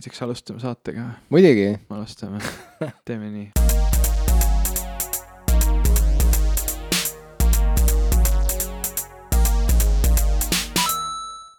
näiteks 0.00 0.22
alustame 0.22 0.60
saatega 0.60 1.02
muidugi. 1.28 1.78
alustame 1.90 2.38
teeme 3.04 3.26
nii. 3.30 3.50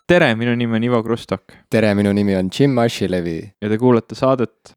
tere, 0.07 0.35
minu 0.35 0.55
nimi 0.55 0.75
on 0.75 0.83
Ivo 0.83 1.03
Krustok. 1.03 1.53
tere, 1.69 1.93
minu 1.95 2.13
nimi 2.13 2.35
on 2.35 2.49
Jim 2.59 2.77
Ashilevi. 2.77 3.53
ja 3.61 3.69
te 3.69 3.77
kuulate 3.77 4.15
saadet 4.15 4.73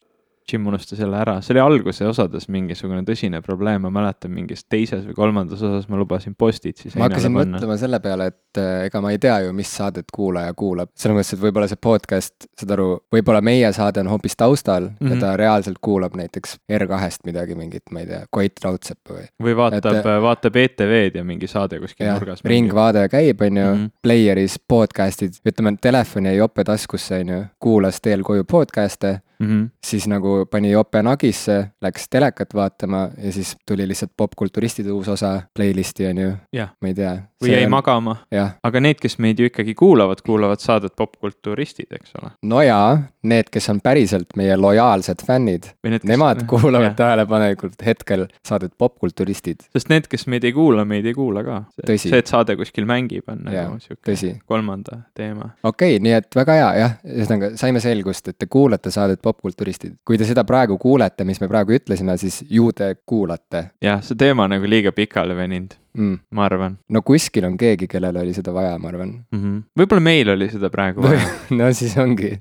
Jim 0.52 0.66
unustas 0.66 0.98
jälle 0.98 1.16
ära, 1.16 1.38
see 1.40 1.54
oli 1.54 1.60
alguse 1.62 2.04
osades 2.04 2.50
mingisugune 2.52 3.00
tõsine 3.08 3.40
probleem, 3.42 3.80
ma 3.86 3.90
mäletan 3.94 4.32
mingis 4.34 4.66
teises 4.68 5.06
või 5.06 5.16
kolmandas 5.16 5.62
osas 5.64 5.86
ma 5.88 5.96
lubasin 5.96 6.34
post-it'i 6.36 6.90
ma 6.98 7.06
hakkasin 7.06 7.32
panna. 7.32 7.56
mõtlema 7.56 7.76
selle 7.80 8.00
peale, 8.04 8.26
et 8.28 8.60
äh, 8.60 8.84
ega 8.90 9.00
ma 9.00 9.14
ei 9.14 9.20
tea 9.22 9.38
ju, 9.46 9.54
mis 9.56 9.72
saadet 9.72 10.12
kuulaja 10.12 10.52
kuulab, 10.52 10.92
selles 11.00 11.16
mõttes, 11.16 11.32
et 11.38 11.42
võib-olla 11.46 11.70
see 11.70 11.80
podcast, 11.80 12.48
saad 12.60 12.74
aru, 12.76 12.88
võib-olla 13.14 13.40
meie 13.40 13.72
saade 13.72 14.04
on 14.04 14.12
hoopis 14.12 14.36
taustal 14.36 14.90
mm 14.90 14.96
-hmm. 15.00 15.08
ja 15.08 15.16
mhm. 15.16 15.24
ta 15.24 15.32
reaalselt 15.40 15.80
kuulab 15.80 16.20
näiteks 16.20 16.58
R2-st 16.68 17.24
midagi, 17.24 17.56
mingit, 17.56 17.88
ma 17.90 18.04
ei 18.04 18.12
tea, 18.12 18.22
Koit 18.30 18.60
Raudsepp 18.64 19.16
või. 19.16 19.26
või 19.42 19.56
vaatab, 19.56 20.00
äh, 20.04 20.22
vaatab 20.28 20.56
ETV-d 20.56 21.22
ja 21.22 21.24
mingi 21.24 21.48
saade 21.48 21.80
kuskil 21.80 22.06
jah, 22.06 22.20
nurgas. 22.20 22.44
ringvaade 22.44 23.08
käib, 23.08 23.40
on 23.40 23.56
ju 23.56 23.66
mm, 23.66 23.80
-hmm. 23.80 23.90
player'is 24.06 24.60
podcast'id, 24.68 25.40
ütleme, 25.48 25.78
telefon 25.80 26.26
jäi 26.26 26.36
jope 26.36 26.64
taskusse, 26.64 27.24
on 27.24 27.28
ju, 27.28 27.44
kuulas 27.58 28.00
teel 28.00 28.22
koju 28.22 28.44
podcast'e 28.44 29.20
mm, 29.38 29.46
-hmm. 29.46 29.68
siis 29.84 30.06
nagu 30.08 30.46
pani 30.50 30.70
jope 30.70 31.02
nagisse, 31.02 31.70
läks 31.82 32.08
telekat 32.10 32.54
vaatama 32.54 33.08
ja 33.18 33.32
siis 33.32 33.56
tuli 33.66 33.88
lihtsalt 33.88 34.12
popkulturistide 34.16 34.92
uus 34.92 35.08
osa 35.08 35.42
playlist'i 35.54 36.06
on 36.06 36.18
ju. 36.18 36.32
ma 36.80 36.88
ei 36.88 36.94
tea. 36.94 37.16
või 37.42 37.52
jäi 37.52 37.64
on... 37.64 37.70
magama. 37.70 38.16
aga 38.62 38.80
need, 38.80 39.00
kes 39.00 39.18
meid 39.18 39.38
ju 39.38 39.46
ikkagi 39.46 39.74
kuulavad, 39.74 40.22
kuulavad 40.26 40.60
saadet 40.60 40.92
Popkulturistid, 40.96 41.92
eks 41.92 42.12
ole. 42.22 42.30
no 42.42 42.62
jaa, 42.62 42.98
need, 43.28 43.50
kes 43.52 43.68
on 43.72 43.80
päriselt 43.84 44.36
meie 44.36 44.56
lojaalsed 44.56 45.24
fännid, 45.26 45.70
nemad 46.04 46.42
kes... 46.42 46.48
kuulavad 46.50 46.90
ja. 46.92 46.94
tähelepanelikult 46.98 47.84
hetkel 47.86 48.26
saadet 48.46 48.72
Popkulturistid. 48.78 49.66
sest 49.72 49.90
need, 49.92 50.08
kes 50.10 50.26
meid 50.30 50.44
ei 50.44 50.52
kuula, 50.56 50.84
meid 50.88 51.06
ei 51.06 51.14
kuula 51.14 51.44
ka. 51.46 51.60
see, 51.86 52.18
et 52.18 52.30
saade 52.30 52.56
kuskil 52.60 52.88
mängib, 52.88 53.26
on 53.28 53.44
nagu 53.46 53.78
sihuke 53.82 54.34
kolmanda 54.46 55.02
teema. 55.14 55.50
okei 55.62 55.96
okay,, 55.96 56.02
nii 56.04 56.16
et 56.20 56.40
väga 56.40 56.58
hea 56.60 56.72
jah, 56.80 56.98
ühesõnaga 57.04 57.52
saime 57.60 57.82
selgust, 57.84 58.28
et 58.32 58.38
te 58.38 58.50
kuulate 58.50 58.92
saadet 58.94 59.22
popkulturistid. 59.22 59.98
kui 60.04 60.18
te 60.20 60.28
seda 60.28 60.44
praegu 60.48 60.78
kuulete, 60.78 61.24
mis 61.24 61.40
me 61.40 61.50
praegu 61.50 61.76
ütlesime, 61.78 62.18
siis 62.20 62.42
ju 62.50 62.72
te 62.72 62.94
kuulate. 63.06 63.70
jah, 63.84 64.02
see 64.04 64.18
teema 64.18 64.48
on 64.48 64.56
nagu 64.56 64.70
liiga 64.70 64.92
pikale 64.92 65.36
veninud 65.36 65.78
mm., 65.94 66.18
ma 66.34 66.44
arvan. 66.48 66.76
no 66.90 67.02
kuskil 67.06 67.46
on 67.48 67.56
keegi, 67.60 67.88
kellel 67.90 68.16
oli 68.20 68.34
seda 68.36 68.54
vaja, 68.54 68.76
ma 68.78 68.90
arvan 68.90 69.12
mm 69.14 69.40
-hmm.. 69.40 69.62
võib-olla 69.78 70.04
meil 70.04 70.32
oli 70.34 70.48
seda 70.52 70.70
praegu 70.72 71.04
vaja 71.04 71.22
no 71.58 71.70
siis 71.72 71.96
ongi. 72.00 72.34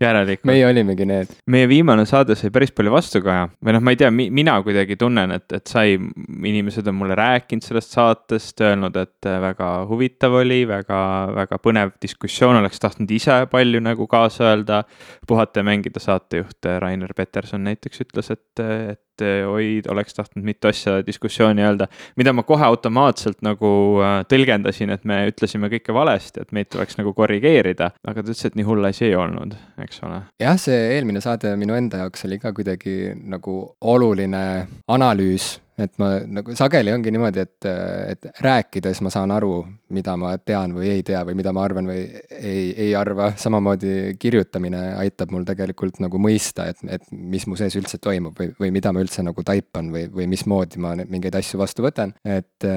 meie 0.49 0.65
olimegi 0.67 1.07
need. 1.09 1.33
meie 1.45 1.69
viimane 1.69 2.05
saade 2.09 2.35
sai 2.39 2.51
päris 2.53 2.73
palju 2.75 2.93
vastukaja 2.93 3.47
või 3.63 3.77
noh, 3.77 3.83
ma 3.83 3.93
ei 3.93 3.99
tea, 4.01 4.11
mina 4.11 4.57
kuidagi 4.65 4.97
tunnen, 4.99 5.31
et, 5.37 5.47
et 5.53 5.67
sai, 5.67 5.97
inimesed 5.97 6.87
on 6.87 6.95
mulle 6.95 7.15
rääkinud 7.19 7.63
sellest 7.65 7.95
saatest, 7.95 8.61
öelnud, 8.61 8.97
et 8.97 9.29
väga 9.47 9.69
huvitav 9.89 10.39
oli, 10.41 10.63
väga, 10.67 10.99
väga 11.35 11.59
põnev 11.63 11.93
diskussioon, 12.01 12.59
oleks 12.61 12.81
tahtnud 12.83 13.11
ise 13.11 13.43
palju 13.51 13.81
nagu 13.83 14.07
kaasa 14.07 14.51
öelda. 14.51 14.83
puhata 15.27 15.59
ja 15.59 15.63
mängida 15.63 15.99
saatejuht 15.99 16.65
Rainer 16.79 17.13
Peterson 17.15 17.63
näiteks 17.63 18.01
ütles, 18.03 18.31
et, 18.31 18.59
et 18.59 19.12
et 19.13 19.25
eh, 19.25 19.47
oi, 19.47 19.81
oleks 19.89 20.15
tahtnud 20.17 20.45
mitu 20.45 20.69
asja 20.69 20.99
diskussiooni 21.05 21.63
öelda, 21.63 21.87
mida 22.17 22.33
ma 22.33 22.43
kohe 22.47 22.65
automaatselt 22.65 23.43
nagu 23.45 23.73
äh, 24.01 24.19
tõlgendasin, 24.29 24.93
et 24.93 25.05
me 25.09 25.23
ütlesime 25.29 25.69
kõike 25.73 25.93
valesti, 25.95 26.41
et 26.41 26.53
meid 26.55 26.71
tuleks 26.73 26.97
nagu 26.97 27.13
korrigeerida. 27.17 27.91
aga 28.07 28.21
ta 28.21 28.31
ütles, 28.31 28.45
et 28.49 28.57
nii 28.57 28.67
hull 28.67 28.89
asi 28.89 29.09
ei 29.11 29.17
olnud, 29.19 29.55
eks 29.85 30.01
ole. 30.07 30.23
jah, 30.41 30.57
see 30.59 30.79
eelmine 30.95 31.21
saade 31.21 31.53
minu 31.59 31.77
enda 31.77 32.03
jaoks 32.03 32.25
oli 32.27 32.39
ka 32.41 32.53
kuidagi 32.55 33.13
nagu 33.29 33.59
oluline 33.93 34.43
analüüs 34.87 35.53
et 35.77 35.93
ma 36.01 36.09
nagu 36.21 36.55
sageli 36.57 36.93
ongi 36.93 37.11
niimoodi, 37.13 37.43
et, 37.43 37.67
et 38.13 38.27
rääkides 38.45 39.01
ma 39.05 39.11
saan 39.13 39.33
aru, 39.33 39.63
mida 39.93 40.15
ma 40.19 40.35
tean 40.37 40.75
või 40.77 40.91
ei 40.95 41.05
tea 41.05 41.23
või 41.25 41.37
mida 41.39 41.53
ma 41.55 41.63
arvan 41.65 41.89
või 41.89 42.03
ei, 42.29 42.67
ei 42.87 42.91
arva. 42.97 43.31
samamoodi 43.39 44.15
kirjutamine 44.21 44.83
aitab 45.01 45.33
mul 45.33 45.47
tegelikult 45.47 45.99
nagu 46.03 46.21
mõista, 46.21 46.67
et, 46.69 46.83
et 46.87 47.09
mis 47.11 47.47
mu 47.49 47.57
sees 47.59 47.75
üldse 47.79 47.97
toimub 48.03 48.37
või, 48.39 48.53
või 48.59 48.73
mida 48.75 48.93
ma 48.93 49.03
üldse 49.03 49.25
nagu 49.25 49.45
taipan 49.45 49.91
või, 49.93 50.07
või 50.13 50.29
mismoodi 50.31 50.81
ma 50.83 50.95
mingeid 51.01 51.41
asju 51.41 51.61
vastu 51.61 51.85
võtan. 51.85 52.13
et 52.23 52.69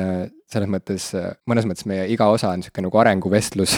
selles 0.52 0.70
mõttes, 0.70 1.08
mõnes 1.50 1.66
mõttes 1.66 1.86
meie 1.90 2.06
iga 2.12 2.28
osa 2.30 2.52
on 2.54 2.60
niisugune 2.62 2.86
nagu 2.86 3.00
arenguvestlus 3.02 3.74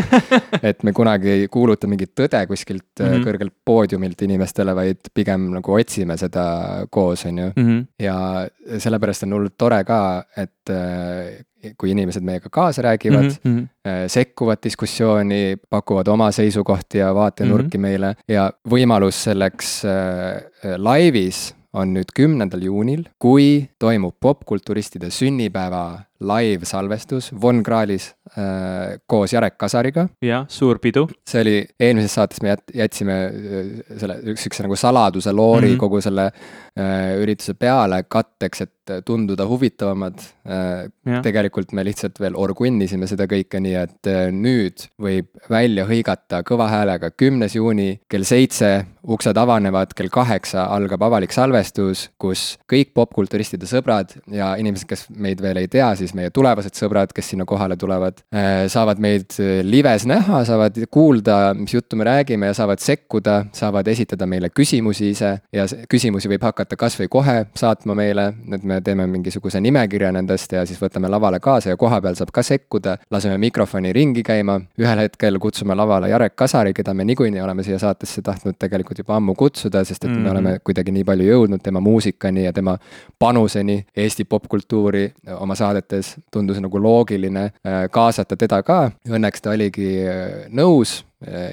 et 0.70 0.82
me 0.82 0.92
kunagi 0.96 1.30
ei 1.34 1.44
kuuluta 1.52 1.88
mingit 1.90 2.12
tõde 2.18 2.40
kuskilt 2.50 2.98
mm 2.98 3.06
-hmm. 3.06 3.26
kõrgelt 3.26 3.54
poodiumilt 3.64 4.22
inimestele, 4.26 4.74
vaid 4.74 5.12
pigem 5.14 5.50
nagu 5.54 5.76
otsime 5.76 6.16
seda 6.20 6.86
koos, 6.90 7.24
on 7.26 7.38
ju. 7.38 7.52
-hmm. 7.56 7.86
ja 7.98 8.48
sellepärast 8.78 9.22
on 9.22 9.38
hullult 9.38 9.54
tore 9.58 9.84
ka, 9.84 10.24
et 10.36 10.70
äh, 10.70 11.44
kui 11.78 11.90
inimesed 11.90 12.24
meiega 12.24 12.48
kaasa 12.50 12.82
räägivad 12.82 13.30
mm, 13.44 13.56
-hmm. 13.56 14.08
sekkuvad 14.08 14.58
diskussiooni, 14.64 15.56
pakuvad 15.70 16.08
oma 16.08 16.30
seisukohti 16.32 16.98
ja 16.98 17.14
vaatenurki 17.14 17.78
mm 17.78 17.84
-hmm. 17.84 17.88
meile 17.88 18.14
ja 18.28 18.52
võimalus 18.70 19.24
selleks 19.24 19.84
äh, 19.84 20.42
laivis 20.76 21.54
on 21.72 21.94
nüüd 21.94 22.10
kümnendal 22.14 22.62
juunil, 22.66 23.04
kui 23.18 23.68
toimub 23.78 24.16
popkulturistide 24.20 25.10
sünnipäeva 25.10 26.09
live-salvestus 26.20 27.30
Von 27.40 27.62
Krahlis 27.62 28.14
äh, 28.36 28.98
koos 29.06 29.32
Jarek 29.32 29.56
Kasariga. 29.58 30.08
jah, 30.22 30.44
suur 30.48 30.78
pidu. 30.78 31.06
see 31.26 31.40
oli, 31.44 31.56
eelmises 31.80 32.14
saates 32.18 32.42
me 32.42 32.52
jät-, 32.52 32.74
jätsime 32.82 33.16
äh, 33.26 33.70
selle 33.96 34.18
sihukese 34.34 34.66
nagu 34.66 34.76
saladuse 34.76 35.32
loori 35.32 35.68
mm 35.68 35.74
-hmm. 35.74 35.80
kogu 35.80 36.00
selle 36.00 36.26
äh, 36.30 37.16
ürituse 37.22 37.54
peale 37.54 38.02
katteks, 38.08 38.60
et 38.60 39.04
tunduda 39.04 39.46
huvitavamad 39.46 40.18
äh,. 40.18 41.22
tegelikult 41.22 41.72
me 41.72 41.84
lihtsalt 41.84 42.20
veel 42.20 42.36
orgunnisime 42.36 43.06
seda 43.06 43.24
kõike, 43.30 43.60
nii 43.60 43.74
et 43.74 44.06
äh, 44.06 44.28
nüüd 44.32 44.86
võib 45.00 45.28
välja 45.50 45.86
hõigata 45.86 46.42
kõva 46.46 46.68
häälega, 46.68 47.10
kümnes 47.10 47.56
juuni 47.56 48.00
kell 48.08 48.24
seitse 48.24 48.86
uksed 49.02 49.36
avanevad, 49.36 49.94
kell 49.96 50.10
kaheksa 50.12 50.66
algab 50.74 51.02
avalik 51.02 51.32
salvestus, 51.32 52.08
kus 52.20 52.58
kõik 52.70 52.92
popkulturistide 52.94 53.68
sõbrad 53.70 54.12
ja 54.30 54.52
inimesed, 54.60 54.88
kes 54.88 55.06
meid 55.10 55.40
veel 55.42 55.62
ei 55.62 55.70
tea, 55.72 55.92
siis 55.96 56.09
siis 56.10 56.18
meie 56.18 56.30
tulevased 56.34 56.74
sõbrad, 56.76 57.12
kes 57.14 57.32
sinna 57.32 57.46
kohale 57.48 57.76
tulevad, 57.80 58.20
äh, 58.34 58.66
saavad 58.70 59.00
meid 59.02 59.36
äh, 59.38 59.60
lives 59.66 60.06
näha, 60.10 60.42
saavad 60.48 60.78
kuulda, 60.90 61.54
mis 61.54 61.74
juttu 61.74 61.96
me 61.96 62.06
räägime 62.08 62.50
ja 62.50 62.54
saavad 62.56 62.82
sekkuda, 62.82 63.44
saavad 63.56 63.88
esitada 63.88 64.26
meile 64.26 64.50
küsimusi 64.50 65.10
ise 65.14 65.32
ja 65.54 65.66
küsimusi 65.90 66.30
võib 66.30 66.44
hakata 66.48 66.78
kasvõi 66.80 67.08
kohe 67.12 67.36
saatma 67.56 67.94
meile, 67.98 68.30
et 68.52 68.66
me 68.66 68.80
teeme 68.84 69.06
mingisuguse 69.10 69.60
nimekirja 69.62 70.12
nendest 70.16 70.52
ja 70.56 70.64
siis 70.66 70.80
võtame 70.82 71.10
lavale 71.10 71.40
kaasa 71.40 71.72
ja 71.72 71.78
kohapeal 71.80 72.18
saab 72.18 72.32
ka 72.34 72.44
sekkuda, 72.46 72.96
laseme 73.10 73.38
mikrofoni 73.42 73.92
ringi 73.96 74.24
käima, 74.26 74.58
ühel 74.80 75.04
hetkel 75.04 75.38
kutsume 75.42 75.76
lavale 75.78 76.10
Jarek 76.10 76.36
Kasari, 76.40 76.74
keda 76.74 76.94
me 76.94 77.06
niikuinii 77.08 77.42
oleme 77.44 77.62
siia 77.66 77.78
saatesse 77.78 78.22
tahtnud 78.26 78.58
tegelikult 78.58 79.04
juba 79.04 79.16
ammu 79.20 79.34
kutsuda, 79.38 79.84
sest 79.84 80.04
et 80.04 80.10
mm 80.10 80.16
-hmm. 80.16 80.24
me 80.24 80.30
oleme 80.30 80.58
kuidagi 80.64 80.92
nii 80.92 81.04
palju 81.04 81.30
jõudnud 81.30 81.62
tema 81.62 81.80
muusikani 81.80 82.44
ja 82.44 82.52
tema 82.52 82.78
panuseni 83.18 83.84
Eesti 83.96 84.24
popkultuuri 84.24 85.12
oma 85.38 85.54
saadetes 85.54 85.99
mõttes 86.00 86.16
tundus 86.32 86.60
nagu 86.60 86.80
loogiline 86.80 87.50
äh, 87.64 87.86
kaasata 87.90 88.36
teda 88.36 88.62
ka, 88.62 88.90
õnneks 89.08 89.42
ta 89.44 89.54
oligi 89.54 90.06
äh, 90.06 90.48
nõus 90.50 91.04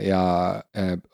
ja 0.04 0.22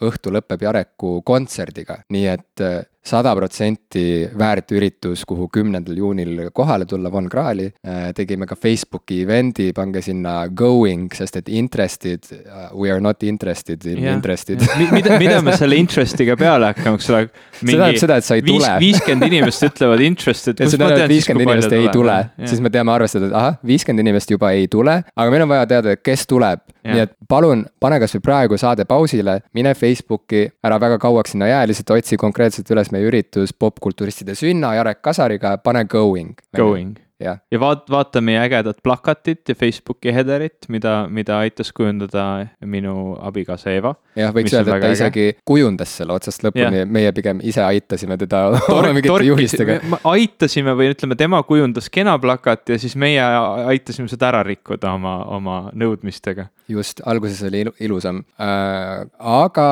õhtu 0.05 0.33
lõpeb 0.33 0.61
Jareku 0.61 1.21
kontserdiga, 1.25 2.03
nii 2.13 2.25
et 2.29 2.65
sada 3.03 3.33
protsenti 3.35 4.23
väärt 4.39 4.71
üritus, 4.71 5.25
kuhu 5.27 5.49
kümnendal 5.51 5.97
juunil 5.99 6.47
kohale 6.55 6.85
tulla 6.87 7.11
Von 7.11 7.27
Krahli. 7.29 7.67
tegime 8.15 8.47
ka 8.47 8.55
Facebooki 8.55 9.21
event'i, 9.25 9.71
pange 9.75 10.01
sinna 10.01 10.47
going, 10.47 11.11
sest 11.13 11.41
et 11.41 11.49
interested, 11.49 12.23
we 12.73 12.91
are 12.91 13.01
not 13.03 13.23
interested 13.23 13.83
in 13.85 13.99
yeah, 14.03 14.15
interested 14.15 14.61
mida, 14.95 15.17
mida 15.19 15.41
me 15.43 15.55
selle 15.57 15.77
interest'iga 15.81 16.37
peale 16.39 16.71
hakkame, 16.71 16.99
eks 17.01 17.09
ole? 17.11 17.25
see 17.59 17.73
tähendab 17.73 17.99
seda, 17.99 18.19
et 18.21 18.27
sa 18.27 18.37
ei 18.39 18.45
tule. 18.47 18.71
viiskümmend 18.85 19.27
inimest 19.27 19.67
ütlevad 19.67 20.05
interested. 20.07 20.55
et 20.55 20.71
see 20.71 20.79
tähendab, 20.79 21.03
et 21.03 21.11
viiskümmend 21.11 21.47
inimest 21.49 21.75
ei 21.75 21.89
tule, 21.91 22.19
siis 22.45 22.63
me 22.63 22.71
teame 22.71 22.95
arvestada, 22.95 23.27
et 23.27 23.35
ahah, 23.41 23.59
viiskümmend 23.67 24.07
inimest 24.07 24.31
juba 24.31 24.53
ei 24.55 24.71
tule, 24.71 25.01
aga 25.11 25.27
meil 25.33 25.43
on 25.43 25.51
vaja 25.51 25.67
teada, 25.75 25.97
kes 25.99 26.23
tuleb. 26.31 26.63
Nii 26.91 27.03
et 27.05 27.13
palun 27.29 27.65
pane 27.79 27.99
kasvõi 28.03 28.23
praegu 28.23 28.59
saade 28.59 28.85
pausile, 28.89 29.39
mine 29.55 29.73
Facebooki, 29.77 30.45
ära 30.65 30.79
väga 30.81 30.99
kauaks 31.01 31.35
sinna 31.35 31.47
jää, 31.51 31.63
lihtsalt 31.71 31.95
otsi 31.97 32.19
konkreetselt 32.19 32.69
üles 32.75 32.91
meie 32.91 33.07
üritus 33.07 33.55
popkulturistide 33.55 34.35
sünna 34.35 34.75
Jarek 34.77 35.01
Kasariga, 35.05 35.57
pane 35.63 35.85
going. 35.85 36.35
Going 36.57 36.99
ja, 37.23 37.37
ja 37.51 37.59
vaat-, 37.59 37.89
vaata 37.91 38.21
meie 38.21 38.39
ägedat 38.41 38.79
plakatit 38.83 39.49
ja 39.49 39.55
Facebooki 39.55 40.13
header'it, 40.13 40.67
mida, 40.73 41.07
mida 41.09 41.37
aitas 41.43 41.71
kujundada 41.75 42.25
minu 42.65 43.15
abikaasa 43.21 43.73
Eva. 43.73 43.93
jah, 44.17 44.33
võiks 44.35 44.53
öelda, 44.53 44.77
et 44.77 44.83
ta 44.83 44.89
äge. 44.89 44.97
isegi 44.97 45.25
kujundas 45.47 45.95
selle 45.99 46.15
otsast 46.17 46.43
lõpuni, 46.45 46.83
meie 46.89 47.11
pigem 47.15 47.41
ise 47.45 47.63
aitasime 47.65 48.17
teda 48.21 48.45
oma 48.75 48.93
mingite 48.95 49.27
juhistega. 49.29 49.79
aitasime 50.13 50.75
või 50.79 50.91
ütleme, 50.93 51.17
tema 51.19 51.41
kujundas 51.47 51.89
kena 51.93 52.17
plakati 52.21 52.75
ja 52.75 52.81
siis 52.81 52.97
meie 52.99 53.23
aitasime 53.23 54.11
seda 54.11 54.31
ära 54.33 54.43
rikkuda 54.47 54.95
oma, 54.97 55.17
oma 55.37 55.59
nõudmistega. 55.73 56.49
Just, 56.69 57.01
alguses 57.05 57.43
oli 57.47 57.63
ilu, 57.65 57.73
ilusam 57.79 58.23
äh,. 58.39 59.03
aga 59.19 59.67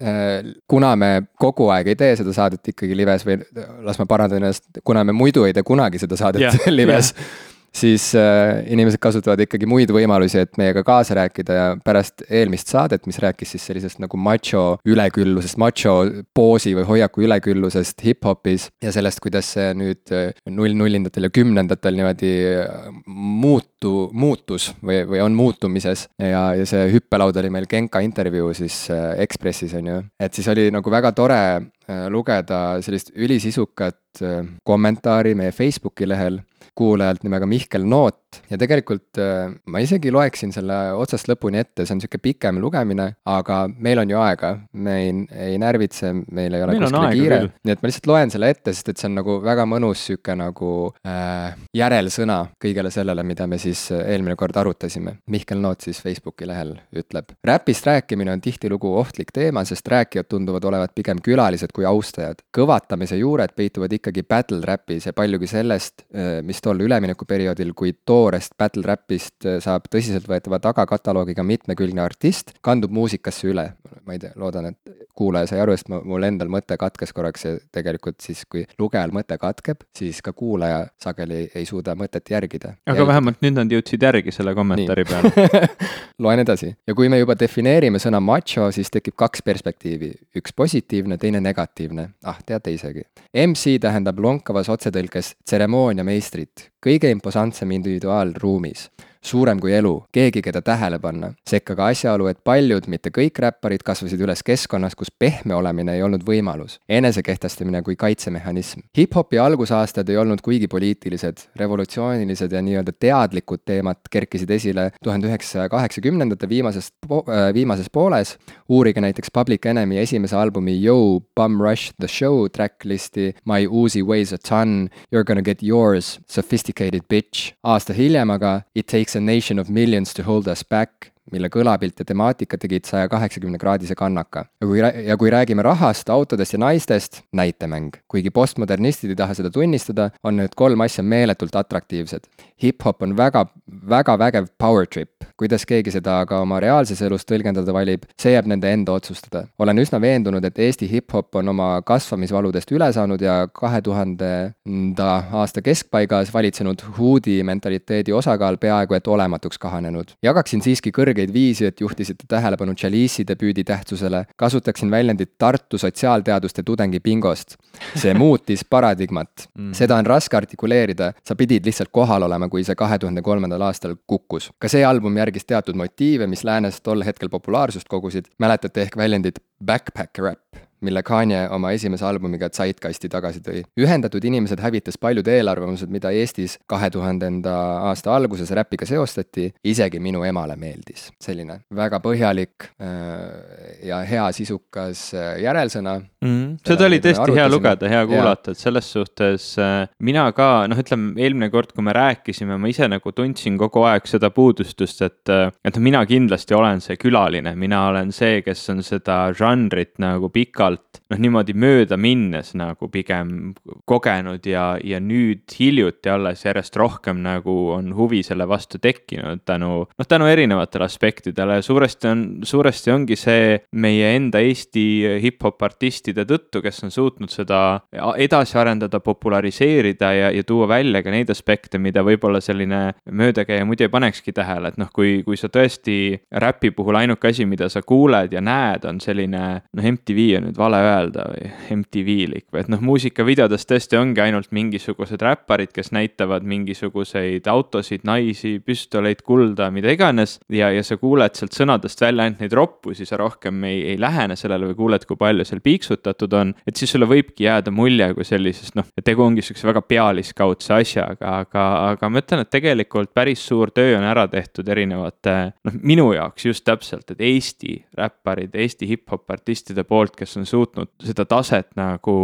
äh, 0.00 0.54
kuna 0.68 0.94
me 0.96 1.10
kogu 1.40 1.70
aeg 1.74 1.92
ei 1.92 1.98
tee 1.98 2.14
seda 2.20 2.34
saadet 2.36 2.72
ikkagi 2.74 2.96
lives 2.96 3.26
või 3.26 3.40
las 3.86 3.98
ma 3.98 4.06
parandan 4.06 4.42
ennast, 4.42 4.82
kuna 4.84 5.04
me 5.04 5.16
muidu 5.16 5.46
ei 5.48 5.56
tee 5.56 5.66
kunagi 5.66 6.00
seda 6.02 6.18
saadet 6.20 6.48
yeah, 6.48 6.72
lives 6.80 7.14
yeah 7.16 7.47
siis 7.74 8.10
äh, 8.18 8.62
inimesed 8.72 9.00
kasutavad 9.02 9.40
ikkagi 9.44 9.68
muid 9.68 9.90
võimalusi, 9.94 10.42
et 10.42 10.58
meiega 10.60 10.82
kaasa 10.86 11.16
rääkida 11.18 11.56
ja 11.56 11.66
pärast 11.84 12.24
eelmist 12.28 12.72
saadet, 12.72 13.06
mis 13.06 13.20
rääkis 13.22 13.54
siis 13.54 13.66
sellisest 13.70 14.02
nagu 14.02 14.20
macho 14.20 14.64
üleküllusest, 14.88 15.58
macho 15.60 15.94
poosi 16.34 16.74
või 16.78 16.86
hoiaku 16.88 17.24
üleküllusest 17.26 18.04
hip-hopis 18.04 18.68
ja 18.84 18.92
sellest, 18.94 19.22
kuidas 19.24 19.52
see 19.56 19.70
nüüd 19.78 20.14
äh, 20.14 20.30
null-nullindatel 20.50 21.28
ja 21.28 21.32
kümnendatel 21.34 21.98
niimoodi 21.98 22.32
äh, 22.64 22.90
muutu, 23.06 24.08
muutus 24.12 24.70
või, 24.82 25.02
või 25.08 25.22
on 25.24 25.36
muutumises. 25.38 26.08
ja, 26.18 26.52
ja 26.58 26.66
see 26.68 26.88
hüppelaud 26.92 27.36
oli 27.40 27.50
meil 27.52 27.68
Genka 27.70 28.02
intervjuu 28.04 28.52
siis 28.56 28.86
äh, 28.90 29.14
Ekspressis 29.24 29.74
on 29.78 29.92
ju, 29.92 30.02
et 30.20 30.34
siis 30.34 30.48
oli 30.50 30.68
nagu 30.74 30.90
väga 30.90 31.12
tore 31.16 31.40
äh, 31.56 32.06
lugeda 32.12 32.78
sellist 32.84 33.12
ülisisukat 33.16 34.22
äh, 34.22 34.44
kommentaari 34.64 35.34
meie 35.38 35.52
Facebooki 35.52 36.08
lehel 36.08 36.40
kuulajalt 36.78 37.24
nimega 37.26 37.48
Mihkel 37.50 37.86
Noot 37.88 38.42
ja 38.50 38.58
tegelikult 38.60 39.18
äh, 39.22 39.48
ma 39.66 39.82
isegi 39.82 40.12
loeksin 40.14 40.52
selle 40.54 40.76
otsast 40.98 41.30
lõpuni 41.30 41.62
ette, 41.62 41.84
see 41.84 41.94
on 41.94 42.02
niisugune 42.02 42.24
pikem 42.24 42.60
lugemine, 42.62 43.08
aga 43.28 43.62
meil 43.78 44.02
on 44.02 44.12
ju 44.12 44.20
aega, 44.20 44.54
me 44.78 44.96
ei, 45.02 45.14
ei 45.48 45.58
närvitse, 45.60 46.12
meil 46.34 46.54
ei 46.54 46.64
ole 46.64 46.76
meil 46.76 46.86
kuskile 46.86 47.12
kiire, 47.16 47.40
nii 47.64 47.74
et 47.74 47.82
ma 47.82 47.90
lihtsalt 47.90 48.10
loen 48.10 48.34
selle 48.34 48.50
ette, 48.52 48.74
sest 48.76 48.92
et 48.92 49.00
see 49.00 49.08
on 49.10 49.18
nagu 49.20 49.38
väga 49.44 49.66
mõnus 49.68 50.04
niisugune 50.08 50.38
nagu 50.38 50.70
äh, 51.06 51.56
järelsõna 51.76 52.38
kõigele 52.62 52.90
sellele, 52.94 53.24
mida 53.26 53.46
me 53.50 53.58
siis 53.60 53.88
äh, 53.94 54.04
eelmine 54.12 54.36
kord 54.38 54.56
arutasime. 54.56 55.18
Mihkel 55.32 55.60
Noot 55.62 55.86
siis 55.86 56.00
Facebooki 56.02 56.46
lehel 56.48 56.74
ütleb. 56.96 57.34
räpist 57.44 57.86
rääkimine 57.86 58.32
on 58.32 58.42
tihtilugu 58.44 58.94
ohtlik 59.00 59.32
teema, 59.34 59.64
sest 59.68 59.88
rääkijad 59.88 60.28
tunduvad 60.28 60.64
olevat 60.64 60.94
pigem 60.94 61.20
külalised 61.24 61.72
kui 61.74 61.84
austajad. 61.88 62.42
kõvatamise 62.56 63.18
juured 63.18 63.54
peituvad 63.56 63.92
ikkagi 63.92 64.22
battle 64.22 64.62
rap'is 64.64 65.06
ja 65.06 65.12
paljugi 65.12 65.46
sellest, 65.50 66.06
äh, 66.14 66.38
mis 66.42 66.60
tol 66.68 66.84
üleminekuperioodil, 66.84 67.72
kui 67.78 67.94
toorest 68.06 68.56
battle 68.60 68.84
rap'ist 68.86 69.48
äh, 69.48 69.58
saab 69.64 69.88
tõsiseltvõetava 69.92 70.60
tagakataloogiga 70.68 71.44
mitmekülgne 71.46 72.04
artist, 72.04 72.54
kandub 72.64 72.94
muusikasse 72.94 73.50
üle. 73.52 73.70
ma 74.08 74.16
ei 74.16 74.20
tea, 74.22 74.32
loodan, 74.40 74.70
et 74.70 74.98
kuulaja 75.18 75.50
sai 75.50 75.60
aru, 75.60 75.74
sest 75.76 75.90
ma, 75.92 75.98
mul 76.06 76.24
endal 76.24 76.48
mõte 76.52 76.76
katkes 76.80 77.12
korraks 77.12 77.44
ja 77.44 77.56
tegelikult 77.74 78.22
siis, 78.24 78.44
kui 78.48 78.62
lugejal 78.80 79.12
mõte 79.14 79.36
katkeb, 79.40 79.82
siis 79.96 80.20
ka 80.24 80.32
kuulaja 80.36 80.84
sageli 81.02 81.48
ei 81.58 81.66
suuda 81.68 81.96
mõtet 81.98 82.30
järgida. 82.30 82.74
aga 82.86 82.94
Jälgida. 82.94 83.08
vähemalt 83.10 83.42
nüüd 83.44 83.56
nad 83.58 83.74
jõudsid 83.74 84.06
järgi 84.08 84.32
selle 84.34 84.54
kommentaari 84.56 85.04
Nii. 85.04 85.10
peale 85.10 85.68
loen 86.24 86.44
edasi 86.44 86.70
ja 86.86 86.94
kui 86.94 87.10
me 87.12 87.18
juba 87.18 87.36
defineerime 87.38 88.00
sõna 88.02 88.20
macho, 88.24 88.70
siis 88.74 88.92
tekib 88.94 89.16
kaks 89.18 89.42
perspektiivi, 89.46 90.12
üks 90.38 90.54
positiivne, 90.56 91.18
teine 91.18 91.42
negatiivne. 91.44 92.08
ah, 92.24 92.38
teate 92.46 92.72
isegi. 92.74 93.04
MC 93.46 93.76
tähendab 93.82 94.18
lonkavas 94.22 94.70
otsetõlkes 94.72 95.34
tseremooniameistrit, 95.44 96.57
kõige 96.84 97.10
imposantsem 97.14 97.72
individuaal 97.76 98.34
ruumis 98.42 98.88
suurem 99.28 99.60
kui 99.60 99.72
elu, 99.76 99.94
keegi, 100.12 100.42
keda 100.42 100.62
tähele 100.64 100.98
panna. 100.98 101.32
sekka 101.48 101.76
ka 101.76 101.86
asjaolu, 101.92 102.26
et 102.28 102.38
paljud, 102.44 102.86
mitte 102.88 103.10
kõik 103.14 103.38
räpparid 103.44 103.82
kasvasid 103.86 104.20
üles 104.24 104.42
keskkonnas, 104.44 104.94
kus 104.98 105.10
pehme 105.18 105.54
olemine 105.54 105.94
ei 105.96 106.02
olnud 106.02 106.24
võimalus, 106.26 106.78
enesekehtestamine 106.88 107.82
kui 107.82 107.96
kaitsemehhanism. 107.96 108.80
Hip-hopi 108.98 109.38
algusaastad 109.42 110.08
ei 110.08 110.16
olnud 110.20 110.40
kuigi 110.44 110.68
poliitilised, 110.68 111.44
revolutsioonilised 111.56 112.52
ja 112.52 112.62
nii-öelda 112.64 112.92
teadlikud 113.00 113.64
teemad 113.68 114.00
kerkisid 114.10 114.50
esile 114.50 114.90
tuhande 115.04 115.28
üheksasaja 115.30 115.68
kaheksakümnendate 115.72 116.48
viimasest 116.48 116.94
po-, 117.08 117.24
äh, 117.28 117.48
viimases 117.54 117.90
pooles. 117.92 118.36
uurige 118.68 119.00
näiteks 119.00 119.30
Public 119.34 119.66
Enemy 119.66 119.98
esimese 119.98 120.36
albumi 120.36 120.82
Yo, 120.82 121.20
Bum 121.36 121.60
Rush 121.60 121.92
the 122.00 122.08
Show 122.08 122.48
tracklisti 122.48 123.34
My 123.44 123.66
Uzi 123.66 124.02
weighs 124.02 124.32
a 124.32 124.38
ton, 124.38 124.88
You 125.12 125.18
are 125.18 125.24
gonna 125.24 125.42
get 125.42 125.62
yours, 125.62 126.20
Sophisticated 126.28 127.02
bitch. 127.08 127.52
aasta 127.64 127.92
hiljem 127.92 128.30
aga 128.30 128.60
It 128.74 128.86
takes 128.86 129.16
a 129.16 129.17
nation 129.20 129.58
of 129.58 129.68
millions 129.70 130.12
to 130.14 130.22
hold 130.22 130.48
us 130.48 130.62
back 130.62 131.12
mille 131.32 131.50
kõlapilt 131.52 131.98
ja 131.98 132.04
temaatika 132.08 132.58
tegid 132.58 132.86
saja 132.88 133.08
kaheksakümne 133.08 133.58
kraadise 133.58 133.94
kannaka. 133.94 134.44
ja 134.60 134.66
kui, 134.66 134.78
ja 135.06 135.16
kui 135.16 135.30
räägime 135.30 135.62
rahast, 135.62 136.10
autodest 136.10 136.52
ja 136.52 136.58
naistest, 136.58 137.22
näitemäng. 137.32 137.96
kuigi 138.08 138.30
postmodernistid 138.30 139.10
ei 139.10 139.16
taha 139.16 139.34
seda 139.34 139.50
tunnistada, 139.50 140.10
on 140.22 140.36
need 140.36 140.54
kolm 140.56 140.80
asja 140.80 141.02
meeletult 141.02 141.56
atraktiivsed. 141.56 142.28
Hip-hop 142.62 143.02
on 143.02 143.16
väga, 143.16 143.46
väga 143.88 144.18
vägev 144.18 144.46
power 144.58 144.86
trip. 144.86 145.10
kuidas 145.38 145.66
keegi 145.66 145.90
seda 145.94 146.16
aga 146.20 146.40
oma 146.42 146.58
reaalses 146.60 147.00
elus 147.06 147.22
tõlgendada 147.28 147.72
valib, 147.72 148.02
see 148.18 148.32
jääb 148.32 148.48
nende 148.50 148.72
enda 148.72 148.92
otsustada. 148.92 149.46
olen 149.58 149.78
üsna 149.78 150.00
veendunud, 150.00 150.44
et 150.44 150.58
Eesti 150.58 150.88
hip-hop 150.90 151.34
on 151.38 151.48
oma 151.48 151.82
kasvamisvaludest 151.86 152.72
üle 152.72 152.92
saanud 152.92 153.20
ja 153.22 153.48
kahe 153.52 153.80
tuhandenda 153.82 155.10
aasta 155.32 155.62
keskpaigas 155.62 156.32
valitsenud 156.34 156.82
huudi 156.98 157.42
mentaliteedi 157.42 158.12
osakaal 158.12 158.56
peaaegu 158.56 158.94
et 158.94 159.06
olematuks 159.06 159.58
kahanenud. 159.58 160.14
jagaksin 160.22 160.62
siiski 160.62 160.90
kõrge 160.94 161.17
kõrgeid 161.18 161.32
viisi, 161.34 161.66
et 161.66 161.80
juhtisite 161.80 162.26
tähelepanu 162.28 162.74
Chalice'i 162.74 163.26
debüüdi 163.26 163.64
tähtsusele, 163.64 164.26
kasutaksin 164.36 164.90
väljendit 164.90 165.34
Tartu 165.38 165.78
sotsiaalteaduste 165.78 166.62
tudengi 166.62 167.00
bingost. 167.00 167.56
see 167.94 168.14
muutis 168.14 168.64
paradigmat. 168.64 169.48
Mm.. 169.58 169.72
seda 169.72 169.96
on 169.96 170.06
raske 170.06 170.36
artikuleerida, 170.36 171.12
sa 171.24 171.34
pidid 171.34 171.66
lihtsalt 171.66 171.90
kohal 171.92 172.22
olema, 172.22 172.48
kui 172.48 172.64
see 172.64 172.74
kahe 172.74 172.98
tuhande 172.98 173.22
kolmandal 173.22 173.62
aastal 173.62 173.96
kukkus. 174.06 174.50
ka 174.58 174.68
see 174.68 174.84
album 174.84 175.16
järgis 175.16 175.44
teatud 175.44 175.74
motiive, 175.74 176.26
mis 176.26 176.44
läänes 176.44 176.80
tol 176.80 177.02
hetkel 177.02 177.28
populaarsust 177.28 177.88
kogusid, 177.88 178.30
mäletate 178.38 178.82
ehk 178.82 178.96
väljendit 178.96 179.42
backpack 179.64 180.18
rap 180.18 180.67
mille 180.80 181.02
Kanye 181.02 181.46
oma 181.54 181.72
esimese 181.76 182.06
albumiga 182.06 182.48
Zeitgeisti 182.50 183.08
tagasi 183.08 183.42
tõi. 183.44 183.62
ühendatud 183.80 184.24
inimesed 184.24 184.60
hävitas 184.62 184.98
paljud 185.00 185.28
eelarvamused, 185.28 185.90
mida 185.90 186.10
Eestis 186.14 186.58
kahe 186.66 186.90
tuhandenda 186.90 187.54
aasta 187.90 188.14
alguses 188.14 188.50
räpiga 188.54 188.86
seostati, 188.86 189.48
isegi 189.64 190.00
minu 190.00 190.24
emale 190.24 190.56
meeldis. 190.56 191.10
selline 191.20 191.60
väga 191.74 192.00
põhjalik 192.04 192.68
äh, 192.80 193.86
ja 193.88 194.00
hea 194.06 194.26
sisukas 194.32 195.08
äh, 195.14 195.40
järelsõna 195.42 195.98
mm. 195.98 196.28
-hmm. 196.28 196.56
seda 196.66 196.86
oli 196.86 197.00
tõesti 197.04 197.34
hea 197.34 197.48
lugeda, 197.48 197.88
hea 197.88 198.04
kuulata, 198.06 198.52
et 198.52 198.58
selles 198.58 198.92
suhtes 198.92 199.50
äh, 199.58 199.88
mina 199.98 200.30
ka, 200.32 200.66
noh, 200.70 200.78
ütleme 200.78 201.14
eelmine 201.20 201.50
kord, 201.50 201.72
kui 201.74 201.84
me 201.84 201.92
rääkisime, 201.96 202.58
ma 202.58 202.70
ise 202.70 202.88
nagu 202.88 203.12
tundsin 203.12 203.58
kogu 203.58 203.82
aeg 203.88 204.06
seda 204.06 204.30
puudustust, 204.34 205.02
et, 205.02 205.34
et 205.64 205.76
noh, 205.76 205.82
mina 205.82 206.04
kindlasti 206.06 206.54
olen 206.54 206.82
see 206.84 206.96
külaline, 207.00 207.54
mina 207.56 207.86
olen 207.88 208.12
see, 208.12 208.42
kes 208.46 208.68
on 208.74 208.82
seda 208.86 209.18
žanrit 209.36 209.96
nagu 210.02 210.30
pikalt 210.32 210.67
pikalt 210.68 211.00
noh, 211.08 211.18
niimoodi 211.20 211.54
mööda 211.56 211.96
minnes 211.96 212.52
nagu 212.58 212.88
pigem 212.92 213.54
kogenud 213.88 214.44
ja, 214.46 214.76
ja 214.84 215.00
nüüd 215.00 215.48
hiljuti 215.58 216.10
alles 216.12 216.44
järjest 216.44 216.76
rohkem 216.76 217.22
nagu 217.24 217.54
on 217.72 217.94
huvi 217.96 218.22
selle 218.26 218.46
vastu 218.48 218.78
tekkinud 218.78 219.44
tänu, 219.48 219.86
noh, 219.88 220.08
tänu 220.08 220.28
erinevatele 220.28 220.84
aspektidele. 220.84 221.62
suuresti 221.62 222.08
on, 222.08 222.24
suuresti 222.44 222.92
ongi 222.92 223.16
see 223.16 223.58
meie 223.72 224.14
enda 224.16 224.42
Eesti 224.44 224.84
hip-hop 225.22 225.62
artistide 225.64 226.26
tõttu, 226.28 226.62
kes 226.62 226.84
on 226.84 226.92
suutnud 226.92 227.32
seda 227.32 227.80
edasi 228.16 228.58
arendada, 228.58 229.00
populariseerida 229.00 230.12
ja, 230.12 230.30
ja 230.34 230.44
tuua 230.44 230.68
välja 230.68 231.02
ka 231.02 231.12
neid 231.12 231.30
aspekte, 231.32 231.80
mida 231.80 232.04
võib-olla 232.04 232.40
selline 232.44 232.92
möödakäija 233.10 233.64
muidu 233.68 233.86
ei 233.86 233.92
panekski 233.92 234.32
tähele, 234.36 234.72
et 234.72 234.78
noh, 234.80 234.92
kui, 234.92 235.22
kui 235.24 235.40
sa 235.40 235.48
tõesti 235.52 236.18
räpi 236.30 236.70
puhul 236.76 237.00
ainuke 237.00 237.32
asi, 237.32 237.46
mida 237.48 237.70
sa 237.72 237.82
kuuled 237.82 238.32
ja 238.32 238.44
näed, 238.44 238.84
on 238.88 239.00
selline 239.00 239.44
noh, 239.72 239.90
MTV 239.96 240.28
on 240.38 240.48
nüüd 240.48 240.57
nüüd 240.58 240.64
vale 240.64 240.78
öelda 240.82 241.24
või 241.30 241.50
MTV-lik 241.78 242.46
või 242.52 242.62
et 242.62 242.70
noh, 242.72 242.80
muusikavideodes 242.82 243.66
tõesti 243.68 243.98
ongi 243.98 244.20
ainult 244.22 244.50
mingisugused 244.52 245.20
räpparid, 245.22 245.70
kes 245.72 245.92
näitavad 245.92 246.42
mingisuguseid 246.42 247.46
autosid, 247.46 248.04
naisi, 248.04 248.58
püstoleid, 248.64 249.22
kulda, 249.22 249.70
mida 249.70 249.90
iganes. 249.92 250.40
ja, 250.48 250.70
ja 250.70 250.82
sa 250.82 250.96
kuuled 250.96 251.34
sealt 251.34 251.54
sõnadest 251.54 252.00
välja 252.00 252.24
ainult 252.24 252.40
neid 252.40 252.52
roppusi, 252.52 253.06
sa 253.06 253.16
rohkem 253.16 253.62
ei, 253.64 253.82
ei 253.92 254.00
lähene 254.00 254.36
sellele 254.36 254.72
või 254.72 254.78
kuuled, 254.78 255.06
kui 255.06 255.16
palju 255.16 255.44
seal 255.44 255.60
piiksutatud 255.60 256.32
on. 256.32 256.54
et 256.66 256.76
siis 256.76 256.90
sulle 256.90 257.06
võibki 257.06 257.46
jääda 257.46 257.70
mulje 257.70 258.12
kui 258.14 258.26
sellisest 258.26 258.76
noh, 258.78 258.88
tegu 259.04 259.22
ongi 259.22 259.42
sihukese 259.42 259.68
väga 259.68 259.82
pealiskaudse 259.82 260.74
asjaga, 260.74 261.38
aga, 261.44 261.66
aga 261.92 262.10
ma 262.10 262.22
ütlen, 262.22 262.42
et 262.42 262.50
tegelikult 262.50 263.14
päris 263.14 263.44
suur 263.46 263.70
töö 263.70 263.96
on 263.98 264.06
ära 264.08 264.26
tehtud 264.28 264.68
erinevate 264.68 265.36
noh, 265.64 265.78
minu 265.82 266.10
jaoks 266.16 266.48
just 266.50 266.66
täpselt, 266.66 267.10
et 267.12 267.22
Eesti 267.28 267.76
räpparid, 267.98 268.54
Eesti 268.58 268.88
hip-hop 268.88 269.28
artistide 269.30 269.84
poolt, 269.84 270.16
kes 270.18 270.36
on 270.40 270.47
suutnud 270.48 270.90
seda 271.04 271.26
taset 271.28 271.70
nagu 271.78 272.16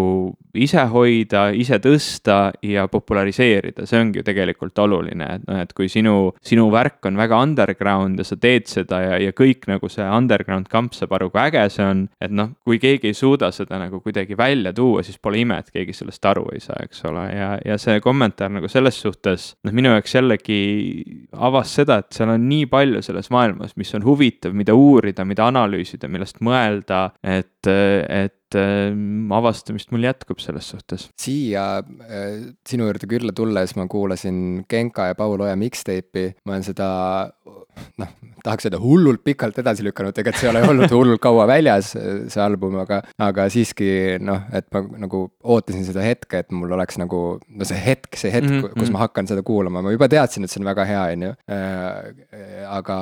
ise 0.54 0.85
hoida, 0.90 1.49
ise 1.54 1.81
tõsta 1.83 2.52
ja 2.62 2.87
populariseerida, 2.90 3.87
see 3.88 4.00
ongi 4.00 4.21
ju 4.21 4.26
tegelikult 4.26 4.78
oluline, 4.85 5.28
et 5.38 5.47
noh, 5.49 5.61
et 5.64 5.73
kui 5.76 5.88
sinu, 5.90 6.33
sinu 6.45 6.69
värk 6.73 7.09
on 7.11 7.19
väga 7.19 7.40
underground 7.43 8.21
ja 8.21 8.26
sa 8.26 8.38
teed 8.40 8.69
seda 8.71 9.00
ja, 9.02 9.19
ja 9.23 9.35
kõik 9.37 9.66
nagu 9.71 9.90
see 9.90 10.07
underground 10.07 10.71
kamp 10.73 10.95
saab 10.95 11.16
aru, 11.19 11.31
kui 11.35 11.43
äge 11.43 11.64
see 11.75 11.87
on. 11.87 12.04
et 12.23 12.33
noh, 12.35 12.52
kui 12.64 12.78
keegi 12.83 13.11
ei 13.11 13.16
suuda 13.19 13.50
seda 13.54 13.78
nagu 13.83 14.00
kuidagi 14.04 14.37
välja 14.38 14.73
tuua, 14.76 15.02
siis 15.07 15.19
pole 15.23 15.40
ime, 15.43 15.59
et 15.61 15.73
keegi 15.75 15.97
sellest 15.97 16.25
aru 16.31 16.47
ei 16.54 16.62
saa, 16.62 16.78
eks 16.87 17.04
ole, 17.11 17.26
ja, 17.35 17.50
ja 17.64 17.78
see 17.81 18.00
kommentaar 18.04 18.52
nagu 18.54 18.71
selles 18.71 18.99
suhtes, 19.00 19.52
noh, 19.66 19.75
minu 19.75 19.93
jaoks 19.95 20.14
jällegi 20.14 20.61
avas 21.35 21.75
seda, 21.81 22.00
et 22.02 22.14
seal 22.14 22.35
on 22.35 22.47
nii 22.49 22.69
palju 22.71 23.02
selles 23.04 23.31
maailmas, 23.35 23.75
mis 23.81 23.90
on 23.99 24.07
huvitav, 24.07 24.54
mida 24.57 24.76
uurida, 24.78 25.26
mida 25.28 25.49
analüüsida, 25.50 26.09
millest 26.11 26.40
mõelda, 26.45 27.09
et, 27.23 27.50
et 27.71 28.44
et 28.54 28.61
äh, 28.61 28.94
avastamist 29.37 29.92
mul 29.92 30.06
jätkub 30.06 30.40
selles 30.42 30.68
suhtes. 30.71 31.09
siia 31.21 31.83
äh, 31.83 32.52
sinu 32.66 32.88
juurde 32.88 33.09
külla 33.11 33.35
tulles 33.37 33.75
ma 33.76 33.87
kuulasin 33.90 34.64
Genka 34.71 35.11
ja 35.11 35.18
Paul 35.18 35.42
Oja 35.44 35.56
mixtape'i, 35.59 36.35
ma 36.44 36.54
olen 36.54 36.66
seda 36.66 36.88
noh, 38.00 38.11
tahaks 38.45 38.69
öelda 38.69 38.78
hullult 38.83 39.23
pikalt 39.25 39.59
edasi 39.62 39.85
lükanud, 39.87 40.14
tegelikult 40.16 40.40
see 40.40 40.49
ei 40.49 40.52
ole 40.52 40.62
olnud 40.69 40.93
hullult 40.93 41.23
kaua 41.25 41.47
väljas, 41.49 41.95
see 41.95 42.43
album, 42.45 42.76
aga, 42.83 43.00
aga 43.25 43.47
siiski 43.52 43.88
noh, 44.21 44.43
et 44.54 44.66
ma 44.75 44.83
nagu 45.04 45.25
ootasin 45.40 45.87
seda 45.87 46.04
hetke, 46.04 46.43
et 46.45 46.52
mul 46.54 46.73
oleks 46.76 46.99
nagu, 47.00 47.23
no 47.40 47.69
see 47.69 47.81
hetk, 47.81 48.11
see 48.21 48.33
hetk 48.35 48.50
mm, 48.50 48.61
-hmm. 48.61 48.76
kus 48.76 48.88
mhm. 48.88 48.93
ma 48.97 49.04
hakkan 49.07 49.31
seda 49.31 49.45
kuulama, 49.47 49.83
ma 49.85 49.95
juba 49.95 50.09
teadsin, 50.12 50.45
et 50.45 50.52
see 50.52 50.61
on 50.61 50.69
väga 50.69 50.87
hea, 50.88 51.02
on 51.16 51.26
ju. 51.28 51.33
Äh, 51.54 52.69
aga, 52.69 52.99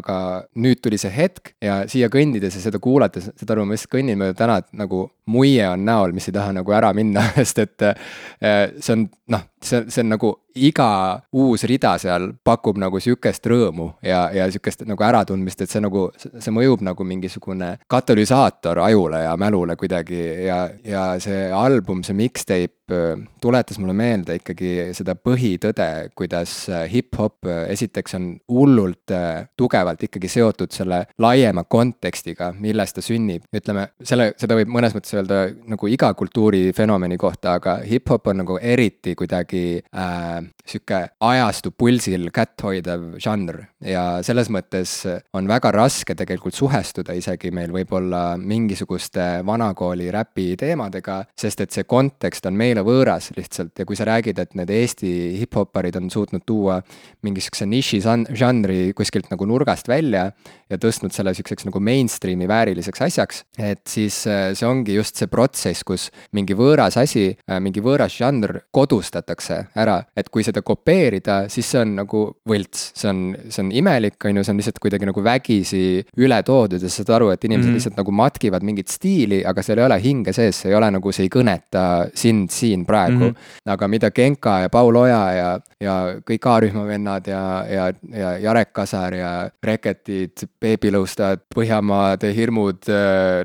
aga 0.00 0.18
nüüd 0.56 0.82
tuli 0.82 0.98
see 0.98 1.12
hetk 1.14 1.54
ja 1.62 1.82
siia 1.90 2.10
kõndides 2.12 2.58
ja 2.58 2.66
seda 2.66 2.82
kuulates, 2.82 3.30
saad 3.30 3.54
aru, 3.54 3.66
ma 3.66 3.76
lihtsalt 3.76 3.94
kõnnin 3.94 4.18
mööda 4.18 4.38
täna, 4.42 4.58
et 4.62 4.70
nagu 4.76 5.06
muie 5.30 5.62
on 5.68 5.84
näol, 5.86 6.14
mis 6.16 6.26
ei 6.28 6.34
taha 6.34 6.54
nagu 6.58 6.74
ära 6.74 6.92
minna, 6.96 7.28
sest 7.38 7.62
et 7.62 7.86
äh, 7.86 8.72
see 8.80 8.96
on 8.96 9.06
noh, 9.30 9.46
see, 9.62 9.84
see 9.88 10.02
on 10.02 10.16
nagu 10.16 10.34
iga 10.54 11.22
uus 11.32 11.64
rida 11.68 11.94
seal 12.00 12.32
pakub 12.44 12.78
nagu 12.80 13.00
sihukest 13.00 13.46
rõõmu 13.48 13.88
ja, 14.04 14.26
ja 14.34 14.48
sihukest 14.50 14.84
nagu 14.88 15.04
äratundmist, 15.06 15.64
et 15.64 15.72
see 15.72 15.82
nagu, 15.82 16.08
see 16.16 16.54
mõjub 16.54 16.84
nagu 16.84 17.06
mingisugune 17.06 17.74
katalüsaator 17.90 18.82
ajule 18.84 19.24
ja 19.24 19.36
mälule 19.40 19.76
kuidagi 19.80 20.20
ja, 20.46 20.64
ja 20.84 21.06
see 21.22 21.48
album, 21.56 22.02
see 22.06 22.16
mixtape 22.18 22.81
tuletas 23.42 23.78
mulle 23.82 23.94
meelde 23.96 24.36
ikkagi 24.38 24.72
seda 24.96 25.14
põhitõde, 25.18 25.88
kuidas 26.18 26.54
hip-hop 26.92 27.48
esiteks 27.72 28.16
on 28.18 28.28
hullult 28.50 29.12
tugevalt 29.58 30.02
ikkagi 30.06 30.30
seotud 30.30 30.72
selle 30.74 31.02
laiema 31.22 31.64
kontekstiga, 31.64 32.52
milles 32.58 32.94
ta 32.94 33.04
sünnib. 33.04 33.46
ütleme, 33.54 33.88
selle, 34.02 34.32
seda 34.40 34.56
võib 34.58 34.72
mõnes 34.72 34.94
mõttes 34.96 35.14
öelda 35.16 35.44
nagu 35.72 35.90
iga 35.90 36.12
kultuurifenomeni 36.18 37.18
kohta, 37.20 37.56
aga 37.58 37.78
hip-hop 37.86 38.30
on 38.32 38.42
nagu 38.42 38.58
eriti 38.62 39.14
kuidagi 39.18 39.64
äh, 39.94 40.42
sihuke 40.66 41.00
ajastu 41.20 41.72
pulsil 41.76 42.28
kätt 42.34 42.62
hoidev 42.62 43.16
žanr 43.22 43.58
ja 43.84 44.04
selles 44.26 44.50
mõttes 44.52 44.94
on 45.34 45.48
väga 45.50 45.72
raske 45.74 46.14
tegelikult 46.18 46.56
suhestuda 46.56 47.16
isegi 47.18 47.50
meil 47.54 47.72
võib-olla 47.74 48.36
mingisuguste 48.38 49.42
vanakooli 49.46 50.10
räpi 50.14 50.52
teemadega, 50.60 51.22
sest 51.38 51.64
et 51.64 51.74
see 51.74 51.86
kontekst 51.88 52.46
on 52.46 52.58
meile 52.58 52.81
võõras 52.86 53.30
lihtsalt 53.36 53.78
ja 53.78 53.86
kui 53.88 53.98
sa 53.98 54.06
räägid, 54.08 54.38
et 54.42 54.54
need 54.58 54.70
Eesti 54.70 55.12
hip-hopparid 55.40 55.96
on 56.00 56.10
suutnud 56.12 56.44
tuua 56.46 56.80
mingisuguse 57.22 57.66
niši 57.66 58.02
žanri 58.02 58.92
kuskilt 58.96 59.30
nagu 59.32 59.46
nurgast 59.48 59.88
välja 59.88 60.30
ja 60.72 60.78
tõstnud 60.80 61.12
selle 61.14 61.34
sihukeseks 61.36 61.66
nagu 61.68 61.80
mainstream'i 61.84 62.48
vääriliseks 62.48 63.04
asjaks, 63.04 63.42
et 63.58 63.82
siis 63.88 64.22
äh, 64.30 64.50
see 64.56 64.68
ongi 64.68 64.96
just 64.96 65.20
see 65.20 65.28
protsess, 65.30 65.84
kus 65.86 66.08
mingi 66.36 66.56
võõras 66.58 66.96
asi, 67.00 67.30
äh, 67.34 67.60
mingi 67.62 67.82
võõras 67.84 68.14
žanr 68.16 68.62
kodustatakse 68.74 69.58
ära, 69.78 69.98
et 70.16 70.30
kui 70.32 70.44
seda 70.46 70.62
kopeerida, 70.64 71.42
siis 71.52 71.68
see 71.72 71.82
on 71.82 71.96
nagu 72.00 72.24
võlts, 72.48 72.90
see 72.98 73.10
on, 73.10 73.22
see 73.48 73.64
on 73.64 73.72
imelik, 73.82 74.18
on 74.28 74.40
ju, 74.40 74.46
see 74.46 74.54
on 74.54 74.62
lihtsalt 74.62 74.80
kuidagi 74.82 75.08
nagu 75.08 75.24
vägisi 75.24 75.84
üle 76.22 76.40
toodud 76.46 76.82
ja 76.82 76.88
sa 76.90 77.02
saad 77.02 77.14
aru, 77.18 77.32
et 77.34 77.44
inimesed 77.44 77.66
mm 77.66 77.70
-hmm. 77.70 77.80
lihtsalt 77.80 78.00
nagu 78.00 78.16
matkivad 78.22 78.64
mingit 78.66 78.88
stiili, 78.88 79.42
aga 79.44 79.62
seal 79.62 79.82
ei 79.82 79.88
ole 79.90 80.00
hinge 80.02 80.32
sees, 80.32 80.62
see 80.62 80.72
ei 80.72 80.78
ole 80.78 80.90
nagu, 80.90 81.12
see 81.12 81.28
ei 81.28 81.32
kõneta 81.32 81.84
sind 82.14 82.50
siin 82.62 82.86
praegu 82.86 83.18
mm. 83.18 83.34
-hmm. 83.34 83.72
aga 83.74 83.88
mida 83.88 84.10
Genka 84.10 84.58
ja 84.64 84.70
Paul 84.72 84.96
Oja 84.96 85.22
ja, 85.36 85.50
ja 85.80 85.96
kõik 86.30 86.48
A-rühma 86.54 86.86
vennad 86.86 87.26
ja, 87.26 87.42
ja, 87.70 87.88
ja 88.18 88.32
Jarek 88.38 88.72
Kasar 88.72 89.14
ja 89.14 89.32
Reketid, 89.62 90.46
beebilõustad, 90.60 91.42
Põhjamaade 91.54 92.32
hirmud, 92.34 92.88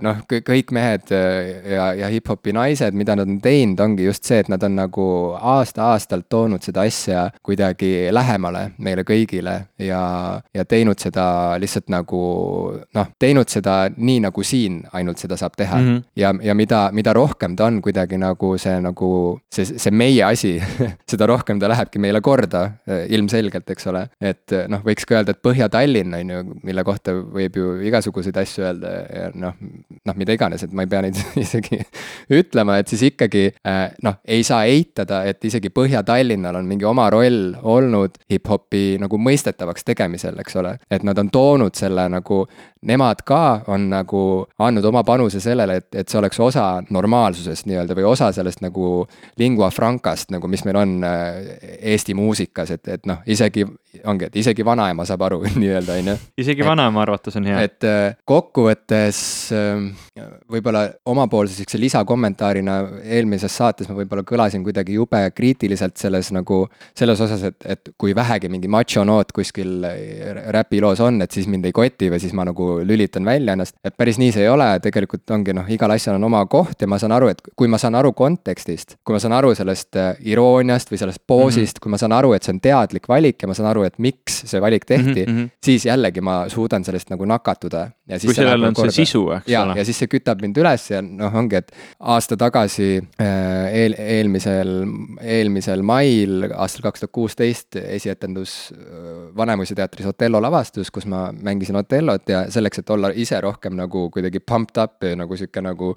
noh, 0.02 0.22
kõik 0.30 0.72
mehed 0.72 1.12
ja, 1.12 1.92
ja 1.94 2.10
hip-hopi 2.12 2.54
naised, 2.54 2.96
mida 2.98 3.16
nad 3.16 3.28
on 3.28 3.40
teinud, 3.42 3.80
ongi 3.80 4.08
just 4.08 4.28
see, 4.28 4.40
et 4.44 4.50
nad 4.52 4.64
on 4.64 4.76
nagu 4.78 5.08
aasta-aastalt 5.38 6.28
toonud 6.30 6.64
seda 6.64 6.86
asja 6.88 7.28
kuidagi 7.44 8.10
lähemale 8.12 8.72
meile 8.78 9.04
kõigile 9.08 9.56
ja, 9.82 10.02
ja 10.54 10.66
teinud 10.66 11.00
seda 11.02 11.58
lihtsalt 11.62 11.90
nagu 11.94 12.22
noh, 12.96 13.12
teinud 13.20 13.50
seda 13.52 13.78
nii, 13.96 14.20
nagu 14.28 14.44
siin 14.46 14.82
ainult 14.96 15.22
seda 15.22 15.38
saab 15.40 15.58
teha 15.58 15.78
mm. 15.78 15.88
-hmm. 15.88 16.04
ja, 16.16 16.34
ja 16.42 16.56
mida, 16.56 16.90
mida 16.94 17.14
rohkem 17.14 17.56
ta 17.56 17.66
on 17.66 17.82
kuidagi 17.82 18.18
nagu 18.18 18.58
see 18.58 18.80
nagu 18.82 19.07
see, 19.54 19.66
see 19.80 19.94
meie 19.94 20.24
asi 20.26 20.56
seda 21.12 21.28
rohkem 21.30 21.60
ta 21.62 21.70
lähebki 21.72 22.02
meile 22.02 22.22
korda 22.26 22.64
ilmselgelt, 22.88 23.70
eks 23.74 23.90
ole. 23.92 24.06
et 24.22 24.56
noh, 24.72 24.84
võiks 24.86 25.08
ka 25.08 25.20
öelda, 25.20 25.36
et 25.36 25.44
Põhja-Tallinn 25.46 26.16
on 26.18 26.34
ju, 26.34 26.44
mille 26.68 26.84
kohta 26.88 27.16
võib 27.18 27.58
ju 27.60 27.74
igasuguseid 27.88 28.38
asju 28.42 28.66
öelda 28.68 28.94
ja 29.06 29.30
noh, 29.36 29.58
noh, 30.08 30.18
mida 30.20 30.36
iganes, 30.36 30.64
et 30.66 30.74
ma 30.76 30.86
ei 30.86 30.92
pea 30.92 31.04
neid 31.06 31.20
isegi 31.46 31.82
ütlema, 32.34 32.80
et 32.82 32.92
siis 32.92 33.08
ikkagi 33.12 33.48
noh, 34.06 34.20
ei 34.28 34.46
saa 34.48 34.66
eitada, 34.70 35.24
et 35.30 35.44
isegi 35.48 35.72
Põhja-Tallinnal 35.74 36.60
on 36.60 36.70
mingi 36.70 36.88
oma 36.88 37.10
roll 37.14 37.54
olnud 37.62 38.18
hip-hopi 38.32 38.98
nagu 39.02 39.20
mõistetavaks 39.22 39.88
tegemisel, 39.88 40.40
eks 40.44 40.60
ole. 40.62 40.78
et 40.92 41.06
nad 41.08 41.18
on 41.20 41.32
toonud 41.34 41.76
selle 41.78 42.08
nagu, 42.12 42.44
nemad 42.82 43.24
ka 43.26 43.62
on 43.68 43.90
nagu 43.92 44.22
andnud 44.60 44.86
oma 44.86 45.04
panuse 45.08 45.42
sellele, 45.44 45.80
et, 45.82 45.88
et 45.96 46.10
see 46.10 46.20
oleks 46.20 46.40
osa 46.44 46.66
normaalsusest 46.94 47.68
nii-öelda 47.70 47.98
või 47.98 48.08
osa 48.12 48.30
sellest 48.36 48.62
nagu 48.66 49.08
lingua 49.40 49.70
francast 49.74 50.32
nagu, 50.34 50.50
mis 50.52 50.64
meil 50.68 50.82
on 50.82 50.96
äh, 51.08 51.42
Eesti 51.94 52.14
muusikas, 52.18 52.72
et, 52.78 52.88
et 52.88 53.06
noh, 53.10 53.24
isegi 53.28 53.66
ongi, 54.06 54.28
et 54.28 54.36
isegi 54.42 54.66
vanaema 54.66 55.06
saab 55.08 55.26
aru 55.28 55.42
nii-öelda, 55.62 55.98
on 56.02 56.12
ju. 56.12 56.18
isegi 56.44 56.66
vanaema 56.66 57.02
arvates 57.02 57.40
on 57.40 57.48
hea. 57.50 57.64
et 57.68 57.88
äh, 57.88 58.18
kokkuvõttes 58.28 59.20
ähm, 59.56 59.90
võib-olla 60.52 60.88
omapoolse 61.06 61.58
sihukese 61.58 61.82
lisakommentaarina 61.82 62.78
eelmises 63.04 63.58
saates 63.58 63.90
ma 63.90 63.98
võib-olla 63.98 64.26
kõlasin 64.28 64.66
kuidagi 64.66 64.98
jube 64.98 65.22
kriitiliselt 65.36 65.98
selles 65.98 66.32
nagu, 66.36 66.64
selles 66.98 67.22
osas, 67.24 67.44
et, 67.52 67.60
et 67.66 67.94
kui 67.98 68.16
vähegi 68.16 68.52
mingi 68.52 68.70
macho 68.72 69.04
noot 69.08 69.34
kuskil 69.36 69.86
räpiloos 70.54 71.02
on, 71.06 71.22
et 71.26 71.34
siis 71.34 71.50
mind 71.50 71.66
ei 71.68 71.76
koti 71.76 72.12
või 72.14 72.22
siis 72.22 72.36
ma 72.38 72.46
nagu 72.48 72.67
lülitan 72.88 73.26
välja 73.26 73.56
ennast. 73.58 73.76
et 73.84 73.96
päris 73.98 74.20
nii 74.22 74.32
see 74.36 74.46
ei 74.46 74.52
ole, 74.52 74.70
tegelikult 74.84 75.30
ongi 75.36 75.56
noh, 75.56 75.68
igal 75.74 75.92
asjal 75.96 76.18
on 76.18 76.28
oma 76.30 76.44
koht 76.50 76.82
ja 76.82 76.88
ma 76.90 77.00
saan 77.02 77.16
aru, 77.16 77.32
et 77.34 77.42
kui 77.56 77.70
ma 77.72 77.80
saan 77.82 77.96
aru 78.00 78.14
kontekstist, 78.18 78.98
kui 79.06 79.16
ma 79.16 79.22
saan 79.24 79.36
aru 79.38 79.54
sellest 79.58 80.00
äh, 80.00 80.14
irooniast 80.32 80.92
või 80.92 81.02
sellest 81.02 81.24
poosist 81.28 81.60
mm, 81.60 81.78
-hmm. 81.78 81.84
kui 81.84 81.94
ma 81.94 82.02
saan 82.02 82.16
aru, 82.18 82.34
et 82.38 82.48
see 82.48 82.56
on 82.56 82.62
teadlik 82.64 83.10
valik 83.10 83.42
ja 83.42 83.50
ma 83.50 83.58
saan 83.58 83.70
aru, 83.72 83.84
et 83.88 83.98
miks 84.04 84.42
see 84.46 84.62
valik 84.62 84.86
tehti 84.86 85.26
mm, 85.26 85.38
-hmm. 85.38 85.50
siis 85.64 85.86
jällegi 85.86 86.22
ma 86.22 86.38
suudan 86.50 86.84
sellest 86.84 87.10
nagu 87.10 87.26
nakatuda. 87.26 87.90
kui 88.22 88.34
sellel 88.34 88.64
on 88.64 88.74
korda. 88.74 88.92
see 88.92 89.06
sisu, 89.06 89.24
eks 89.32 89.52
ja, 89.52 89.64
ole. 89.64 89.78
ja 89.78 89.86
siis 89.86 90.00
see 90.00 90.08
kütab 90.08 90.42
mind 90.42 90.58
üles 90.58 90.90
ja 90.92 91.02
noh, 91.02 91.34
ongi, 91.36 91.56
et 91.56 91.72
aasta 92.00 92.38
tagasi 92.38 93.02
äh, 93.22 93.74
eel, 93.74 93.96
eelmisel, 93.98 94.74
eelmisel 95.22 95.82
mail, 95.82 96.48
aastal 96.56 96.88
kaks 96.88 97.04
tuhat 97.04 97.12
kuusteist 97.12 97.76
esietendus 97.76 98.74
äh, 98.74 99.38
Vanemuise 99.38 99.76
teatris 99.76 100.08
Otello 100.08 100.42
lavastus, 100.42 100.92
kus 100.92 101.06
ma 101.06 101.28
mängisin 101.32 101.76
Otellot 101.76 102.30
ja 102.30 102.46
selleks, 102.58 102.82
et 102.82 102.94
olla 102.94 103.12
ise 103.16 103.40
rohkem 103.44 103.76
nagu 103.78 104.08
kuidagi 104.14 104.42
pumped 104.44 104.80
up 104.82 105.04
ja 105.04 105.16
nagu 105.20 105.38
sihuke 105.40 105.64
nagu 105.64 105.94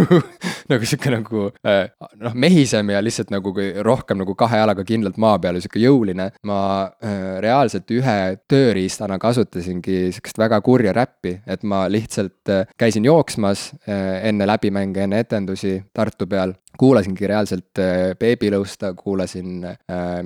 nagu 0.72 0.88
sihuke 0.88 1.12
nagu 1.14 1.46
äh, 1.66 1.84
noh, 2.22 2.34
mehisem 2.34 2.92
ja 2.94 3.02
lihtsalt 3.04 3.32
nagu 3.34 3.54
rohkem 3.86 4.22
nagu 4.22 4.36
kahe 4.38 4.62
jalaga 4.62 4.86
kindlalt 4.88 5.20
maa 5.20 5.38
peal 5.42 5.58
ja 5.58 5.64
sihuke 5.64 5.82
jõuline. 5.82 6.30
ma 6.44 6.60
reaalselt 7.42 7.90
ühe 7.94 8.16
tööriistana 8.48 9.18
kasutasingi 9.20 10.10
sihukest 10.14 10.38
väga 10.38 10.60
kurja 10.64 10.92
räppi, 10.96 11.38
et 11.46 11.62
ma 11.62 11.84
lihtsalt 11.90 12.52
käisin 12.80 13.04
jooksmas 13.08 13.70
enne 13.86 14.46
läbimänge, 14.48 15.04
enne 15.04 15.22
etendusi 15.24 15.78
Tartu 15.94 16.26
peal 16.30 16.54
kuulasingi 16.78 17.28
reaalselt 17.30 17.80
äh, 17.82 18.12
Babylõusta, 18.18 18.92
kuulasin 18.98 19.64
äh, 19.68 19.76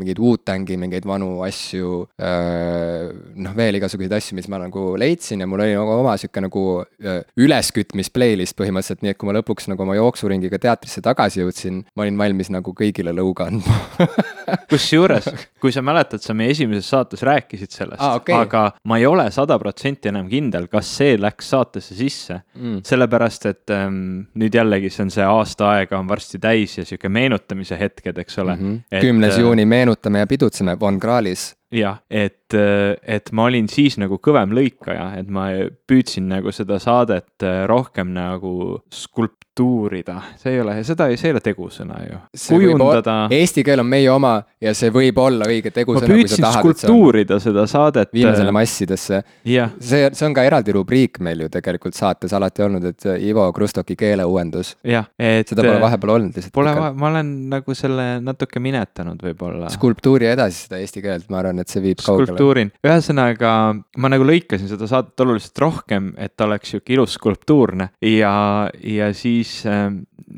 mingeid 0.00 0.21
Wu-Tangi 0.23 0.78
mingeid 0.81 1.07
vanu 1.09 1.43
asju 1.47 2.02
äh,. 2.21 3.09
noh, 3.38 3.57
veel 3.57 3.78
igasuguseid 3.78 4.14
asju, 4.19 4.38
mis 4.38 4.49
ma 4.50 4.61
nagu 4.62 4.90
leidsin 5.00 5.45
ja 5.45 5.49
mul 5.50 5.64
oli 5.64 5.76
nagu 5.76 5.97
oma 5.99 6.17
sihuke 6.21 6.43
nagu 6.45 6.64
äh, 7.02 7.21
üleskütmis 7.40 8.12
playlist 8.14 8.57
põhimõtteliselt, 8.59 9.05
nii 9.05 9.14
et 9.14 9.21
kui 9.21 9.28
ma 9.28 9.37
lõpuks 9.38 9.69
nagu 9.73 9.85
oma 9.85 9.97
jooksuringiga 9.99 10.61
teatrisse 10.62 11.02
tagasi 11.05 11.43
jõudsin, 11.43 11.83
ma 11.97 12.07
olin 12.07 12.19
valmis 12.21 12.52
nagu 12.55 12.75
kõigile 12.76 13.14
lõuga 13.17 13.49
andma 13.50 13.78
kusjuures, 14.71 15.28
kui 15.61 15.73
sa 15.75 15.83
mäletad, 15.85 16.23
sa 16.25 16.37
meie 16.37 16.52
esimeses 16.55 16.88
saates 16.90 17.23
rääkisid 17.26 17.75
sellest 17.75 18.02
ah,, 18.02 18.17
okay. 18.21 18.37
aga 18.37 18.64
ma 18.88 18.99
ei 19.00 19.07
ole 19.09 19.28
sada 19.35 19.59
protsenti 19.61 20.12
enam 20.12 20.28
kindel, 20.31 20.69
kas 20.73 20.90
see 21.00 21.19
läks 21.21 21.52
saatesse 21.52 21.97
sisse 21.99 22.40
mm.. 22.57 22.83
sellepärast, 22.88 23.49
et 23.50 23.75
ähm, 23.75 24.28
nüüd 24.38 24.57
jällegi 24.57 24.90
see 24.93 25.07
on 25.07 25.12
see 25.14 25.26
aasta 25.26 25.73
aega 25.76 25.99
on 26.00 26.09
varsti 26.09 26.38
täis 26.40 26.78
ja 26.78 26.85
sihuke 26.85 27.09
meenutamise 27.09 27.78
hetked, 27.78 28.18
eks 28.18 28.38
ole 28.38 28.57
mm. 28.57 28.75
-hmm. 28.75 29.00
kümnes 29.00 29.35
äh, 29.35 29.40
juuni 29.40 29.66
meenutame 29.66 30.18
ja 30.18 30.26
pidutseme 30.26 30.80
Von 30.80 31.00
Krahlis 31.00 31.58
jah, 31.75 31.98
et, 32.10 32.54
et 32.54 33.32
ma 33.37 33.48
olin 33.48 33.68
siis 33.68 33.98
nagu 34.00 34.16
kõvem 34.25 34.54
lõikaja, 34.56 35.10
et 35.20 35.28
ma 35.32 35.50
püüdsin 35.88 36.28
nagu 36.30 36.52
seda 36.54 36.78
saadet 36.80 37.44
rohkem 37.68 38.14
nagu 38.14 38.78
skulptuurida, 38.94 40.16
see 40.40 40.54
ei 40.56 40.62
ole, 40.62 40.78
seda, 40.87 41.10
see 41.12 41.28
ei 41.28 41.34
ole 41.37 41.42
tegusõna 41.44 41.98
ju. 42.06 42.20
kujundada. 42.46 43.16
Eesti 43.37 43.64
keel 43.66 43.82
on 43.84 43.90
meie 43.90 44.08
oma 44.12 44.38
ja 44.64 44.72
see 44.76 44.92
võib 44.94 45.20
olla 45.20 45.48
õige 45.50 45.72
tegusõna. 45.75 46.08
ma 46.08 46.16
püüdsin 46.16 46.48
skulptuurida 46.56 47.40
seda 47.42 47.66
saadet. 47.68 48.12
viime 48.16 48.32
selle 48.37 48.54
massidesse. 48.56 49.20
see, 49.44 50.08
see 50.08 50.26
on 50.28 50.37
ka 50.37 50.46
eraldi 50.48 50.72
rubriik 50.76 51.20
meil 51.25 51.44
ju 51.44 51.50
tegelikult 51.52 51.98
saates 51.98 52.32
alati 52.32 52.64
olnud, 52.64 52.88
et 52.94 53.08
Ivo 53.28 53.44
Krustoki 53.52 53.96
keeleuuendus. 53.98 54.76
jah, 54.88 55.10
et. 55.18 55.52
seda 55.52 55.66
pole 55.66 55.80
vahepeal 55.84 56.14
olnud 56.16 56.32
lihtsalt. 56.40 56.54
Pole, 56.56 56.72
ma 56.72 57.12
olen 57.12 57.37
nagu 57.52 57.76
selle 57.76 58.08
natuke 58.25 58.62
minetanud 58.62 59.20
võib-olla. 59.28 59.68
skulptuuri 59.76 60.32
edasi 60.32 60.64
seda 60.64 60.80
eesti 60.80 61.04
keelt, 61.04 61.28
ma 61.28 61.42
arvan 61.42 61.58
arvan, 61.59 61.67
et 61.67 61.73
see 61.73 61.83
viib 61.85 62.03
kaugele. 62.03 62.29
skulptuurin, 62.29 62.73
ühesõnaga 62.87 63.53
ma 63.99 64.11
nagu 64.12 64.27
lõikasin 64.27 64.71
seda 64.71 64.88
saadet 64.91 65.25
oluliselt 65.25 65.59
rohkem, 65.65 66.12
et 66.19 66.37
ta 66.37 66.47
oleks 66.47 66.75
sihuke 66.75 66.95
ilus 66.95 67.17
skulptuurne 67.19 67.91
ja, 68.05 68.71
ja 68.83 69.11
siis 69.17 69.61
äh, 69.67 69.91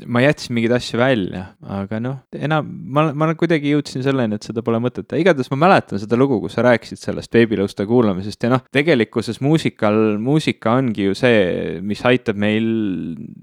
ma 0.05 0.23
jätsin 0.23 0.55
mingeid 0.57 0.75
asju 0.75 0.99
välja, 1.01 1.45
aga 1.79 1.99
noh, 2.03 2.19
enam 2.35 2.67
ma, 2.93 3.07
ma 3.15 3.31
kuidagi 3.37 3.73
jõudsin 3.73 4.05
selleni, 4.05 4.37
et 4.37 4.47
seda 4.47 4.63
pole 4.65 4.79
mõtet 4.83 5.07
teha, 5.07 5.21
igatahes 5.23 5.51
ma 5.53 5.59
mäletan 5.65 6.01
seda 6.01 6.19
lugu, 6.19 6.39
kus 6.43 6.57
sa 6.57 6.65
rääkisid 6.65 7.01
sellest 7.01 7.31
beebilõuste 7.33 7.85
kuulamisest 7.89 8.47
ja 8.47 8.53
noh, 8.53 8.63
tegelikkuses 8.73 9.41
muusikal, 9.43 9.97
muusika 10.21 10.75
ongi 10.79 11.09
ju 11.09 11.17
see, 11.17 11.79
mis 11.85 12.03
aitab 12.07 12.39
meil 12.41 12.67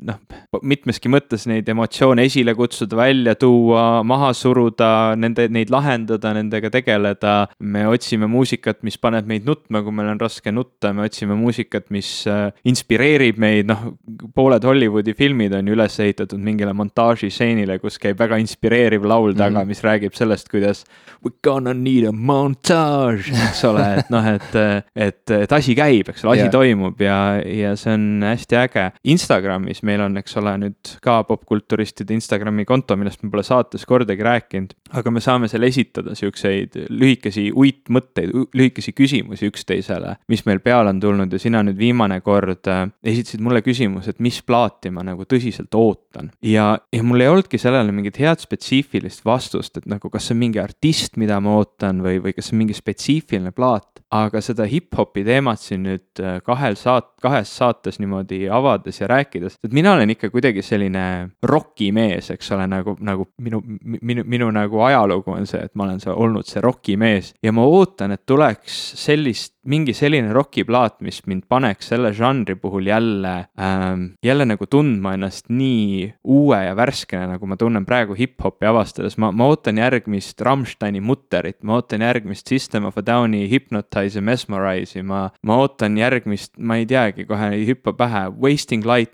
noh, 0.08 0.18
mitmeski 0.62 1.10
mõttes 1.12 1.46
neid 1.50 1.68
emotsioone 1.68 2.24
esile 2.28 2.54
kutsuda, 2.58 2.98
välja 2.98 3.34
tuua, 3.38 4.02
maha 4.06 4.32
suruda, 4.36 4.90
nende, 5.18 5.48
neid 5.52 5.72
lahendada, 5.72 6.32
nendega 6.36 6.70
tegeleda. 6.72 7.34
Me 7.58 7.84
otsime 7.88 8.28
muusikat, 8.30 8.82
mis 8.86 8.98
paneb 9.00 9.28
meid 9.28 9.46
nutma, 9.48 9.82
kui 9.84 9.94
meil 9.94 10.12
on 10.12 10.20
raske 10.22 10.52
nutta, 10.54 10.92
me 10.96 11.06
otsime 11.08 11.36
muusikat, 11.38 11.88
mis 11.94 12.10
äh, 12.30 12.48
inspireerib 12.68 13.40
meid, 13.40 13.68
noh, 13.70 13.92
pooled 14.36 14.64
Hollywoodi 14.64 15.14
filmid 15.18 15.54
on 15.56 15.68
ju 15.68 15.76
üles 15.76 15.98
ehitatud 16.02 16.42
mingile 16.48 16.74
montaažistseenile, 16.76 17.78
kus 17.82 18.00
käib 18.02 18.18
väga 18.20 18.40
inspireeriv 18.42 19.06
laul 19.08 19.34
taga 19.34 19.50
mm, 19.50 19.62
-hmm. 19.62 19.68
mis 19.68 19.84
räägib 19.84 20.16
sellest, 20.18 20.48
kuidas 20.48 20.84
we 21.24 21.30
gonna 21.44 21.74
need 21.74 22.06
a 22.06 22.12
montage, 22.12 23.32
eks 23.48 23.64
ole, 23.66 23.84
et 23.98 24.10
noh, 24.10 24.26
et, 24.26 24.54
et, 24.94 25.22
et 25.30 25.52
asi 25.52 25.74
käib, 25.78 26.12
eks 26.12 26.24
ole, 26.24 26.36
asi 26.36 26.46
yeah. 26.46 26.52
toimub 26.52 27.00
ja, 27.02 27.18
ja 27.42 27.74
see 27.78 27.94
on 27.94 28.06
hästi 28.26 28.58
äge. 28.60 28.84
Instagramis 29.14 29.82
meil 29.86 30.04
on, 30.04 30.16
eks 30.20 30.36
ole, 30.38 30.54
nüüd 30.62 30.94
ka 31.04 31.20
popkulturistide 31.28 32.14
Instagrami 32.14 32.66
konto, 32.68 32.96
millest 32.96 33.24
me 33.24 33.32
pole 33.32 33.42
saates 33.46 33.86
kordagi 33.88 34.26
rääkinud, 34.26 34.76
aga 34.96 35.12
me 35.12 35.20
saame 35.24 35.48
seal 35.50 35.66
esitada 35.68 36.14
siukseid 36.18 36.76
lühikesi 36.88 37.48
uitmõtteid, 37.52 38.32
lühikesi 38.56 38.94
küsimusi 38.96 39.48
üksteisele, 39.50 40.16
mis 40.32 40.44
meil 40.48 40.62
peale 40.64 40.92
on 40.94 41.02
tulnud 41.02 41.32
ja 41.32 41.40
sina 41.42 41.62
nüüd 41.66 41.78
viimane 41.80 42.20
kord 42.24 42.70
äh, 42.70 42.86
esitasid 43.04 43.44
mulle 43.44 43.62
küsimuse, 43.66 44.14
et 44.14 44.22
mis 44.24 44.40
plaati 44.46 44.92
ma 44.94 45.04
nagu 45.06 45.26
tõsiselt 45.28 45.74
ootan. 45.78 46.32
ja, 46.42 46.70
ja 46.92 47.04
mul 47.04 47.24
ei 47.24 47.32
olnudki 47.32 47.60
sellele 47.60 47.92
mingit 47.94 48.20
head 48.22 48.42
spetsiifilist 48.42 49.24
vastust, 49.28 49.80
et 49.80 49.88
nagu 49.90 50.10
kas 50.12 50.28
see 50.28 50.36
on 50.36 50.42
mingi 50.44 50.62
artist, 50.62 51.16
mida 51.20 51.40
ma 51.42 51.58
ootan 51.60 52.02
või, 52.04 52.22
või 52.24 52.36
kas 52.36 52.50
see 52.50 52.56
on 52.56 52.64
mingi 52.64 52.76
spetsiifiline 52.78 53.54
plaat 53.56 53.98
aga 54.14 54.40
seda 54.40 54.64
hip-hopi 54.68 55.22
teemat 55.26 55.60
siin 55.60 55.82
nüüd 55.84 56.22
äh, 56.22 56.38
kahel 56.44 56.78
saat-, 56.80 57.10
kahes 57.22 57.50
saates 57.58 57.98
niimoodi 58.00 58.46
avades 58.52 59.02
ja 59.02 59.08
rääkides, 59.10 59.58
et 59.64 59.74
mina 59.76 59.92
olen 59.96 60.14
ikka 60.14 60.30
kuidagi 60.32 60.64
selline 60.64 61.04
rokimees, 61.44 62.30
eks 62.32 62.52
ole, 62.56 62.68
nagu, 62.70 62.96
nagu 63.04 63.28
minu, 63.44 63.60
minu, 63.84 64.24
minu 64.24 64.50
nagu 64.54 64.77
ajalugu 64.86 65.34
on 65.34 65.46
see, 65.46 65.60
et 65.64 65.74
ma 65.74 65.88
olen 65.88 66.00
see, 66.02 66.12
olnud 66.12 66.48
see 66.48 66.62
rokimees 66.64 67.34
ja 67.42 67.52
ma 67.54 67.66
ootan, 67.68 68.14
et 68.14 68.26
tuleks 68.26 68.78
sellist 68.98 69.54
mingi 69.68 69.92
selline 69.96 70.32
rokiplaat, 70.32 70.98
mis 71.04 71.20
mind 71.28 71.44
paneks 71.50 71.90
selle 71.92 72.12
žanri 72.16 72.56
puhul 72.58 72.88
jälle 72.88 73.34
ähm,, 73.60 74.04
jälle 74.24 74.46
nagu 74.48 74.66
tundma 74.66 75.12
ennast 75.16 75.50
nii 75.52 76.08
uue 76.24 76.60
ja 76.64 76.76
värskena, 76.76 77.26
nagu 77.34 77.46
ma 77.46 77.58
tunnen 77.60 77.84
praegu 77.86 78.16
hip-hopi 78.18 78.68
avastades, 78.68 79.18
ma, 79.20 79.30
ma 79.32 79.48
ootan 79.50 79.80
järgmist 79.80 80.40
Rammsteini 80.40 81.02
mutterit, 81.04 81.60
ma 81.62 81.78
ootan 81.78 82.04
järgmist 82.06 82.48
System 82.48 82.88
of 82.88 82.98
a 82.98 83.04
Downi 83.04 83.44
Hypnotize 83.50 84.18
ja 84.18 84.24
Mesmerize'i, 84.24 85.04
ma, 85.04 85.26
ma 85.42 85.60
ootan 85.60 85.98
järgmist, 86.00 86.54
ma 86.58 86.78
ei 86.80 86.88
teagi, 86.88 87.28
kohe 87.28 87.52
ei 87.58 87.66
hüppa 87.68 87.92
pähe, 87.98 88.24
Wasting 88.40 88.86
Light, 88.88 89.12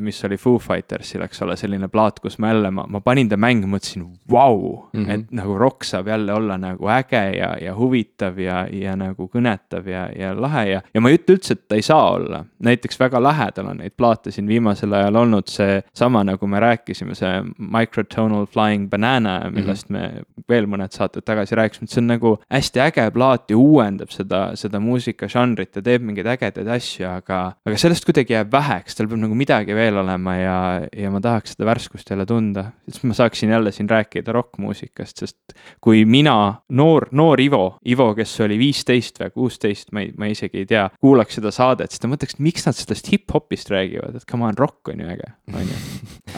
mis 0.00 0.24
oli 0.24 0.40
Foo 0.40 0.58
Fightersil, 0.62 1.26
eks 1.26 1.44
ole, 1.44 1.58
selline 1.60 1.90
plaat, 1.92 2.22
kus 2.24 2.40
ma 2.40 2.54
jälle, 2.54 2.72
ma, 2.74 2.86
ma 2.88 3.02
panin 3.04 3.28
ta 3.28 3.36
mängu, 3.40 3.68
mõtlesin, 3.70 4.08
vau, 4.30 4.86
mhm. 5.06 5.10
et 5.10 5.32
nagu 5.40 5.58
rock 5.58 5.84
saab 5.84 6.08
jälle 6.08 6.32
olla 6.32 6.58
nagu 6.58 6.88
äge 6.88 7.22
ja, 7.36 7.54
ja 7.60 7.74
huvitav 7.76 8.38
ja, 8.38 8.66
ja 8.72 8.96
nagu 8.96 9.28
kõnetav 9.28 9.88
ja, 9.88 10.08
ja 10.16 10.32
lahe 10.34 10.64
ja, 10.68 10.82
ja 10.94 11.00
ma 11.00 11.10
ei 11.10 11.18
ütle 11.18 11.38
üldse, 11.38 11.56
et 11.56 11.68
ta 11.68 11.78
ei 11.78 11.82
saa 11.86 12.10
olla. 12.14 12.44
näiteks 12.58 13.00
väga 13.00 13.22
lähedal 13.22 13.70
on 13.72 13.80
neid 13.80 13.94
plaate 13.96 14.30
siin 14.30 14.48
viimasel 14.48 14.92
ajal 14.92 15.16
olnud 15.22 15.48
seesama, 15.48 16.24
nagu 16.24 16.46
me 16.46 16.60
rääkisime, 16.60 17.14
see 17.14 17.42
Microtonal 17.58 18.46
Flying 18.46 18.88
Banana, 18.90 19.50
millest 19.50 19.88
mm 19.90 19.96
-hmm. 19.96 20.24
me 20.26 20.44
veel 20.48 20.66
mõned 20.66 20.92
saated 20.92 21.24
tagasi 21.24 21.54
rääkisime, 21.54 21.84
et 21.84 21.90
see 21.90 22.02
on 22.02 22.06
nagu 22.06 22.34
hästi 22.50 22.80
äge 22.80 23.10
plaat 23.10 23.50
ja 23.50 23.56
uuendab 23.56 24.10
seda, 24.10 24.50
seda 24.54 24.80
muusikažanrit 24.80 25.76
ja 25.76 25.82
teeb 25.82 26.02
mingeid 26.02 26.26
ägedaid 26.26 26.68
asju, 26.68 27.06
aga, 27.08 27.40
aga 27.66 27.76
sellest 27.76 28.04
kuidagi 28.04 28.34
jääb 28.34 28.52
väheks, 28.52 28.96
tal 28.96 29.08
peab 29.10 29.22
nagu 29.24 29.34
midagi 29.34 29.74
veel 29.74 29.96
olema 30.02 30.36
ja, 30.36 30.58
ja 30.96 31.10
ma 31.10 31.20
tahaks 31.20 31.54
seda 31.54 31.68
värskust 31.70 32.10
jälle 32.10 32.26
tunda. 32.26 32.70
siis 32.88 33.04
ma 33.04 33.14
saaksin 33.14 33.50
jälle 33.50 33.72
siin 33.72 33.88
rääkida 33.90 34.32
rokkmuusikast, 34.32 34.89
sest 34.98 35.54
kui 35.80 36.04
mina, 36.08 36.62
noor, 36.68 37.08
noor 37.16 37.40
Ivo, 37.40 37.78
Ivo, 37.88 38.10
kes 38.16 38.34
oli 38.44 38.58
viisteist 38.60 39.20
või 39.20 39.30
kuusteist, 39.34 39.90
ma 39.96 40.04
ei, 40.04 40.12
ma 40.18 40.28
isegi 40.30 40.62
ei 40.62 40.68
tea, 40.68 40.86
kuulaks 41.00 41.38
seda 41.38 41.52
saadet, 41.54 41.92
siis 41.92 42.02
ta 42.02 42.10
mõtleks, 42.10 42.38
miks 42.42 42.66
nad 42.66 42.76
sellest 42.76 43.10
hip-hopist 43.12 43.70
räägivad, 43.72 44.18
et 44.20 44.26
come 44.30 44.48
on, 44.48 44.58
rock 44.58 44.92
on 44.92 45.00
ju 45.00 45.08
äge, 45.10 45.30
on 45.54 45.66
ju. 45.66 45.78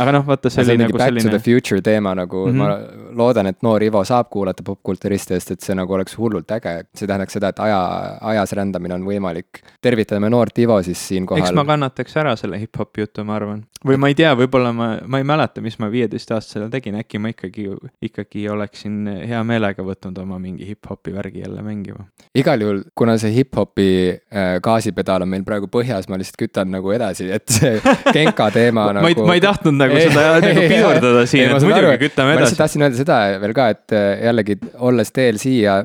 aga 0.03 0.15
noh, 0.19 0.27
vaata 0.29 0.53
see 0.53 0.65
oli 0.67 0.79
nagu 0.81 0.97
back 0.97 1.09
selline. 1.09 1.25
Back 1.25 1.33
to 1.33 1.39
the 1.39 1.45
future 1.45 1.83
teema 1.83 2.15
nagu 2.19 2.47
mm, 2.47 2.53
-hmm. 2.53 2.59
ma 2.63 3.23
loodan, 3.23 3.51
et 3.51 3.63
noor 3.63 3.83
Ivo 3.83 4.05
saab 4.05 4.31
kuulata 4.31 4.63
popkulturistidest, 4.67 5.51
et 5.57 5.61
see 5.61 5.77
nagu 5.79 5.93
oleks 5.93 6.17
hullult 6.19 6.51
äge. 6.51 6.85
see 6.95 7.07
tähendaks 7.07 7.39
seda, 7.39 7.49
et 7.49 7.61
aja, 7.61 7.81
ajas 8.21 8.53
rändamine 8.53 8.95
on 8.95 9.05
võimalik. 9.05 9.63
tervitame 9.81 10.31
noort 10.31 10.59
Ivo 10.59 10.83
siis 10.83 11.09
siinkohal. 11.09 11.43
eks 11.43 11.55
ma 11.57 11.65
kannataks 11.65 12.17
ära 12.17 12.37
selle 12.37 12.61
hip-hopi 12.61 13.07
jutu, 13.07 13.25
ma 13.25 13.37
arvan. 13.37 13.65
või 13.85 13.99
ma 13.99 14.09
ei 14.09 14.15
tea, 14.15 14.35
võib-olla 14.37 14.73
ma, 14.73 14.99
ma 15.07 15.19
ei 15.19 15.25
mäleta, 15.25 15.61
mis 15.61 15.79
ma 15.79 15.91
viieteistaastasena 15.91 16.71
tegin, 16.71 16.99
äkki 17.01 17.19
ma 17.19 17.33
ikkagi, 17.33 17.69
ikkagi 18.03 18.42
oleksin 18.51 19.07
hea 19.29 19.43
meelega 19.47 19.85
võtnud 19.87 20.19
oma 20.23 20.39
mingi 20.43 20.67
hip-hopi 20.69 21.15
värgi 21.15 21.45
jälle 21.45 21.63
mängima. 21.63 22.07
igal 22.39 22.65
juhul, 22.65 22.83
kuna 22.99 23.17
see 23.21 23.33
hip-hopi 23.37 23.89
äh, 24.11 24.57
gaasipedaal 24.65 25.27
on 25.27 25.33
meil 25.33 25.47
praegu 25.47 25.71
põhjas, 25.73 26.09
ma 26.11 26.19
lihtsalt 26.21 26.41
kütan 26.43 26.73
nagu 26.75 26.93
edasi, 26.95 27.31
et 27.33 27.47
see 27.53 27.79
Genka 28.17 28.51
teema 28.55 28.89
nagu. 28.93 29.07
ma 29.07 29.13
ei, 29.13 29.29
ma 29.33 29.39
ei 29.39 29.45
tahtnud 29.45 29.79
nagu 29.79 29.99
seda 29.99 30.29
nagu 30.39 30.67
pidurdada 30.75 31.25
siin, 31.31 31.49
et 31.51 31.67
muidugi 31.67 31.99
kütame 32.07 32.37
edasi. 32.37 32.39
ma 32.39 32.47
lihtsalt 32.47 32.63
tahtsin 32.65 32.87
öelda 32.89 33.03
seda 33.03 33.19
veel 33.43 33.57
ka, 33.57 33.69
et 33.77 33.97
äh, 33.97 34.13
jällegi 34.29 34.59
olles 34.91 35.15
teel 35.15 35.41
siia 35.43 35.83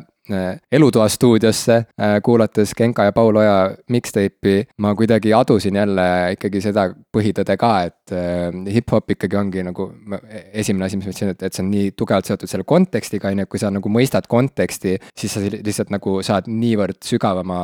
elutoa 0.72 1.08
stuudiosse, 1.10 1.76
äh, 2.00 2.18
kuulates 2.24 2.74
Genka 2.78 3.08
ja 3.08 3.14
Paul 3.16 3.36
Oja 3.42 3.72
mixtape'i, 3.90 4.66
ma 4.78 4.94
kuidagi 4.96 5.34
adusin 5.34 5.76
jälle 5.76 6.08
ikkagi 6.36 6.62
seda 6.64 6.88
põhitõde 7.16 7.58
ka, 7.60 7.72
et 7.90 8.16
äh, 8.16 8.50
hip-hop 8.76 9.16
ikkagi 9.16 9.40
ongi 9.40 9.66
nagu 9.68 9.90
esimene 10.54 10.88
asi, 10.88 11.00
mis 11.00 11.08
ma 11.08 11.14
ütlesin, 11.14 11.34
et, 11.36 11.46
et 11.48 11.58
see 11.58 11.64
on 11.66 11.72
nii 11.72 11.94
tugevalt 11.98 12.30
seotud 12.30 12.52
selle 12.52 12.68
kontekstiga, 12.68 13.32
on 13.32 13.42
ju, 13.42 13.48
et 13.48 13.54
kui 13.54 13.62
sa 13.62 13.72
nagu 13.74 13.92
mõistad 13.92 14.28
konteksti, 14.30 14.98
siis 15.18 15.36
sa 15.36 15.44
lihtsalt 15.44 15.94
nagu 15.94 16.18
saad 16.26 16.50
niivõrd 16.52 17.00
sügavama 17.06 17.60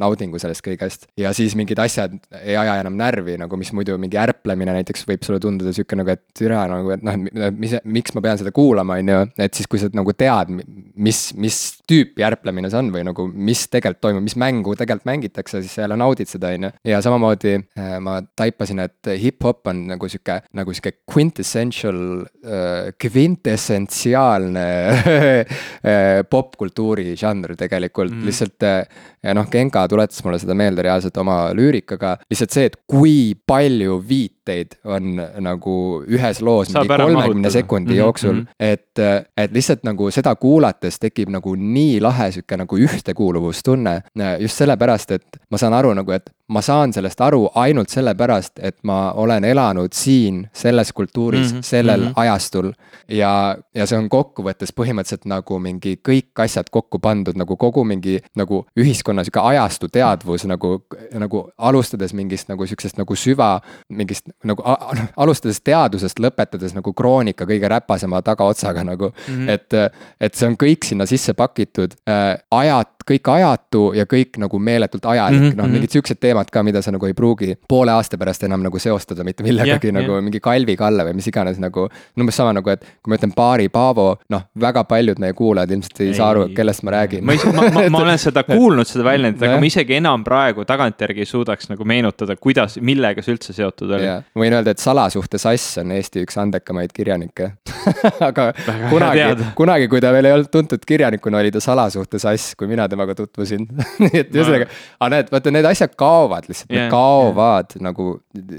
naudingu 0.00 0.40
sellest 0.40 0.64
kõigest. 0.64 1.08
ja 1.20 1.32
siis 1.36 1.54
mingid 1.58 1.78
asjad 1.82 2.16
ei 2.40 2.56
aja 2.58 2.78
enam 2.80 2.96
närvi, 2.98 3.36
nagu 3.40 3.58
mis 3.60 3.72
muidu 3.76 3.96
mingi 4.00 4.18
ärplemine 4.20 4.74
näiteks 4.78 5.06
võib 5.08 5.24
sulle 5.26 5.40
tunduda 5.42 5.72
sihuke 5.74 5.98
nagu, 5.98 6.14
et 6.14 6.24
türa 6.36 6.64
nagu, 6.70 6.92
et 6.94 7.04
noh, 7.04 7.18
mis, 7.56 7.76
miks 7.84 8.14
ma 8.16 8.24
pean 8.24 8.40
seda 8.40 8.52
kuulama, 8.54 8.98
on 9.00 9.12
ju, 9.12 9.20
et 9.46 9.56
siis, 9.56 9.68
kui 9.70 9.80
sa 9.82 9.90
nagu 9.96 10.14
tead, 10.16 10.52
mis, 10.54 11.22
mis 11.40 11.49
mis 11.50 11.60
tüüpi 11.90 12.24
ärplemine 12.26 12.70
see 12.70 12.80
on 12.80 12.90
või 12.94 13.02
nagu, 13.06 13.26
mis 13.30 13.66
tegelikult 13.70 14.02
toimub, 14.04 14.24
mis 14.24 14.36
mängu 14.38 14.74
tegelikult 14.78 15.08
mängitakse, 15.10 15.62
siis 15.64 15.74
sa 15.76 15.84
jälle 15.84 15.98
naudid 16.00 16.30
seda, 16.30 16.52
on 16.54 16.68
ju. 16.68 16.72
ja 16.92 17.00
samamoodi 17.04 17.54
äh, 17.58 17.94
ma 18.02 18.20
taipasin, 18.38 18.82
et 18.86 19.10
hip-hop 19.20 19.66
on 19.70 19.84
nagu 19.90 20.10
sihuke, 20.10 20.40
nagu 20.56 20.74
sihuke 20.76 21.00
quintessential 21.10 22.00
äh,, 22.44 22.92
kvintessentsiaalne 23.00 24.66
äh, 24.94 26.20
popkultuuri 26.30 27.16
žanr 27.18 27.56
tegelikult 27.58 28.12
mm, 28.12 28.20
-hmm. 28.20 28.30
lihtsalt 28.30 28.68
äh, 28.68 28.84
ja 29.22 29.34
noh, 29.36 29.48
Genka 29.50 29.84
tuletas 29.88 30.22
mulle 30.24 30.38
seda 30.40 30.54
meelde 30.56 30.84
reaalselt 30.86 31.16
oma 31.20 31.50
lüürikaga, 31.56 32.16
lihtsalt 32.30 32.54
see, 32.54 32.68
et 32.70 32.78
kui 32.88 33.34
palju 33.46 33.98
viiteid 34.08 34.78
on 34.88 35.18
nagu 35.44 35.74
ühes 36.08 36.40
loos 36.44 36.72
mingi 36.72 36.88
kolmekümne 36.88 37.50
sekundi 37.52 37.90
mm 37.90 37.94
-hmm. 37.94 37.98
jooksul, 37.98 38.34
mhm. 38.34 38.46
et, 38.58 39.34
et 39.36 39.52
lihtsalt 39.52 39.84
nagu 39.84 40.10
seda 40.10 40.34
kuulates 40.34 40.98
tekib 40.98 41.28
nagu 41.28 41.39
nii 41.56 42.00
lahe 42.00 42.30
sihuke 42.32 42.56
nagu 42.56 42.76
ühtekuuluvustunne. 42.76 44.02
just 44.38 44.56
sellepärast, 44.56 45.10
et 45.10 45.40
ma 45.50 45.58
saan 45.58 45.74
aru 45.74 45.94
nagu, 45.94 46.12
et 46.12 46.30
ma 46.50 46.60
saan 46.62 46.92
sellest 46.92 47.20
aru 47.22 47.44
ainult 47.54 47.92
sellepärast, 47.92 48.58
et 48.58 48.76
ma 48.86 49.12
olen 49.18 49.44
elanud 49.46 49.94
siin 49.94 50.42
selles 50.52 50.92
kultuuris 50.92 51.52
mm, 51.52 51.58
-hmm. 51.58 51.62
sellel 51.62 52.00
mm 52.00 52.06
-hmm. 52.06 52.12
ajastul. 52.16 52.72
ja, 53.08 53.56
ja 53.74 53.86
see 53.86 53.98
on 53.98 54.08
kokkuvõttes 54.08 54.72
põhimõtteliselt 54.80 55.24
nagu 55.24 55.58
mingi 55.58 55.96
kõik 56.08 56.42
asjad 56.42 56.70
kokku 56.70 56.98
pandud 56.98 57.36
nagu 57.36 57.56
kogu 57.56 57.84
mingi 57.84 58.18
nagu 58.36 58.66
ühiskonna 58.80 59.24
sihuke 59.24 59.40
ajastu 59.40 59.88
teadvus 59.88 60.44
nagu, 60.44 60.84
nagu 61.14 61.50
alustades 61.58 62.14
mingist 62.14 62.48
nagu 62.48 62.66
sihukesest 62.66 62.98
nagu 62.98 63.16
süva, 63.16 63.60
mingist 63.88 64.30
nagu 64.44 64.62
noh, 64.62 65.08
alustades 65.16 65.60
teadusest, 65.60 66.18
lõpetades 66.18 66.74
nagu 66.74 66.92
kroonika 66.92 67.44
kõige 67.44 67.68
räpasema 67.68 68.22
tagaotsaga 68.22 68.84
nagu 68.84 69.12
mm. 69.28 69.34
-hmm. 69.34 69.48
et, 69.48 69.94
et 70.20 70.34
see 70.34 70.48
on 70.48 70.54
kõik 70.54 70.84
sinna 70.84 71.06
sisse 71.06 71.29
pakitud 71.34 71.94
äh,, 72.08 72.38
ajad 72.50 72.86
kõik 73.10 73.30
ajatu 73.34 73.82
ja 73.96 74.06
kõik 74.10 74.38
nagu 74.42 74.58
meeletult 74.58 75.06
ajalik 75.06 75.40
mm, 75.40 75.46
-hmm. 75.48 75.58
noh, 75.58 75.66
mhm. 75.66 75.78
mingid 75.78 75.96
siuksed 75.96 76.20
teemad 76.20 76.50
ka, 76.52 76.62
mida 76.66 76.82
sa 76.82 76.92
nagu 76.94 77.06
ei 77.06 77.14
pruugi 77.16 77.56
poole 77.68 77.92
aasta 77.92 78.18
pärast 78.18 78.44
enam 78.46 78.62
nagu 78.66 78.78
seostada 78.78 79.24
mitte 79.26 79.44
millegagi 79.46 79.90
yeah, 79.90 79.98
nagu 80.00 80.16
yeah. 80.16 80.24
mingi 80.24 80.40
Kalvi 80.40 80.76
Kalle 80.76 81.04
või 81.08 81.18
mis 81.18 81.28
iganes 81.30 81.58
nagu. 81.58 81.88
umbes 82.20 82.36
sama 82.36 82.52
nagu, 82.52 82.70
et 82.70 82.84
kui 83.02 83.10
ma 83.10 83.16
ütlen 83.16 83.32
Paari 83.36 83.68
Paavo, 83.72 84.06
noh, 84.28 84.42
väga 84.60 84.84
paljud 84.84 85.18
meie 85.22 85.32
kuulajad 85.36 85.70
ilmselt 85.70 86.00
ei, 86.00 86.10
ei 86.12 86.14
saa 86.18 86.30
aru, 86.34 86.48
kellest 86.56 86.82
ma 86.86 86.94
räägin. 86.94 87.24
ma, 87.24 87.36
ma, 87.54 87.68
ma, 87.74 87.84
ma 87.90 88.02
olen 88.06 88.18
seda 88.20 88.44
kuulnud, 88.44 88.88
seda 88.88 89.04
väljendit, 89.06 89.42
aga 89.46 89.58
ma 89.60 89.70
isegi 89.70 89.96
enam 89.96 90.24
praegu 90.26 90.64
tagantjärgi 90.68 91.24
ei 91.24 91.30
suudaks 91.30 91.70
nagu 91.72 91.86
meenutada, 91.88 92.36
kuidas, 92.36 92.76
millega 92.80 93.24
see 93.24 93.34
üldse 93.36 93.56
seotud 93.56 93.96
oli. 93.96 94.06
ma 94.06 94.44
võin 94.44 94.58
öelda, 94.58 94.74
et 94.76 94.82
Salasuhte 94.82 95.40
sass 95.40 95.80
on 95.82 95.94
Eesti 95.96 96.24
üks 96.26 96.38
andekamaid 96.40 96.92
kirjanikke 96.96 97.52
aga 98.28 98.50
kunagi, 98.90 99.48
kunagi, 99.58 99.88
kui 99.90 100.02
ta 100.02 100.12
veel 100.14 100.28
ei 100.28 100.36
olnud 100.36 100.50
tuntud 100.52 100.84
kirjanikuna, 100.86 101.40
oli 101.40 101.52
ta 101.54 101.62
Salasuhte 101.64 102.20
sass, 102.22 102.54
kui 102.58 102.68
mina 102.70 102.88
temaga 103.00 103.16
tutvusin 103.16 103.66
nii 104.04 104.22
et 104.22 104.34
ühesõnaga, 104.34 104.68
aga 105.00 105.10
näed, 105.14 105.30
vaata 105.32 105.52
need 105.54 105.68
asjad 105.70 105.94
kaovad 105.98 106.48
lihtsalt 106.50 106.70
yeah,, 106.70 106.86
need 106.86 106.92
kaovad 106.92 107.74
yeah. 107.76 107.84
nagu 107.88 108.08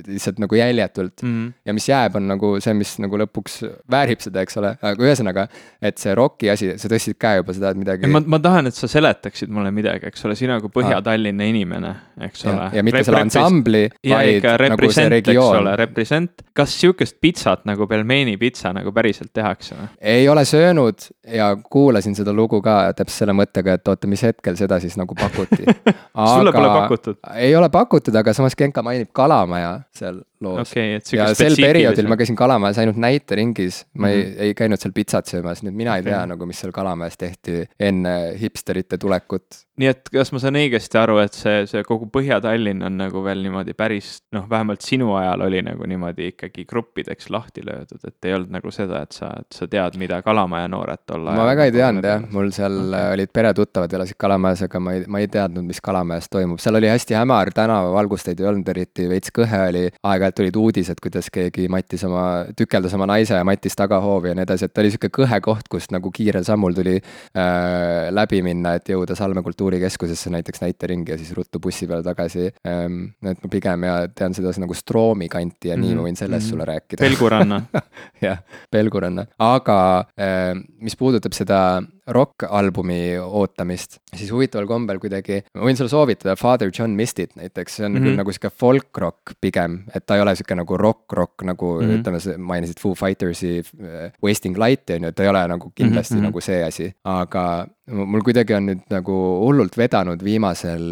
lihtsalt 0.08 0.42
nagu 0.42 0.58
jäljetult 0.58 1.22
mm. 1.24 1.34
-hmm. 1.34 1.54
ja 1.66 1.74
mis 1.78 1.90
jääb, 1.90 2.16
on 2.16 2.28
nagu 2.32 2.54
see, 2.64 2.74
mis 2.78 2.96
nagu 3.04 3.20
lõpuks 3.22 3.62
väärib 3.92 4.24
seda, 4.24 4.44
eks 4.46 4.58
ole, 4.62 4.74
aga 4.82 5.08
ühesõnaga. 5.08 5.48
et 5.82 5.98
see 6.02 6.16
roki 6.16 6.50
asi, 6.50 6.74
sa 6.82 6.90
tõstsid 6.92 7.18
ka 7.22 7.36
juba 7.40 7.54
seda, 7.56 7.72
et 7.72 7.80
midagi. 7.80 8.10
ma, 8.12 8.24
ma 8.26 8.40
tahan, 8.40 8.68
et 8.72 8.78
sa 8.78 8.90
seletaksid 8.92 9.52
mulle 9.54 9.72
midagi, 9.76 10.08
eks 10.10 10.26
ole, 10.26 10.36
sina 10.40 10.60
kui 10.62 10.74
Põhja-Tallinna 10.74 11.48
inimene, 11.50 11.94
eks 12.28 12.46
ole. 12.50 12.70
ja 12.74 12.84
mitte 12.84 13.04
selle 13.08 13.24
ansambli, 13.26 13.84
vaid 14.10 14.48
nagu 14.74 14.92
see 14.92 15.10
regioon. 15.12 15.72
Represent, 15.82 16.44
kas 16.58 16.74
sihukest 16.82 17.20
pitsat 17.22 17.66
nagu 17.70 17.88
pelmeeni 17.90 18.38
pitsa 18.42 18.74
nagu 18.76 18.94
päriselt 18.96 19.32
tehakse 19.34 19.78
või? 19.78 19.88
ei 20.14 20.28
ole 20.30 20.44
söönud 20.46 21.08
ja 21.34 21.54
kuulasin 21.70 22.16
seda 22.18 22.34
lugu 22.34 22.62
ka 22.64 22.78
täpselt 22.98 23.22
selle 23.22 23.36
mõttega, 23.38 23.76
et 23.78 23.88
oota, 23.92 24.10
mis 24.10 24.21
hetkel 24.28 24.58
seda 24.60 24.80
siis 24.84 24.98
nagu 25.00 25.16
pakuti 25.18 25.64
sulle 26.34 26.54
pole 26.56 26.74
pakutud? 26.74 27.22
ei 27.36 27.56
ole 27.56 27.70
pakutud, 27.70 28.16
aga 28.16 28.34
samas 28.38 28.56
Genka 28.58 28.84
mainib 28.86 29.12
Kalamaja 29.14 29.80
seal 29.96 30.22
loos 30.42 30.72
okay,. 30.72 31.00
ja 31.16 31.30
sel 31.38 31.56
perioodil 31.60 32.10
ma 32.10 32.18
käisin 32.20 32.38
Kalamajas 32.40 32.82
ainult 32.82 33.00
näiteringis, 33.02 33.86
ma 33.94 34.08
mm 34.08 34.12
-hmm. 34.12 34.16
ei, 34.16 34.24
mhm. 34.24 34.42
ei 34.48 34.54
käinud 34.58 34.82
seal 34.82 34.94
pitsat 34.96 35.30
söömas, 35.32 35.64
nii 35.64 35.72
et 35.72 35.78
mina 35.78 35.92
okay. 35.92 36.04
ei 36.04 36.10
tea 36.10 36.22
nagu, 36.34 36.46
mis 36.50 36.62
seal 36.62 36.74
Kalamajas 36.76 37.18
tehti 37.18 37.66
enne 37.80 38.16
hipsterite 38.42 38.98
tulekut. 38.98 39.46
nii 39.82 39.88
et 39.88 40.10
kas 40.14 40.32
ma 40.32 40.40
saan 40.40 40.58
õigesti 40.60 41.00
aru, 41.00 41.18
et 41.24 41.34
see, 41.34 41.66
see 41.66 41.84
kogu 41.88 42.06
Põhja-Tallinn 42.14 42.84
on 42.86 42.98
nagu 42.98 43.24
veel 43.24 43.42
niimoodi 43.42 43.74
päris 43.74 44.22
noh, 44.36 44.50
vähemalt 44.50 44.82
sinu 44.86 45.14
ajal 45.16 45.42
oli 45.48 45.62
nagu 45.66 45.88
niimoodi 45.88 46.28
ikkagi 46.34 46.66
gruppideks 46.66 47.30
lahti 47.30 47.66
löödud, 47.66 48.02
et 48.08 48.26
ei 48.26 48.34
olnud 48.34 48.52
nagu 48.52 48.72
seda, 48.72 49.02
et 49.02 49.12
sa, 49.12 49.32
et 49.40 49.58
sa 49.58 49.68
tead, 49.68 49.98
mida 49.98 50.22
Kalamaja 50.22 50.68
noored 50.68 51.06
tol 51.06 51.28
ajal. 51.28 51.40
ma 51.40 51.48
väga 51.50 51.66
ei 51.66 51.72
teadnud 51.72 52.06
jah, 52.06 52.28
mul 52.32 52.52
seal 52.52 52.78
okay. 52.90 53.14
olid 53.14 53.34
peretuttavad 53.34 53.94
elasid 53.94 54.18
Kalamajas, 54.18 54.62
aga 54.68 54.80
ma 54.80 54.94
ei, 54.94 55.06
ma 55.08 55.24
ei 55.24 55.28
teadnud, 55.28 55.66
mis 55.66 55.82
Kalamajas 55.82 56.30
toimub, 56.30 56.62
seal 56.62 56.78
oli 56.78 56.92
hästi 56.92 57.18
hämar, 57.18 57.54
tänavavalgusteid 57.56 58.40
ei 58.40 58.52
olnud 58.52 58.70
eriti, 58.74 59.08
veits 59.10 59.34
kõhe 59.36 59.64
oli, 59.70 59.88
aeg-ajalt 60.04 60.31
tulid 60.36 60.56
uudised, 60.60 61.00
kuidas 61.04 61.30
keegi 61.34 61.68
mattis 61.72 62.04
oma, 62.08 62.46
tükeldas 62.58 62.94
oma 62.98 63.08
naise 63.10 63.36
ja 63.38 63.46
mattis 63.48 63.76
tagahoovi 63.80 64.32
ja 64.32 64.38
nii 64.38 64.46
edasi, 64.48 64.68
et 64.68 64.74
ta 64.74 64.84
oli 64.84 64.92
sihuke 64.94 65.12
kõhe 65.22 65.40
koht, 65.44 65.70
kust 65.72 65.94
nagu 65.96 66.12
kiirel 66.14 66.46
sammul 66.48 66.76
tuli 66.78 66.98
äh, 66.98 68.10
läbi 68.14 68.42
minna, 68.46 68.76
et 68.80 68.92
jõuda 68.94 69.16
Salme 69.18 69.44
kultuurikeskusesse 69.46 70.34
näiteks 70.34 70.64
näiteringi 70.64 71.16
ja 71.16 71.20
siis 71.22 71.34
ruttu 71.38 71.60
bussi 71.60 71.88
peale 71.88 72.04
tagasi 72.06 72.50
ähm,. 72.68 73.04
et 73.26 73.44
ma 73.44 73.52
pigem 73.52 73.88
ja 73.88 73.96
tean 74.16 74.36
seda 74.38 74.54
nagu 74.62 74.76
Stroomi 74.78 75.30
kanti 75.30 75.70
ja 75.70 75.78
mm 75.78 75.84
-hmm. 75.84 75.88
nii 75.88 75.96
ma 75.96 76.08
võin 76.08 76.18
sellest 76.18 76.46
mm 76.46 76.48
-hmm. 76.48 76.50
sulle 76.50 76.66
rääkida. 76.66 77.02
Pelguranna 77.02 77.62
jah, 78.28 78.44
Pelguranna, 78.72 79.26
aga 79.40 79.80
äh, 80.20 80.56
mis 80.80 80.96
puudutab 80.98 81.34
seda 81.34 81.82
rokk-albumi 82.16 83.18
ootamist, 83.22 84.00
siis 84.16 84.32
huvitaval 84.34 84.68
kombel 84.70 85.00
kuidagi, 85.02 85.42
ma 85.56 85.68
võin 85.68 85.80
sulle 85.80 85.92
soovitada 85.92 86.36
Father 86.40 86.72
John 86.72 86.96
Mistit 86.98 87.36
näiteks, 87.40 87.76
see 87.76 87.86
on 87.86 87.92
mm 87.92 87.98
-hmm. 87.98 88.08
küll 88.08 88.22
nagu 88.22 88.36
sihuke 88.36 88.54
folk-rock 88.64 89.36
pigem, 89.42 89.84
et 89.96 90.06
ta 90.06 90.16
ei 90.16 90.22
ole 90.22 90.36
sihuke 90.36 90.56
nagu 90.56 90.78
rock-rock 90.78 91.46
nagu 91.48 91.74
mm 91.82 91.88
-hmm. 91.88 92.00
ütleme, 92.00 92.38
mainisid 92.38 92.80
Foo 92.80 92.96
Fightersi 92.96 93.60
uh, 93.60 94.10
Wasting 94.24 94.58
Light'i 94.58 94.96
on 94.96 95.04
ju, 95.04 95.08
et 95.10 95.16
ta 95.16 95.24
ei 95.24 95.30
ole 95.30 95.48
nagu 95.48 95.72
kindlasti 95.76 96.16
mm 96.16 96.20
-hmm. 96.20 96.24
nagu 96.24 96.42
see 96.42 96.64
asi, 96.64 96.94
aga 97.04 97.68
mul 97.92 98.24
kuidagi 98.26 98.56
on 98.56 98.68
nüüd 98.70 98.84
nagu 98.92 99.16
hullult 99.44 99.76
vedanud 99.80 100.22
viimasel, 100.24 100.84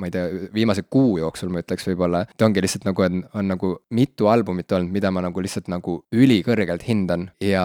ma 0.00 0.08
ei 0.08 0.14
tea, 0.14 0.26
viimase 0.54 0.84
kuu 0.90 1.18
jooksul 1.20 1.52
ma 1.52 1.62
ütleks 1.62 1.86
võib-olla. 1.88 2.24
et 2.28 2.44
ongi 2.44 2.62
lihtsalt 2.64 2.88
nagu 2.88 3.04
on, 3.06 3.22
on 3.38 3.50
nagu 3.54 3.72
mitu 3.94 4.28
albumit 4.32 4.72
olnud, 4.72 4.92
mida 4.94 5.12
ma 5.14 5.22
nagu 5.24 5.44
lihtsalt 5.44 5.70
nagu 5.72 5.98
ülikõrgelt 6.14 6.84
hindan 6.88 7.28
ja 7.44 7.64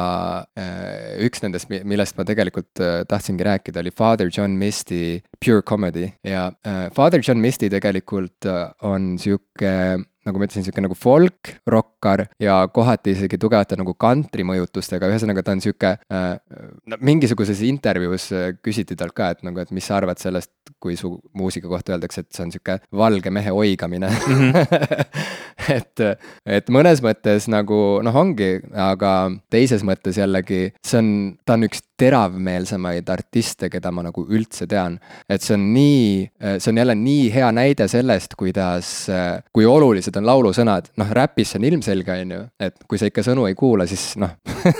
äh, 0.60 1.18
üks 1.26 1.44
nendest, 1.44 1.72
millest 1.72 2.18
ma 2.20 2.28
tegelikult 2.28 2.84
äh, 2.84 3.02
tahtsingi 3.10 3.48
rääkida, 3.48 3.84
oli 3.84 3.94
Father 3.96 4.32
John 4.32 4.58
Misty 4.62 5.22
Pure 5.44 5.66
Comedy 5.66 6.10
ja 6.28 6.50
äh, 6.66 6.88
Father 6.96 7.24
John 7.24 7.42
Misty 7.44 7.72
tegelikult 7.74 8.50
äh, 8.50 8.70
on 8.86 9.16
sihuke 9.22 10.04
nagu 10.28 10.40
ma 10.40 10.48
ütlesin, 10.48 10.66
sihuke 10.66 10.84
nagu 10.84 10.98
folk, 10.98 11.54
rokkar 11.70 12.26
ja 12.42 12.62
kohati 12.74 13.14
isegi 13.16 13.40
tugevate 13.42 13.78
nagu 13.80 13.96
kantri 14.00 14.46
mõjutustega, 14.48 15.10
ühesõnaga 15.12 15.44
ta 15.44 15.56
on 15.56 15.64
sihuke 15.64 15.96
äh,. 15.98 16.28
no 16.90 17.00
mingisuguses 17.04 17.64
intervjuus 17.68 18.30
äh, 18.36 18.50
küsiti 18.64 18.98
talt 19.00 19.16
ka, 19.18 19.34
et 19.36 19.44
nagu, 19.48 19.60
et 19.64 19.74
mis 19.76 19.88
sa 19.88 20.00
arvad 20.00 20.22
sellest, 20.22 20.52
kui 20.84 20.98
su 21.00 21.16
muusika 21.38 21.70
kohta 21.72 21.96
öeldakse, 21.96 22.24
et 22.24 22.36
see 22.36 22.46
on 22.46 22.54
sihuke 22.56 22.80
valge 22.96 23.32
mehe 23.34 23.52
oigamine 23.52 24.10
mm. 24.10 24.52
-hmm. 24.52 25.14
et, 25.78 26.06
et 26.46 26.70
mõnes 26.74 27.04
mõttes 27.04 27.48
nagu 27.52 27.80
noh, 28.04 28.16
ongi, 28.24 28.58
aga 28.74 29.32
teises 29.54 29.84
mõttes 29.84 30.20
jällegi 30.20 30.74
see 30.84 31.00
on, 31.00 31.10
ta 31.46 31.58
on 31.58 31.68
üks 31.70 31.84
teravmeelsemaid 32.00 33.10
artiste, 33.14 33.70
keda 33.72 33.92
ma 33.94 34.04
nagu 34.08 34.26
üldse 34.26 34.68
tean. 34.70 35.00
et 35.30 35.42
see 35.42 35.56
on 35.56 35.68
nii, 35.74 36.08
see 36.58 36.72
on 36.72 36.82
jälle 36.82 36.96
nii 37.00 37.30
hea 37.34 37.52
näide 37.56 37.88
sellest, 37.92 38.36
kuidas, 38.40 38.90
kui 39.54 39.66
olulised 39.70 40.13
on 40.20 40.28
laulusõnad, 40.28 40.92
noh 41.00 41.14
räpis 41.18 41.54
see 41.54 41.62
on 41.62 41.68
ilmselge, 41.70 42.18
on 42.26 42.34
ju, 42.36 42.42
et 42.68 42.88
kui 42.90 43.02
sa 43.02 43.10
ikka 43.10 43.26
sõnu 43.26 43.48
ei 43.50 43.58
kuula, 43.60 43.88
siis 43.90 44.14
noh 44.22 44.36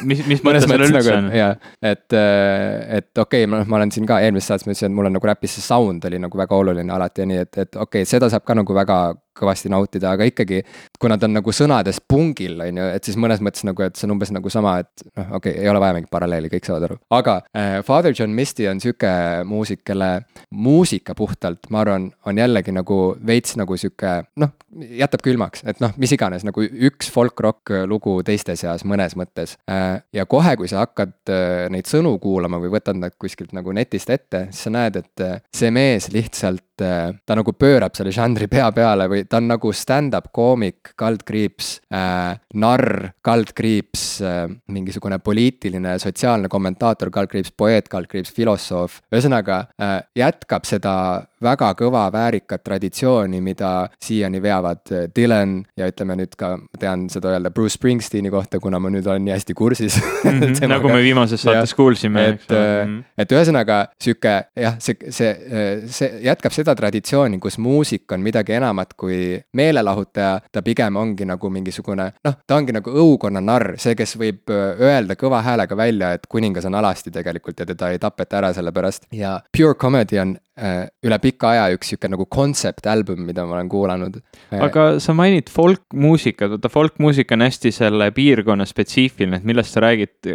mis, 0.08 0.24
mis 0.30 0.42
mõttes 0.46 0.68
seal 0.68 0.86
üldse 0.86 0.96
nagu, 0.98 1.14
on? 1.18 1.30
jaa, 1.38 1.52
et, 1.82 2.08
et 2.14 3.24
okei 3.26 3.44
okay,, 3.44 3.50
ma 3.50 3.62
noh, 3.62 3.70
ma 3.70 3.80
olen 3.82 3.94
siin 3.96 4.08
ka 4.10 4.20
eelmises 4.24 4.52
saates 4.52 4.68
ma 4.68 4.74
ütlesin, 4.76 4.92
et 4.92 4.98
mul 4.98 5.10
on 5.10 5.18
nagu 5.18 5.30
räpis 5.30 5.58
see 5.58 5.66
sound 5.66 6.06
oli 6.10 6.22
nagu 6.24 6.40
väga 6.40 6.60
oluline 6.64 6.94
alati 6.96 7.24
ja 7.24 7.30
nii, 7.30 7.44
et, 7.48 7.54
et 7.58 7.76
okei 7.76 8.04
okay,, 8.04 8.10
seda 8.10 8.30
saab 8.34 8.46
ka 8.48 8.58
nagu 8.58 8.78
väga 8.78 9.00
kõvasti 9.38 9.72
nautida, 9.74 10.14
aga 10.14 10.28
ikkagi, 10.30 10.62
kuna 11.02 11.18
ta 11.18 11.28
on 11.30 11.38
nagu 11.38 11.54
sõnades 11.56 12.00
pungil, 12.08 12.60
on 12.66 12.82
ju, 12.82 12.90
et 12.98 13.08
siis 13.08 13.18
mõnes 13.20 13.42
mõttes 13.44 13.66
nagu, 13.68 13.86
et 13.86 13.98
see 13.98 14.08
on 14.08 14.16
umbes 14.16 14.32
nagu 14.34 14.52
sama, 14.54 14.78
et 14.84 15.06
noh, 15.18 15.36
okei 15.40 15.56
okay,, 15.56 15.64
ei 15.64 15.72
ole 15.72 15.82
vaja 15.84 15.98
mingit 15.98 16.12
paralleeli, 16.14 16.52
kõik 16.54 16.70
saavad 16.70 16.88
aru. 16.90 17.00
aga 17.18 17.38
äh, 17.58 17.78
Father 17.86 18.16
John 18.18 18.36
Misty 18.38 18.68
on 18.70 18.82
sihuke 18.84 19.14
muusik, 19.50 19.84
kelle 19.88 20.12
muusika 20.52 21.16
puhtalt, 21.18 21.70
ma 21.74 21.84
arvan, 21.84 22.10
on 22.30 22.42
jällegi 22.42 22.76
nagu 22.76 23.00
veits 23.26 23.58
nagu 23.60 23.78
sihuke 23.80 24.16
noh, 24.42 24.54
jätab 25.02 25.24
külmaks, 25.26 25.66
et 25.70 25.82
noh, 25.84 25.94
mis 26.02 26.14
iganes 26.16 26.46
nagu 26.48 26.64
üks 26.64 27.12
folk-rock 27.14 27.74
lugu 27.90 28.20
teiste 28.26 28.56
seas 28.60 28.86
mõnes 28.88 29.18
mõttes 29.20 29.58
äh,. 29.70 30.02
ja 30.14 30.28
kohe, 30.30 30.56
kui 30.60 30.70
sa 30.72 30.84
hakkad 30.86 31.16
äh, 31.32 31.68
neid 31.74 31.90
sõnu 31.90 32.16
kuulama 32.24 32.62
või 32.62 32.74
võtad 32.78 33.00
nad 33.00 33.16
kuskilt 33.20 33.54
nagu 33.56 33.74
netist 33.76 34.10
ette, 34.14 34.48
siis 34.52 34.68
sa 34.68 34.74
näed, 34.74 35.02
et 35.04 35.26
äh, 35.26 35.42
see 35.56 35.72
mees 35.74 36.10
lihtsalt 36.14 36.64
ta 36.78 37.36
nagu 37.38 37.54
pöörab 37.54 37.96
selle 37.98 38.12
žanri 38.16 38.48
pea 38.52 38.72
peale 38.76 39.08
või 39.12 39.24
ta 39.30 39.38
on 39.42 39.50
nagu 39.52 39.74
stand-up 39.76 40.32
koomik, 40.34 40.94
kaldkriips 41.00 41.70
äh,, 41.94 42.40
narr, 42.54 43.12
kaldkriips 43.26 44.06
äh,, 44.22 44.46
mingisugune 44.74 45.20
poliitiline, 45.24 45.98
sotsiaalne 46.02 46.50
kommentaator, 46.50 47.12
kaldkriips, 47.14 47.54
poeet, 47.58 47.90
kaldkriips, 47.92 48.34
filosoof. 48.34 49.02
ühesõnaga 49.14 49.66
äh, 49.82 50.00
jätkab 50.18 50.66
seda 50.70 50.96
väga 51.44 51.74
kõva 51.78 52.06
väärikat 52.14 52.64
traditsiooni, 52.64 53.42
mida 53.44 53.90
siiani 54.04 54.42
veavad 54.44 54.94
äh, 54.94 55.06
Dylan 55.16 55.60
ja 55.78 55.90
ütleme 55.92 56.18
nüüd 56.20 56.38
ka, 56.40 56.56
ma 56.58 56.80
tean 56.80 57.06
seda 57.14 57.36
öelda 57.36 57.52
Bruce 57.54 57.78
Springsteeni 57.78 58.32
kohta, 58.34 58.62
kuna 58.64 58.80
ma 58.80 58.92
nüüd 58.94 59.08
olen 59.10 59.26
nii 59.28 59.36
hästi 59.36 59.58
kursis 59.58 60.00
mm. 60.02 60.40
-hmm, 60.40 60.72
nagu 60.72 60.90
me 60.90 61.02
viimases 61.04 61.44
saates 61.44 61.74
kuulsime. 61.78 62.28
et, 62.34 62.50
äh, 62.52 62.98
et 63.18 63.32
ühesõnaga 63.32 63.88
sihuke 64.02 64.36
jah, 64.56 64.80
see, 64.80 64.98
see, 65.10 65.34
see 65.92 66.12
jätkab 66.24 66.54
seda 66.56 66.63
traditsiooni, 66.72 67.40
kus 67.44 67.60
muusik 67.60 68.12
on 68.16 68.24
midagi 68.24 68.56
enamat 68.56 68.94
kui 68.98 69.18
meelelahutaja. 69.54 70.40
ta 70.52 70.62
pigem 70.62 70.96
ongi 70.96 71.26
nagu 71.28 71.50
mingisugune 71.50 72.08
noh, 72.24 72.40
ta 72.48 72.56
ongi 72.56 72.72
nagu 72.72 72.92
õukonna 73.04 73.42
narr, 73.44 73.76
see, 73.78 73.96
kes 74.00 74.16
võib 74.18 74.54
äh, 74.54 74.80
öelda 74.80 75.18
kõva 75.20 75.44
häälega 75.44 75.78
välja, 75.78 76.14
et 76.14 76.28
kuningas 76.30 76.66
on 76.66 76.80
alasti 76.80 77.12
tegelikult 77.12 77.60
ja 77.60 77.68
teda 77.68 77.92
ei 77.92 78.00
tapeta 78.00 78.40
ära 78.40 78.54
selle 78.54 78.72
pärast 78.72 79.10
ja 79.12 79.40
Pure 79.52 79.76
Comedy 79.76 80.20
on 80.24 80.38
Äh, 80.54 80.84
üle 81.02 81.18
pika 81.18 81.50
aja 81.50 81.74
üks 81.74 81.88
sihuke 81.90 82.06
nagu 82.14 82.28
concept 82.30 82.86
album, 82.86 83.24
mida 83.26 83.42
ma 83.50 83.56
olen 83.56 83.70
kuulanud. 83.72 84.20
Äh, 84.52 84.60
aga 84.62 84.84
sa 85.02 85.16
mainid 85.18 85.48
folkmuusikat, 85.50 86.52
vaata 86.52 86.70
folkmuusika 86.70 87.34
on 87.34 87.42
hästi 87.48 87.72
selle 87.74 88.12
piirkonna 88.14 88.68
spetsiifiline, 88.70 89.40
et 89.40 89.48
millest 89.50 89.74
sa 89.74 89.82
räägid. 89.82 90.30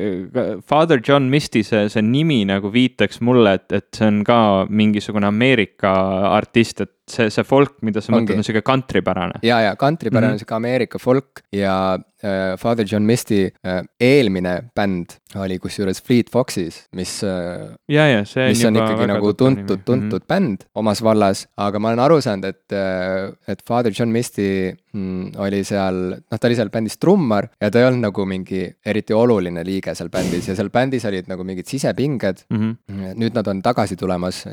Father 0.66 0.98
John 1.06 1.28
Misty, 1.30 1.62
see, 1.62 1.84
see 1.86 2.02
nimi 2.02 2.40
nagu 2.50 2.72
viitaks 2.74 3.22
mulle, 3.22 3.52
et, 3.60 3.70
et 3.78 3.86
see 3.94 4.08
on 4.10 4.24
ka 4.26 4.40
mingisugune 4.66 5.28
Ameerika 5.30 5.92
artist, 6.26 6.80
et 6.80 6.97
see, 7.12 7.30
see 7.32 7.46
folk, 7.46 7.78
mida 7.86 8.02
sa 8.04 8.14
mõtled, 8.14 8.40
on 8.40 8.46
sihuke 8.46 8.64
countrypärane. 8.66 9.40
ja, 9.46 9.60
ja 9.68 9.76
countrypärane 9.76 10.32
mm 10.32 10.36
-hmm. 10.36 10.44
sihuke 10.44 10.54
Ameerika 10.54 10.98
folk 10.98 11.42
ja 11.52 11.98
äh, 12.22 12.56
Father 12.58 12.86
John 12.86 13.02
Misty 13.02 13.50
äh, 13.66 13.82
eelmine 14.00 14.70
bänd 14.74 15.18
oli 15.36 15.58
kusjuures 15.58 16.02
Fleet 16.02 16.30
Foxes, 16.30 16.86
mis 16.96 17.22
äh,. 17.24 17.76
ja, 17.88 18.06
ja 18.08 18.24
see 18.24 18.44
on. 18.44 18.48
mis 18.48 18.64
on 18.64 18.76
ikkagi 18.76 19.06
nagu 19.10 19.32
tuntud, 19.34 19.84
tuntud 19.84 20.22
mm 20.22 20.24
-hmm. 20.24 20.28
bänd 20.28 20.64
omas 20.74 21.02
vallas, 21.02 21.46
aga 21.56 21.78
ma 21.78 21.88
olen 21.88 21.98
aru 21.98 22.20
saanud, 22.20 22.44
et 22.44 22.72
äh,, 22.72 23.32
et 23.48 23.62
Father 23.66 23.92
John 23.92 24.08
Misty 24.08 24.72
mm, 24.92 25.32
oli 25.36 25.62
seal, 25.64 25.94
noh, 26.16 26.38
ta 26.38 26.48
oli 26.48 26.56
seal 26.56 26.70
bändis 26.70 26.98
trummar 26.98 27.48
ja 27.60 27.70
ta 27.70 27.80
ei 27.80 27.88
olnud 27.88 28.06
nagu 28.08 28.26
mingi 28.26 28.64
eriti 28.86 29.14
oluline 29.14 29.64
liige 29.64 29.94
seal 29.94 30.08
bändis 30.08 30.48
ja 30.48 30.56
seal 30.58 30.70
bändis 30.70 31.04
olid 31.04 31.28
nagu 31.28 31.44
mingid 31.44 31.66
sisepinged 31.66 32.44
mm. 32.50 32.58
-hmm. 32.58 33.14
nüüd 33.14 33.34
nad 33.34 33.46
on 33.46 33.62
tagasi 33.62 33.96
tulemas, 33.96 34.44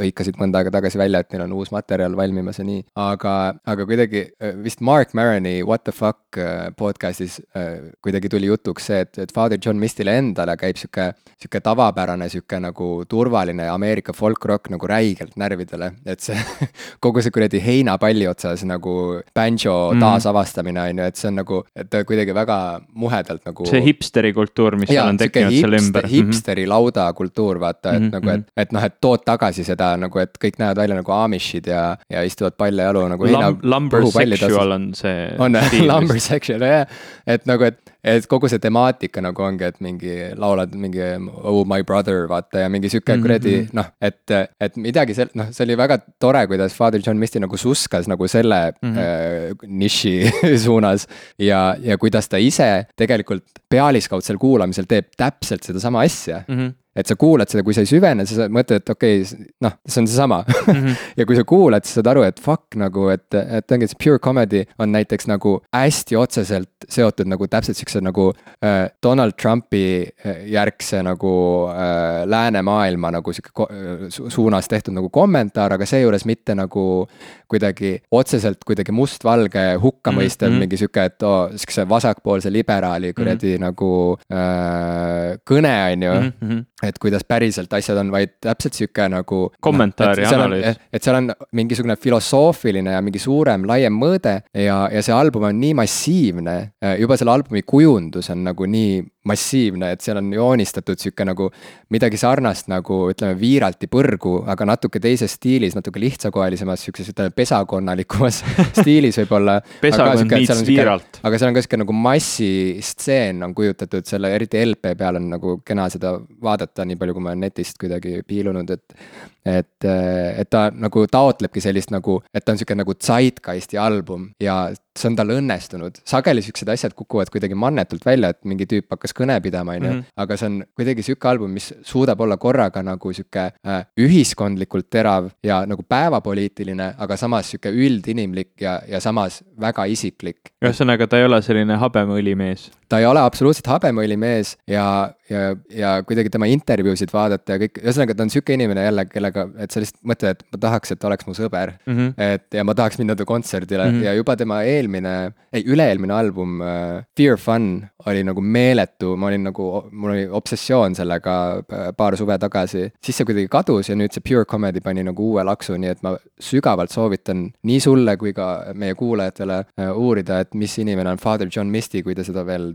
hõikasid 0.00 0.38
mõnda 0.40 0.60
aega 0.60 0.70
tagasi 0.70 0.98
välja, 0.98 1.20
et 1.20 1.32
neil 1.32 1.46
on 1.46 1.52
uus 1.52 1.71
materjal 1.72 2.16
valmimas 2.18 2.60
ja 2.60 2.66
nii, 2.68 2.82
aga, 3.00 3.34
aga 3.68 3.86
kuidagi 3.88 4.24
äh, 4.42 4.54
vist 4.62 4.80
Mark 4.84 5.14
Maroni 5.18 5.60
What 5.66 5.84
the 5.88 5.94
fuck 5.96 6.38
äh, 6.38 6.70
podcast'is 6.78 7.40
äh, 7.56 7.92
kuidagi 8.04 8.30
tuli 8.32 8.50
jutuks 8.50 8.88
see, 8.90 9.02
et, 9.06 9.18
et 9.18 9.32
Father 9.34 9.60
John 9.62 9.80
Mistile 9.80 10.16
endale 10.20 10.56
käib 10.60 10.80
sihuke, 10.80 11.12
sihuke 11.40 11.62
tavapärane 11.64 12.28
sihuke 12.32 12.60
nagu 12.62 12.90
turvaline 13.08 13.68
Ameerika 13.72 14.14
folk 14.16 14.44
rock 14.48 14.70
nagu 14.72 14.88
räigelt 14.88 15.36
närvidele, 15.40 15.92
et 16.06 16.20
see 16.24 16.38
kogu 17.04 17.24
see 17.24 17.34
kuradi 17.34 17.62
heinapalli 17.62 18.28
otsas 18.30 18.64
nagu 18.68 18.96
banjo 19.34 19.76
mm. 19.92 20.02
taasavastamine 20.02 20.82
on 20.82 21.02
ju, 21.02 21.10
et 21.12 21.20
see 21.20 21.30
on 21.30 21.40
nagu, 21.42 21.62
et 21.76 21.98
kuidagi 22.08 22.34
väga 22.36 22.58
muhedalt 22.94 23.44
nagu. 23.48 23.66
see 23.68 23.82
hipsteri 23.84 24.32
kultuur, 24.36 24.76
mis 24.80 24.90
seal 24.92 25.08
on 25.08 25.20
tekkinud 25.20 25.56
selle 25.56 25.80
ümber. 25.82 26.06
Mhm. 26.06 26.12
hipsteri 26.12 26.66
laudakultuur, 26.68 27.60
vaata, 27.60 27.94
et 27.94 28.00
mm 28.00 28.08
-hmm. 28.08 28.12
nagu, 28.12 28.28
et, 28.28 28.52
et 28.56 28.72
noh, 28.72 28.84
et 28.84 28.96
tood 29.00 29.24
tagasi 29.24 29.64
seda 29.64 29.94
nagu, 29.96 30.18
et 30.18 30.38
kõik 30.44 30.58
näevad 30.58 30.82
välja 30.82 30.98
nagu 30.98 31.12
Amishid 31.12 31.61
ja, 31.66 31.96
ja 32.10 32.22
istuvad 32.26 32.56
palja 32.58 32.90
jalu 32.90 33.06
nagu 33.14 33.30
Lam. 33.32 33.58
Lumber 33.62 34.06
sexual 34.10 34.72
on 34.72 34.92
see. 34.94 35.30
on, 35.38 35.58
lumber 35.86 36.20
sexual 36.20 36.66
jah, 36.66 36.86
et 37.26 37.46
nagu, 37.46 37.64
et 37.70 37.92
et 38.02 38.26
kogu 38.26 38.48
see 38.50 38.58
temaatika 38.62 39.22
nagu 39.22 39.44
ongi, 39.46 39.68
et 39.68 39.78
mingi 39.84 40.14
laulad 40.38 40.74
mingi 40.74 41.04
oh 41.46 41.62
my 41.68 41.84
brother 41.86 42.26
vaata 42.30 42.64
ja 42.64 42.70
mingi 42.72 42.90
sihuke 42.90 43.14
mhm, 43.14 43.22
kuradi 43.22 43.54
mm 43.54 43.66
-hmm. 43.66 43.78
noh, 43.78 43.90
et, 44.02 44.54
et 44.60 44.76
midagi 44.76 45.14
sel-, 45.14 45.30
noh, 45.38 45.52
see 45.54 45.64
oli 45.64 45.76
väga 45.78 45.98
tore, 46.20 46.46
kuidas 46.50 46.74
Father 46.74 47.00
John 47.06 47.18
Misty 47.18 47.40
nagu 47.40 47.56
suskas 47.56 48.08
nagu 48.10 48.28
selle 48.28 48.72
mm 48.82 48.92
-hmm. 48.92 48.98
äh, 48.98 49.66
niši 49.66 50.32
suunas. 50.64 51.06
ja, 51.38 51.76
ja 51.78 51.98
kuidas 51.98 52.28
ta 52.28 52.36
ise 52.36 52.86
tegelikult 52.96 53.44
pealiskaudsel 53.70 54.38
kuulamisel 54.38 54.84
teeb 54.88 55.06
täpselt 55.16 55.62
sedasama 55.62 56.00
asja 56.02 56.42
mm. 56.48 56.58
-hmm 56.58 56.81
et 56.96 57.08
sa 57.08 57.16
kuulad 57.16 57.48
seda, 57.48 57.64
kui 57.64 57.74
sa 57.76 57.84
ei 57.84 57.88
süvene, 57.88 58.26
sa 58.28 58.48
mõtled, 58.52 58.82
et 58.82 58.92
okei 58.92 59.22
okay,, 59.22 59.46
noh, 59.64 59.76
see 59.88 60.02
on 60.02 60.08
seesama 60.10 60.42
mm. 60.44 60.72
-hmm. 60.72 60.96
ja 61.16 61.26
kui 61.26 61.36
sa 61.38 61.44
kuulad, 61.48 61.86
siis 61.86 61.96
saad 61.98 62.10
aru, 62.12 62.24
et 62.28 62.40
fuck 62.40 62.76
nagu, 62.76 63.08
et, 63.14 63.26
et 63.32 63.72
ongi 63.72 63.88
see 63.88 64.00
pure 64.04 64.20
comedy 64.22 64.64
on 64.78 64.92
näiteks 64.92 65.28
nagu 65.30 65.58
hästi 65.72 66.16
otseselt 66.20 66.86
seotud 66.88 67.30
nagu 67.30 67.46
täpselt 67.48 67.78
siukse 67.78 68.02
nagu 68.04 68.32
äh, 68.64 68.90
Donald 69.02 69.38
Trumpi 69.40 70.02
äh, 70.02 70.44
järgse 70.52 71.02
nagu 71.02 71.32
äh, 71.72 72.26
läänemaailma 72.28 73.10
nagu 73.16 73.32
sihuke 73.32 73.68
äh, 73.70 74.04
su 74.08 74.30
suunas 74.30 74.68
tehtud 74.68 74.94
nagu 74.94 75.08
kommentaar, 75.08 75.72
aga 75.72 75.86
seejuures 75.86 76.26
mitte 76.28 76.54
nagu 76.54 77.06
kuidagi 77.48 77.94
otseselt 78.10 78.64
kuidagi 78.64 78.92
mustvalge 78.92 79.64
hukkamõistev 79.80 80.48
mm 80.48 80.54
-hmm. 80.54 80.58
mingi 80.66 80.76
sihuke, 80.76 81.04
et 81.04 81.22
oo 81.22 81.44
oh,, 81.44 81.56
siukse 81.56 81.88
vasakpoolse 81.88 82.52
liberaali 82.52 83.12
kuradi 83.14 83.46
mm 83.46 83.56
-hmm. 83.56 83.60
nagu 83.60 84.18
äh, 84.32 85.40
kõne, 85.50 85.76
on 85.92 86.02
ju 86.02 86.12
mm. 86.20 86.32
-hmm 86.42 86.71
et 86.82 86.98
kuidas 87.02 87.24
päriselt 87.28 87.72
asjad 87.72 88.00
on, 88.02 88.10
vaid 88.14 88.36
täpselt 88.42 88.78
sihuke 88.78 89.08
nagu. 89.12 89.42
kommentaar 89.60 90.18
ja 90.20 90.32
analüüs. 90.36 90.80
et 90.92 91.02
seal 91.02 91.18
on 91.20 91.32
mingisugune 91.52 91.96
filosoofiline 91.96 92.96
ja 92.96 93.02
mingi 93.04 93.22
suurem, 93.22 93.66
laiem 93.68 93.94
mõõde 93.96 94.38
ja, 94.54 94.84
ja 94.92 95.02
see 95.02 95.14
album 95.14 95.48
on 95.50 95.60
nii 95.60 95.74
massiivne. 95.78 96.56
juba 96.98 97.16
selle 97.16 97.34
albumi 97.34 97.62
kujundus 97.62 98.30
on 98.34 98.44
nagu 98.50 98.66
nii 98.66 99.02
massiivne, 99.28 99.92
et 99.94 100.02
seal 100.02 100.18
on 100.18 100.32
joonistatud 100.34 100.98
sihuke 100.98 101.24
nagu 101.26 101.46
midagi 101.94 102.18
sarnast 102.18 102.66
nagu 102.70 103.04
ütleme, 103.12 103.36
Viiralti 103.38 103.86
põrgu, 103.90 104.40
aga 104.50 104.66
natuke 104.66 104.98
teises 105.02 105.36
stiilis, 105.38 105.76
natuke 105.78 106.02
lihtsakoelisemas, 106.02 106.82
sihukeses 106.82 107.12
ütleme 107.14 107.34
pesakonnalikumas 107.36 108.40
stiilis 108.80 109.20
võib-olla. 109.22 109.60
pesakond 109.82 110.26
needs 110.26 110.64
Viiralt. 110.66 111.20
aga 111.22 111.38
seal 111.38 111.52
on 111.52 111.58
ka 111.58 111.62
sihuke 111.62 111.80
nagu 111.84 111.96
massistseen 112.08 113.46
on 113.46 113.54
kujutatud 113.54 114.08
selle, 114.10 114.32
eriti 114.34 114.58
LP 114.64 114.96
peal 114.98 115.20
on 115.20 115.30
nagu 115.36 115.56
kena 115.66 115.86
seda 115.92 116.16
vaadata, 116.42 116.71
nii 116.80 116.98
palju 117.00 117.16
kui 117.16 117.24
ma 117.24 117.32
olen 117.32 117.44
netist 117.46 117.78
kuidagi 117.80 118.22
piilunud, 118.28 118.70
et 118.70 118.96
et, 119.44 119.84
et 119.84 120.50
ta 120.50 120.68
nagu 120.74 121.06
taotlebki 121.10 121.62
sellist 121.64 121.92
nagu, 121.94 122.20
et 122.34 122.44
ta 122.44 122.54
on 122.54 122.60
sihuke 122.60 122.76
nagu 122.78 122.94
zeitgeisti 122.94 123.78
album 123.80 124.30
ja 124.40 124.70
see 124.98 125.08
on 125.08 125.16
tal 125.16 125.32
õnnestunud. 125.32 126.02
sageli 126.04 126.42
siuksed 126.44 126.68
asjad 126.68 126.94
kukuvad 126.96 127.30
kuidagi 127.32 127.56
mannetult 127.56 128.04
välja, 128.06 128.32
et 128.32 128.42
mingi 128.48 128.66
tüüp 128.68 128.92
hakkas 128.92 129.14
kõne 129.16 129.38
pidama, 129.42 129.76
on 129.78 129.86
ju. 129.86 129.92
Mhm. 129.92 130.02
aga 130.24 130.36
see 130.36 130.50
on 130.50 130.58
kuidagi 130.76 131.06
sihuke 131.06 131.28
album, 131.28 131.50
mis 131.50 131.72
suudab 131.82 132.20
olla 132.20 132.36
korraga 132.36 132.82
nagu 132.84 133.12
sihuke 133.12 133.48
äh, 133.66 133.86
ühiskondlikult 133.98 134.90
terav 134.90 135.30
ja 135.42 135.62
nagu 135.66 135.82
päevapoliitiline, 135.88 136.94
aga 136.98 137.16
samas 137.16 137.50
sihuke 137.50 137.72
üldinimlik 137.72 138.52
ja, 138.60 138.80
ja 138.88 139.00
samas 139.00 139.42
väga 139.60 139.84
isiklik. 139.88 140.52
ühesõnaga, 140.64 141.08
ta 141.08 141.18
ei 141.18 141.24
ole 141.30 141.42
selline 141.42 141.80
habemõõlimees 141.80 142.70
ta 142.92 142.98
ei 143.00 143.06
ole 143.08 143.22
absoluutselt 143.24 143.70
habemõõlimees 143.72 144.50
ja, 144.68 144.84
ja, 145.30 145.54
ja 145.72 145.92
kuidagi 146.04 146.28
tema 146.32 146.44
intervjuusid 146.52 147.12
vaadata 147.12 147.54
ja 147.54 147.62
kõik, 147.62 147.78
ühesõnaga 147.80 148.16
ta 148.16 148.26
on 148.26 148.32
sihuke 148.34 148.52
inimene 148.52 148.84
jälle, 148.84 149.06
kellega, 149.08 149.31
et 149.62 149.72
sa 149.72 149.82
lihtsalt 149.82 150.00
mõtled, 150.12 150.36
et 150.36 150.54
ma 150.54 150.60
tahaks, 150.66 150.94
et 150.94 151.06
oleks 151.08 151.26
mu 151.28 151.34
sõber 151.36 151.74
mm. 151.86 151.96
-hmm. 151.96 152.12
et 152.16 152.58
ja 152.58 152.64
ma 152.64 152.74
tahaks 152.78 152.98
minna 153.00 153.16
ta 153.16 153.24
kontserdile 153.28 153.84
mm 153.88 153.96
-hmm. 153.96 154.04
ja 154.04 154.14
juba 154.14 154.36
tema 154.36 154.62
eelmine, 154.62 155.32
ei 155.52 155.64
üle-eelmine 155.64 156.14
album 156.14 156.60
uh, 156.60 157.02
Fear 157.16 157.38
Fun 157.38 157.88
oli 158.06 158.24
nagu 158.24 158.40
meeletu, 158.40 159.16
ma 159.16 159.26
olin 159.26 159.44
nagu, 159.44 159.66
mul 159.92 160.10
oli 160.10 160.26
obsessioon 160.28 160.94
sellega 160.94 161.62
paar 161.96 162.16
suve 162.16 162.38
tagasi. 162.38 162.90
siis 163.04 163.16
see 163.16 163.24
kuidagi 163.24 163.48
kadus 163.48 163.88
ja 163.88 163.96
nüüd 163.96 164.12
see 164.12 164.22
Pure 164.28 164.44
Comedy 164.44 164.80
pani 164.80 165.02
nagu 165.02 165.30
uue 165.32 165.44
laksu, 165.44 165.76
nii 165.76 165.90
et 165.90 166.02
ma 166.02 166.16
sügavalt 166.40 166.90
soovitan 166.90 167.50
nii 167.62 167.80
sulle 167.80 168.16
kui 168.16 168.32
ka 168.32 168.72
meie 168.74 168.94
kuulajatele 168.94 169.64
uh, 169.78 169.96
uurida, 169.96 170.40
et 170.40 170.54
mis 170.54 170.78
inimene 170.78 171.10
on 171.10 171.18
Father 171.18 171.48
John 171.56 171.68
Misty, 171.68 172.02
kui 172.02 172.14
te 172.14 172.24
seda 172.24 172.46
veel 172.46 172.74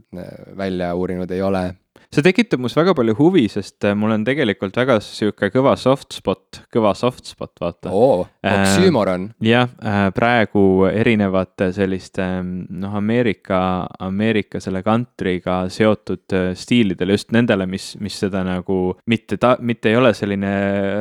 välja 0.57 0.95
uurinud 0.95 1.31
ei 1.31 1.41
ole 1.41 1.75
see 2.13 2.25
tekitab 2.25 2.61
minus 2.61 2.75
väga 2.77 2.93
palju 2.97 3.15
huvi, 3.17 3.45
sest 3.51 3.85
äh, 3.87 3.95
mul 3.97 4.13
on 4.15 4.25
tegelikult 4.27 4.77
väga 4.77 4.99
sihuke 5.03 5.49
kõva 5.53 5.75
soft 5.79 6.15
spot, 6.17 6.61
kõva 6.73 6.93
soft 6.97 7.29
spot, 7.29 7.53
vaata. 7.61 7.91
oo, 7.91 8.25
oksüümoron 8.43 9.29
äh,. 9.31 9.47
jah 9.49 9.69
äh,, 9.81 10.07
praegu 10.15 10.87
erinevate 10.89 11.71
selliste 11.75 12.25
noh, 12.43 12.95
Ameerika, 12.97 13.59
Ameerika 14.03 14.61
selle 14.63 14.83
country'ga 14.85 15.59
seotud 15.73 16.35
äh, 16.35 16.51
stiilidele, 16.57 17.17
just 17.17 17.33
nendele, 17.35 17.67
mis, 17.69 17.93
mis 18.03 18.19
seda 18.23 18.43
nagu 18.47 18.97
mitte 19.07 19.39
ta, 19.41 19.55
mitte 19.59 19.91
ei 19.91 19.99
ole 19.99 20.13
selline 20.17 20.53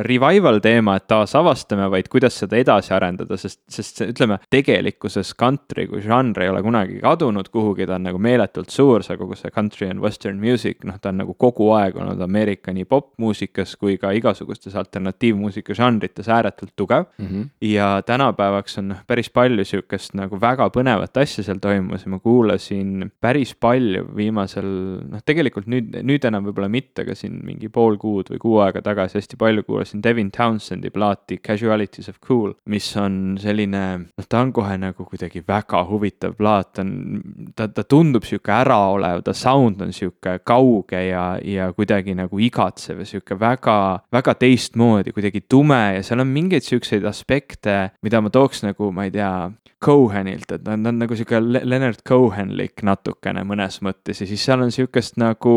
revival 0.07 0.61
teema, 0.63 0.97
et 0.97 1.07
taasavastame, 1.11 1.89
vaid 1.93 2.09
kuidas 2.11 2.39
seda 2.43 2.59
edasi 2.59 2.93
arendada, 2.95 3.37
sest, 3.39 3.61
sest 3.71 4.03
ütleme, 4.07 4.39
tegelikkuses 4.53 5.33
country 5.37 5.87
kui 5.89 6.03
žanr 6.05 6.45
ei 6.45 6.51
ole 6.51 6.63
kunagi 6.65 7.01
kadunud 7.03 7.51
kuhugi, 7.53 7.87
ta 7.87 7.97
on 7.97 8.07
nagu 8.07 8.21
meeletult 8.21 8.73
suur, 8.73 9.05
see 9.05 9.17
kogu 9.19 9.37
see 9.37 9.53
country 9.53 9.89
and 9.91 10.03
western 10.03 10.41
music 10.41 10.86
noh, 10.87 10.99
ta 11.01 11.11
on 11.13 11.21
nagu 11.23 11.35
kogu 11.37 11.69
aeg 11.77 11.97
olnud 11.99 12.21
Ameerika 12.23 12.73
nii 12.73 12.87
popmuusikas 12.89 13.75
kui 13.79 13.97
ka 14.01 14.11
igasugustes 14.15 14.75
alternatiivmuusika 14.79 15.75
žanrites 15.77 16.29
ääretult 16.29 16.73
tugev 16.75 17.05
mm. 17.17 17.27
-hmm. 17.27 17.49
ja 17.61 18.01
tänapäevaks 18.05 18.77
on 18.77 18.87
noh, 18.93 19.03
päris 19.07 19.29
palju 19.29 19.65
sihukest 19.65 20.13
nagu 20.17 20.41
väga 20.41 20.69
põnevat 20.73 21.21
asja 21.21 21.43
seal 21.43 21.59
toimumas 21.61 22.05
ja 22.05 22.11
ma 22.11 22.19
kuulasin 22.19 23.11
päris 23.21 23.55
palju 23.55 24.05
viimasel, 24.15 24.67
noh, 25.11 25.21
tegelikult 25.25 25.67
nüüd, 25.67 25.99
nüüd 26.03 26.25
enam 26.27 26.45
võib-olla 26.47 26.69
mitte, 26.71 27.03
aga 27.05 27.15
siin 27.15 27.39
mingi 27.45 27.69
pool 27.73 27.97
kuud 28.01 28.31
või 28.33 28.41
kuu 28.41 28.59
aega 28.63 28.81
tagasi 28.85 29.19
hästi 29.19 29.39
palju 29.39 29.63
kuulasin 29.67 30.03
Devin 30.03 30.31
Townsendi 30.31 30.91
plaati 30.93 31.39
Casualities 31.47 32.09
of 32.09 32.19
Cool, 32.27 32.53
mis 32.65 32.89
on 32.97 33.37
selline, 33.41 33.83
noh, 34.07 34.29
ta 34.29 34.41
on 34.41 34.53
kohe 34.55 34.77
nagu 34.81 35.05
kuidagi 35.05 35.43
väga 35.47 35.83
huvitav 35.89 36.37
plaat, 36.37 36.79
on, 36.83 36.93
ta, 37.55 37.67
ta 37.67 37.83
tundub 37.83 38.25
sihuke 38.27 38.53
äraolev, 38.53 39.23
ta 39.25 39.33
sound 39.37 39.81
on 39.81 39.93
sihuke 39.95 40.39
kauge 40.67 40.99
ja, 41.09 41.37
ja 41.43 41.71
kuidagi 41.73 42.15
nagu 42.17 42.39
igatsev 42.39 43.01
ja 43.01 43.07
sihuke 43.07 43.37
väga, 43.39 44.03
väga 44.13 44.35
teistmoodi, 44.39 45.13
kuidagi 45.15 45.43
tume 45.49 45.79
ja 45.97 46.03
seal 46.03 46.23
on 46.23 46.31
mingeid 46.31 46.65
siukseid 46.65 47.05
aspekte, 47.07 47.91
mida 48.03 48.21
ma 48.21 48.31
tooks 48.33 48.63
nagu, 48.65 48.91
ma 48.91 49.07
ei 49.07 49.15
tea, 49.15 49.31
Cohenilt, 49.77 50.49
et 50.49 50.63
ta 50.65 50.73
on, 50.73 50.81
ta 50.81 50.89
on 50.89 50.97
nagu 51.03 51.13
sihuke 51.13 51.37
Leonard 51.37 51.99
Cohenlik 52.07 52.81
natukene 52.81 53.43
mõnes 53.45 53.77
mõttes 53.85 54.23
ja 54.23 54.25
siis 54.25 54.41
seal 54.41 54.63
on 54.65 54.71
sihukest 54.73 55.19
nagu 55.21 55.53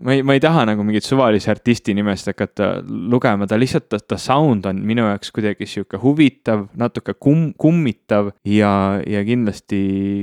ma 0.00 0.12
ei, 0.12 0.22
ma 0.22 0.34
ei 0.36 0.40
taha 0.40 0.64
nagu 0.68 0.84
mingit 0.86 1.04
suvalise 1.04 1.50
artisti 1.52 1.94
nimest 1.96 2.30
hakata 2.30 2.70
lugema, 2.88 3.46
ta 3.48 3.58
lihtsalt, 3.60 3.88
ta, 4.08 4.18
sound 4.20 4.66
on 4.70 4.80
minu 4.86 5.04
jaoks 5.08 5.32
kuidagi 5.36 5.68
sihuke 5.68 6.00
huvitav, 6.00 6.66
natuke 6.80 7.14
kum-, 7.14 7.50
kummitav 7.60 8.32
ja, 8.48 8.72
ja 9.06 9.22
kindlasti, 9.26 9.80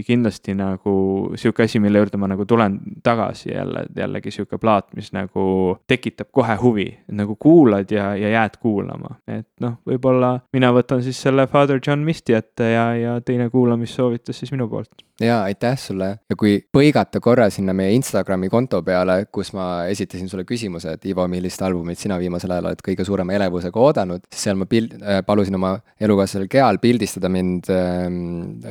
kindlasti 0.08 0.56
nagu 0.58 0.96
sihuke 1.38 1.68
asi, 1.68 1.82
mille 1.84 2.02
juurde 2.02 2.22
ma 2.22 2.30
nagu 2.32 2.46
tulen 2.50 2.80
tagasi 3.06 3.54
jälle, 3.54 3.86
jällegi 3.98 4.34
sihuke 4.34 4.58
plaat, 4.62 4.90
mis 4.98 5.12
nagu 5.16 5.78
tekitab 5.88 6.32
kohe 6.34 6.58
huvi, 6.62 6.88
nagu 7.14 7.38
kuulad 7.40 7.92
ja, 7.94 8.10
ja 8.18 8.34
jääd 8.34 8.58
kuulama, 8.62 9.18
et 9.30 9.50
noh, 9.64 9.78
võib-olla 9.88 10.38
mina 10.56 10.72
võtan 10.76 11.04
siis 11.06 11.20
selle 11.22 11.48
Father 11.52 11.82
John 11.84 12.06
Misti 12.08 12.38
ette 12.38 12.72
ja, 12.74 12.88
ja 12.98 13.20
teine 13.22 13.52
kuulamissoovitus 13.54 14.42
siis 14.42 14.54
minu 14.56 14.70
poolt. 14.72 15.06
ja 15.22 15.42
aitäh 15.44 15.78
sulle. 15.78 16.10
Ja 16.30 16.36
kui 16.38 16.60
põigata 16.74 17.20
korra 17.22 17.50
sinna 17.54 17.74
meie 17.74 17.94
Instagrami 17.98 18.50
konto 18.50 18.82
peale, 18.86 19.26
kus 19.34 19.54
ma 19.54 19.67
esitasin 19.92 20.30
sulle 20.32 20.46
küsimuse, 20.48 20.96
et 20.98 21.08
Ivo, 21.10 21.26
millist 21.32 21.62
albumit 21.66 22.00
sina 22.02 22.18
viimasel 22.22 22.54
ajal 22.56 22.70
oled 22.72 22.84
kõige 22.86 23.06
suurema 23.08 23.36
elevusega 23.38 23.82
oodanud, 23.88 24.26
siis 24.32 24.48
seal 24.48 24.60
ma 24.60 24.68
pild- 24.70 24.98
äh,, 25.02 25.22
palusin 25.28 25.58
oma 25.60 25.76
elukaaslasel 26.00 26.50
Geal 26.52 26.82
pildistada 26.84 27.32
mind 27.32 27.72
äh,, 27.74 28.08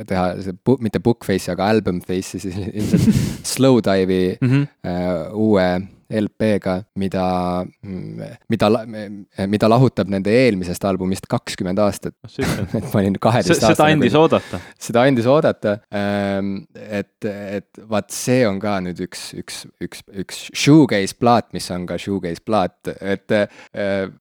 teha 0.07 0.29
see, 0.45 0.57
mitte 0.83 1.03
book 1.03 1.27
face'i, 1.27 1.53
aga 1.55 1.69
album 1.73 2.01
face'i, 2.05 2.41
siis 2.43 2.57
ilmselt 2.67 3.21
Slow 3.53 3.81
Dive'i 3.83 4.37
mm 4.41 4.49
-hmm. 4.49 4.67
äh, 4.87 5.33
uue 5.33 5.69
LP-ga, 6.07 6.77
mida, 6.95 7.27
mida, 8.49 8.69
mida 9.47 9.69
lahutab 9.69 10.11
nende 10.11 10.31
eelmisest 10.31 10.85
albumist 10.87 11.27
kakskümmend 11.29 11.79
aastat 11.83 12.15
et 12.77 12.87
ma 12.93 13.01
olin 13.01 13.17
kaheteist 13.21 13.63
aastane. 13.63 13.75
seda 13.75 13.89
andis 13.91 14.15
oodata. 14.17 14.59
seda 14.87 15.03
andis 15.07 15.27
oodata. 15.29 15.73
Ähm, 15.93 16.53
et, 16.75 17.27
et 17.27 17.81
vaat 17.89 18.13
see 18.15 18.43
on 18.47 18.59
ka 18.61 18.77
nüüd 18.83 18.99
üks, 19.03 19.29
üks, 19.37 19.63
üks, 19.83 20.03
üks 20.23 20.41
shoegaze 20.55 21.17
plaat, 21.19 21.49
mis 21.55 21.67
on 21.73 21.87
ka 21.89 21.97
shoegaze 22.01 22.43
plaat, 22.45 22.91
et 22.95 23.35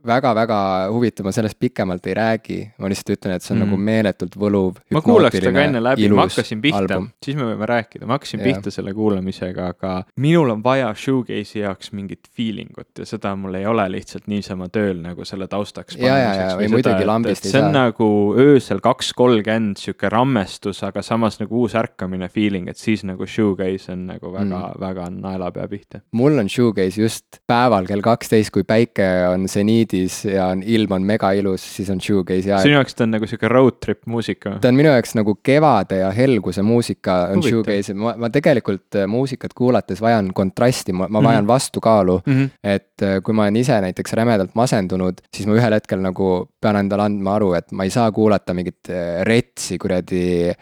väga-väga 0.06 0.60
äh, 0.86 0.88
huvitav, 0.94 1.26
ma 1.28 1.34
sellest 1.34 1.58
pikemalt 1.60 2.06
ei 2.10 2.16
räägi. 2.18 2.58
ma 2.78 2.90
lihtsalt 2.90 3.14
ütlen, 3.16 3.36
et 3.36 3.44
see 3.44 3.54
on 3.54 3.60
mm. 3.60 3.66
nagu 3.66 3.80
meeletult 3.90 4.38
võluv. 4.40 4.80
ma 4.94 5.02
kuulaks 5.04 5.40
ta 5.42 5.52
ka 5.52 5.66
enne 5.68 5.82
läbi, 5.82 6.08
ma 6.12 6.26
hakkasin 6.26 6.62
pihta, 6.64 7.00
siis 7.24 7.38
me 7.38 7.50
võime 7.50 7.70
rääkida, 7.70 8.08
ma 8.08 8.18
hakkasin 8.18 8.42
ja. 8.42 8.48
pihta 8.50 8.74
selle 8.74 8.94
kuulamisega, 8.96 9.70
aga 9.76 9.94
minul 10.22 10.54
on 10.56 10.64
vaja 10.64 10.92
shoegaze'i 10.96 11.64
jaoks 11.64 11.75
jaoks 11.76 11.92
mingit 11.92 12.28
feeling 12.32 12.72
ut 12.80 12.98
ja 12.98 13.06
seda 13.06 13.34
mul 13.36 13.54
ei 13.58 13.66
ole 13.68 13.84
lihtsalt 13.92 14.26
niisama 14.30 14.68
tööl 14.72 14.98
nagu 15.02 15.24
selle 15.28 15.46
taustaks. 15.48 15.96
ja, 16.00 16.16
ja, 16.16 16.32
ja, 16.34 16.46
või 16.58 16.70
muidugi 16.72 17.06
lambist 17.06 17.44
ei 17.44 17.50
saa. 17.50 17.60
see 17.60 17.66
on 17.66 17.76
nagu 17.76 18.08
öösel 18.40 18.80
kaks 18.84 19.12
kolmkümmend 19.16 19.80
sihuke 19.80 20.08
rammestus, 20.12 20.82
aga 20.86 21.02
samas 21.04 21.38
nagu 21.40 21.62
uus 21.62 21.76
ärkamine 21.76 22.28
feeling, 22.32 22.68
et 22.68 22.80
siis 22.80 23.04
nagu 23.06 23.26
shoegaze 23.28 23.92
on 23.92 24.06
nagu 24.10 24.32
väga 24.32 24.60
mm., 24.60 24.80
väga 24.80 25.08
naelapea 25.12 25.68
pihta. 25.68 26.00
mul 26.16 26.38
on 26.40 26.50
shoegaze 26.52 27.02
just 27.02 27.40
päeval 27.46 27.88
kell 27.88 28.04
kaksteist, 28.04 28.52
kui 28.54 28.64
päike 28.66 29.06
on 29.30 29.48
seniidis 29.50 30.22
ja 30.30 30.50
on, 30.54 30.64
ilm 30.64 30.96
on 30.96 31.06
mega 31.06 31.32
ilus, 31.36 31.64
siis 31.76 31.90
on 31.92 32.00
shoegaze'i 32.02 32.54
aeg. 32.54 32.64
sinu 32.64 32.80
jaoks 32.80 32.96
ta 32.96 33.06
on 33.06 33.14
nagu 33.18 33.28
sihuke 33.28 33.50
road 33.52 33.80
trip 33.84 34.06
muusika? 34.06 34.56
ta 34.62 34.72
on 34.72 34.80
minu 34.80 34.92
jaoks 34.94 35.16
nagu 35.18 35.36
kevade 35.44 36.00
ja 36.00 36.10
helguse 36.16 36.64
muusika 36.66 37.20
on 37.34 37.44
shoegaze, 37.44 37.94
ma, 37.98 38.16
ma 38.20 38.32
tegelikult 38.32 39.02
äh, 39.02 39.08
muusikat 39.10 39.54
kuulates 39.56 40.00
vajan 40.02 40.32
kontrasti, 40.36 40.94
ma, 40.96 41.08
ma 41.08 41.22
vajan 41.22 41.44
mm 41.44 41.44
-hmm. 41.44 41.52
Vastukaalu 41.66 42.20
mm. 42.26 42.32
-hmm. 42.32 42.50
et 42.64 43.02
äh, 43.02 43.22
kui 43.22 43.34
ma 43.34 43.42
olen 43.42 43.56
ise 43.56 43.80
näiteks 43.80 44.12
rämedalt 44.12 44.54
masendunud, 44.54 45.20
siis 45.34 45.46
ma 45.46 45.54
ühel 45.58 45.74
hetkel 45.74 46.00
nagu 46.00 46.48
pean 46.60 46.76
endale 46.76 47.02
andma 47.02 47.34
aru, 47.36 47.52
et 47.54 47.72
ma 47.72 47.84
ei 47.84 47.90
saa 47.90 48.10
kuulata 48.12 48.54
mingit 48.54 48.90
äh, 48.90 49.22
retsi 49.24 49.78
kuradi 49.78 50.52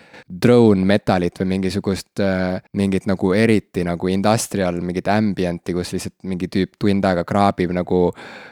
drone 0.42 0.84
metalit 0.84 1.38
või 1.40 1.46
mingisugust, 1.54 2.20
mingit 2.72 3.06
nagu 3.06 3.32
eriti 3.32 3.84
nagu 3.84 4.08
industrial 4.08 4.80
mingit 4.80 5.08
ambient'i, 5.08 5.74
kus 5.74 5.92
lihtsalt 5.92 6.16
mingi 6.24 6.48
tüüp 6.48 6.78
tund 6.80 7.04
aega 7.04 7.24
kraabib 7.24 7.72
nagu 7.76 8.00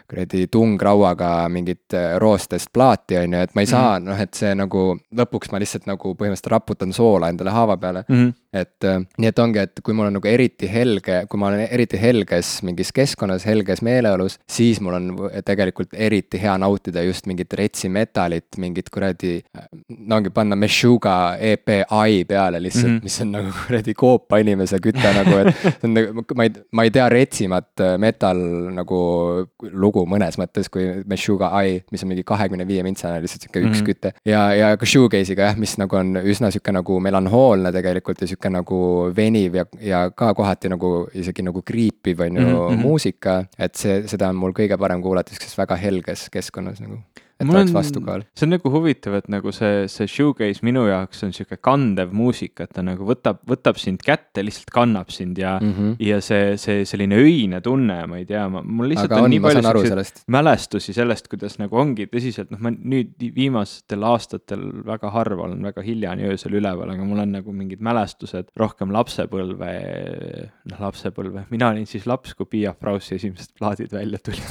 kuradi 0.08 0.46
tungrauaga 0.52 1.48
mingit 1.48 1.96
roostest 2.18 2.68
plaati, 2.72 3.16
on 3.16 3.32
ju, 3.32 3.40
et 3.46 3.54
ma 3.54 3.60
ei 3.60 3.66
saa 3.66 3.98
mm, 3.98 4.04
-hmm. 4.04 4.10
noh, 4.10 4.20
et 4.20 4.34
see 4.34 4.54
nagu 4.54 4.84
lõpuks 5.16 5.52
ma 5.52 5.58
lihtsalt 5.58 5.86
nagu 5.86 6.14
põhimõtteliselt 6.14 6.52
raputan 6.52 6.92
soola 6.92 7.28
endale 7.28 7.50
haava 7.50 7.76
peale 7.76 8.04
mm. 8.08 8.16
-hmm 8.16 8.41
et 8.52 8.84
äh, 8.84 9.00
nii, 9.18 9.30
et 9.30 9.38
ongi, 9.40 9.62
et 9.62 9.80
kui 9.84 9.94
mul 9.96 10.10
on 10.10 10.16
nagu 10.18 10.28
eriti 10.28 10.68
helge, 10.68 11.22
kui 11.30 11.40
ma 11.40 11.48
olen 11.48 11.64
eriti 11.64 12.00
helges 12.00 12.58
mingis 12.66 12.92
keskkonnas, 12.94 13.46
helges 13.48 13.80
meeleolus, 13.84 14.36
siis 14.50 14.80
mul 14.84 14.98
on 14.98 15.08
tegelikult 15.46 15.96
eriti 15.96 16.40
hea 16.42 16.54
nautida 16.60 17.04
just 17.06 17.28
mingit 17.30 17.52
retsi 17.56 17.88
metalit, 17.92 18.58
mingit 18.60 18.90
kuradi. 18.92 19.40
no 19.88 20.18
ongi 20.18 20.32
panna 20.34 20.56
Meshuga 20.56 21.36
EP 21.40 21.72
ai 21.88 22.24
peale 22.28 22.60
lihtsalt 22.62 22.88
mm, 22.88 22.98
-hmm. 22.98 23.02
mis 23.02 23.20
on 23.20 23.32
nagu 23.32 23.52
kuradi 23.66 23.94
koopa 23.94 24.38
inimese 24.38 24.80
küte 24.84 25.14
nagu, 25.16 25.38
et 25.38 25.56
see 25.62 25.88
on 25.88 25.94
nagu, 25.96 26.24
ma 26.36 26.48
ei, 26.48 26.52
ma 26.72 26.84
ei 26.84 26.90
tea 26.90 27.08
retsimat 27.08 27.80
äh, 27.80 27.96
metal 27.98 28.38
nagu 28.76 29.00
lugu 29.72 30.04
mõnes 30.06 30.36
mõttes 30.40 30.68
kui 30.72 31.02
Meshuga 31.08 31.52
ai, 31.56 31.80
mis 31.92 32.04
on 32.04 32.12
mingi 32.12 32.24
kahekümne 32.24 32.66
viie 32.68 32.84
mintsane 32.84 33.20
lihtsalt 33.22 33.46
sihuke 33.46 33.64
üks 33.64 33.68
mm 33.68 33.80
-hmm. 33.80 33.86
küte. 33.86 34.12
ja, 34.28 34.52
ja 34.54 34.76
ka 34.76 34.86
shoegaze'iga 34.86 35.50
jah, 35.50 35.56
mis 35.56 35.78
nagu 35.78 35.96
on 35.96 36.16
üsna 36.20 36.50
sihuke 36.50 36.72
nagu 36.72 37.00
melanhoolne 37.00 37.72
tegelikult 37.72 38.20
ja 38.20 38.26
sihuke 38.26 38.41
sihuke 38.42 38.50
nagu 38.50 39.12
veniv 39.14 39.54
ja, 39.54 39.64
ja 39.80 40.10
ka 40.10 40.34
kohati 40.34 40.68
nagu 40.68 41.08
isegi 41.14 41.42
nagu 41.42 41.62
kriipiv 41.62 42.20
on 42.20 42.36
ju 42.36 42.76
muusika. 42.76 43.46
et 43.58 43.74
see, 43.74 44.02
seda 44.08 44.28
on 44.30 44.36
mul 44.36 44.52
kõige 44.52 44.78
parem 44.78 45.02
kuulata 45.02 45.30
sihukeses 45.30 45.58
väga 45.58 45.76
helges 45.76 46.28
keskkonnas 46.30 46.80
nagu 46.80 46.98
et 47.42 47.48
mul 47.48 47.60
oleks 47.60 47.74
vastukaal. 47.74 48.24
see 48.36 48.46
on 48.46 48.54
nagu 48.56 48.72
huvitav, 48.72 49.16
et 49.18 49.28
nagu 49.32 49.52
see, 49.54 49.86
see 49.92 50.08
shoegaze 50.10 50.64
minu 50.66 50.84
jaoks 50.88 51.24
on 51.26 51.34
sihuke 51.34 51.58
kandev 51.62 52.14
muusika, 52.16 52.66
et 52.68 52.74
ta 52.76 52.84
nagu 52.86 53.06
võtab, 53.08 53.42
võtab 53.48 53.80
sind 53.82 54.02
kätte, 54.04 54.44
lihtsalt 54.46 54.72
kannab 54.74 55.10
sind 55.14 55.38
ja 55.40 55.56
mm, 55.60 55.72
-hmm. 55.76 55.94
ja 56.06 56.20
see, 56.24 56.56
see 56.60 56.86
selline 56.88 57.18
öine 57.18 57.62
tunne, 57.64 57.98
ma 58.10 58.20
ei 58.20 58.26
tea, 58.28 58.46
mul 58.48 58.90
lihtsalt 58.92 59.10
Aga 59.10 59.20
on, 59.20 59.28
on 59.28 59.34
nii 59.34 59.42
palju 59.42 59.64
siukseid 59.66 60.22
mälestusi 60.32 60.94
sellest, 60.96 61.28
kuidas 61.32 61.58
nagu 61.60 61.76
ongi 61.78 62.06
tõsiselt, 62.10 62.52
noh, 62.54 62.62
ma 62.62 62.72
nüüd 62.72 63.16
viimastel 63.34 64.04
aastatel 64.06 64.64
väga 64.86 65.10
harva 65.14 65.46
olen 65.48 65.62
väga 65.64 65.84
hiljani 65.84 66.28
öösel 66.30 66.56
üleval, 66.58 66.90
aga 66.94 67.06
mul 67.06 67.22
on 67.24 67.34
nagu 67.38 67.54
mingid 67.56 67.82
mälestused 67.84 68.50
rohkem 68.58 68.92
lapsepõlve, 68.94 69.72
noh, 70.70 70.82
lapsepõlve, 70.86 71.46
mina 71.50 71.72
olin 71.72 71.88
siis 71.88 72.06
laps, 72.10 72.36
kui 72.38 72.46
Pia 72.52 72.74
Fraussi 72.78 73.16
esimesed 73.16 73.54
plaadid 73.58 73.92
välja 73.92 74.20
tulid 74.22 74.42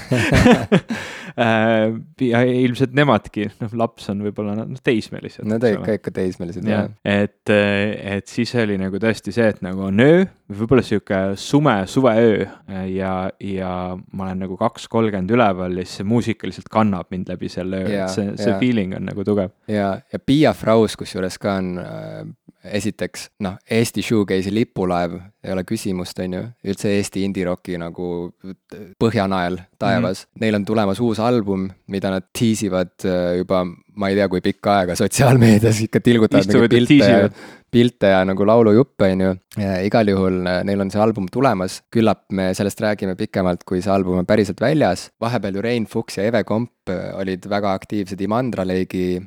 ja 2.32 2.42
ilmselt 2.66 2.81
ilmselt 2.82 2.98
nemadki, 2.98 3.48
noh, 3.62 3.74
laps 3.78 4.10
on 4.12 4.24
võib-olla 4.26 4.56
noh, 4.58 4.82
teismelised. 4.84 5.46
Nad 5.48 5.64
on 5.66 5.78
ikka, 5.78 5.98
ikka 6.00 6.14
teismelised 6.16 6.68
jah 6.68 6.88
ja.. 6.88 7.24
et, 7.26 7.52
et 7.52 8.32
siis 8.32 8.54
oli 8.60 8.78
nagu 8.82 9.02
tõesti 9.02 9.34
see, 9.36 9.50
et 9.54 9.62
nagu 9.66 9.88
on 9.90 10.02
öö, 10.02 10.26
võib-olla 10.52 10.84
sihuke 10.86 11.20
sume 11.40 11.76
suveöö 11.88 12.46
ja, 12.92 13.14
ja 13.40 13.72
ma 13.98 14.28
olen 14.28 14.44
nagu 14.46 14.58
kaks 14.60 14.88
kolmkümmend 14.92 15.32
üleval 15.32 15.78
ja 15.80 15.86
siis 15.86 16.02
see 16.02 16.08
muusika 16.08 16.50
lihtsalt 16.50 16.70
kannab 16.72 17.12
mind 17.14 17.32
läbi 17.32 17.50
selle 17.52 17.84
öö, 17.86 17.92
et 18.04 18.14
see, 18.14 18.36
see 18.40 18.58
feeling 18.60 18.96
on 18.98 19.08
nagu 19.10 19.26
tugev. 19.28 19.54
ja, 19.72 19.94
ja 20.14 20.20
Piia 20.20 20.54
Fraus 20.58 20.98
kusjuures 21.00 21.40
ka 21.42 21.58
on 21.62 21.74
äh, 21.82 22.24
esiteks 22.78 23.28
noh, 23.42 23.58
Eesti 23.72 24.04
shoegaze'i 24.06 24.54
lipulaev, 24.54 25.16
ei 25.42 25.54
ole 25.54 25.64
küsimust, 25.66 26.20
on 26.22 26.36
ju, 26.38 26.42
üldse 26.70 26.92
Eesti 26.94 27.24
indie-rocki 27.26 27.80
nagu 27.82 28.10
põhjanael 29.02 29.58
taevas 29.82 30.26
mm. 30.26 30.28
-hmm. 30.28 30.42
Neil 30.44 30.60
on 30.60 30.66
tulemas 30.66 31.00
uus 31.02 31.20
album, 31.20 31.70
mida 31.88 32.12
nad 32.14 32.28
tiisivad 32.38 32.94
äh, 33.06 33.38
juba 33.42 33.66
ma 33.96 34.10
ei 34.10 34.16
tea, 34.16 34.28
kui 34.32 34.42
pikka 34.42 34.76
aega 34.82 34.96
sotsiaalmeedias 34.96 35.82
ikka 35.88 36.00
tilgutavad 36.04 36.48
mingeid 36.48 36.72
pilte 36.72 37.00
ja, 37.00 37.30
pilte 37.72 38.12
ja 38.12 38.22
nagu 38.28 38.46
laulujuppe, 38.48 39.12
on 39.16 39.24
ju. 39.26 39.34
igal 39.88 40.12
juhul 40.12 40.42
äh, 40.48 40.62
neil 40.68 40.84
on 40.84 40.92
see 40.92 41.02
album 41.02 41.28
tulemas, 41.32 41.82
küllap 41.94 42.26
me 42.36 42.52
sellest 42.58 42.82
räägime 42.84 43.16
pikemalt, 43.20 43.64
kui 43.68 43.82
see 43.82 43.94
album 43.94 44.22
on 44.22 44.28
päriselt 44.28 44.62
väljas. 44.62 45.10
vahepeal 45.22 45.56
ju 45.56 45.62
Rein 45.62 45.86
Fuchs 45.88 46.18
ja 46.18 46.28
Eve 46.30 46.44
Komp 46.44 46.90
äh, 46.90 47.12
olid 47.20 47.48
väga 47.50 47.74
aktiivsed 47.80 48.22
Imandra 48.22 48.68
Leigi 48.68 49.22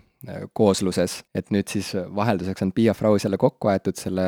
koosluses. 0.53 1.23
et 1.35 1.51
nüüd 1.55 1.69
siis 1.71 1.93
vahelduseks 2.17 2.63
on 2.63 2.73
Pia 2.73 2.95
Fraus 2.95 3.25
jälle 3.25 3.39
kokku 3.41 3.69
aetud 3.69 3.99
selle, 3.99 4.25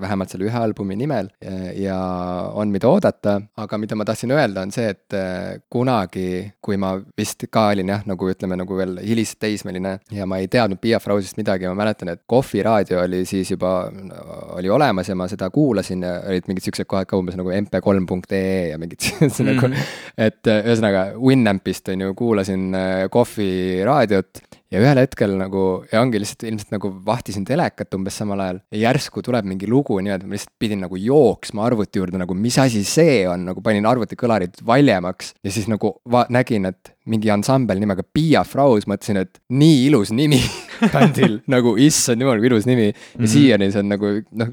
vähemalt 0.00 0.32
selle 0.32 0.48
ühe 0.48 0.58
albumi 0.58 0.96
nimel 0.96 1.28
ja, 1.42 1.72
ja 1.86 1.98
on, 2.54 2.70
mida 2.72 2.88
oodata, 2.88 3.40
aga 3.56 3.78
mida 3.78 3.96
ma 3.98 4.06
tahtsin 4.08 4.32
öelda, 4.34 4.64
on 4.66 4.72
see, 4.74 4.88
et 4.94 5.16
kunagi, 5.72 6.52
kui 6.62 6.78
ma 6.80 6.94
vist 7.18 7.46
ka 7.52 7.68
olin 7.72 7.92
jah, 7.94 8.04
nagu 8.08 8.30
ütleme, 8.30 8.58
nagu 8.58 8.78
veel 8.78 8.96
hilisteismeline 9.04 9.96
ja 10.14 10.26
ma 10.28 10.40
ei 10.42 10.50
teadnud 10.52 10.80
Pia 10.82 11.00
Frausist 11.02 11.38
midagi, 11.40 11.68
ma 11.70 11.76
mäletan, 11.78 12.12
et 12.12 12.24
Kohvi 12.26 12.62
raadio 12.66 13.00
oli 13.04 13.24
siis 13.28 13.50
juba, 13.54 13.74
oli 14.56 14.70
olemas 14.72 15.10
ja 15.10 15.16
ma 15.18 15.28
seda 15.30 15.50
kuulasin 15.54 16.04
ja 16.06 16.16
olid 16.30 16.50
mingid 16.50 16.66
siuksed 16.66 16.88
kohad 16.90 17.08
ka 17.10 17.18
umbes 17.20 17.38
nagu 17.38 17.52
mp3.ee 17.54 18.70
ja 18.72 18.78
mingid 18.78 19.06
mm 19.06 19.28
-hmm. 19.28 19.50
nagu, 19.52 19.86
et 20.28 20.52
ühesõnaga 20.56 21.06
Winampist 21.20 21.88
on 21.88 22.06
ju, 22.06 22.14
kuulasin 22.14 22.72
Kohvi 23.10 23.84
raadiot 23.84 24.42
ja 24.72 24.82
ühel 24.82 24.98
hetkel 25.00 25.36
nagu 25.38 25.62
ja 25.92 26.00
ongi 26.02 26.20
lihtsalt 26.22 26.46
ilmselt 26.48 26.74
nagu 26.74 26.90
vahtisin 27.06 27.46
telekat 27.46 27.94
umbes 27.98 28.18
samal 28.18 28.42
ajal 28.42 28.60
ja 28.74 28.82
järsku 28.88 29.22
tuleb 29.26 29.46
mingi 29.48 29.68
lugu 29.70 29.98
niimoodi, 30.00 30.26
ma 30.26 30.36
lihtsalt 30.36 30.54
pidin 30.58 30.82
nagu 30.86 30.98
jooksma 31.00 31.66
arvuti 31.68 32.02
juurde 32.02 32.20
nagu, 32.22 32.34
mis 32.34 32.58
asi 32.62 32.82
see 32.86 33.22
on, 33.30 33.46
nagu 33.50 33.62
panin 33.64 33.86
arvutikõlarid 33.86 34.62
valjemaks 34.66 35.34
ja 35.44 35.54
siis 35.54 35.70
nagu 35.70 35.96
va-, 36.10 36.26
nägin, 36.32 36.68
et 36.72 36.95
mingi 37.10 37.30
ansambel 37.32 37.80
nimega 37.80 38.04
Pia 38.04 38.42
Fraus, 38.46 38.86
mõtlesin, 38.90 39.20
et 39.22 39.40
nii 39.50 39.86
ilus 39.86 40.12
nimi 40.14 40.40
bändil 40.92 41.38
nagu 41.54 41.76
issand 41.80 42.22
jumal, 42.22 42.40
kui 42.42 42.50
ilus 42.50 42.66
nimi. 42.66 42.88
ja 42.88 42.92
mm 42.92 43.24
-hmm. 43.24 43.32
siiani 43.32 43.70
see 43.72 43.80
on 43.80 43.88
nagu 43.88 44.12
noh, 44.32 44.50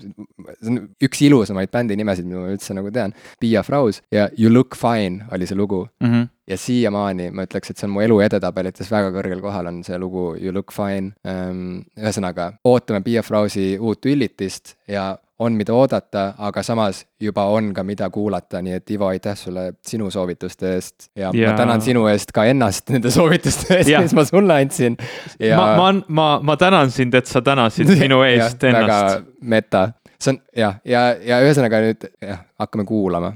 see 0.61 0.71
on 0.71 0.79
üks 1.03 1.25
ilusamaid 1.25 1.71
bändi 1.71 1.97
nimesid, 1.97 2.25
mida 2.25 2.39
ma 2.39 2.53
üldse 2.53 2.73
nagu 2.73 2.91
tean. 2.91 3.13
Pia 3.39 3.63
Fraus 3.63 4.01
ja 4.11 4.29
You 4.37 4.53
look 4.53 4.75
fine 4.75 5.25
oli 5.31 5.47
see 5.47 5.57
lugu 5.57 5.87
mm. 5.99 6.11
-hmm 6.11 6.27
ja 6.47 6.57
siiamaani 6.57 7.31
ma 7.31 7.45
ütleks, 7.47 7.71
et 7.71 7.77
see 7.79 7.87
on 7.87 7.93
mu 7.95 8.01
elu 8.03 8.19
edetabelites 8.25 8.91
väga 8.91 9.11
kõrgel 9.15 9.41
kohal, 9.41 9.69
on 9.69 9.83
see 9.83 9.97
lugu 9.97 10.35
You 10.35 10.53
look 10.53 10.73
fine. 10.75 11.13
Ehm, 11.23 11.83
ühesõnaga, 11.99 12.53
ootame 12.67 13.01
Pia 13.01 13.23
Frausi 13.23 13.77
uut 13.79 14.05
üllitist 14.05 14.75
ja 14.87 15.13
on, 15.43 15.57
mida 15.59 15.75
oodata, 15.75 16.25
aga 16.47 16.63
samas 16.63 17.03
juba 17.21 17.45
on 17.51 17.71
ka, 17.75 17.83
mida 17.87 18.09
kuulata, 18.13 18.61
nii 18.63 18.77
et 18.79 18.93
Ivo, 18.95 19.09
aitäh 19.11 19.37
sulle 19.37 19.65
sinu 19.85 20.09
soovituste 20.13 20.73
eest. 20.75 21.09
Ja, 21.15 21.31
ja... 21.33 21.51
ma 21.51 21.57
tänan 21.57 21.83
sinu 21.83 22.05
eest 22.11 22.31
ka 22.35 22.45
ennast 22.49 22.93
nende 22.93 23.11
soovituste 23.13 23.79
eest, 23.79 23.93
mis 24.07 24.15
ma 24.17 24.25
sulle 24.29 24.59
andsin. 24.63 24.97
Ja.... 25.39 25.57
ma, 25.59 25.67
ma, 25.77 25.91
ma, 26.07 26.29
ma 26.51 26.57
tänan 26.59 26.91
sind, 26.91 27.15
et 27.19 27.29
sa 27.29 27.43
tänasid 27.45 27.91
minu 28.03 28.23
eest 28.27 28.63
ja, 28.63 28.73
ennast. 28.73 28.87
väga 28.87 29.47
meta, 29.55 29.87
see 30.17 30.35
on 30.35 30.43
jah, 30.57 30.79
ja, 30.87 31.07
ja, 31.13 31.35
ja 31.35 31.41
ühesõnaga 31.45 31.83
nüüd 31.83 32.07
jah, 32.23 32.45
hakkame 32.59 32.87
kuulama 32.87 33.35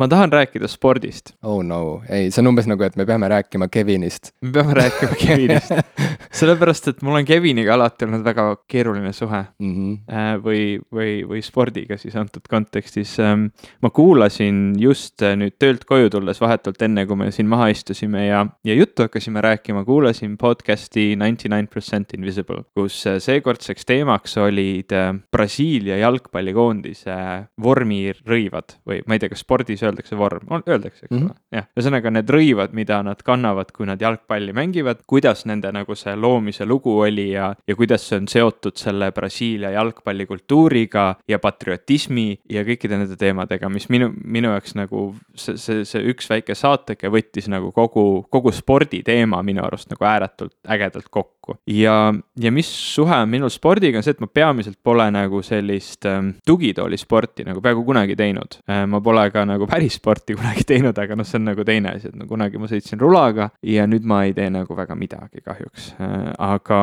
ma 0.00 0.08
tahan 0.08 0.32
rääkida 0.32 0.68
spordist. 0.68 1.34
oh 1.42 1.60
no, 1.62 2.00
ei, 2.08 2.30
see 2.32 2.40
on 2.40 2.50
umbes 2.54 2.68
nagu, 2.70 2.84
et 2.86 2.96
me 2.96 3.04
peame 3.06 3.28
rääkima 3.28 3.68
Kevinist. 3.68 4.32
me 4.40 4.52
peame 4.54 4.74
rääkima 4.78 5.16
Kevinist 5.20 5.74
sellepärast, 6.40 6.88
et 6.88 7.02
mul 7.04 7.18
on 7.18 7.26
Keviniga 7.28 7.74
alati 7.74 8.06
olnud 8.06 8.24
väga 8.24 8.44
keeruline 8.70 9.12
suhe 9.12 9.42
mm. 9.58 9.74
-hmm. 9.74 10.40
või, 10.44 10.62
või, 10.94 11.10
või 11.28 11.42
spordiga 11.44 11.98
siis 12.00 12.16
antud 12.16 12.48
kontekstis. 12.48 13.18
Ähm, 13.20 13.50
ma 13.82 13.90
kuulasin 13.90 14.72
just 14.80 15.22
äh, 15.22 15.36
nüüd 15.36 15.58
töölt 15.58 15.84
koju 15.84 16.10
tulles 16.10 16.40
vahetult 16.40 16.80
enne, 16.82 17.04
kui 17.06 17.20
me 17.20 17.30
siin 17.34 17.50
maha 17.50 17.68
istusime 17.74 18.26
ja, 18.26 18.46
ja 18.64 18.74
juttu 18.74 19.04
hakkasime 19.04 19.40
rääkima, 19.44 19.84
kuulasin 19.84 20.38
podcast'i 20.40 21.12
Ninety 21.16 21.52
Nine 21.52 21.68
Percent 21.68 22.14
Invisible, 22.16 22.64
kus 22.74 23.02
äh, 23.06 23.20
seekordseks 23.20 23.84
teemaks 23.84 24.38
olid 24.40 24.96
Brasiilia 25.32 26.00
jalgpallikoondise 26.00 27.20
vormirõivad 27.62 28.78
või 28.88 29.04
ma 29.06 29.16
ei 29.16 29.20
tea, 29.20 29.34
kas 29.34 29.44
spordis 29.44 29.82
öeldakse 29.82 29.89
vorm, 30.18 30.46
öeldakse, 30.66 31.06
eks 31.06 31.10
mhm. 31.10 31.22
ole 31.22 31.22
mm 31.22 31.28
-hmm., 31.28 31.56
jah. 31.56 31.66
ühesõnaga 31.76 32.10
need 32.10 32.30
rõivad, 32.30 32.74
mida 32.76 33.02
nad 33.02 33.22
kannavad, 33.22 33.72
kui 33.72 33.86
nad 33.86 34.00
jalgpalli 34.00 34.52
mängivad, 34.52 35.04
kuidas 35.06 35.44
nende 35.46 35.72
nagu 35.72 35.94
see 35.94 36.16
loomise 36.16 36.66
lugu 36.66 36.98
oli 36.98 37.30
ja, 37.32 37.54
ja 37.66 37.76
kuidas 37.76 38.08
see 38.08 38.20
on 38.20 38.28
seotud 38.28 38.76
selle 38.76 39.10
Brasiilia 39.12 39.70
jalgpallikultuuriga 39.70 41.06
ja 41.28 41.38
patriotismi 41.38 42.40
ja 42.50 42.64
kõikide 42.66 42.98
nende 43.00 43.16
teemadega, 43.16 43.68
mis 43.68 43.88
minu, 43.92 44.10
minu 44.24 44.52
jaoks 44.54 44.74
nagu 44.78 45.14
see, 45.34 45.56
see, 45.60 45.84
see 45.88 46.02
üks 46.12 46.30
väike 46.30 46.54
saateke 46.58 47.10
võttis 47.12 47.48
nagu 47.50 47.72
kogu, 47.76 48.24
kogu 48.30 48.52
sporditeema 48.54 49.42
minu 49.46 49.64
arust 49.64 49.90
nagu 49.92 50.06
ääretult 50.06 50.54
ägedalt 50.68 51.08
kokku. 51.10 51.56
ja, 51.66 52.14
ja 52.40 52.52
mis 52.52 52.68
suhe 52.94 53.16
on 53.22 53.30
minul 53.30 53.50
spordiga, 53.52 53.98
on 53.98 54.06
see, 54.06 54.14
et 54.16 54.22
ma 54.22 54.28
peamiselt 54.32 54.78
pole 54.82 55.08
nagu 55.14 55.42
sellist 55.42 56.06
ähm, 56.08 56.34
tugitoolisporti 56.46 57.46
nagu 57.48 57.62
peaaegu 57.64 57.84
kunagi 57.84 58.16
teinud 58.18 58.60
äh,. 58.68 58.84
ma 58.86 59.00
pole 59.04 59.26
ka 59.34 59.44
nagu 59.48 59.66
päris 59.70 59.96
sporti 60.00 60.34
kunagi 60.38 60.64
teinud, 60.66 60.98
aga 60.98 61.16
noh, 61.18 61.26
see 61.26 61.38
on 61.38 61.46
nagu 61.50 61.64
teine 61.66 61.94
asi, 61.94 62.10
et 62.10 62.18
no 62.18 62.26
kunagi 62.30 62.58
ma 62.60 62.68
sõitsin 62.70 63.00
rulaga 63.00 63.50
ja 63.66 63.86
nüüd 63.90 64.06
ma 64.08 64.22
ei 64.26 64.34
tee 64.36 64.48
nagu 64.52 64.76
väga 64.76 64.96
midagi 64.98 65.42
kahjuks. 65.44 65.92
Aga, 66.40 66.80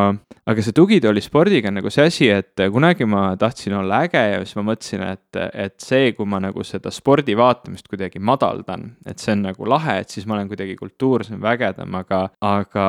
aga 0.47 0.65
see 0.65 0.75
tugitooli 0.75 1.23
spordiga 1.23 1.71
on 1.71 1.79
nagu 1.81 1.91
see 1.93 2.07
asi, 2.07 2.29
et 2.31 2.65
kunagi 2.73 3.07
ma 3.09 3.29
tahtsin 3.39 3.77
olla 3.81 4.03
äge 4.07 4.23
ja 4.33 4.39
siis 4.43 4.57
ma 4.59 4.65
mõtlesin, 4.71 5.03
et, 5.07 5.39
et 5.67 5.75
see, 5.83 6.13
kui 6.17 6.29
ma 6.29 6.39
nagu 6.43 6.63
seda 6.67 6.91
spordi 6.93 7.35
vaatamist 7.37 7.89
kuidagi 7.91 8.21
madaldan, 8.23 8.89
et 9.07 9.23
see 9.23 9.35
on 9.35 9.45
nagu 9.49 9.67
lahe, 9.69 9.99
et 10.03 10.13
siis 10.13 10.27
ma 10.29 10.37
olen 10.37 10.51
kuidagi 10.51 10.77
kultuursem, 10.79 11.41
vägedam, 11.43 11.99
aga, 11.99 12.23
aga 12.45 12.87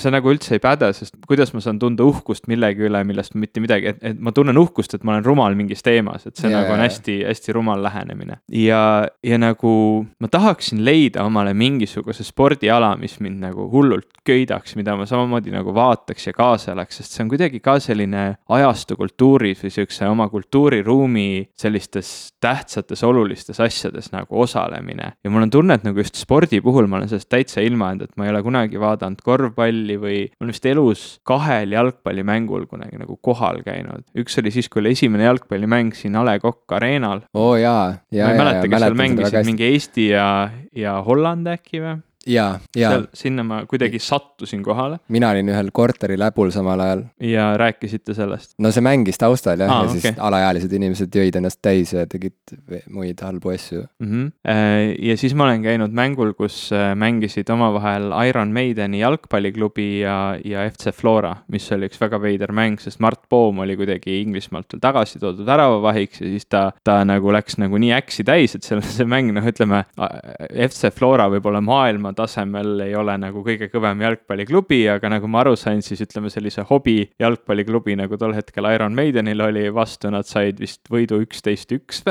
see 0.00 0.14
nagu 0.14 0.32
üldse 0.32 0.58
ei 0.58 0.64
päde, 0.64 0.92
sest 0.96 1.16
kuidas 1.28 1.54
ma 1.56 1.62
saan 1.64 1.80
tunda 1.82 2.06
uhkust 2.06 2.48
millegi 2.52 2.88
üle, 2.88 3.00
millest 3.08 3.36
mitte 3.38 3.62
midagi, 3.64 3.94
et, 3.94 4.02
et 4.12 4.20
ma 4.20 4.34
tunnen 4.36 4.58
uhkust, 4.60 4.96
et 4.96 5.06
ma 5.06 5.16
olen 5.16 5.26
rumal 5.26 5.56
mingis 5.58 5.84
teemas, 5.84 6.26
et 6.28 6.36
see 6.36 6.50
yeah, 6.50 6.60
nagu 6.60 6.76
on 6.76 6.84
hästi-hästi 6.84 7.56
rumal 7.56 7.82
lähenemine. 7.84 8.40
ja 8.52 8.73
ja, 8.74 8.82
ja 9.24 9.38
nagu 9.40 9.72
ma 10.20 10.30
tahaksin 10.30 10.82
leida 10.84 11.24
omale 11.26 11.54
mingisuguse 11.56 12.26
spordiala, 12.26 12.94
mis 13.00 13.16
mind 13.24 13.42
nagu 13.44 13.68
hullult 13.72 14.10
köidaks, 14.26 14.76
mida 14.78 14.96
ma 14.96 15.06
samamoodi 15.08 15.52
nagu 15.54 15.74
vaataks 15.76 16.28
ja 16.28 16.36
kaasa 16.36 16.72
elaks, 16.74 17.00
sest 17.00 17.16
see 17.16 17.24
on 17.24 17.32
kuidagi 17.32 17.60
ka 17.64 17.76
selline 17.82 18.24
ajastu 18.56 18.96
kultuuris 19.00 19.64
või 19.64 19.74
siukse 19.74 20.08
oma 20.08 20.28
kultuuriruumi 20.32 21.28
sellistes 21.58 22.34
tähtsates 22.44 23.04
olulistes 23.04 23.60
asjades 23.60 24.10
nagu 24.12 24.40
osalemine. 24.44 25.12
ja 25.24 25.30
mul 25.30 25.46
on 25.46 25.52
tunne, 25.52 25.78
et 25.78 25.84
nagu 25.86 26.00
just 26.00 26.18
spordi 26.20 26.60
puhul 26.64 26.88
ma 26.90 27.00
olen 27.00 27.10
sellest 27.12 27.30
täitsa 27.32 27.64
ilma 27.64 27.92
jäänud, 27.92 28.08
et 28.08 28.16
ma 28.16 28.26
ei 28.26 28.32
ole 28.32 28.42
kunagi 28.44 28.80
vaadanud 28.80 29.22
korvpalli 29.24 29.98
või 30.00 30.18
ma 30.28 30.44
olen 30.44 30.54
vist 30.54 30.66
elus 30.68 31.04
kahel 31.26 31.74
jalgpallimängul 31.74 32.66
kunagi 32.70 32.98
nagu 33.00 33.18
kohal 33.22 33.62
käinud. 33.66 34.04
üks 34.18 34.38
oli 34.40 34.52
siis, 34.54 34.68
kui 34.68 34.82
oli 34.82 34.94
esimene 34.96 35.28
jalgpallimäng 35.28 35.94
siin 35.96 36.16
A 36.16 36.24
Le 36.24 36.38
Coq 36.40 36.76
Arena'l. 36.76 37.24
oo 37.34 37.52
oh, 37.52 37.56
jaa, 37.60 37.94
ja, 38.10 38.30
ja, 38.30 38.38
ja 38.64 38.72
kes 38.72 38.84
seal 38.86 38.98
mängisid, 38.98 39.38
mingi 39.50 39.68
Eesti 39.70 40.08
ja, 40.10 40.28
ja 40.76 40.98
Holland 41.04 41.50
äkki 41.54 41.82
või? 41.84 41.98
Ja, 42.26 42.58
ja. 42.76 42.90
sinna 43.14 43.44
ma 43.46 43.62
kuidagi 43.68 43.98
sattusin 43.98 44.62
kohale. 44.62 44.98
mina 45.08 45.30
olin 45.30 45.48
ühel 45.52 45.70
korteri 45.72 46.18
läbul 46.18 46.50
samal 46.54 46.80
ajal. 46.80 47.04
ja 47.20 47.54
rääkisite 47.60 48.14
sellest? 48.14 48.54
no 48.58 48.72
see 48.74 48.84
mängis 48.84 49.18
taustal 49.20 49.60
jah 49.60 49.70
Aa, 49.70 49.84
ja 49.84 49.90
okay. 49.90 50.00
siis 50.00 50.20
alaealised 50.28 50.72
inimesed 50.72 51.14
jõid 51.14 51.38
ennast 51.40 51.60
täis 51.64 51.94
ja 51.94 52.06
tegid 52.10 52.56
muid 52.92 53.20
halbu 53.24 53.54
asju 53.54 53.84
mm. 53.84 54.10
-hmm. 54.10 54.94
ja 55.08 55.16
siis 55.20 55.34
ma 55.34 55.48
olen 55.48 55.62
käinud 55.64 55.94
mängul, 55.94 56.34
kus 56.38 56.68
äh, 56.72 56.94
mängisid 56.98 57.50
omavahel 57.50 58.10
Iron 58.28 58.52
Maideni 58.52 59.00
jalgpalliklubi 59.00 59.88
ja, 60.00 60.36
ja 60.44 60.68
FC 60.70 60.94
Flora, 60.94 61.34
mis 61.48 61.70
oli 61.72 61.90
üks 61.90 62.00
väga 62.00 62.20
veider 62.22 62.52
mäng, 62.52 62.80
sest 62.80 63.00
Mart 63.00 63.24
Poom 63.28 63.64
oli 63.64 63.76
kuidagi 63.76 64.20
Inglismaalt 64.22 64.72
veel 64.72 64.82
tagasi 64.82 65.20
toodud 65.22 65.46
väravavahiks 65.46 66.22
ja 66.22 66.28
siis 66.28 66.46
ta, 66.46 66.64
ta 66.84 67.00
nagu 67.04 67.32
läks 67.32 67.58
nagu 67.60 67.78
nii 67.78 67.92
äksi 67.96 68.24
täis, 68.24 68.54
et 68.56 68.66
seal 68.66 68.82
see 68.96 69.06
mäng, 69.08 69.32
noh, 69.34 69.44
ütleme 69.44 69.84
FC 70.68 70.92
Flora 70.94 71.28
võib 71.32 71.46
olla 71.50 71.60
maailma 71.64 72.13
tasemel 72.16 72.84
ei 72.86 72.94
ole 72.98 73.16
nagu 73.20 73.42
kõige 73.46 73.68
kõvem 73.72 74.02
jalgpalliklubi, 74.04 74.80
aga 74.94 75.10
nagu 75.16 75.28
ma 75.30 75.42
aru 75.44 75.54
sain, 75.58 75.82
siis 75.84 76.02
ütleme 76.04 76.30
sellise 76.32 76.64
hobi 76.68 77.00
jalgpalliklubi 77.20 77.96
nagu 78.00 78.18
tol 78.20 78.34
hetkel 78.36 78.68
Iron 78.72 78.96
Maidenil 78.96 79.44
oli 79.44 79.66
vastu, 79.74 80.10
nad 80.14 80.28
said 80.28 80.60
vist 80.62 80.82
võidu 80.92 81.20
üksteist 81.24 81.74
üks 81.76 82.02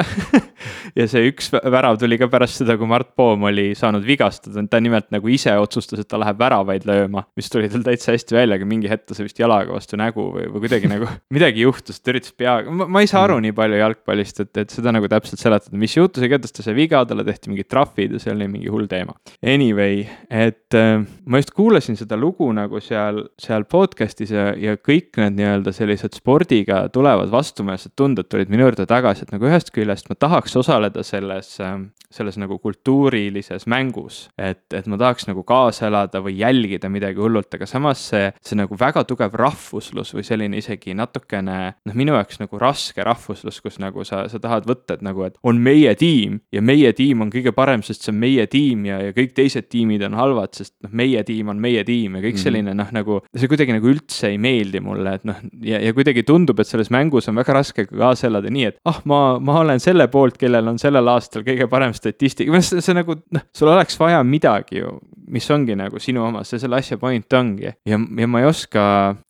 ja 1.00 1.08
see 1.10 1.28
üks 1.30 1.52
värav 1.54 2.00
tuli 2.02 2.20
ka 2.22 2.30
pärast 2.32 2.62
seda, 2.62 2.78
kui 2.80 2.90
Mart 2.90 3.14
Poom 3.18 3.48
oli 3.50 3.72
saanud 3.78 4.06
vigastada, 4.08 4.64
ta 4.70 4.82
nimelt 4.84 5.10
nagu 5.14 5.32
ise 5.32 5.56
otsustas, 5.60 6.04
et 6.04 6.10
ta 6.12 6.20
läheb 6.22 6.40
väravaid 6.40 6.88
lööma, 6.90 7.26
mis 7.40 7.50
tuli 7.54 7.70
tal 7.72 7.86
täitsa 7.86 8.14
hästi 8.16 8.38
välja, 8.38 8.60
aga 8.60 8.68
mingi 8.70 8.92
hetk 8.92 9.08
ta 9.10 9.18
sai 9.18 9.28
vist 9.28 9.40
jalaga 9.40 9.76
vastu 9.76 10.00
nägu 10.00 10.30
või, 10.36 10.48
või 10.52 10.66
kuidagi 10.66 10.92
nagu 10.92 11.10
midagi 11.36 11.66
juhtus, 11.66 12.02
ta 12.02 12.14
üritas 12.14 12.36
peaga, 12.38 12.72
ma 12.72 13.04
ei 13.04 13.10
saa 13.10 13.26
aru 13.28 13.38
mm. 13.40 13.48
nii 13.48 13.58
palju 13.58 13.82
jalgpallist, 13.82 14.44
et, 14.44 14.54
et 14.66 14.74
seda 14.74 14.94
nagu 14.96 15.10
täpselt 15.12 15.42
seletada, 15.42 15.78
mis 15.80 15.96
juhtus, 15.98 16.26
igatahes 16.26 16.56
ta 16.56 16.66
sai 16.66 16.76
viga, 16.78 17.04
talle 17.08 17.26
tehti 17.28 17.52
mingid 17.52 17.70
trahvid 17.72 18.18
ja 18.18 18.22
see 18.22 18.34
oli 18.34 18.50
mingi 18.52 18.72
hull 18.74 18.90
teema. 18.92 19.16
Anyway, 19.42 19.93
Way, 19.94 20.06
et 20.30 20.74
äh, 20.74 21.04
ma 21.26 21.40
just 21.40 21.52
kuulasin 21.56 21.98
seda 22.00 22.18
lugu 22.18 22.48
nagu 22.56 22.80
seal, 22.84 23.24
seal 23.42 23.66
podcast'is 23.70 24.34
ja, 24.34 24.46
ja 24.58 24.76
kõik 24.80 25.20
need 25.22 25.38
nii-öelda 25.38 25.74
sellised 25.76 26.18
spordiga 26.18 26.84
tulevad 26.94 27.32
vastumeelsed 27.34 27.94
tunded 28.00 28.30
tulid 28.32 28.52
minu 28.54 28.68
juurde 28.68 28.88
tagasi, 28.90 29.26
et 29.26 29.34
nagu 29.36 29.50
ühest 29.50 29.74
küljest 29.76 30.10
ma 30.10 30.18
tahaks 30.20 30.56
osaleda 30.64 31.06
selles 31.06 31.56
äh, 31.64 31.78
selles 32.14 32.38
nagu 32.38 32.60
kultuurilises 32.60 33.66
mängus. 33.68 34.30
et, 34.38 34.74
et 34.74 34.88
ma 34.88 34.98
tahaks 34.98 35.28
nagu 35.28 35.44
kaasa 35.48 35.88
elada 35.90 36.22
või 36.24 36.38
jälgida 36.38 36.90
midagi 36.90 37.22
hullult, 37.22 37.50
aga 37.56 37.66
samas 37.70 38.02
see, 38.12 38.30
see 38.46 38.58
nagu 38.60 38.78
väga 38.80 39.04
tugev 39.10 39.34
rahvuslus 39.40 40.14
või 40.16 40.26
selline 40.28 40.60
isegi 40.62 40.94
natukene 40.98 41.58
noh, 41.74 41.98
minu 41.98 42.16
jaoks 42.18 42.40
nagu 42.44 42.60
raske 42.62 43.04
rahvuslus, 43.06 43.60
kus 43.66 43.80
nagu 43.82 44.06
sa, 44.08 44.26
sa 44.30 44.42
tahad 44.42 44.68
võtta, 44.70 44.98
et 44.98 45.06
nagu, 45.06 45.26
et 45.26 45.40
on 45.44 45.60
meie 45.62 45.96
tiim 46.00 46.40
ja 46.54 46.62
meie 46.62 46.94
tiim 46.94 47.26
on 47.26 47.34
kõige 47.34 47.54
parem, 47.56 47.84
sest 47.86 48.06
see 48.06 48.14
on 48.14 48.22
meie 48.22 48.46
tiim 48.48 48.86
ja, 48.90 49.00
ja 49.10 49.16
kõik 49.16 49.34
teised 49.38 49.70
tiimid 49.74 49.83
tiimid 49.84 50.04
on 50.08 50.16
halvad, 50.18 50.54
sest 50.56 50.74
noh, 50.84 50.92
meie 50.96 51.24
tiim 51.28 51.52
on 51.52 51.60
meie 51.62 51.84
tiim 51.88 52.18
ja 52.18 52.24
kõik 52.24 52.38
mhm. 52.38 52.44
selline 52.44 52.76
noh, 52.78 52.90
nagu 52.96 53.20
see 53.36 53.50
kuidagi 53.52 53.76
nagu 53.76 53.90
üldse 53.92 54.32
ei 54.32 54.40
meeldi 54.42 54.82
mulle, 54.84 55.18
et 55.20 55.28
noh, 55.28 55.40
ja, 55.66 55.82
ja 55.84 55.94
kuidagi 55.96 56.24
tundub, 56.28 56.62
et 56.62 56.70
selles 56.70 56.92
mängus 56.94 57.30
on 57.32 57.40
väga 57.40 57.58
raske 57.58 57.88
kaasa 57.90 58.30
elada 58.30 58.52
nii, 58.54 58.70
et 58.72 58.80
ah, 58.90 59.02
ma, 59.10 59.22
ma 59.44 59.60
olen 59.64 59.84
selle 59.84 60.08
poolt, 60.14 60.40
kellel 60.42 60.72
on 60.72 60.80
sellel 60.82 61.12
aastal 61.14 61.46
kõige 61.46 61.68
parem 61.72 61.96
statistika, 61.98 62.64
see, 62.64 62.84
see 62.84 62.98
nagu 62.98 63.18
noh, 63.36 63.48
sul 63.56 63.72
oleks 63.74 64.00
vaja 64.00 64.24
midagi 64.28 64.80
ju, 64.80 64.96
mis 65.34 65.50
ongi 65.54 65.78
nagu 65.80 66.02
sinu 66.04 66.24
oma, 66.28 66.44
see 66.48 66.62
selle 66.62 66.80
asja 66.80 67.00
point 67.02 67.40
ongi 67.40 67.70
ja, 67.70 67.76
ja 68.00 68.30
ma 68.30 68.44
ei 68.44 68.50
oska 68.50 68.84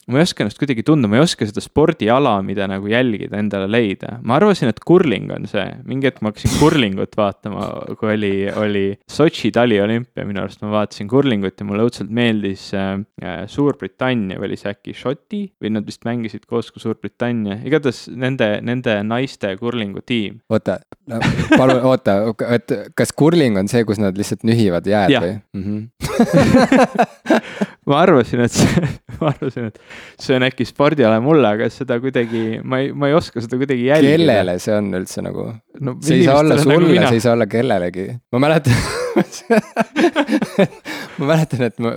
ma 0.07 0.19
ei 0.19 0.25
oska 0.27 0.43
ennast 0.43 0.59
kuidagi 0.59 0.83
tunda, 0.85 1.07
ma 1.07 1.19
ei 1.19 1.23
oska 1.23 1.45
seda 1.47 1.61
spordiala, 1.63 2.35
mida 2.45 2.67
nagu 2.67 2.89
jälgida, 2.91 3.37
endale 3.39 3.69
leida. 3.71 4.17
ma 4.27 4.37
arvasin, 4.37 4.71
et 4.73 4.81
kurling 4.83 5.31
on 5.35 5.47
see, 5.49 5.63
mingi 5.87 6.09
hetk 6.09 6.23
ma 6.23 6.31
hakkasin 6.33 6.57
kurlingut 6.59 7.15
vaatama, 7.19 7.69
kui 7.99 8.11
oli, 8.15 8.33
oli 8.59 8.83
Sotši 9.09 9.53
taliolümpia, 9.55 10.25
minu 10.27 10.43
arust 10.43 10.63
ma 10.65 10.73
vaatasin 10.73 11.07
kurlingut 11.11 11.59
ja 11.59 11.67
mulle 11.67 11.87
õudselt 11.87 12.11
meeldis 12.13 12.69
äh, 12.75 12.97
Suurbritannia 13.51 14.39
või 14.41 14.51
oli 14.51 14.59
see 14.59 14.73
äkki 14.73 14.95
Šoti 14.97 15.43
või 15.63 15.73
nad 15.77 15.87
vist 15.87 16.03
mängisid 16.07 16.47
koos 16.49 16.71
ka 16.73 16.83
Suurbritannia, 16.83 17.61
igatahes 17.63 18.05
nende, 18.11 18.57
nende 18.65 18.99
naiste 19.07 19.53
kurlingu 19.61 20.03
tiim. 20.05 20.41
oota, 20.51 20.79
palun 21.55 21.83
oota, 21.93 22.19
et 22.51 22.75
kas 22.97 23.15
kurling 23.15 23.59
on 23.61 23.71
see, 23.71 23.85
kus 23.87 24.01
nad 24.01 24.17
lihtsalt 24.19 24.43
nühivad 24.47 24.87
jääd 24.89 25.15
ja. 25.15 25.23
või 25.23 25.35
mm? 25.39 25.63
-hmm. 25.63 25.81
ma 27.89 27.99
arvasin, 28.03 28.43
et 28.45 28.55
see, 28.55 28.89
ma 29.19 29.31
arvasin, 29.33 29.69
et 29.71 29.79
see 30.19 30.37
on 30.37 30.47
äkki 30.47 30.67
spordiala 30.69 31.19
mulle, 31.23 31.53
aga 31.57 31.69
seda 31.73 31.99
kuidagi, 32.03 32.43
ma 32.63 32.81
ei, 32.83 32.91
ma 32.95 33.11
ei 33.11 33.17
oska 33.17 33.43
seda 33.43 33.59
kuidagi 33.61 33.87
jälgida. 33.89 34.17
kellele 34.17 34.57
see 34.63 34.75
on 34.77 34.91
üldse 34.99 35.25
nagu 35.25 35.47
no,? 35.79 35.97
see 36.01 36.21
ei 36.21 36.27
saa 36.27 36.41
olla 36.41 36.59
nagu 36.59 36.69
sulle 36.69 36.99
nagu, 36.99 37.07
see 37.07 37.21
ei 37.21 37.25
saa 37.27 37.37
olla 37.37 37.49
kellelegi. 37.51 38.09
ma 38.33 38.43
mäletan 38.47 39.01
ma 41.19 41.27
mäletan, 41.27 41.63
et 41.67 41.79
ma, 41.83 41.91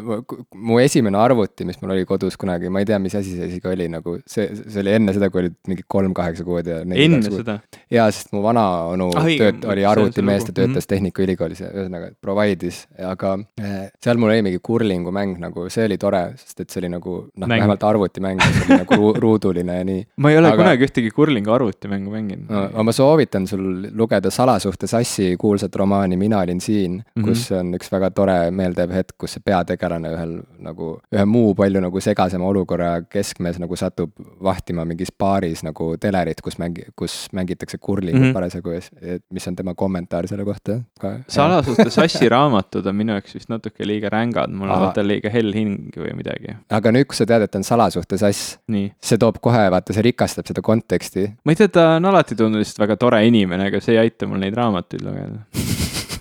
mu 0.68 0.78
esimene 0.82 1.18
arvuti, 1.20 1.64
mis 1.68 1.78
mul 1.80 1.92
oli 1.94 2.04
kodus 2.08 2.36
kunagi, 2.40 2.70
ma 2.72 2.78
ei 2.82 2.88
tea, 2.88 2.98
mis 3.02 3.14
asi 3.18 3.30
see 3.36 3.46
isegi 3.50 3.70
oli 3.70 3.86
nagu, 3.92 4.10
see, 4.28 4.48
see 4.58 4.80
oli 4.82 4.92
enne 4.96 5.14
seda, 5.16 5.26
kui 5.32 5.40
olid 5.44 5.56
mingi 5.70 5.84
kolm 5.92 6.12
kaheksa 6.16 6.42
kuud 6.46 6.66
ja. 6.70 6.76
enne 6.84 7.20
seda? 7.24 7.54
jaa, 7.92 8.08
sest 8.14 8.28
mu 8.36 8.40
vanaonu 8.44 9.06
ah, 9.16 9.24
tööt-, 9.28 9.64
oli 9.72 9.82
arvutimees, 9.88 10.42
ta 10.48 10.52
töötas 10.52 10.68
mm 10.68 10.80
-hmm. 10.80 10.90
Tehnikaülikoolis 10.92 11.60
ja 11.64 11.68
ühesõnaga 11.72 12.06
provide'is, 12.22 12.78
aga 13.12 13.30
eh, 13.60 13.88
seal 14.02 14.16
mul 14.20 14.30
oli 14.34 14.42
mingi 14.50 14.60
kurlingu 14.62 15.10
mäng 15.14 15.34
nagu, 15.42 15.60
see 15.72 15.84
oli 15.88 15.98
tore, 16.00 16.24
sest 16.40 16.58
et 16.64 16.70
see 16.70 16.80
oli 16.84 16.90
nagu 16.96 17.12
noh, 17.32 17.48
vähemalt 17.48 17.82
arvutimäng, 17.88 18.42
see 18.42 18.64
oli 18.66 18.80
nagu 18.82 18.96
ru 18.96 19.12
ruuduline 19.26 19.78
ja 19.78 19.84
nii. 19.84 20.04
ma 20.22 20.30
ei 20.30 20.38
ole 20.38 20.50
aga, 20.50 20.62
kunagi 20.62 20.86
ühtegi 20.88 21.10
kurlingu 21.14 21.52
arvutimängu 21.52 22.10
mänginud 22.10 22.50
no,. 22.50 22.84
ma 22.86 22.92
soovitan 22.92 23.46
sul 23.46 23.86
lugeda 23.96 24.30
Salasuhte 24.30 24.86
sassi 24.90 25.34
kuulsat 25.40 25.76
romaani 25.76 26.16
Mina 26.16 26.40
olin 26.40 26.60
siin 26.60 26.92
mm, 26.92 27.22
-hmm. 27.22 27.28
kus 27.28 27.52
on 27.52 27.74
üks 27.78 27.92
väga 27.92 28.10
tore 28.10 28.50
meeldiv 28.50 28.92
hetk, 28.94 29.16
kus 29.18 29.36
see 29.36 29.44
peategelane 29.44 30.12
ühel 30.14 30.34
nagu, 30.58 30.92
ühe 31.14 31.24
muu 31.24 31.54
palju 31.54 31.80
nagu 31.84 32.00
segasema 32.00 32.46
olukorra 32.48 32.90
keskmes 33.10 33.60
nagu 33.62 33.76
satub 33.76 34.12
vahtima 34.42 34.84
mingis 34.84 35.12
baaris 35.18 35.62
nagu 35.66 35.94
telerit, 36.00 36.40
kus 36.44 36.58
mängi-, 36.62 36.88
kus 36.96 37.28
mängitakse 37.32 37.78
kurlingut 37.78 38.22
mm 38.22 38.28
-hmm. 38.30 38.34
parasjagu 38.34 38.70
ja 38.70 39.18
mis 39.30 39.48
on 39.48 39.56
tema 39.56 39.74
kommentaar 39.74 40.28
selle 40.28 40.44
kohta 40.44 40.80
ka. 41.00 41.18
salasuhte 41.28 41.90
sassi 41.90 42.28
raamatud 42.36 42.86
on 42.86 42.96
minu 42.96 43.12
jaoks 43.12 43.34
vist 43.34 43.48
natuke 43.48 43.86
liiga 43.86 44.08
rängad, 44.12 44.50
mul 44.52 44.70
on 44.70 44.80
vaata 44.80 45.06
liiga 45.06 45.30
hell 45.30 45.52
hing 45.52 45.96
või 45.96 46.14
midagi. 46.16 46.56
aga 46.70 46.92
nüüd, 46.92 47.06
kui 47.10 47.16
sa 47.16 47.26
tead, 47.26 47.42
et 47.42 47.54
on 47.54 47.64
salasuhte 47.64 47.75
sass, 48.20 48.56
see 49.02 49.20
toob 49.20 49.40
kohe, 49.44 49.66
vaata, 49.72 49.94
see 49.96 50.06
rikastab 50.08 50.48
seda 50.48 50.64
konteksti. 50.64 51.28
ma 51.44 51.54
ei 51.54 51.60
tea, 51.60 51.72
ta 51.72 51.88
on 51.96 52.10
alati 52.12 52.36
tundunud 52.38 52.64
lihtsalt 52.64 52.84
väga 52.86 52.98
tore 53.00 53.22
inimene, 53.28 53.70
aga 53.70 53.82
see 53.84 53.96
ei 53.96 54.06
aita 54.06 54.28
mul 54.30 54.42
neid 54.42 54.56
raamatuid 54.58 55.04
lugeda 55.06 55.44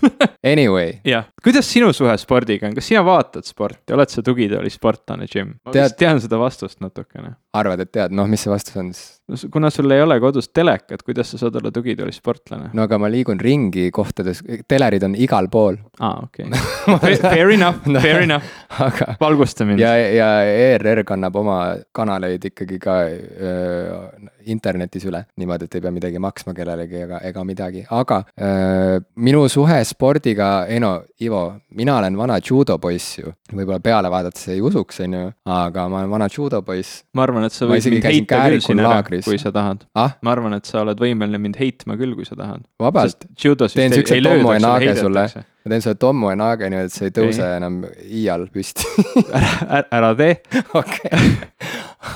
Anyway. 0.46 1.00
jah, 1.04 1.24
kuidas 1.42 1.66
sinu 1.72 1.92
suhe 1.96 2.14
spordiga 2.20 2.68
on, 2.68 2.74
kas 2.76 2.86
sina 2.90 3.02
vaatad 3.06 3.46
sporti, 3.46 3.94
oled 3.96 4.12
sa 4.12 4.22
tugitoolisportlane, 4.26 5.28
Jim? 5.32 5.56
ma 5.64 5.74
tead... 5.74 5.88
vist 5.88 5.98
tean 6.00 6.20
seda 6.22 6.38
vastust 6.40 6.80
natukene. 6.84 7.34
Arvad, 7.58 7.82
et 7.84 7.92
tead, 7.92 8.14
noh, 8.16 8.28
mis 8.30 8.44
see 8.46 8.52
vastus 8.52 8.76
on 8.80 8.92
siis? 8.92 9.16
no 9.26 9.36
kuna 9.52 9.70
sul 9.70 9.90
ei 9.90 10.02
ole 10.02 10.18
kodus 10.22 10.48
telekat, 10.54 11.02
kuidas 11.02 11.30
sa 11.32 11.38
saad 11.38 11.56
olla 11.58 11.70
tugitoolisportlane? 11.74 12.70
no 12.72 12.84
aga 12.86 12.98
ma 13.02 13.10
liigun 13.10 13.40
ringi 13.42 13.88
kohtades, 13.94 14.42
telerid 14.68 15.02
on 15.02 15.16
igal 15.18 15.48
pool. 15.50 15.78
aa, 16.00 16.22
okei. 16.28 16.46
Fair 17.22 17.50
enough 17.50 17.86
no,, 17.92 18.00
fair 18.00 18.22
enough 18.22 18.46
aga.... 18.78 19.16
valgusta 19.20 19.66
mind. 19.66 19.82
ja, 19.82 19.96
ja 19.98 20.28
ERR 20.46 21.02
kannab 21.06 21.36
oma 21.42 21.58
kanaleid 21.96 22.44
ikkagi 22.52 22.78
ka 22.82 22.96
öö, 23.06 23.98
internetis 24.46 25.06
üle, 25.10 25.24
niimoodi, 25.40 25.66
et 25.66 25.74
ei 25.74 25.82
pea 25.82 25.94
midagi 25.94 26.22
maksma 26.22 26.54
kellelegi 26.54 27.02
ega, 27.02 27.20
ega 27.26 27.44
midagi, 27.46 27.82
aga 27.90 28.22
öö, 28.38 29.00
minu 29.26 29.42
suhe 29.50 29.80
spordiga, 29.88 30.50
ei 30.70 30.78
no, 30.82 30.94
Ivo, 31.26 31.42
mina 31.74 31.96
olen 31.98 32.16
vana 32.18 32.36
judopoiss 32.44 33.18
ju. 33.18 33.32
võib-olla 33.50 33.80
peale 33.82 34.10
vaadates 34.12 34.50
ei 34.52 34.62
usuks, 34.62 35.00
on 35.02 35.18
ju, 35.18 35.26
aga 35.50 35.88
ma 35.90 36.02
olen 36.02 36.14
vana 36.14 36.30
judopoiss. 36.30 37.02
ma 37.16 37.26
arvan, 37.26 37.45
et 37.48 37.56
sa 37.56 37.68
võid 37.70 37.90
mind 37.92 38.08
heita 38.10 38.44
küll 38.46 38.64
siin 38.64 38.84
ära, 38.84 39.02
kui 39.06 39.40
sa 39.42 39.52
tahad 39.54 39.84
ah?. 39.98 40.16
ma 40.22 40.36
arvan, 40.36 40.56
et 40.58 40.68
sa 40.68 40.82
oled 40.84 41.00
võimeline 41.00 41.40
mind 41.42 41.60
heitma 41.60 41.98
küll, 42.00 42.16
kui 42.18 42.28
sa 42.28 42.38
tahad. 42.38 42.64
vabalt, 42.82 43.28
teen 43.36 43.94
siukse 43.96 44.22
Tommo 44.22 44.56
ja 44.56 44.62
Naage 44.62 44.96
sulle 45.00 45.28
ma 45.66 45.70
teen 45.70 45.82
sulle 45.82 45.98
Tommo 45.98 46.30
ja 46.30 46.36
Naage 46.38 46.68
niimoodi, 46.70 46.90
et 46.90 46.94
sa 46.94 47.08
ei 47.08 47.14
tõuse 47.14 47.42
okay. 47.42 47.56
enam 47.58 47.80
iial 48.06 48.46
püsti 48.54 48.86
ära, 49.34 49.80
ära, 49.98 50.10
tee. 50.18 50.36
okei, 50.80 51.22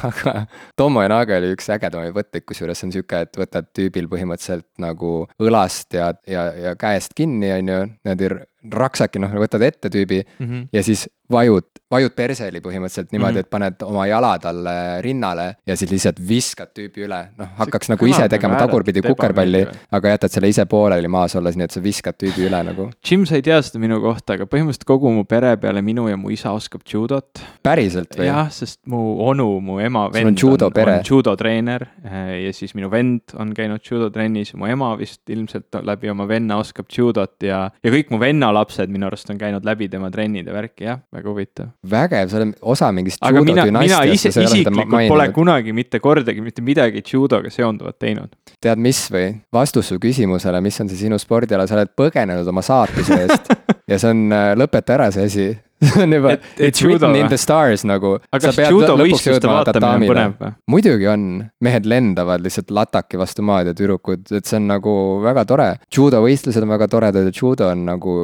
aga 0.06 0.34
Tommo 0.78 1.02
ja 1.02 1.10
Naage 1.10 1.38
oli 1.40 1.50
üks 1.56 1.66
ägedamaid 1.74 2.14
võtteid, 2.14 2.46
kusjuures 2.46 2.86
on 2.86 2.94
sihuke, 2.94 3.24
et 3.26 3.40
võtad 3.40 3.66
tüübil 3.76 4.06
põhimõtteliselt 4.12 4.68
nagu 4.82 5.14
õlast 5.42 5.98
ja, 5.98 6.12
ja, 6.30 6.46
ja 6.68 6.76
käest 6.78 7.16
kinni, 7.18 7.50
on 7.56 7.74
ju, 7.74 7.80
niimoodi 8.06 8.30
raksaki, 8.70 9.22
noh, 9.22 9.34
võtad 9.42 9.66
ette 9.66 9.90
tüübi 9.90 10.22
mm 10.22 10.46
-hmm. 10.46 10.68
ja 10.76 10.86
siis 10.86 11.08
vajud, 11.32 11.66
vajud 11.90 12.14
perseli 12.16 12.60
põhimõtteliselt 12.62 13.10
niimoodi 13.14 13.32
mm, 13.32 13.36
-hmm. 13.38 13.46
et 13.46 13.50
paned 13.50 13.82
oma 13.86 14.06
jala 14.06 14.32
talle 14.38 14.74
rinnale 15.02 15.46
ja 15.66 15.76
siis 15.76 15.90
lihtsalt 15.90 16.20
viskad 16.28 16.70
tüübi 16.76 17.06
üle, 17.06 17.20
noh 17.38 17.50
hakkaks 17.58 17.88
see 17.88 17.94
nagu 17.94 18.10
ise 18.10 18.28
tegema 18.30 18.58
tagurpidi 18.60 19.02
kukerpalli, 19.04 19.64
aga 19.98 20.14
jätad 20.14 20.34
selle 20.34 20.50
ise 20.52 20.66
pooleli 20.70 21.10
maas 21.10 21.34
olles, 21.38 21.58
nii 21.58 21.66
et 21.66 21.74
sa 21.74 21.82
viskad 21.82 22.18
tüübi 22.20 22.46
üle 22.46 22.62
nagu. 22.70 22.88
Jim, 23.06 23.24
sa 23.26 23.38
ei 23.38 23.44
tea 23.46 23.58
seda 23.64 23.82
minu 23.82 24.00
kohta, 24.02 24.36
aga 24.38 24.46
põhimõtteliselt 24.50 24.86
kogu 24.88 25.12
mu 25.14 25.24
pere 25.28 25.56
peale 25.60 25.82
minu 25.82 26.06
ja 26.10 26.18
mu 26.20 26.30
isa 26.30 26.54
oskab 26.56 26.84
judot. 26.86 27.42
päriselt 27.62 28.14
või? 28.16 28.28
jah, 28.28 28.50
sest 28.54 28.80
mu 28.90 29.02
onu, 29.26 29.48
mu 29.64 29.80
ema, 29.82 30.06
vend 30.14 30.32
on, 30.32 30.38
judo 30.38 30.70
on, 30.70 30.92
on 30.94 31.04
judotreener 31.06 31.86
eh, 32.04 32.32
ja 32.46 32.52
siis 32.56 32.74
minu 32.78 32.90
vend 32.90 33.34
on 33.34 33.54
käinud 33.56 33.82
judotrennis 33.84 34.54
mu 34.54 34.70
ema 34.70 34.92
vist 35.00 35.28
ilmselt 35.30 35.80
läbi 35.86 36.10
oma 36.10 36.28
venna 36.28 36.60
oskab 36.60 36.90
judot 36.94 37.36
ja, 37.42 37.66
ja 37.82 37.92
kõik 37.92 38.14
mu 38.14 38.20
venna 38.22 38.52
lapsed 38.54 38.90
minu 38.92 39.10
arust 39.10 39.30
on 39.30 39.40
käinud 39.40 39.66
läbi 39.66 39.90
tema 39.90 40.10
trennid 40.14 40.46
ja 40.46 40.54
värki, 40.54 40.86
jah 40.86 41.02
väga 41.12 41.30
huvitav. 41.30 41.72
Vägev, 41.88 42.28
sa 42.28 42.40
oled 42.40 42.52
osa 42.60 42.90
mingist 42.92 43.22
aga 43.24 43.40
mina, 43.44 43.64
mina 43.72 44.00
ise 44.04 44.28
isiklikult 44.28 45.08
pole 45.08 45.28
kunagi 45.32 45.72
mitte 45.76 46.00
kordagi 46.02 46.42
mitte 46.44 46.64
midagi 46.64 47.02
judoga 47.06 47.50
seonduvat 47.52 47.96
teinud. 47.98 48.34
tead, 48.60 48.80
mis 48.82 49.06
või, 49.12 49.32
vastus 49.52 49.88
su 49.88 49.96
küsimusele, 50.02 50.60
mis 50.60 50.80
on 50.82 50.90
see 50.92 51.06
sinu 51.06 51.18
spordiala, 51.20 51.66
sa 51.66 51.78
oled 51.78 51.94
põgenenud 51.96 52.48
oma 52.52 52.64
saatuse 52.64 53.22
eest 53.24 53.52
ja 53.90 53.98
see 53.98 54.12
on, 54.12 54.26
äh, 54.28 54.52
lõpeta 54.60 54.98
ära 54.98 55.08
see 55.14 55.28
asi 55.30 55.48
see 55.88 56.02
on 56.02 56.12
juba, 56.12 56.36
it's 56.58 56.82
written 56.82 57.16
in 57.16 57.28
the 57.28 57.38
stars 57.40 57.84
nagu. 57.88 58.18
aga 58.20 58.50
kas 58.50 58.58
judovõistluste 58.68 59.48
vaatamine 59.48 59.88
on 59.88 60.04
põnev 60.10 60.34
või? 60.40 60.50
muidugi 60.74 61.08
on, 61.08 61.22
mehed 61.64 61.86
lendavad 61.88 62.44
lihtsalt 62.44 62.72
lataki 62.76 63.20
vastu 63.20 63.44
maad 63.46 63.70
ja 63.70 63.74
tüdrukud, 63.76 64.26
et 64.36 64.48
see 64.48 64.58
on 64.60 64.68
nagu 64.68 64.94
väga 65.24 65.46
tore. 65.48 65.68
judovõistlused 65.96 66.66
on 66.66 66.74
väga 66.74 66.88
toredad 66.92 67.30
ja 67.30 67.32
judo 67.34 67.70
on 67.72 67.86
nagu 67.88 68.16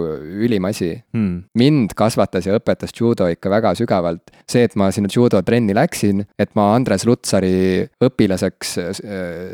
ülim 0.47 0.69
asi 0.69 0.91
hmm.. 0.99 1.47
mind 1.57 1.97
kasvatas 1.97 2.49
ja 2.49 2.59
õpetas 2.59 2.93
judo 2.97 3.31
ikka 3.33 3.53
väga 3.53 3.73
sügavalt. 3.79 4.35
see, 4.45 4.67
et 4.69 4.77
ma 4.77 4.91
sinna 4.93 5.09
judo 5.13 5.41
trenni 5.47 5.75
läksin, 5.77 6.27
et 6.39 6.53
ma 6.59 6.69
Andres 6.75 7.07
Lutsari 7.09 7.87
õpilaseks 8.05 8.77
äh, 8.83 9.01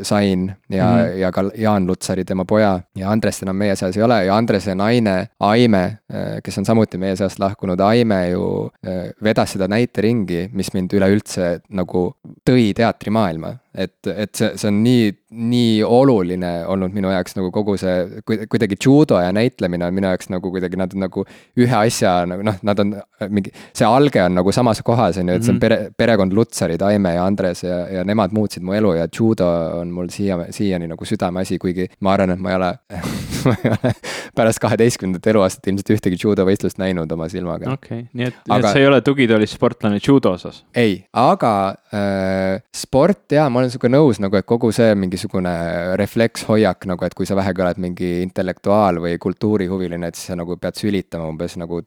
sain 0.03 0.49
ja 0.67 0.91
hmm., 0.91 1.15
ja 1.23 1.31
ka 1.31 1.45
Jaan 1.55 1.87
Lutsari, 1.87 2.27
tema 2.27 2.43
poja 2.49 2.75
ja 2.99 3.15
Andrest 3.15 3.47
enam 3.47 3.57
meie 3.63 3.77
seas 3.79 3.95
ei 3.95 4.03
ole 4.03 4.23
ja 4.27 4.35
Andrese 4.35 4.75
naine 4.75 5.15
Aime, 5.43 5.83
äh, 6.11 6.37
kes 6.43 6.59
on 6.59 6.67
samuti 6.67 6.99
meie 6.99 7.15
seast 7.19 7.39
lahkunud, 7.39 7.79
Aime 7.93 8.19
ju 8.31 8.45
äh, 8.85 9.11
vedas 9.23 9.55
seda 9.55 9.67
näiteringi, 9.71 10.47
mis 10.55 10.73
mind 10.73 10.93
üleüldse 10.97 11.57
nagu 11.77 12.07
tõi 12.47 12.71
teatrimaailma 12.77 13.53
et, 13.73 14.07
et 14.07 14.29
see, 14.37 14.51
see 14.59 14.69
on 14.69 14.79
nii, 14.85 15.07
nii 15.49 15.77
oluline 15.85 16.51
olnud 16.69 16.93
minu 16.93 17.09
jaoks 17.09 17.33
nagu 17.37 17.49
kogu 17.53 17.75
see, 17.81 18.21
kuidagi 18.23 18.77
judo 18.77 19.17
ja 19.21 19.31
näitlemine 19.33 19.87
on 19.87 19.95
minu 19.97 20.11
jaoks 20.11 20.29
nagu 20.29 20.51
kuidagi 20.53 20.77
nad 20.77 20.93
on 20.93 21.05
nagu 21.07 21.25
ühe 21.57 21.77
asja 21.79 22.13
nagu 22.29 22.45
noh, 22.45 22.59
nad 22.61 22.83
on 22.83 22.93
mingi, 23.33 23.53
see 23.73 23.87
alge 23.87 24.21
on 24.21 24.37
nagu 24.37 24.53
samas 24.53 24.83
kohas, 24.85 25.17
on 25.21 25.31
ju, 25.31 25.39
et 25.39 25.47
see 25.47 25.53
on 25.55 25.57
mhm. 25.57 25.63
pere, 25.63 25.79
perekond 25.97 26.37
Lutsarid, 26.37 26.85
Aime 26.85 27.15
ja 27.15 27.25
Andres 27.25 27.63
ja, 27.65 27.79
ja 27.99 28.05
nemad 28.07 28.35
muutsid 28.35 28.65
mu 28.65 28.77
elu 28.77 28.93
ja 28.99 29.07
judo 29.09 29.49
on 29.79 29.93
mul 29.95 30.11
siia, 30.13 30.37
siiani 30.53 30.89
nagu 30.91 31.07
südameasi, 31.09 31.57
kuigi 31.61 31.89
ma 32.05 32.13
arvan, 32.13 32.35
et 32.35 32.43
ma 32.43 32.53
ei 32.53 32.59
ole 32.59 32.71
ma 33.49 33.55
ei 33.57 33.73
ole 33.73 33.93
pärast 34.37 34.61
kaheteistkümnendat 34.63 35.27
eluaastat 35.33 35.71
ilmselt 35.71 35.91
ühtegi 35.97 36.19
judovõistlust 36.21 36.79
näinud 36.81 37.11
oma 37.17 37.27
silmaga. 37.31 37.73
okei 37.73 38.05
okay., 38.05 38.09
nii 38.13 38.29
et 38.29 38.53
aga..., 38.53 38.69
sa 38.69 38.81
ei 38.81 38.87
ole 38.89 39.01
tugitoolis 39.05 39.57
sportlane 39.57 39.99
judo 40.03 40.35
osas? 40.37 40.61
ei, 40.77 40.99
aga 41.17 41.53
äh, 41.89 42.61
sport 42.75 43.33
jaa, 43.33 43.49
ma 43.49 43.62
olen 43.63 43.73
sinuga 43.73 43.91
nõus 43.93 44.19
nagu, 44.23 44.37
et 44.37 44.47
kogu 44.47 44.71
see 44.75 44.93
mingisugune 44.99 45.53
reflekshoiak 45.99 46.87
nagu, 46.89 47.07
et 47.07 47.15
kui 47.17 47.27
sa 47.29 47.37
vähegi 47.39 47.63
oled 47.63 47.81
mingi 47.83 48.11
intellektuaal 48.25 48.99
või 49.03 49.17
kultuurihuviline, 49.21 50.09
et 50.09 50.19
siis 50.19 50.33
sa 50.33 50.39
nagu 50.39 50.57
pead 50.61 50.79
sülitama 50.79 51.29
umbes 51.31 51.55
nagu 51.61 51.81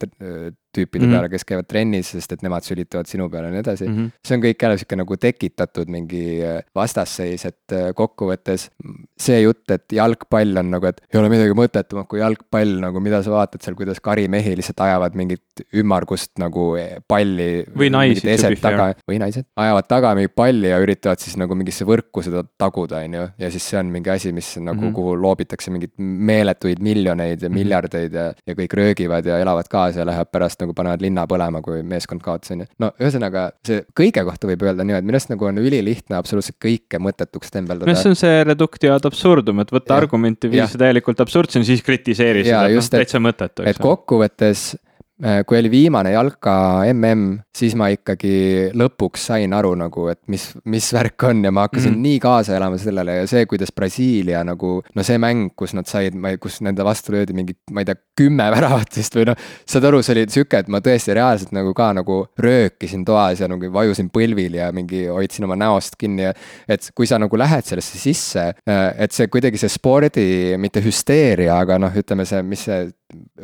tüüpide 0.77 1.07
mm 1.07 1.11
-hmm. 1.11 1.17
peale, 1.17 1.33
kes 1.33 1.49
käivad 1.49 1.69
trennis, 1.71 2.13
sest 2.15 2.37
et 2.37 2.45
nemad 2.47 2.67
sülitavad 2.67 3.09
sinu 3.11 3.29
peale 3.33 3.51
ja 3.51 3.57
nii 3.57 3.65
edasi 3.65 3.89
mm. 3.89 3.97
-hmm. 3.97 4.11
see 4.29 4.37
on 4.37 4.45
kõik 4.45 4.63
jälle 4.63 4.79
sihuke 4.79 5.01
nagu 5.03 5.17
tekitatud 5.17 5.93
mingi 5.93 6.25
äh, 6.45 6.63
vastasseis, 6.75 7.45
et 7.45 7.73
äh, 7.73 7.91
kokkuvõttes 7.95 8.71
see 9.17 9.41
jutt, 9.41 9.65
et 9.71 9.93
jalgpall 9.93 10.61
on 10.61 10.71
nagu, 10.75 10.87
et 10.87 11.01
ei 11.13 11.21
ole 11.21 11.31
midagi 11.33 11.55
mõttetumat 11.57 12.09
kui 12.11 12.21
jalgpall, 12.21 12.77
nagu 12.83 13.01
mida 13.01 13.23
sa 13.25 13.33
vaatad 13.33 13.65
seal, 13.65 13.77
kuidas 13.79 14.01
karimehi 14.05 14.57
lihtsalt 14.59 14.81
ajavad 14.85 15.17
mingit 15.19 15.65
ümmargust 15.77 16.35
nagu 16.43 16.69
eh, 16.81 16.99
palli. 17.09 17.65
või 17.77 17.91
naised. 17.93 18.27
taga 18.61 18.91
või 19.09 19.21
naised, 19.23 19.47
ajavad 19.57 19.89
taga 19.89 20.13
mingit 20.19 20.35
palli 20.37 20.71
ja 20.71 20.81
üritavad 20.83 21.23
siis 21.23 21.39
nagu 21.41 21.57
mingisse 21.59 21.87
võrku 21.89 22.25
seda 22.27 22.45
taguda, 22.61 23.03
on 23.07 23.17
ju. 23.19 23.27
ja 23.39 23.51
siis 23.55 23.69
see 23.71 23.81
on 23.81 23.93
mingi 23.93 24.13
asi, 24.13 24.33
mis 24.37 24.53
nagu 24.59 24.77
mm, 24.77 24.89
-hmm. 24.89 24.97
kuhu 24.97 25.17
loobitakse 25.23 25.73
mingeid 25.75 25.95
meeletuid 25.97 26.83
miljoneid 26.83 27.43
ja 27.43 27.49
mhm. 27.49 27.59
miljardeid 27.59 28.13
ja, 28.15 28.27
ja 28.47 28.55
kõik 28.59 28.77
röögivad 28.77 29.27
ja 29.27 29.39
elavad 29.43 29.69
kaasa 29.71 30.03
ja 30.03 30.07
läheb 30.09 30.31
pärast 30.33 30.61
nagu 30.61 30.66
panevad 30.77 31.05
linna 31.05 31.27
põlema, 31.31 31.63
kui 31.65 31.83
meeskond 31.87 32.23
kaotas, 32.25 32.53
on 32.55 32.65
ju. 32.65 32.71
no 32.83 32.91
ühesõnaga, 33.03 33.49
see 33.67 33.85
kõige 33.97 34.25
kohta 34.27 34.51
võib 34.51 34.65
öelda 34.67 34.87
niimoodi, 34.87 35.09
minu 35.09 35.19
arust 35.19 35.33
nagu 35.33 35.49
on 35.51 35.61
ülilihtne 35.63 36.19
absoluutselt 36.19 36.59
kõike 36.63 37.01
mõttetuks 37.03 37.53
tembeldada. 37.55 37.91
no 37.91 37.99
see 37.99 38.15
on 38.15 38.19
see 38.19 38.43
reductio 38.49 38.97
ad 38.97 39.07
absurdum, 39.11 39.63
et 39.65 39.75
võtta 39.75 39.95
ja. 39.95 40.01
argumenti, 40.03 40.51
viia 40.53 40.69
see 40.71 40.81
täielikult 40.81 41.23
absurdsena, 41.25 41.69
siis 41.69 41.85
kritiseeri 41.87 42.47
seda, 42.47 42.67
noh 42.73 42.91
täitsa 42.97 43.23
mõttetu. 43.23 43.67
et 43.69 43.81
kokkuvõttes 43.83 44.73
kui 45.17 45.57
oli 45.57 45.71
viimane 45.73 46.11
jalka 46.13 46.85
mm, 46.93 47.39
siis 47.57 47.73
ma 47.79 47.89
ikkagi 47.89 48.71
lõpuks 48.77 49.23
sain 49.31 49.55
aru 49.57 49.71
nagu, 49.81 50.09
et 50.13 50.21
mis, 50.33 50.45
mis 50.69 50.89
värk 50.93 51.25
on 51.31 51.41
ja 51.47 51.53
ma 51.55 51.65
hakkasin 51.65 51.95
mm 51.95 51.97
-hmm. 51.97 52.03
nii 52.09 52.19
kaasa 52.21 52.57
elama 52.57 52.79
sellele 52.79 53.15
ja 53.17 53.27
see, 53.27 53.47
kuidas 53.47 53.73
Brasiilia 53.73 54.45
nagu. 54.45 54.83
no 54.95 55.03
see 55.03 55.19
mäng, 55.19 55.51
kus 55.57 55.75
nad 55.75 55.87
said, 55.87 56.15
ma 56.15 56.35
ei, 56.35 56.39
kus 56.39 56.61
nende 56.61 56.85
vastu 56.85 57.13
löödi 57.13 57.33
mingid, 57.33 57.57
ma 57.71 57.81
ei 57.81 57.85
tea, 57.85 57.97
kümme 58.17 58.51
väravat 58.57 58.97
vist 58.97 59.17
või 59.17 59.25
noh. 59.31 59.37
saad 59.67 59.85
aru, 59.85 60.03
see 60.03 60.15
oli 60.15 60.27
sihuke, 60.29 60.59
et 60.59 60.69
ma 60.69 60.81
tõesti 60.85 61.15
reaalselt 61.15 61.53
nagu 61.53 61.73
ka 61.75 61.93
nagu 61.97 62.27
röökisin 62.39 63.05
toas 63.05 63.41
ja 63.41 63.49
nagu 63.49 63.73
vajusin 63.73 64.11
põlvil 64.11 64.55
ja 64.61 64.73
mingi 64.73 65.07
hoidsin 65.07 65.45
oma 65.45 65.57
näost 65.57 65.97
kinni 65.99 66.29
ja. 66.29 66.35
et 66.69 66.91
kui 66.95 67.07
sa 67.07 67.19
nagu 67.19 67.37
lähed 67.37 67.65
sellesse 67.65 67.99
sisse, 67.99 68.53
äh, 68.69 68.93
et 68.99 69.13
see 69.13 69.29
kuidagi 69.29 69.57
see 69.57 69.73
spordi, 69.73 70.57
mitte 70.59 70.85
hüsteeria, 70.85 71.57
aga 71.57 71.79
noh, 71.79 71.93
ütleme 71.97 72.25
see, 72.29 72.43
mis 72.43 72.69
see 72.69 72.85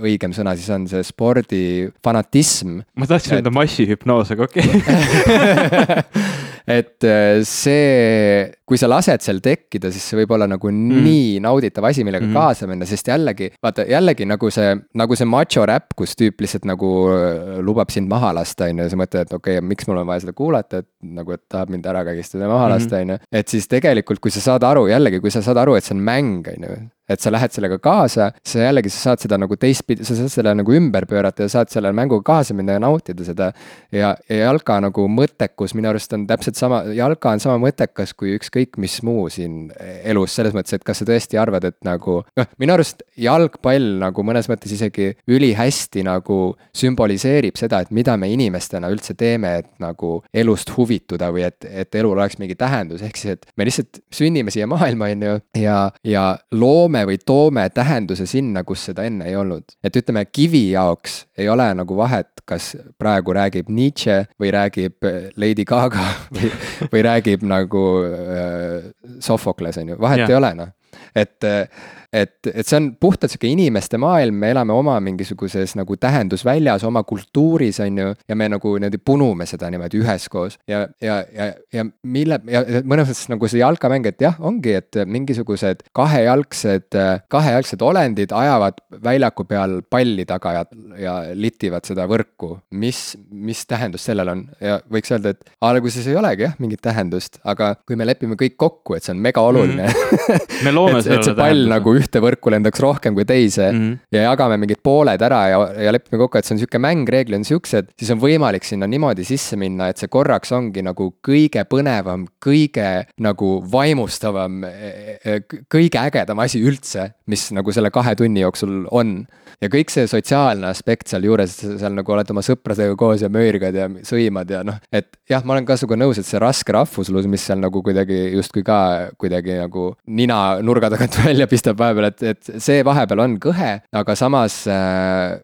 õigem 0.02 0.32
sõna 0.34 0.56
siis 0.58 0.70
on 0.74 0.86
see 0.90 1.02
spordifanatism. 1.06 2.80
ma 2.98 3.08
tahtsin 3.08 3.38
öelda 3.38 3.52
et... 3.52 3.58
massihüpnoos, 3.58 4.32
aga 4.34 4.48
okei 4.48 4.80
okay. 4.80 6.02
et 6.78 7.06
äh, 7.06 7.42
see, 7.46 8.46
kui 8.66 8.78
sa 8.80 8.88
lased 8.90 9.22
seal 9.24 9.38
tekkida, 9.42 9.90
siis 9.94 10.04
see 10.08 10.18
võib 10.20 10.34
olla 10.36 10.48
nagu 10.50 10.70
mm. 10.70 11.02
nii 11.06 11.28
nauditav 11.44 11.86
asi, 11.88 12.04
millega 12.06 12.26
mm. 12.26 12.34
kaasa 12.36 12.68
minna, 12.70 12.86
sest 12.88 13.10
jällegi, 13.10 13.52
vaata 13.62 13.86
jällegi 13.88 14.26
nagu 14.28 14.50
see, 14.54 14.72
nagu 14.98 15.18
see 15.18 15.28
macho 15.30 15.66
räpp, 15.68 15.94
kus 15.98 16.16
tüüp 16.18 16.42
lihtsalt 16.42 16.66
nagu 16.68 16.92
äh, 17.14 17.60
lubab 17.64 17.94
sind 17.94 18.10
maha 18.10 18.32
lasta, 18.38 18.70
on 18.70 18.82
ju, 18.82 18.88
sa 18.92 18.98
mõtled, 18.98 19.28
et 19.28 19.36
okei 19.38 19.58
okay,, 19.60 19.68
miks 19.74 19.88
mul 19.90 20.02
on 20.02 20.10
vaja 20.10 20.26
seda 20.26 20.36
kuulata, 20.38 20.82
et 20.82 20.90
nagu, 21.20 21.36
et 21.38 21.44
tahab 21.50 21.74
mind 21.74 21.86
ära 21.90 22.04
kägistada 22.08 22.46
ja 22.46 22.50
maha 22.52 22.66
mm. 22.66 22.74
lasta, 22.76 23.02
on 23.02 23.14
ju. 23.14 23.20
et 23.42 23.54
siis 23.54 23.70
tegelikult, 23.70 24.22
kui 24.22 24.34
sa 24.34 24.42
saad 24.42 24.66
aru, 24.66 24.88
jällegi, 24.90 25.22
kui 25.22 25.34
sa 25.34 25.44
saad 25.44 25.62
aru, 25.62 25.78
et 25.78 25.86
see 25.86 25.96
on 25.96 26.04
mäng, 26.06 26.50
on 26.54 26.68
ju 26.68 26.80
et 27.14 27.22
sa 27.22 27.32
lähed 27.32 27.54
sellega 27.54 27.78
kaasa, 27.82 28.30
sa 28.46 28.64
jällegi, 28.66 28.92
sa 28.92 29.10
saad 29.10 29.24
seda 29.24 29.38
nagu 29.40 29.56
teistpidi, 29.60 30.04
sa 30.06 30.16
saad 30.18 30.32
selle 30.32 30.54
nagu 30.58 30.76
ümber 30.76 31.06
pöörata 31.10 31.46
ja 31.46 31.52
saad 31.52 31.72
selle 31.72 31.92
mänguga 31.96 32.24
kaasa 32.32 32.56
minna 32.56 32.76
ja 32.78 32.82
nautida 32.82 33.24
seda. 33.26 33.52
ja, 33.92 34.14
ja 34.28 34.38
jalka 34.46 34.78
nagu 34.82 35.06
mõttekus 35.08 35.76
minu 35.76 35.90
arust 35.92 36.12
on 36.16 36.26
täpselt 36.30 36.58
sama, 36.58 36.82
jalka 36.96 37.34
on 37.34 37.42
sama 37.42 37.58
mõttekas 37.62 38.14
kui 38.16 38.34
ükskõik 38.36 38.78
mis 38.82 38.98
muu 39.06 39.28
siin 39.32 39.72
elus, 40.04 40.34
selles 40.36 40.54
mõttes, 40.56 40.76
et 40.76 40.84
kas 40.86 41.02
sa 41.02 41.08
tõesti 41.08 41.40
arvad, 41.40 41.66
et 41.68 41.78
nagu. 41.86 42.20
noh, 42.38 42.50
minu 42.62 42.76
arust 42.76 43.04
jalgpall 43.20 43.98
nagu 44.02 44.24
mõnes 44.26 44.48
mõttes 44.50 44.72
isegi 44.74 45.12
ülihästi 45.30 46.04
nagu 46.06 46.40
sümboliseerib 46.76 47.58
seda, 47.60 47.82
et 47.82 47.92
mida 47.94 48.16
me 48.20 48.30
inimestena 48.32 48.90
üldse 48.92 49.16
teeme, 49.18 49.56
et 49.62 49.70
nagu 49.82 50.20
elust 50.34 50.72
huvituda 50.76 51.30
või 51.34 51.46
et, 51.48 51.66
et 51.68 52.00
elul 52.00 52.16
oleks 52.16 52.38
mingi 52.40 52.56
tähendus, 52.58 53.02
ehk 53.04 53.18
siis, 53.18 53.36
et 53.36 53.58
me 53.58 53.66
lihtsalt 53.68 54.02
sünnime 54.12 54.52
siia 54.54 54.68
maailma, 54.70 55.10
on 55.12 55.26
ju, 55.26 55.36
ja, 55.62 55.78
ja 56.06 56.24
loome 56.54 57.01
toome 57.02 57.06
või 57.08 57.18
toome 57.24 57.68
tähenduse 57.70 58.26
sinna, 58.26 58.62
kus 58.64 58.86
seda 58.90 59.04
enne 59.04 59.26
ei 59.28 59.36
olnud. 59.36 59.64
et 59.82 59.96
ütleme, 59.96 60.24
kivi 60.32 60.72
jaoks 60.72 61.26
ei 61.38 61.48
ole 61.48 61.74
nagu 61.74 61.96
vahet, 61.96 62.42
kas 62.44 62.76
praegu 62.98 63.32
räägib 63.32 63.68
Nietzsche 63.68 64.26
või 64.40 64.52
räägib 64.52 65.04
äh, 65.04 65.30
Lady 65.36 65.64
Gaga 65.64 66.04
või, 66.34 66.50
või 66.92 67.02
räägib 67.02 67.42
nagu 67.42 68.04
äh, 68.04 68.92
Sophokles, 69.20 69.78
on 69.78 69.94
ju, 69.94 69.98
vahet 70.00 70.24
yeah. 70.24 70.30
ei 70.30 70.36
ole 70.36 70.54
noh, 70.54 70.72
et 71.14 71.44
äh, 71.44 71.68
et, 72.12 72.34
et 72.54 72.66
see 72.66 72.76
on 72.76 72.90
puhtalt 73.00 73.32
sihuke 73.32 73.48
inimeste 73.48 74.00
maailm, 74.02 74.36
me 74.42 74.52
elame 74.52 74.74
oma 74.76 74.98
mingisuguses 75.00 75.76
nagu 75.78 75.96
tähendusväljas, 75.96 76.84
oma 76.84 77.02
kultuuris, 77.08 77.80
on 77.80 77.98
ju. 77.98 78.14
ja 78.28 78.36
me 78.36 78.48
nagu 78.52 78.76
niimoodi 78.76 78.98
punume 79.04 79.46
seda 79.46 79.70
niimoodi 79.70 80.02
üheskoos 80.02 80.58
ja, 80.68 80.86
ja, 81.00 81.22
ja, 81.32 81.52
ja 81.72 81.86
mille 82.02 82.40
ja 82.50 82.64
mõnes 82.84 83.12
mõttes 83.12 83.30
nagu 83.30 83.48
see 83.50 83.60
jalkamäng, 83.60 84.06
et 84.08 84.22
jah, 84.22 84.36
ongi, 84.40 84.74
et 84.80 84.98
mingisugused 85.06 85.84
kahejalgsed, 85.96 86.96
kahejalgsed 87.32 87.82
olendid 87.84 88.32
ajavad 88.36 88.80
väljaku 89.02 89.46
peal 89.48 89.78
palli 89.90 90.24
taga 90.28 90.54
ja, 90.56 90.64
ja 90.98 91.14
litivad 91.34 91.86
seda 91.86 92.06
võrku. 92.10 92.58
mis, 92.70 93.16
mis 93.30 93.64
tähendus 93.66 94.04
sellel 94.08 94.28
on 94.28 94.44
ja 94.60 94.80
võiks 94.92 95.12
öelda, 95.12 95.34
et 95.34 95.52
alguses 95.60 96.06
ei 96.06 96.16
olegi 96.16 96.46
jah 96.46 96.56
mingit 96.58 96.82
tähendust, 96.82 97.38
aga 97.44 97.74
kui 97.86 97.96
me 97.96 98.06
lepime 98.06 98.36
kõik 98.38 98.56
kokku, 98.56 98.96
et 98.96 99.04
see 99.04 99.14
on 99.14 99.22
mega 99.22 99.40
oluline 99.40 99.86
mm. 99.86 99.92
-hmm. 99.92 100.64
me 100.64 100.72
loome 100.72 100.98
et, 101.02 101.06
et 101.06 101.24
see 101.24 101.38
pall 101.38 101.68
nagu 101.70 101.96
ühte 102.02 102.22
võrku 102.22 102.52
lendaks 102.52 102.82
rohkem 102.82 103.16
kui 103.16 103.26
teise 103.28 103.70
mm. 103.70 103.78
-hmm. 103.78 103.98
ja 104.14 104.26
jagame 104.28 104.58
mingid 104.60 104.82
pooled 104.82 105.22
ära 105.22 105.42
ja, 105.52 105.60
ja 105.86 105.94
lepime 105.94 106.20
kokku, 106.22 106.38
et 106.38 106.48
see 106.48 106.56
on 106.56 106.62
sihuke 106.62 106.80
mäng, 106.82 107.08
reeglid 107.08 107.40
on 107.40 107.46
siuksed, 107.46 107.92
siis 107.98 108.12
on 108.14 108.20
võimalik 108.22 108.66
sinna 108.66 108.88
niimoodi 108.90 109.26
sisse 109.26 109.58
minna, 109.60 109.88
et 109.92 110.00
see 110.00 110.10
korraks 110.12 110.52
ongi 110.52 110.84
nagu 110.84 111.12
kõige 111.24 111.64
põnevam, 111.68 112.26
kõige 112.42 112.88
nagu 113.22 113.52
vaimustavam, 113.72 114.62
e, 114.68 115.18
e, 115.22 115.38
kõige 115.72 116.00
ägedam 116.02 116.42
asi 116.44 116.62
üldse, 116.62 117.12
mis 117.30 117.48
nagu 117.54 117.72
selle 117.74 117.92
kahe 117.94 118.14
tunni 118.18 118.42
jooksul 118.44 118.86
on. 118.90 119.22
ja 119.62 119.68
kõik 119.70 119.92
see 119.94 120.08
sotsiaalne 120.10 120.66
aspekt 120.66 121.12
sealjuures, 121.12 121.52
seal 121.78 121.92
nagu 121.94 122.12
oled 122.12 122.30
oma 122.34 122.42
sõpradega 122.42 122.96
koos 122.98 123.22
ja 123.22 123.28
möörgad 123.30 123.76
ja 123.78 123.86
sõimad 124.06 124.50
ja 124.50 124.62
noh, 124.66 124.80
et 124.90 125.12
jah, 125.30 125.44
ma 125.46 125.54
olen 125.54 125.66
ka 125.68 125.76
sinuga 125.78 126.00
nõus, 126.00 126.18
et 126.18 126.26
see 126.26 126.40
raske 126.42 126.74
rahvuslus, 126.74 127.28
mis 127.30 127.44
seal 127.46 127.60
nagu 127.62 127.82
kuidagi 127.84 128.32
justkui 128.34 128.64
ka 128.66 128.78
kuidagi 129.20 129.60
nagu 129.60 129.92
nina 130.06 130.38
nurga 130.64 130.90
tagant 130.92 131.18
välja 131.24 131.46
pistab 131.50 131.78
vahepeal, 131.94 132.10
et, 132.10 132.36
et 132.52 132.62
see 132.62 132.82
vahepeal 132.86 133.24
on 133.24 133.38
kõhe, 133.42 133.72
aga 134.02 134.16
samas 134.18 134.62
äh, 134.70 135.38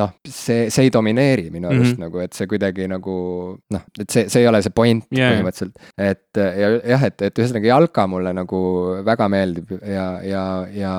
noh, 0.00 0.12
see, 0.26 0.68
see 0.72 0.88
ei 0.88 0.92
domineeri 0.94 1.48
minu 1.50 1.70
arust 1.70 1.96
mm 1.96 1.96
-hmm. 1.96 2.04
nagu, 2.06 2.20
et 2.24 2.36
see 2.36 2.50
kuidagi 2.50 2.88
nagu 2.90 3.16
noh, 3.70 3.86
et 3.98 4.10
see, 4.10 4.28
see 4.28 4.44
ei 4.44 4.48
ole 4.48 4.62
see 4.62 4.74
point 4.74 5.06
yeah. 5.10 5.34
põhimõtteliselt. 5.34 5.76
et 5.98 6.40
ja 6.40 6.70
jah, 6.94 7.08
et, 7.10 7.22
et 7.22 7.42
ühesõnaga 7.42 7.72
jalka 7.72 8.06
mulle 8.06 8.32
nagu 8.36 8.60
väga 9.04 9.28
meeldib 9.28 9.74
ja, 9.80 10.06
ja, 10.22 10.44
ja 10.72 10.94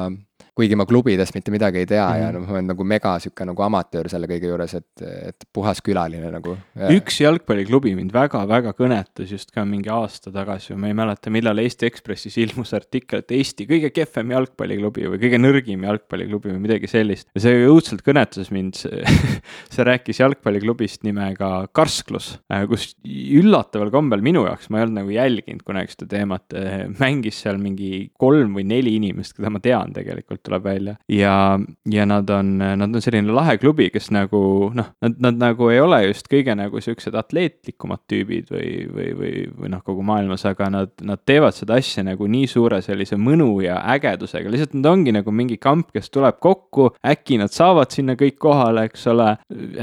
kuigi 0.57 0.75
ma 0.75 0.83
klubidest 0.83 1.35
mitte 1.35 1.51
midagi 1.53 1.79
ei 1.79 1.87
tea 1.87 2.03
mm 2.03 2.13
-hmm. 2.13 2.21
ja 2.21 2.31
noh, 2.35 2.43
ma 2.43 2.57
olen 2.57 2.67
nagu 2.73 2.83
mega 2.83 3.13
sihuke 3.23 3.45
nagu 3.47 3.63
amatöör 3.63 4.09
selle 4.11 4.27
kõige 4.27 4.49
juures, 4.51 4.73
et, 4.75 5.03
et 5.29 5.45
puhas 5.53 5.79
külaline 5.81 6.31
nagu. 6.31 6.57
üks 6.91 7.21
jalgpalliklubi 7.21 7.93
mind 7.95 8.11
väga-väga 8.11 8.73
kõnetas 8.75 9.31
just 9.31 9.51
ka 9.55 9.63
mingi 9.65 9.89
aasta 9.89 10.31
tagasi 10.31 10.73
või 10.73 10.79
ma 10.83 10.87
ei 10.87 10.97
mäleta, 10.99 11.31
millal 11.31 11.57
Eesti 11.63 11.87
Ekspressis 11.87 12.37
ilmus 12.37 12.73
artikkel, 12.73 13.23
et 13.23 13.31
Eesti 13.31 13.67
kõige 13.69 13.93
kehvem 13.95 14.31
jalgpalliklubi 14.35 15.07
või 15.13 15.21
kõige 15.23 15.39
nõrgim 15.39 15.87
jalgpalliklubi 15.87 16.51
või 16.51 16.59
midagi 16.67 16.87
sellist. 16.87 17.29
ja 17.35 17.45
see 17.47 17.63
õudselt 17.67 18.03
kõnetas 18.03 18.51
mind 18.51 18.75
see 18.75 19.83
rääkis 19.91 20.19
jalgpalliklubist 20.19 21.07
nimega 21.07 21.67
Karsklus, 21.71 22.33
äh, 22.51 22.67
kus 22.67 22.91
üllataval 23.07 23.91
kombel 23.91 24.21
minu 24.21 24.43
jaoks, 24.49 24.67
ma 24.69 24.81
ei 24.81 24.89
olnud 24.89 24.99
nagu 24.99 25.15
jälginud 25.15 25.63
kunagi 25.63 25.95
seda 25.95 26.11
teemat, 26.17 26.45
äh, 26.59 26.85
mängis 26.99 27.39
seal 27.39 27.57
mingi 27.61 28.11
kolm 28.19 28.59
või 28.59 28.67
neli 28.67 28.97
inimest, 28.99 29.37
keda 29.37 29.49
ma 29.49 29.63
tean 29.63 29.95
tegelikult 29.95 30.40
tegelikult 30.41 30.45
tuleb 30.45 30.63
välja. 30.63 30.95
ja, 31.07 31.59
ja 31.85 32.05
nad 32.05 32.29
on, 32.29 32.57
nad 32.57 32.95
on 32.95 33.01
selline 33.01 33.31
lahe 33.31 33.57
klubi, 33.57 33.89
kes 33.89 34.11
nagu 34.11 34.71
noh, 34.73 34.91
nad, 35.01 35.15
nad 35.19 35.37
nagu 35.37 35.69
ei 35.69 35.79
ole 35.79 36.07
just 36.07 36.27
kõige 36.31 36.55
nagu 36.55 36.81
siuksed 36.81 37.15
atleetlikumad 37.15 38.01
tüübid 38.09 38.51
või, 38.51 38.87
või, 38.91 39.11
või, 39.17 39.33
või 39.57 39.71
noh, 39.71 39.81
kogu 39.83 40.03
maailmas, 40.03 40.45
aga 40.45 40.69
nad, 40.69 40.91
nad 41.01 41.21
teevad 41.25 41.55
seda 41.55 41.77
asja 41.79 42.03
nagu 42.03 42.27
nii 42.27 42.47
suure 42.47 42.81
sellise 42.81 43.17
mõnu 43.17 43.61
ja 43.63 43.81
ägedusega, 43.93 44.49
lihtsalt 44.49 44.75
nad 44.79 44.91
ongi 44.91 45.13
nagu 45.15 45.31
mingi 45.31 45.57
kamp, 45.61 45.91
kes 45.93 46.09
tuleb 46.09 46.39
kokku, 46.41 46.91
äkki 47.05 47.39
nad 47.41 47.53
saavad 47.53 47.91
sinna 47.91 48.17
kõik 48.19 48.39
kohale, 48.41 48.87
eks 48.89 49.07
ole. 49.11 49.35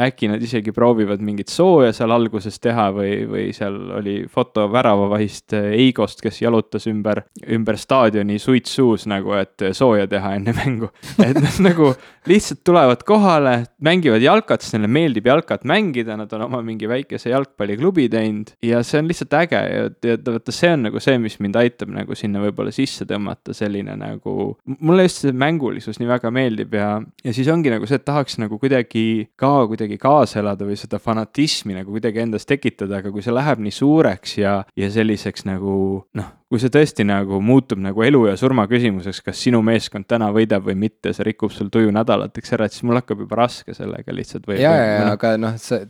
äkki 0.09 0.28
nad 0.28 0.42
isegi 0.42 0.72
proovivad 0.74 1.22
mingit 1.24 1.48
sooja 1.52 1.92
seal 1.92 2.12
alguses 2.14 2.59
teha 2.61 2.88
või, 2.94 3.12
või 3.28 3.46
seal 3.56 3.76
oli 3.98 4.18
foto 4.30 4.68
väravavahist 4.72 5.54
Eigost, 5.59 6.22
kes 6.22 6.42
jalutas 6.42 6.86
ümber, 6.90 7.22
ümber 7.48 7.78
staadioni 7.78 8.38
suits 8.42 8.74
suus 8.74 9.06
nagu, 9.11 9.32
et 9.38 9.68
sooja 9.72 10.09
teha 10.11 10.34
enne 10.38 10.47
mängu. 10.57 10.90
et 11.24 11.38
nad 11.38 11.59
nagu 11.68 11.92
lihtsalt 12.28 12.62
tulevad 12.66 13.03
kohale, 13.09 13.55
mängivad 13.84 14.22
jalkat, 14.22 14.64
sest 14.64 14.76
neile 14.76 14.90
meeldib 14.92 15.28
jalkat 15.28 15.64
mängida, 15.68 16.16
nad 16.18 16.32
on 16.36 16.46
oma 16.49 16.61
mingi 16.64 16.88
väikese 16.90 17.32
jalgpalliklubi 17.32 18.09
teinud 18.12 18.53
ja 18.64 18.82
see 18.86 19.03
on 19.03 19.11
lihtsalt 19.11 19.36
äge 19.40 19.61
ja, 19.61 19.88
ja 20.05 20.16
vaata, 20.26 20.55
see 20.55 20.72
on 20.74 20.86
nagu 20.88 21.03
see, 21.03 21.18
mis 21.22 21.38
mind 21.42 21.59
aitab 21.61 21.92
nagu 21.94 22.16
sinna 22.18 22.42
võib-olla 22.42 22.72
sisse 22.74 23.07
tõmmata, 23.09 23.57
selline 23.57 23.96
nagu, 23.99 24.36
mulle 24.78 25.07
just 25.09 25.24
see 25.24 25.36
mängulisus 25.36 26.01
nii 26.01 26.11
väga 26.11 26.32
meeldib 26.34 26.76
ja, 26.78 26.90
ja 27.24 27.36
siis 27.36 27.51
ongi 27.53 27.72
nagu 27.72 27.88
see, 27.88 28.01
et 28.01 28.07
tahaks 28.09 28.38
nagu 28.42 28.61
kuidagi 28.61 29.28
ka 29.38 29.53
kuidagi 29.70 29.99
kaasa 30.01 30.42
elada 30.42 30.68
või 30.68 30.78
seda 30.80 31.01
fanatismi 31.03 31.76
nagu 31.78 31.94
kuidagi 31.94 32.24
endas 32.24 32.49
tekitada, 32.49 33.03
aga 33.03 33.12
kui 33.14 33.24
see 33.24 33.34
läheb 33.34 33.62
nii 33.64 33.74
suureks 33.74 34.38
ja, 34.40 34.59
ja 34.78 34.90
selliseks 34.92 35.49
nagu 35.49 35.78
noh, 36.18 36.34
kui 36.49 36.61
see 36.62 36.70
tõesti 36.72 37.05
nagu 37.05 37.42
muutub 37.44 37.80
nagu 37.84 38.01
elu 38.07 38.22
ja 38.30 38.34
surma 38.40 38.64
küsimuseks, 38.70 39.20
kas 39.26 39.40
sinu 39.44 39.59
meeskond 39.64 40.07
täna 40.09 40.30
võidab 40.32 40.64
või 40.64 40.78
mitte, 40.80 41.12
see 41.12 41.26
rikub 41.28 41.53
sul 41.53 41.68
tuju 41.72 41.90
nädalateks 41.92 42.55
ära, 42.57 42.64
et 42.64 42.72
siis 42.72 42.86
mul 42.88 42.96
hakkab 42.96 43.20
juba 43.20 43.36
raske 43.42 43.74
sellega 43.76 44.14
lihtsalt 44.16 44.49
ja, 44.55 44.70
ja, 44.72 44.86
ja 44.94 45.11
aga 45.12 45.34
noh, 45.40 45.59
sa 45.61 45.82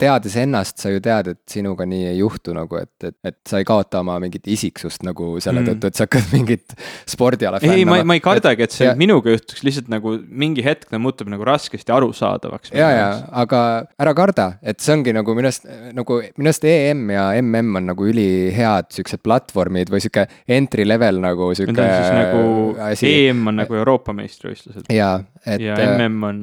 teades 0.00 0.38
ennast, 0.40 0.80
sa 0.80 0.92
ju 0.94 1.02
tead, 1.04 1.28
et 1.34 1.42
sinuga 1.52 1.84
nii 1.88 2.06
ei 2.14 2.22
juhtu 2.22 2.54
nagu, 2.56 2.78
et, 2.80 2.94
et, 3.04 3.16
et 3.28 3.36
sa 3.44 3.60
ei 3.60 3.68
kaota 3.68 4.00
oma 4.00 4.14
mingit 4.22 4.48
isiksust 4.48 5.04
nagu 5.04 5.34
selle 5.44 5.60
mm. 5.60 5.68
tõttu, 5.74 5.90
et 5.92 6.00
sa 6.00 6.08
hakkad 6.08 6.32
mingit 6.36 6.76
spordiala 7.04 7.60
fännama. 7.60 7.76
ei, 7.76 7.84
ma, 7.84 8.00
ma 8.08 8.16
ei 8.16 8.24
kardagi, 8.24 8.64
et 8.64 8.78
see 8.78 8.88
ja... 8.88 8.96
minuga 8.96 9.36
juhtuks, 9.36 9.60
lihtsalt 9.68 9.92
nagu 9.92 10.16
mingi 10.24 10.64
hetk 10.64 10.88
ta 10.88 11.02
muutub 11.02 11.28
nagu 11.28 11.44
raskesti 11.44 11.92
arusaadavaks. 11.92 12.72
ja, 12.72 12.88
ja, 12.94 13.06
aga 13.36 13.60
ära 14.00 14.16
karda, 14.16 14.48
et 14.64 14.80
see 14.80 14.96
ongi 14.96 15.12
nagu 15.12 15.36
minu 15.36 15.52
arust, 15.52 15.68
nagu 15.92 16.22
minu 16.24 16.54
arust 16.54 16.64
EM 16.72 17.04
ja 17.12 17.28
MM 17.42 17.82
on 17.82 17.90
nagu 17.92 18.08
ülihead 18.08 18.88
siuksed 18.96 19.20
platvormid 19.20 19.92
või 19.92 20.05
sihuke 20.06 20.26
entry 20.58 20.86
level 20.88 21.20
nagu 21.22 21.50
sihuke. 21.58 21.76
Need 21.76 21.84
on 21.84 21.92
siis 21.92 22.16
nagu 22.16 22.88
asi. 22.88 23.12
EM 23.26 23.44
on 23.52 23.60
nagu 23.62 23.78
Euroopa 23.82 24.16
meistrivõistlused. 24.16 24.88
jaa, 24.94 25.20
et. 25.44 25.60
ja 25.62 25.76
MM 25.92 26.26
on. 26.30 26.42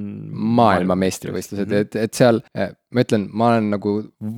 maailmameistrivõistlused 0.61 1.68
mm, 1.68 1.74
-hmm. 1.74 1.89
et, 1.89 2.01
et 2.07 2.14
seal 2.14 2.43
ma 2.93 3.03
ütlen, 3.03 3.26
ma 3.34 3.49
olen 3.51 3.70
nagu 3.74 3.93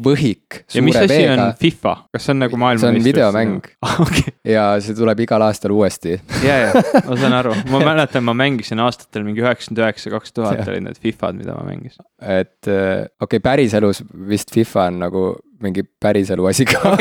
võhik. 0.06 0.62
ja 0.74 0.84
mis 0.86 0.98
asi 0.98 1.12
veega. 1.12 1.34
on 1.36 1.54
FIFA, 1.60 1.94
kas 2.16 2.28
see 2.28 2.34
on 2.36 2.42
nagu 2.46 2.60
maailma? 2.60 2.82
see 2.84 2.92
on 2.92 3.08
videomäng 3.08 3.70
okay. 4.06 4.36
ja 4.48 4.68
see 4.84 4.96
tuleb 4.98 5.24
igal 5.26 5.44
aastal 5.46 5.76
uuesti 5.76 6.16
ja, 6.46 6.60
ja 6.68 6.84
ma 7.08 7.20
saan 7.20 7.36
aru, 7.42 7.56
ma 7.74 7.82
mäletan, 7.84 8.26
ma 8.28 8.36
mängisin 8.38 8.82
aastatel 8.84 9.26
mingi 9.28 9.44
üheksakümmend 9.44 9.84
üheksa, 9.84 10.14
kaks 10.14 10.36
tuhat 10.36 10.64
olid 10.68 10.88
need 10.88 11.02
Fifad, 11.02 11.38
mida 11.40 11.58
ma 11.58 11.66
mängisin. 11.68 12.06
et 12.22 12.72
äh, 12.72 13.06
okei 13.20 13.38
okay,, 13.38 13.44
päriselus 13.44 14.04
vist 14.30 14.56
FIFA 14.56 14.90
on 14.92 15.04
nagu 15.08 15.28
mingi 15.66 15.86
päriselu 16.02 16.46
asi 16.50 16.68
ka 16.70 16.96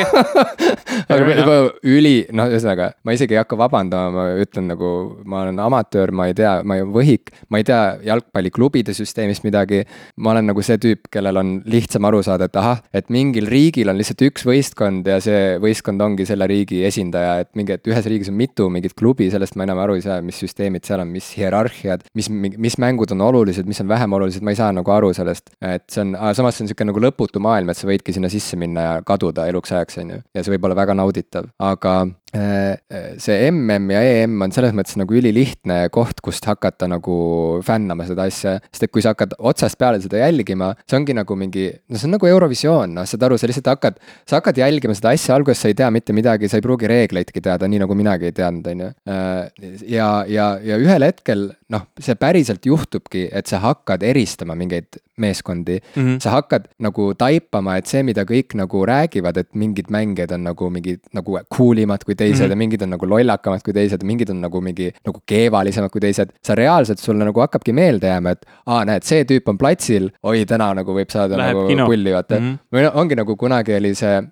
aga 1.08 1.36
juba 1.36 1.56
üli, 1.86 2.14
noh, 2.34 2.48
ühesõnaga, 2.52 2.90
ma 3.04 3.14
isegi 3.16 3.36
ei 3.36 3.40
hakka 3.40 3.58
vabandama, 3.58 4.10
ma 4.14 4.24
ütlen 4.42 4.68
nagu, 4.72 4.90
ma 5.28 5.42
olen 5.44 5.60
amatöör, 5.62 6.12
ma 6.16 6.28
ei 6.30 6.36
tea, 6.38 6.56
ma 6.66 6.78
ei 6.78 6.86
võhik, 6.96 7.32
ma 7.52 7.60
ei 7.60 7.66
tea 7.66 7.80
jalgpalliklubide 8.06 8.94
süsteemist 8.96 9.44
midagi. 9.46 9.84
ma 10.16 10.32
olen 10.32 10.48
nagu 10.50 10.62
see 10.62 10.78
tüüp, 10.80 11.08
kellel 11.12 11.36
on 11.40 11.54
lihtsam 11.68 12.04
aru 12.08 12.22
saada, 12.24 12.48
et 12.48 12.56
ahah, 12.60 12.80
et 12.94 13.10
mingil 13.12 13.48
riigil 13.50 13.90
on 13.90 13.98
lihtsalt 13.98 14.24
üks 14.28 14.46
võistkond 14.46 15.06
ja 15.08 15.20
see 15.24 15.56
võistkond 15.62 16.00
ongi 16.02 16.26
selle 16.28 16.46
riigi 16.50 16.82
esindaja, 16.86 17.38
et 17.44 17.50
mingi, 17.58 17.76
et 17.76 17.90
ühes 17.90 18.08
riigis 18.08 18.30
on 18.32 18.38
mitu 18.38 18.68
mingit 18.72 18.96
klubi, 18.98 19.30
sellest 19.32 19.58
ma 19.58 19.66
enam 19.68 19.82
aru 19.84 19.98
ei 19.98 20.04
saa, 20.06 20.20
mis 20.24 20.38
süsteemid 20.42 20.86
seal 20.86 21.02
on, 21.04 21.10
mis 21.14 21.30
hierarhiad, 21.38 22.06
mis, 22.14 22.30
mis 22.30 22.78
mängud 22.82 23.12
on 23.14 23.24
olulised, 23.26 23.68
mis 23.68 23.82
on 23.84 23.90
vähem 23.90 24.16
olulised, 24.16 24.44
ma 24.44 24.54
ei 24.54 24.60
saa 24.60 24.70
nagu 24.74 24.94
aru 24.94 25.12
sellest. 25.16 25.52
et 25.60 25.86
see 25.90 26.04
on, 26.04 26.14
samas 26.36 26.56
see 26.56 26.64
on 26.64 26.70
niisugune 26.70 26.92
nagu 26.92 27.04
lõputu 27.06 27.42
maailm, 27.42 27.72
et 27.72 27.80
sa 27.80 27.88
võidki 27.88 28.14
sinna 28.14 28.30
sisse 28.32 28.53
sisse 28.54 28.58
minna 28.58 28.80
ja 28.80 29.02
kaduda 29.02 29.46
eluks 29.46 29.72
ajaks, 29.72 29.98
on 29.98 30.10
ju. 30.10 30.20
ja 30.34 30.42
see 30.42 30.54
võib 30.54 30.64
olla 30.64 30.76
väga 30.76 30.94
nauditav, 30.94 31.50
aga 31.58 32.06
see 32.34 33.50
mm 33.50 33.90
ja 33.94 34.00
em 34.24 34.42
on 34.42 34.52
selles 34.54 34.74
mõttes 34.76 34.96
nagu 34.98 35.14
ülilihtne 35.14 35.88
koht, 35.94 36.20
kust 36.24 36.46
hakata 36.48 36.88
nagu 36.90 37.16
fännama 37.64 38.06
seda 38.08 38.26
asja. 38.28 38.56
sest 38.72 38.88
et 38.88 38.92
kui 38.92 39.04
sa 39.04 39.14
hakkad 39.14 39.36
otsast 39.38 39.78
peale 39.78 40.00
seda 40.02 40.20
jälgima, 40.22 40.72
see 40.88 40.98
ongi 40.98 41.16
nagu 41.16 41.36
mingi, 41.38 41.68
no 41.88 42.00
see 42.00 42.08
on 42.08 42.16
nagu 42.16 42.28
Eurovisioon, 42.28 42.96
noh, 42.98 43.08
saad 43.08 43.26
aru, 43.28 43.38
sa 43.38 43.50
lihtsalt 43.50 43.70
hakkad, 43.74 44.00
sa 44.28 44.40
hakkad 44.40 44.58
jälgima 44.60 44.96
seda 44.96 45.14
asja, 45.14 45.36
alguses 45.38 45.62
sa 45.62 45.70
ei 45.70 45.78
tea 45.78 45.90
mitte 45.94 46.16
midagi, 46.16 46.50
sa 46.50 46.58
ei 46.58 46.66
pruugi 46.66 46.90
reegleidki 46.90 47.42
teada, 47.44 47.68
nii 47.70 47.82
nagu 47.84 47.98
minagi 47.98 48.30
ei 48.30 48.36
teadnud, 48.36 48.70
on 48.72 48.84
ju. 48.84 48.90
Äh, 49.10 49.80
ja, 49.94 50.10
ja, 50.30 50.50
ja 50.62 50.80
ühel 50.80 51.06
hetkel 51.06 51.48
noh, 51.74 51.88
see 52.00 52.18
päriselt 52.18 52.66
juhtubki, 52.66 53.28
et 53.32 53.50
sa 53.50 53.60
hakkad 53.64 54.04
eristama 54.06 54.56
mingeid 54.58 55.00
meeskondi 55.16 55.78
mm. 55.80 56.02
-hmm. 56.02 56.20
sa 56.20 56.30
hakkad 56.30 56.66
nagu 56.78 57.14
taipama, 57.14 57.76
et 57.76 57.86
see, 57.86 58.02
mida 58.02 58.24
kõik 58.26 58.56
nagu 58.58 58.86
räägivad, 58.86 59.36
et 59.36 59.54
mingid 59.54 59.90
mängijad 59.90 60.34
on 60.34 60.44
nagu 60.44 60.70
mingid 60.70 61.00
nagu 61.14 61.38
cool 61.56 61.78
imad 61.78 62.04
kui 62.04 62.14
teised 62.14 62.23
mm 62.32 62.46
-hmm. 62.46 62.50
ja 62.50 62.56
mingid 62.56 62.82
on 62.82 62.90
nagu 62.90 63.08
lollakamad 63.08 63.62
kui 63.64 63.72
teised 63.72 64.04
mingid 64.04 64.30
on 64.30 64.40
nagu 64.40 64.60
mingi 64.60 64.90
nagu 65.06 65.22
keevalisemad 65.26 65.90
kui 65.90 66.00
teised. 66.00 66.32
sa 66.42 66.54
reaalselt, 66.54 66.98
sulle 66.98 67.24
nagu 67.24 67.40
hakkabki 67.40 67.72
meelde 67.72 68.06
jääma, 68.06 68.30
et 68.30 68.46
aa, 68.66 68.84
näed, 68.84 69.02
see 69.02 69.24
tüüp 69.24 69.48
on 69.48 69.58
platsil, 69.58 70.10
oi, 70.22 70.44
täna 70.46 70.74
nagu 70.74 70.94
võib 70.94 71.10
saada 71.10 71.36
Läheb 71.36 71.56
nagu 71.56 71.68
kino. 71.68 71.86
pulli, 71.86 72.12
vaata 72.12 72.40
mm. 72.40 72.46
-hmm. 72.46 72.58
või 72.76 72.82
no 72.82 72.92
ongi 72.94 73.14
nagu 73.14 73.36
kunagi 73.36 73.76
oli 73.76 73.94
see, 73.94 74.22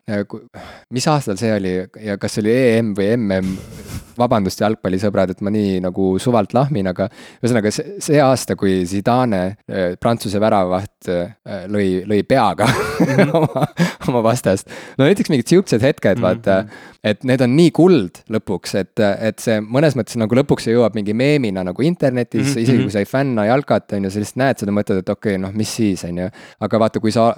mis 0.91 1.09
aastal 1.09 1.37
see 1.37 1.55
oli 1.57 1.75
ja 2.01 2.19
kas 2.19 2.35
see 2.35 2.43
oli 2.43 2.57
EM 2.57 2.95
või 2.97 3.17
MM 3.17 3.57
vabandust, 4.19 4.61
jalgpallisõbrad, 4.63 5.33
et 5.33 5.43
ma 5.45 5.53
nii 5.53 5.81
nagu 5.85 6.13
suvalt 6.23 6.55
lahmin, 6.57 6.89
aga 6.91 7.09
ühesõnaga 7.41 7.73
see, 7.75 7.97
see 8.03 8.21
aasta, 8.23 8.57
kui 8.59 8.83
Zidane, 8.89 9.43
äh, 9.71 9.95
Prantsuse 10.01 10.41
väravaht, 10.43 11.09
äh, 11.09 11.65
lõi, 11.73 12.03
lõi 12.09 12.23
peaga 12.29 12.69
mm 12.69 13.13
-hmm. 13.13 13.35
oma, 13.41 13.67
oma 14.09 14.25
vastast. 14.29 14.69
no 14.99 15.09
näiteks 15.09 15.33
mingid 15.33 15.49
siuksed 15.49 15.83
hetked 15.83 16.19
mm, 16.19 16.25
-hmm. 16.25 16.43
vaata, 16.45 16.65
et 17.05 17.25
need 17.25 17.41
on 17.41 17.57
nii 17.57 17.71
kuld 17.83 18.23
lõpuks, 18.33 18.77
et, 18.79 19.03
et 19.03 19.43
see 19.43 19.59
mõnes 19.65 19.97
mõttes 19.99 20.19
nagu 20.21 20.37
lõpuks 20.39 20.69
see 20.69 20.75
jõuab 20.77 20.95
mingi 20.99 21.15
meemina 21.17 21.65
nagu 21.67 21.85
internetis 21.87 22.45
mm, 22.45 22.53
-hmm. 22.53 22.63
isegi 22.63 22.87
kui 22.87 22.95
sa 22.95 23.03
ei 23.03 23.09
fänna 23.11 23.47
jalkat, 23.49 23.97
on 23.97 24.07
ju, 24.07 24.13
sa 24.13 24.23
lihtsalt 24.23 24.43
näed 24.43 24.63
seda, 24.63 24.75
mõtled, 24.77 25.03
et 25.03 25.15
okei 25.15 25.35
okay,, 25.35 25.43
noh, 25.43 25.55
mis 25.57 25.75
siis, 25.81 26.05
on 26.07 26.23
ju. 26.23 26.29
aga 26.63 26.83
vaata, 26.85 27.03
kui 27.03 27.15
sa 27.15 27.33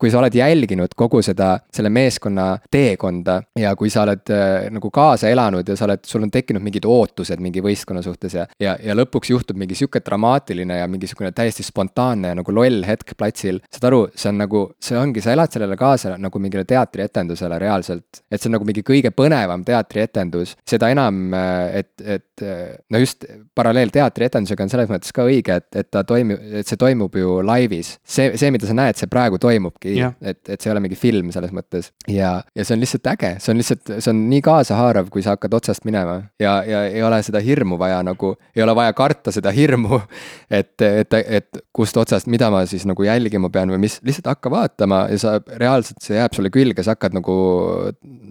kui 0.00 0.10
sa 0.10 0.20
oled 0.20 0.34
jälginud 0.34 0.94
kogu 0.96 1.20
seda, 1.24 1.52
selle 1.72 1.90
meeskonna 1.92 2.46
teekonda 2.72 3.36
ja 3.58 3.74
kui 3.76 3.90
sa 3.92 4.04
oled 4.06 4.32
äh, 4.32 4.68
nagu 4.72 4.90
kaasa 4.94 5.28
elanud 5.28 5.68
ja 5.68 5.76
sa 5.76 5.86
oled, 5.86 6.02
sul 6.08 6.24
on 6.24 6.32
tekkinud 6.32 6.64
mingid 6.64 6.86
ootused 6.88 7.42
mingi 7.42 7.62
võistkonna 7.64 8.02
suhtes 8.04 8.36
ja, 8.38 8.46
ja, 8.62 8.76
ja 8.80 8.96
lõpuks 8.96 9.32
juhtub 9.32 9.60
mingi 9.60 9.76
sihuke 9.78 10.00
dramaatiline 10.04 10.80
ja 10.80 10.88
mingisugune 10.90 11.32
täiesti 11.36 11.66
spontaanne 11.66 12.32
nagu 12.38 12.54
loll 12.56 12.84
hetk 12.88 13.12
platsil. 13.18 13.60
saad 13.68 13.90
aru, 13.90 14.00
see 14.16 14.30
on 14.32 14.40
nagu, 14.40 14.64
see 14.80 14.96
ongi, 14.98 15.24
sa 15.24 15.34
elad 15.36 15.52
sellele 15.52 15.76
kaasa 15.80 16.16
nagu 16.20 16.42
mingile 16.42 16.64
teatrietendusele 16.68 17.60
reaalselt. 17.60 18.24
et 18.30 18.40
see 18.40 18.48
on 18.48 18.56
nagu 18.56 18.68
mingi 18.68 18.84
kõige 18.86 19.12
põnevam 19.12 19.64
teatrietendus, 19.68 20.56
seda 20.68 20.90
enam, 20.94 21.20
äh, 21.36 21.82
et, 21.82 21.92
et 22.00 22.46
äh, 22.46 22.72
no 22.90 23.02
just 23.02 23.28
paralleel 23.54 23.92
teatrietendusega 23.92 24.64
on 24.64 24.72
selles 24.72 24.90
mõttes 24.90 25.12
ka 25.12 25.28
õige, 25.28 25.60
et, 25.60 25.68
et 25.76 25.92
ta 25.92 26.06
toimub, 26.08 26.40
et 26.62 26.68
see 26.68 26.80
toimub 26.80 27.20
ju 27.20 27.40
laivis. 27.44 27.98
see, 28.04 28.32
see, 28.40 28.50
mida 28.54 28.68
sa 28.68 28.76
näed, 28.76 28.96
see 28.96 29.10
praegu 29.10 29.38
toimubki 29.42 29.89
mingi, 29.90 30.30
et, 30.32 30.40
et 30.48 30.60
see 30.60 30.70
ei 30.70 30.74
ole 30.74 30.82
mingi 30.84 30.98
film 30.98 31.30
selles 31.34 31.52
mõttes. 31.54 31.90
ja, 32.10 32.32
ja 32.56 32.66
see 32.66 32.76
on 32.76 32.84
lihtsalt 32.84 33.10
äge, 33.12 33.32
see 33.42 33.52
on 33.54 33.60
lihtsalt, 33.60 33.92
see 33.96 34.12
on 34.12 34.22
nii 34.30 34.42
kaasahaarav, 34.46 35.10
kui 35.12 35.24
sa 35.24 35.34
hakkad 35.36 35.54
otsast 35.60 35.86
minema 35.88 36.20
ja, 36.40 36.60
ja 36.66 36.84
ei 36.88 37.02
ole 37.06 37.20
seda 37.26 37.42
hirmu 37.44 37.78
vaja 37.80 38.00
nagu, 38.06 38.34
ei 38.56 38.64
ole 38.64 38.74
vaja 38.78 38.94
karta 38.96 39.34
seda 39.34 39.52
hirmu. 39.54 40.00
et, 40.60 40.74
et, 40.82 41.16
et 41.20 41.62
kust 41.76 41.96
otsast, 42.00 42.28
mida 42.30 42.50
ma 42.52 42.62
siis 42.70 42.86
nagu 42.88 43.04
jälgima 43.06 43.50
pean 43.52 43.72
või 43.72 43.82
mis, 43.86 43.98
lihtsalt 44.06 44.30
hakka 44.32 44.52
vaatama 44.52 45.04
ja 45.12 45.20
sa 45.20 45.36
reaalselt, 45.46 46.00
see 46.04 46.18
jääb 46.18 46.36
sulle 46.36 46.52
külge, 46.54 46.84
sa 46.86 46.96
hakkad 46.96 47.16
nagu 47.16 47.36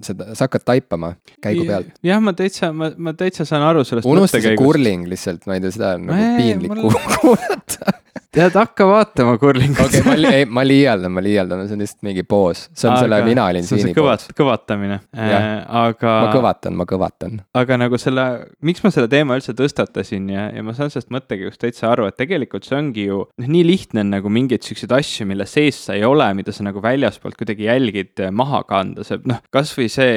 seda, 0.06 0.32
sa 0.34 0.48
hakkad 0.48 0.66
taipama 0.68 1.14
käigu 1.44 1.66
pealt. 1.70 1.94
jah, 2.06 2.22
ma 2.24 2.34
täitsa, 2.38 2.72
ma, 2.76 2.92
ma 2.98 3.16
täitsa 3.18 3.48
saan 3.48 3.66
aru 3.68 3.86
sellest. 3.88 4.10
unusta 4.10 4.42
see 4.44 4.58
kurling 4.60 5.08
lihtsalt, 5.12 5.46
ma 5.50 5.58
ei 5.58 5.66
tea, 5.66 5.76
seda 5.76 5.96
on 5.98 6.10
nagu 6.10 6.30
piinlik 6.40 6.78
kuulata 6.80 7.96
tead, 8.36 8.54
hakka 8.54 8.86
vaatama 8.86 9.38
kurlingut. 9.42 9.80
okei 9.88 10.02
okay,, 10.04 10.22
ma, 10.22 10.32
ei, 10.38 10.46
ma 10.46 10.64
liialdan, 10.66 11.14
ma 11.14 11.22
liialdan, 11.24 11.64
see 11.66 11.78
on 11.78 11.82
lihtsalt 11.82 12.06
mingi 12.06 12.24
poos, 12.30 12.68
see 12.78 12.86
on 12.86 12.94
aga, 12.94 13.02
selle 13.06 13.20
mina 13.26 13.46
olin 13.50 13.66
siini 13.66 13.94
kõvat, 13.98 14.26
poos. 14.28 14.36
kõvatamine 14.38 15.00
äh,, 15.18 15.38
aga. 15.82 16.14
ma 16.26 16.34
kõvatan, 16.36 16.78
ma 16.78 16.86
kõvatan. 16.90 17.40
aga 17.58 17.80
nagu 17.82 17.98
selle, 18.02 18.26
miks 18.66 18.84
ma 18.86 18.92
selle 18.94 19.10
teema 19.10 19.38
üldse 19.40 19.56
tõstatasin 19.58 20.30
ja, 20.34 20.44
ja 20.54 20.66
ma 20.66 20.76
saan 20.78 20.94
sellest 20.94 21.10
mõttekäigust 21.16 21.62
täitsa 21.64 21.90
aru, 21.90 22.06
et 22.10 22.20
tegelikult 22.22 22.68
see 22.70 22.78
ongi 22.78 23.08
ju 23.08 23.24
noh, 23.26 23.50
nii 23.50 23.64
lihtne 23.66 24.06
on 24.06 24.14
nagu 24.14 24.34
mingeid 24.34 24.68
siukseid 24.68 24.94
asju, 25.00 25.26
mille 25.30 25.50
sees 25.50 25.82
sa 25.88 25.98
ei 25.98 26.06
ole, 26.06 26.30
mida 26.38 26.54
sa 26.54 26.68
nagu 26.68 26.84
väljaspoolt 26.86 27.40
kuidagi 27.40 27.66
jälgid, 27.66 28.14
äh, 28.28 28.34
maha 28.36 28.62
kanda, 28.70 29.08
see 29.08 29.18
noh, 29.30 29.42
kasvõi 29.54 29.90
see, 29.90 30.14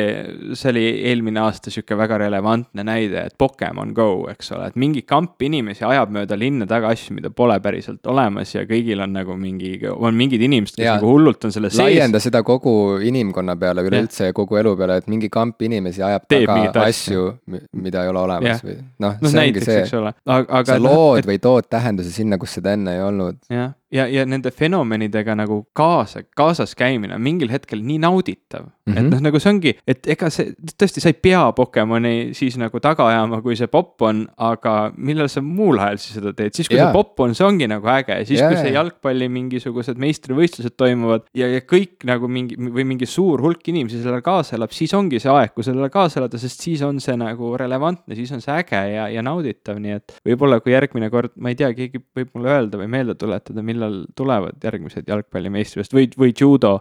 see 0.53 0.73
oli 0.75 0.85
eelmine 1.09 1.41
aasta 1.47 1.73
sihuke 1.73 1.97
väga 1.97 2.21
relevantne 2.27 2.85
näide, 2.85 3.25
et 3.31 3.41
Pokemon 3.41 3.97
Go, 3.97 4.11
eks 4.35 4.53
ole, 4.53 4.69
et 4.69 4.79
mingi 4.81 5.07
kamp 5.09 5.41
inimesi 5.41 5.89
ajab 5.89 6.13
mööda 6.13 6.37
linna 6.37 6.69
taga 6.69 6.93
asju, 6.93 7.17
mida 7.17 7.33
pole 7.33 7.57
päriselt 7.65 8.02
universaalselt 8.03 8.07
olemas 8.07 8.55
ja 8.55 8.65
kõigil 8.67 9.01
on 9.03 9.13
nagu 9.13 9.37
mingi, 9.37 9.81
on 9.91 10.15
mingid 10.15 10.43
inimesed, 10.43 10.77
kes 10.77 10.87
ja, 10.87 10.97
nagu 10.97 11.11
hullult 11.13 11.45
on 11.45 11.53
selles 11.53 11.73
sees. 11.73 11.83
laienda 11.83 12.21
seda 12.21 12.43
kogu 12.43 12.99
inimkonna 13.03 13.57
peale 13.57 13.83
üleüldse 13.83 14.31
ja 14.31 14.33
kogu 14.33 14.57
elu 14.57 14.77
peale, 14.77 14.97
et 14.99 15.09
mingi 15.09 15.29
kamp 15.29 15.61
inimesi 15.63 16.03
ajab 16.03 16.27
Teeb 16.29 16.47
taga 16.47 16.87
asju, 16.87 17.39
mida 17.73 18.03
ei 18.05 18.09
ole 18.09 18.21
olemas 18.21 18.63
ja. 18.63 18.67
või 18.67 18.79
noh 18.99 19.21
no,, 19.21 19.29
see 19.29 19.47
ongi 19.47 19.65
see. 19.65 19.87
sa 19.87 20.79
lood 20.79 21.23
et... 21.23 21.27
või 21.27 21.39
tood 21.39 21.69
tähenduse 21.71 22.11
sinna, 22.13 22.39
kus 22.39 22.59
seda 22.59 22.75
enne 22.77 22.97
ei 22.97 23.03
olnud. 23.03 23.39
jah, 23.51 23.73
ja, 23.93 24.07
ja 24.09 24.25
nende 24.29 24.51
fenomenidega 24.51 25.37
nagu 25.39 25.63
kaasa, 25.77 26.25
kaasas 26.37 26.75
käimine 26.79 27.17
on 27.17 27.25
mingil 27.25 27.51
hetkel 27.53 27.83
nii 27.85 27.99
nauditav 28.03 28.67
mm. 28.87 28.93
-hmm. 28.93 28.99
et 28.99 29.11
noh, 29.11 29.21
nagu 29.29 29.41
see 29.41 29.51
ongi, 29.53 29.73
et 29.89 30.09
ega 30.15 30.31
see, 30.33 30.53
tõesti, 30.81 31.03
sa 31.03 31.13
ei 31.13 31.19
pea 31.27 31.43
Pokemoni 31.57 32.33
siis 32.37 32.57
nagu 32.61 32.81
taga 32.83 33.07
ajama, 33.11 33.43
kui 33.45 33.57
see 33.59 33.71
popp 33.71 34.03
on, 34.09 34.25
aga 34.37 34.93
millal 34.97 35.29
sa 35.33 35.43
muul 35.45 35.81
ajal 35.83 36.01
siis 36.03 36.19
seda 36.19 36.33
teed, 36.37 36.57
siis 36.57 36.71
kui 36.71 36.79
yeah. 36.79 36.89
see 36.89 36.97
popp 36.97 37.21
on, 37.25 37.37
see 37.39 37.47
ongi 37.47 37.69
nagu 37.71 37.89
äge, 37.95 38.19
siis 38.29 38.41
yeah. 38.41 38.53
kui 38.53 38.61
see 38.63 38.75
jalgpalli 38.75 39.29
mingisugused 39.33 40.01
meistrivõistlused 40.03 40.77
toimuvad 40.77 41.29
ja, 41.37 41.49
ja 41.53 41.63
kõik 41.67 42.07
nagu 42.09 42.29
mingi 42.29 42.59
või 42.59 42.87
mingi 42.89 43.09
suur 43.09 43.43
hulk 43.45 43.69
inimesi 43.73 44.01
sellele 44.03 44.23
kaasa 44.25 44.57
elab, 44.59 44.75
siis 44.75 44.95
ongi 44.99 45.21
see 45.23 45.33
aeg, 45.33 45.55
kui 45.55 45.67
sellele 45.67 45.91
kaasa 45.93 46.23
elada, 46.23 46.41
sest 46.41 46.65
siis 46.65 46.83
on 46.87 47.01
see 47.03 47.17
nagu 47.21 47.55
relevantne, 47.61 48.17
siis 48.19 48.33
on 48.35 48.43
see 48.45 48.55
äge 48.57 48.83
ja, 48.95 49.09
ja 49.13 49.25
nauditav, 49.27 49.79
nii 49.83 49.99
et 50.01 50.17
võib-olla 50.27 50.61
kui 50.63 50.75
järgmine 50.75 51.11
kord, 51.13 51.35
ma 51.37 51.53
ei 51.53 51.59
tea, 51.59 51.73
keegi 51.77 52.03
võib 52.17 52.33
mulle 52.37 52.53
öelda 52.57 52.81
või 52.81 52.91
meelde 52.93 53.17
tuletada, 53.19 53.65
millal 53.65 53.82
millal 53.83 54.05
tulevad 54.17 54.63
järgmised 54.63 55.09
jalgpalli 55.09 55.51
meistrivõistlused 55.53 55.97
või, 55.97 56.09
või 56.19 56.35
judo 56.39 56.73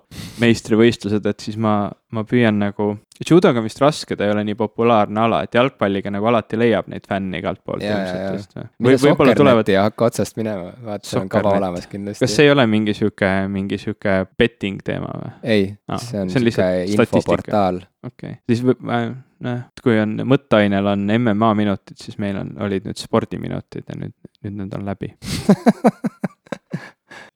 meistrivõistlused, 0.42 1.26
et 1.26 1.40
siis 1.44 1.58
ma, 1.62 1.90
ma 2.14 2.24
püüan 2.28 2.60
nagu. 2.62 2.94
judoga 3.28 3.62
on 3.62 3.66
vist 3.66 3.82
raske, 3.82 4.16
ta 4.18 4.26
ei 4.26 4.34
ole 4.34 4.44
nii 4.48 4.58
populaarne 4.60 5.22
ala, 5.22 5.42
et 5.46 5.56
jalgpalliga 5.56 6.12
nagu 6.14 6.30
alati 6.32 6.60
leiab 6.60 6.90
neid 6.92 7.08
fänne 7.10 7.42
igalt 7.42 7.64
poolt 7.66 7.84
ilmselt. 7.84 8.56
või 8.82 8.98
võib-olla 9.02 9.36
tulevad. 9.38 9.70
ja 9.70 9.88
hakka 9.88 10.12
otsast 10.12 10.38
minema, 10.38 10.72
vaata, 10.86 11.08
seal 11.08 11.26
on 11.26 11.32
kava 11.32 11.56
olemas 11.58 11.90
kindlasti. 11.92 12.26
kas 12.26 12.38
see 12.38 12.48
ei 12.50 12.54
ole 12.54 12.68
mingi 12.70 12.96
sihuke, 12.98 13.32
mingi 13.52 13.82
sihuke 13.82 14.22
betting 14.38 14.82
teema 14.86 15.12
või? 15.18 15.34
ei 15.44 15.68
ah,, 15.88 16.02
see 16.02 16.22
on 16.22 16.34
sihuke 16.34 16.72
infoportaal. 16.96 17.84
okei 18.06 18.38
okay., 18.38 18.42
siis 18.50 18.66
võib, 18.66 18.84
noh, 19.42 19.62
kui 19.84 19.98
on 20.02 20.20
mõtteainel 20.30 20.94
on 20.94 21.08
MMA 21.18 21.54
minutid, 21.58 21.98
siis 22.02 22.20
meil 22.22 22.42
on, 22.42 22.56
olid 22.62 22.90
nüüd 22.90 23.00
spordiminutid 23.02 23.88
ja 23.88 23.98
nüüd, 23.98 24.18
nüüd 24.46 24.60
need 24.64 24.78
on 24.78 24.86
läbi 24.88 25.14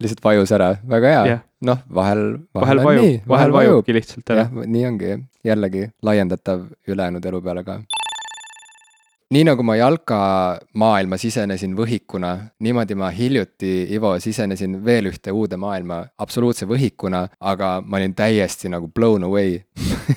lihtsalt 0.03 0.23
vajus 0.23 0.51
ära, 0.55 0.69
väga 0.95 1.11
hea. 1.13 1.25
Yeah.. 1.25 1.43
noh, 1.65 1.83
vahel, 1.89 2.23
vahel, 2.53 2.81
vahel 2.81 2.83
vajub, 2.85 3.27
vahel 3.31 3.55
vajubki 3.55 3.95
lihtsalt 3.95 4.33
ära. 4.35 4.47
nii 4.65 4.87
ongi, 4.91 5.19
jällegi 5.45 5.89
laiendatav 6.05 6.67
ülejäänud 6.87 7.25
elu 7.25 7.41
peale 7.45 7.63
ka 7.67 7.79
nii 9.33 9.43
nagu 9.47 9.63
ma 9.65 9.73
jalkamaailma 9.79 11.17
sisenesin 11.17 11.73
võhikuna, 11.77 12.35
niimoodi 12.61 12.97
ma 12.99 13.09
hiljuti, 13.13 13.87
Ivo, 13.95 14.13
sisenesin 14.21 14.77
veel 14.85 15.09
ühte 15.09 15.33
uude 15.33 15.57
maailma 15.57 16.03
absoluutse 16.21 16.67
võhikuna, 16.69 17.25
aga 17.41 17.79
ma 17.81 17.97
olin 17.97 18.13
täiesti 18.17 18.69
nagu 18.69 18.91
blown 18.93 19.25
away 19.25 19.57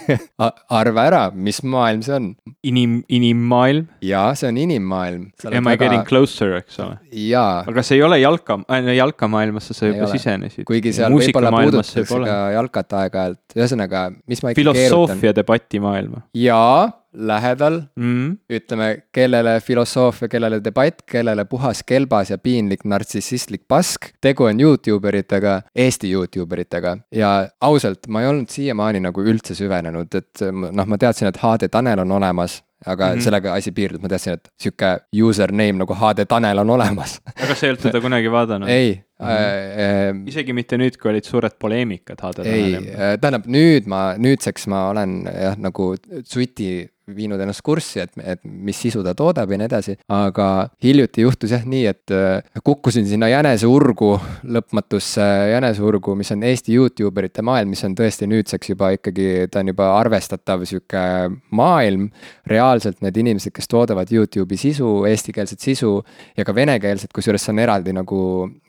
arva 0.80 1.06
ära, 1.08 1.22
mis 1.32 1.62
maailm 1.64 2.04
see 2.04 2.16
on? 2.18 2.28
inim, 2.68 2.98
inimmaailm? 3.08 3.88
jaa, 4.04 4.34
see 4.36 4.50
on 4.50 4.60
inimmaailm. 4.60 5.24
Am 5.48 5.56
I 5.56 5.64
väga... 5.72 5.80
getting 5.86 6.04
closer, 6.08 6.58
eks 6.60 6.76
ole? 6.84 7.00
jaa. 7.08 7.64
aga 7.64 7.84
see 7.86 7.96
ei 7.96 8.04
ole 8.04 8.20
jalka 8.20 8.60
äh,, 8.68 8.92
jalkamaailmasse 8.98 9.76
sa 9.76 9.88
juba 9.88 10.10
sisenesid. 10.12 10.68
kuigi 10.68 10.92
seal 11.00 11.16
võib-olla 11.16 11.54
puudutatakse 11.56 12.04
ka 12.12 12.38
jalkat 12.58 12.96
aeg-ajalt, 13.02 13.44
ühesõnaga, 13.56 14.08
mis 14.28 14.44
ma 14.44 14.52
ikka 14.52 14.60
keerutan. 14.60 14.84
filosoofia 14.84 15.36
debati 15.40 15.80
maailma. 15.80 16.26
jaa 16.36 16.90
lähedal 17.12 17.80
mm., 17.96 18.36
ütleme, 18.50 18.88
kellele 19.12 19.58
filosoofia, 19.64 20.28
kellele 20.28 20.60
debatt, 20.64 21.02
kellele 21.08 21.44
puhas 21.44 21.82
kelbas 21.86 22.30
ja 22.30 22.38
piinlik 22.38 22.84
nartsissistlik 22.84 23.62
pask. 23.68 24.12
tegu 24.20 24.44
on 24.44 24.60
Youtube 24.60 25.08
eritega, 25.08 25.60
Eesti 25.74 26.12
Youtube 26.12 26.54
eritega 26.54 26.98
ja 27.14 27.48
ausalt, 27.60 28.08
ma 28.08 28.22
ei 28.22 28.28
olnud 28.28 28.48
siiamaani 28.52 29.00
nagu 29.00 29.24
üldse 29.24 29.54
süvenenud, 29.54 30.14
et 30.14 30.46
noh, 30.52 30.86
ma 30.86 30.98
teadsin, 30.98 31.28
et 31.28 31.40
HD 31.42 31.70
Tanel 31.72 32.04
on 32.04 32.12
olemas 32.20 32.62
aga 32.86 33.06
mm 33.06 33.18
-hmm. 33.18 33.22
sellega 33.22 33.54
asi 33.54 33.72
piirdub, 33.72 34.02
ma 34.02 34.08
teadsin, 34.08 34.32
et 34.32 34.48
sihuke 34.60 34.98
username 35.24 35.78
nagu 35.82 35.94
HD 35.94 36.26
Tanel 36.28 36.58
on 36.58 36.70
olemas. 36.70 37.20
aga 37.42 37.54
sa 37.54 37.66
ei 37.66 37.70
olnud 37.70 37.82
teda 37.82 38.00
kunagi 38.00 38.30
vaadanud? 38.30 38.68
ei 38.68 38.94
mm. 38.94 39.26
-hmm. 39.26 39.30
Äh, 39.30 40.28
isegi 40.28 40.52
mitte 40.52 40.76
nüüd, 40.76 40.98
kui 41.02 41.10
olid 41.10 41.24
suured 41.24 41.56
poleemikad 41.58 42.20
HD 42.22 42.36
Taneli 42.36 42.76
ümber? 42.76 43.00
ei, 43.00 43.18
tähendab 43.18 43.46
nüüd 43.46 43.86
ma, 43.86 44.14
nüüdseks 44.18 44.66
ma 44.66 44.88
olen 44.90 45.24
jah, 45.42 45.58
nagu 45.58 45.94
suti 46.24 46.88
viinud 47.16 47.40
ennast 47.40 47.62
kurssi, 47.64 48.02
et, 48.04 48.12
et 48.20 48.40
mis 48.44 48.76
sisu 48.78 49.02
ta 49.04 49.14
toodab 49.18 49.50
ja 49.50 49.58
nii 49.60 49.68
edasi. 49.68 49.96
aga 50.12 50.48
hiljuti 50.84 51.24
juhtus 51.24 51.52
jah 51.54 51.64
nii, 51.68 51.84
et 51.90 52.14
äh, 52.14 52.60
kukkusin 52.64 53.06
sinna 53.08 53.30
jäneseurgu, 53.30 54.10
lõpmatusse 54.56 55.26
jäneseurgu, 55.52 56.14
mis 56.18 56.32
on 56.34 56.44
Eesti 56.48 56.76
Youtube 56.76 57.22
erite 57.22 57.44
maailm, 57.46 57.72
mis 57.74 57.84
on 57.86 57.96
tõesti 57.98 58.28
nüüdseks 58.30 58.72
juba 58.74 58.92
ikkagi, 58.96 59.48
ta 59.52 59.62
on 59.62 59.72
juba 59.72 59.90
arvestatav 59.98 60.64
sihuke 60.68 61.04
maailm. 61.50 62.10
reaalselt 62.48 63.02
need 63.04 63.16
inimesed, 63.20 63.52
kes 63.54 63.68
toodavad 63.68 64.10
Youtube'i 64.12 64.56
sisu, 64.56 65.04
eestikeelset 65.08 65.60
sisu 65.60 65.98
ja 66.36 66.44
ka 66.44 66.54
venekeelset, 66.54 67.12
kusjuures 67.14 67.44
see 67.44 67.52
on 67.52 67.62
eraldi 67.64 67.92
nagu 67.96 68.20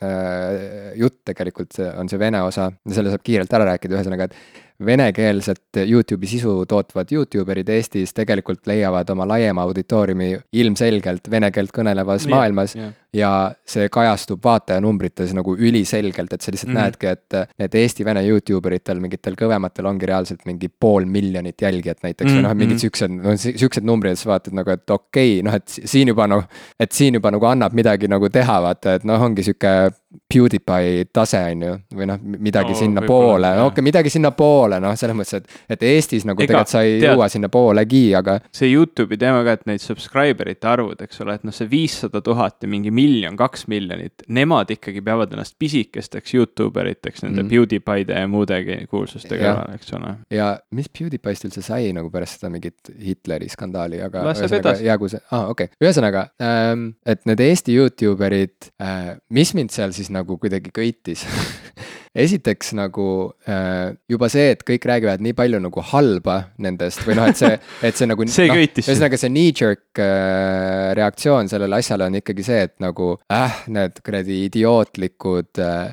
äh, 0.04 0.92
jutt 1.00 1.22
tegelikult, 1.30 1.78
on 1.96 2.08
see 2.08 2.20
vene 2.20 2.42
osa, 2.44 2.70
selle 2.88 3.12
saab 3.12 3.24
kiirelt 3.24 3.52
ära 3.56 3.72
rääkida, 3.72 3.96
ühesõnaga, 3.98 4.28
et 4.28 4.68
venekeelset 4.86 5.82
Youtube'i 5.86 6.30
sisu 6.30 6.64
tootvad 6.68 7.12
Youtube 7.12 7.52
erid 7.52 7.68
Eestis 7.68 8.14
tegelikult 8.16 8.66
leiavad 8.66 9.10
oma 9.12 9.28
laiema 9.28 9.62
auditooriumi 9.68 10.32
ilmselgelt 10.52 11.30
vene 11.30 11.50
keelt 11.52 11.74
kõnelevas 11.76 12.26
yeah, 12.26 12.36
maailmas. 12.36 12.76
yeah 12.76 12.99
ja 13.12 13.52
see 13.66 13.88
kajastub 13.92 14.42
vaatajanumbrites 14.44 15.32
nagu 15.34 15.56
üliselgelt, 15.56 16.32
et 16.32 16.40
sa 16.40 16.52
lihtsalt 16.52 16.72
mm 16.72 16.76
-hmm. 16.76 16.82
näedki, 16.82 17.06
et 17.06 17.58
need 17.58 17.74
Eesti-Vene 17.74 18.22
Youtube 18.26 18.68
eritel, 18.68 19.00
mingitel 19.00 19.34
kõvematel 19.34 19.86
ongi 19.86 20.06
reaalselt 20.06 20.46
mingi 20.46 20.68
pool 20.68 21.04
miljonit 21.04 21.62
jälgijat 21.62 22.02
näiteks 22.02 22.30
mm 22.30 22.36
-hmm. 22.36 22.38
või 22.38 22.48
noh, 22.48 22.54
mingid 22.54 22.76
mhm. 22.76 22.80
siuksed, 22.80 23.10
no 23.10 23.36
siuksed 23.36 23.84
numbrid, 23.84 24.16
sa 24.16 24.30
vaatad 24.30 24.54
nagu, 24.54 24.70
et 24.70 24.90
okei 24.90 25.40
okay,, 25.40 25.42
noh, 25.42 25.54
et 25.54 25.68
siin 25.68 26.08
juba 26.08 26.26
noh, 26.26 26.44
et 26.80 26.92
siin 26.92 27.14
juba 27.14 27.30
nagu 27.30 27.46
annab 27.46 27.72
midagi 27.72 28.08
nagu 28.08 28.28
teha, 28.28 28.60
vaata, 28.62 28.94
et 28.94 29.04
noh, 29.04 29.22
ongi 29.22 29.42
sihuke 29.42 29.90
PewDiePie 30.34 31.04
tase, 31.12 31.38
on 31.52 31.62
ju, 31.62 31.72
või 31.94 32.06
noh, 32.10 32.18
midagi 32.22 32.74
no, 32.74 32.78
sinnapoole, 32.78 33.50
no 33.54 33.66
okei 33.68 33.76
okay,, 33.76 33.84
midagi 33.86 34.10
sinnapoole, 34.10 34.80
noh, 34.82 34.94
selles 34.98 35.16
mõttes, 35.16 35.38
et, 35.38 35.60
et 35.70 35.82
Eestis 35.86 36.26
nagu 36.26 36.42
Ega, 36.42 36.50
tegelikult 36.50 36.72
sa 36.72 36.82
ei 36.82 36.96
tead, 36.96 37.12
jõua 37.12 37.28
sinnapoolegi, 37.30 38.02
aga. 38.18 38.40
see 38.54 38.72
Youtube'i 38.72 39.18
teema 39.20 39.44
ka, 39.46 39.54
et 39.58 39.66
neid 39.70 39.82
subscriber 39.84 40.50
ite 40.50 40.66
arvud, 40.70 40.98
eks 41.06 41.22
ole, 41.22 41.36
et 41.38 41.46
noh, 41.46 41.54
see 41.54 41.70
viissada 41.70 42.22
tuhat 42.26 42.58
ja 42.62 42.70
mingi 42.70 42.90
miljon, 43.00 43.36
kaks 43.40 43.66
miljonit, 43.70 44.24
nemad 44.28 44.70
ikkagi 44.74 45.02
peavad 45.04 45.32
ennast 45.34 45.56
pisikesteks 45.60 46.34
Youtube 46.36 46.80
eriteks 46.82 47.24
nende 47.24 47.42
mm 47.42 47.48
-hmm. 47.48 47.50
PewDiePie'de 47.54 48.20
ja 48.20 48.28
muudegi 48.30 48.78
kuulsuste 48.90 49.38
kõrval, 49.40 49.74
eks 49.76 49.94
ole. 49.98 50.14
ja 50.30 50.50
mis 50.76 50.90
PewDiePie'st 50.98 51.48
üldse 51.48 51.64
sai 51.66 51.92
nagu 51.96 52.10
pärast 52.10 52.40
seda 52.40 52.52
mingit 52.52 52.92
Hitleri 53.06 53.48
skandaali, 53.48 54.02
aga 54.04 54.24
ühesõnaga 54.26 54.76
jäägu 54.84 55.08
see, 55.08 55.22
aa 55.30 55.40
ah, 55.40 55.54
okei 55.54 55.70
okay., 55.70 55.86
ühesõnaga 55.86 56.26
ähm,, 56.42 56.90
et 57.06 57.24
need 57.28 57.40
Eesti 57.40 57.76
Youtube 57.76 58.26
erid 58.26 58.70
äh,, 58.82 59.16
mis 59.28 59.54
mind 59.54 59.74
seal 59.74 59.96
siis 59.96 60.10
nagu 60.10 60.38
kuidagi 60.38 60.72
köitis 60.74 61.26
esiteks 62.16 62.72
nagu 62.74 63.06
äh, 63.46 63.92
juba 64.10 64.28
see, 64.32 64.50
et 64.56 64.64
kõik 64.66 64.86
räägivad 64.88 65.22
nii 65.22 65.34
palju 65.38 65.60
nagu 65.62 65.82
halba 65.92 66.36
nendest 66.62 67.04
või 67.06 67.16
noh, 67.18 67.28
et 67.30 67.38
see, 67.38 67.52
et 67.86 67.98
see 67.98 68.08
nagu 68.10 68.26
see 68.30 68.48
no, 68.50 68.56
köitis. 68.58 68.88
ühesõnaga 68.88 69.20
see 69.20 69.30
knee-jerk 69.30 70.00
äh, 70.02 70.90
reaktsioon 70.98 71.50
sellele 71.50 71.78
asjale 71.78 72.08
on 72.10 72.18
ikkagi 72.18 72.46
see, 72.46 72.64
et 72.66 72.74
nagu 72.82 73.12
äh, 73.30 73.60
need 73.70 74.00
kuradi 74.06 74.40
idiootlikud 74.48 75.62
äh, 75.62 75.92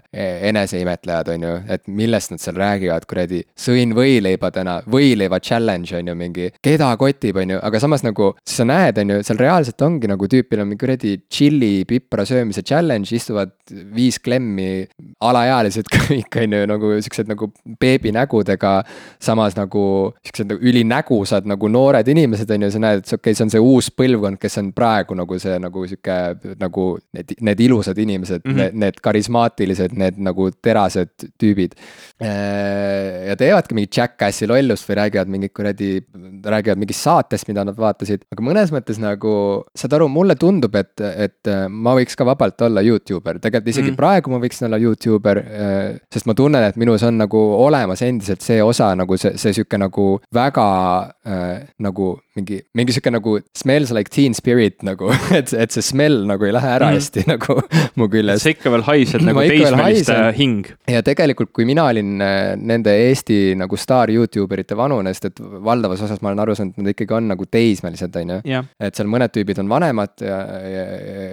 eneseimetlejad, 0.50 1.30
on 1.36 1.46
ju, 1.46 1.54
et 1.78 1.86
millest 2.00 2.34
nad 2.34 2.42
seal 2.42 2.58
räägivad, 2.58 3.06
kuradi. 3.10 3.44
sõin 3.58 3.94
võileiba 3.98 4.50
täna, 4.56 4.80
võileiva 4.90 5.40
challenge 5.44 5.94
on 6.00 6.10
ju 6.10 6.18
mingi, 6.18 6.50
keda 6.66 6.90
kotib, 6.98 7.38
on 7.44 7.56
ju, 7.56 7.62
aga 7.70 7.84
samas 7.84 8.06
nagu 8.06 8.32
sa 8.48 8.66
näed, 8.66 9.04
on 9.04 9.18
ju, 9.18 9.22
seal 9.28 9.42
reaalselt 9.42 9.86
ongi 9.86 10.10
nagu 10.10 10.30
tüüpil 10.32 10.66
on 10.66 10.72
mingi 10.72 10.82
kuradi 10.82 11.14
tšilli 11.28 11.86
pipra 11.90 12.26
söömise 12.26 12.66
challenge, 12.66 13.14
istuvad 13.14 13.54
viis 13.94 14.18
klemmi, 14.24 14.88
alaealised 15.22 15.90
kõik, 16.12 16.38
on 16.42 16.56
ju, 16.56 16.64
nagu 16.70 16.92
siuksed 17.04 17.30
nagu 17.30 17.50
beebinägudega. 17.82 18.74
samas 19.24 19.56
nagu 19.58 19.84
siuksed 20.26 20.52
nagu 20.52 20.70
ülinägusad 20.72 21.48
nagu 21.50 21.70
noored 21.72 22.08
inimesed, 22.08 22.52
on 22.54 22.66
ju, 22.68 22.72
sa 22.74 22.82
näed, 22.84 23.04
et 23.04 23.12
okei 23.12 23.20
okay,, 23.20 23.38
see 23.38 23.46
on 23.46 23.54
see 23.54 23.64
uus 23.64 23.90
põlvkond, 23.92 24.40
kes 24.42 24.60
on 24.62 24.72
praegu 24.78 25.18
nagu 25.18 25.40
see 25.42 25.58
nagu 25.62 25.86
sihuke 25.90 26.18
nagu 26.62 26.88
need, 27.16 27.36
need 27.50 27.64
ilusad 27.68 27.98
inimesed 27.98 28.44
mm, 28.44 28.52
-hmm. 28.52 28.62
need, 28.62 28.80
need 28.86 29.02
karismaatilised, 29.04 29.96
need 29.98 30.20
nagu 30.24 30.50
terased 30.52 31.28
tüübid. 31.42 31.78
Äh, 32.22 33.28
ja 33.32 33.38
teevadki 33.40 33.78
mingit 33.78 33.98
Jackassi 33.98 34.48
lollust 34.48 34.88
või 34.90 35.00
räägivad 35.02 35.32
mingit 35.32 35.54
kuradi, 35.54 35.92
räägivad 36.44 36.82
mingist 36.82 37.06
saatest, 37.08 37.48
mida 37.48 37.66
nad 37.68 37.78
vaatasid, 37.78 38.26
aga 38.32 38.44
mõnes 38.44 38.74
mõttes 38.74 39.02
nagu 39.02 39.34
saad 39.78 39.98
aru, 39.98 40.08
mulle 40.12 40.36
tundub, 40.40 40.76
et, 40.76 40.96
et 41.02 41.54
ma 41.70 41.96
võiks 41.98 42.18
ka 42.18 42.26
vabalt 42.28 42.62
olla 42.62 42.82
Youtuber, 42.86 43.40
tegelikult 43.40 43.74
isegi 43.74 43.92
mm. 43.92 44.00
praegu 44.00 44.32
ma 44.32 44.42
võiksin 44.42 44.68
olla 44.70 44.80
Youtuber 44.82 45.42
äh, 45.44 45.97
sest 46.14 46.28
ma 46.30 46.36
tunnen, 46.38 46.64
et 46.64 46.78
minus 46.80 47.04
on 47.08 47.18
nagu 47.22 47.42
olemas 47.66 48.02
endiselt 48.06 48.46
see 48.46 48.62
osa 48.64 48.94
nagu 48.98 49.18
see, 49.18 49.36
see 49.38 49.56
sihuke 49.58 49.80
nagu 49.82 50.08
väga 50.34 50.68
äh, 51.28 51.68
nagu 51.84 52.14
mingi, 52.38 52.60
mingi 52.78 52.96
sihuke 52.96 53.12
nagu 53.14 53.38
smells 53.58 53.92
like 53.96 54.12
teen 54.14 54.36
spirit 54.38 54.84
nagu, 54.86 55.10
et, 55.38 55.52
et 55.54 55.74
see 55.74 55.86
smell 55.86 56.24
nagu 56.30 56.48
ei 56.48 56.54
lähe 56.56 56.72
ära 56.78 56.92
mm. 56.92 56.98
hästi 56.98 57.26
nagu 57.34 57.58
mu 58.00 58.08
küljest. 58.12 58.46
sa 58.46 58.54
ikka 58.54 58.74
veel 58.74 58.86
haised 58.88 59.26
nagu 59.26 59.44
teismeliste 59.44 60.18
hing. 60.38 60.70
ja 60.92 61.04
tegelikult, 61.06 61.52
kui 61.56 61.68
mina 61.70 61.88
olin 61.92 62.22
äh, 62.24 62.54
nende 62.58 62.94
Eesti 63.08 63.56
nagu 63.60 63.80
staar 63.80 64.12
Youtube 64.14 64.58
erite 64.58 64.78
vanune, 64.78 65.14
sest 65.16 65.32
et 65.32 65.42
valdavas 65.42 66.04
osas 66.06 66.22
ma 66.24 66.32
olen 66.32 66.44
aru 66.46 66.58
saanud, 66.58 66.76
et 66.76 66.84
nad 66.84 66.94
ikkagi 66.94 67.18
on 67.18 67.30
nagu 67.34 67.48
teismelised, 67.52 68.20
on 68.22 68.36
ju. 68.36 68.64
et 68.84 69.00
seal 69.00 69.10
mõned 69.12 69.34
tüübid 69.34 69.62
on 69.64 69.72
vanemad 69.72 70.16
ja, 70.24 70.40
ja, 70.68 70.86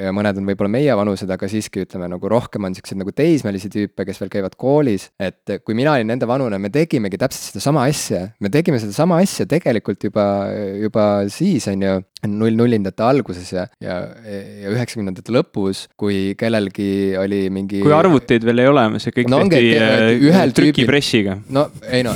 ja 0.09 0.15
mõned 0.17 0.41
on 0.41 0.49
võib-olla 0.51 0.73
meie 0.73 0.97
vanused, 0.99 1.31
aga 1.31 1.49
siiski 1.51 1.85
ütleme 1.85 2.09
nagu 2.13 2.31
rohkem 2.31 2.69
on 2.69 2.77
siukseid 2.77 3.01
nagu 3.01 3.15
teismelisi 3.17 3.71
tüüpe, 3.73 4.07
kes 4.09 4.23
veel 4.23 4.33
käivad 4.33 4.57
koolis. 4.61 5.11
et 5.21 5.59
kui 5.65 5.77
mina 5.77 5.97
olin 5.97 6.11
nende 6.15 6.29
vanune, 6.29 6.59
me 6.61 6.73
tegimegi 6.73 7.21
täpselt 7.21 7.53
sedasama 7.53 7.87
asja, 7.91 8.27
me 8.41 8.51
tegime 8.53 8.81
sedasama 8.83 9.21
asja 9.25 9.47
tegelikult 9.51 10.09
juba, 10.09 10.25
juba 10.81 10.94
siis, 11.33 11.69
on 11.71 11.83
ju 11.83 12.01
null 12.31 12.57
nullindate 12.57 13.05
alguses 13.05 13.51
ja, 13.53 13.65
ja, 13.83 13.99
ja 14.63 14.73
üheksakümnendate 14.73 15.33
lõpus, 15.35 15.85
kui 16.01 16.35
kellelgi 16.39 17.15
oli 17.21 17.43
mingi. 17.53 17.83
kui 17.85 17.93
arvuteid 17.95 18.45
veel 18.47 18.63
ei 18.65 18.71
ole, 18.71 18.87
see 19.03 19.15
kõik 19.15 19.31
no, 19.33 19.41
tehti 19.51 19.75
äh, 19.77 20.07
ühel 20.31 20.55
trükipressiga. 20.57 21.37
no 21.55 21.67
ei 21.85 22.05
no, 22.07 22.15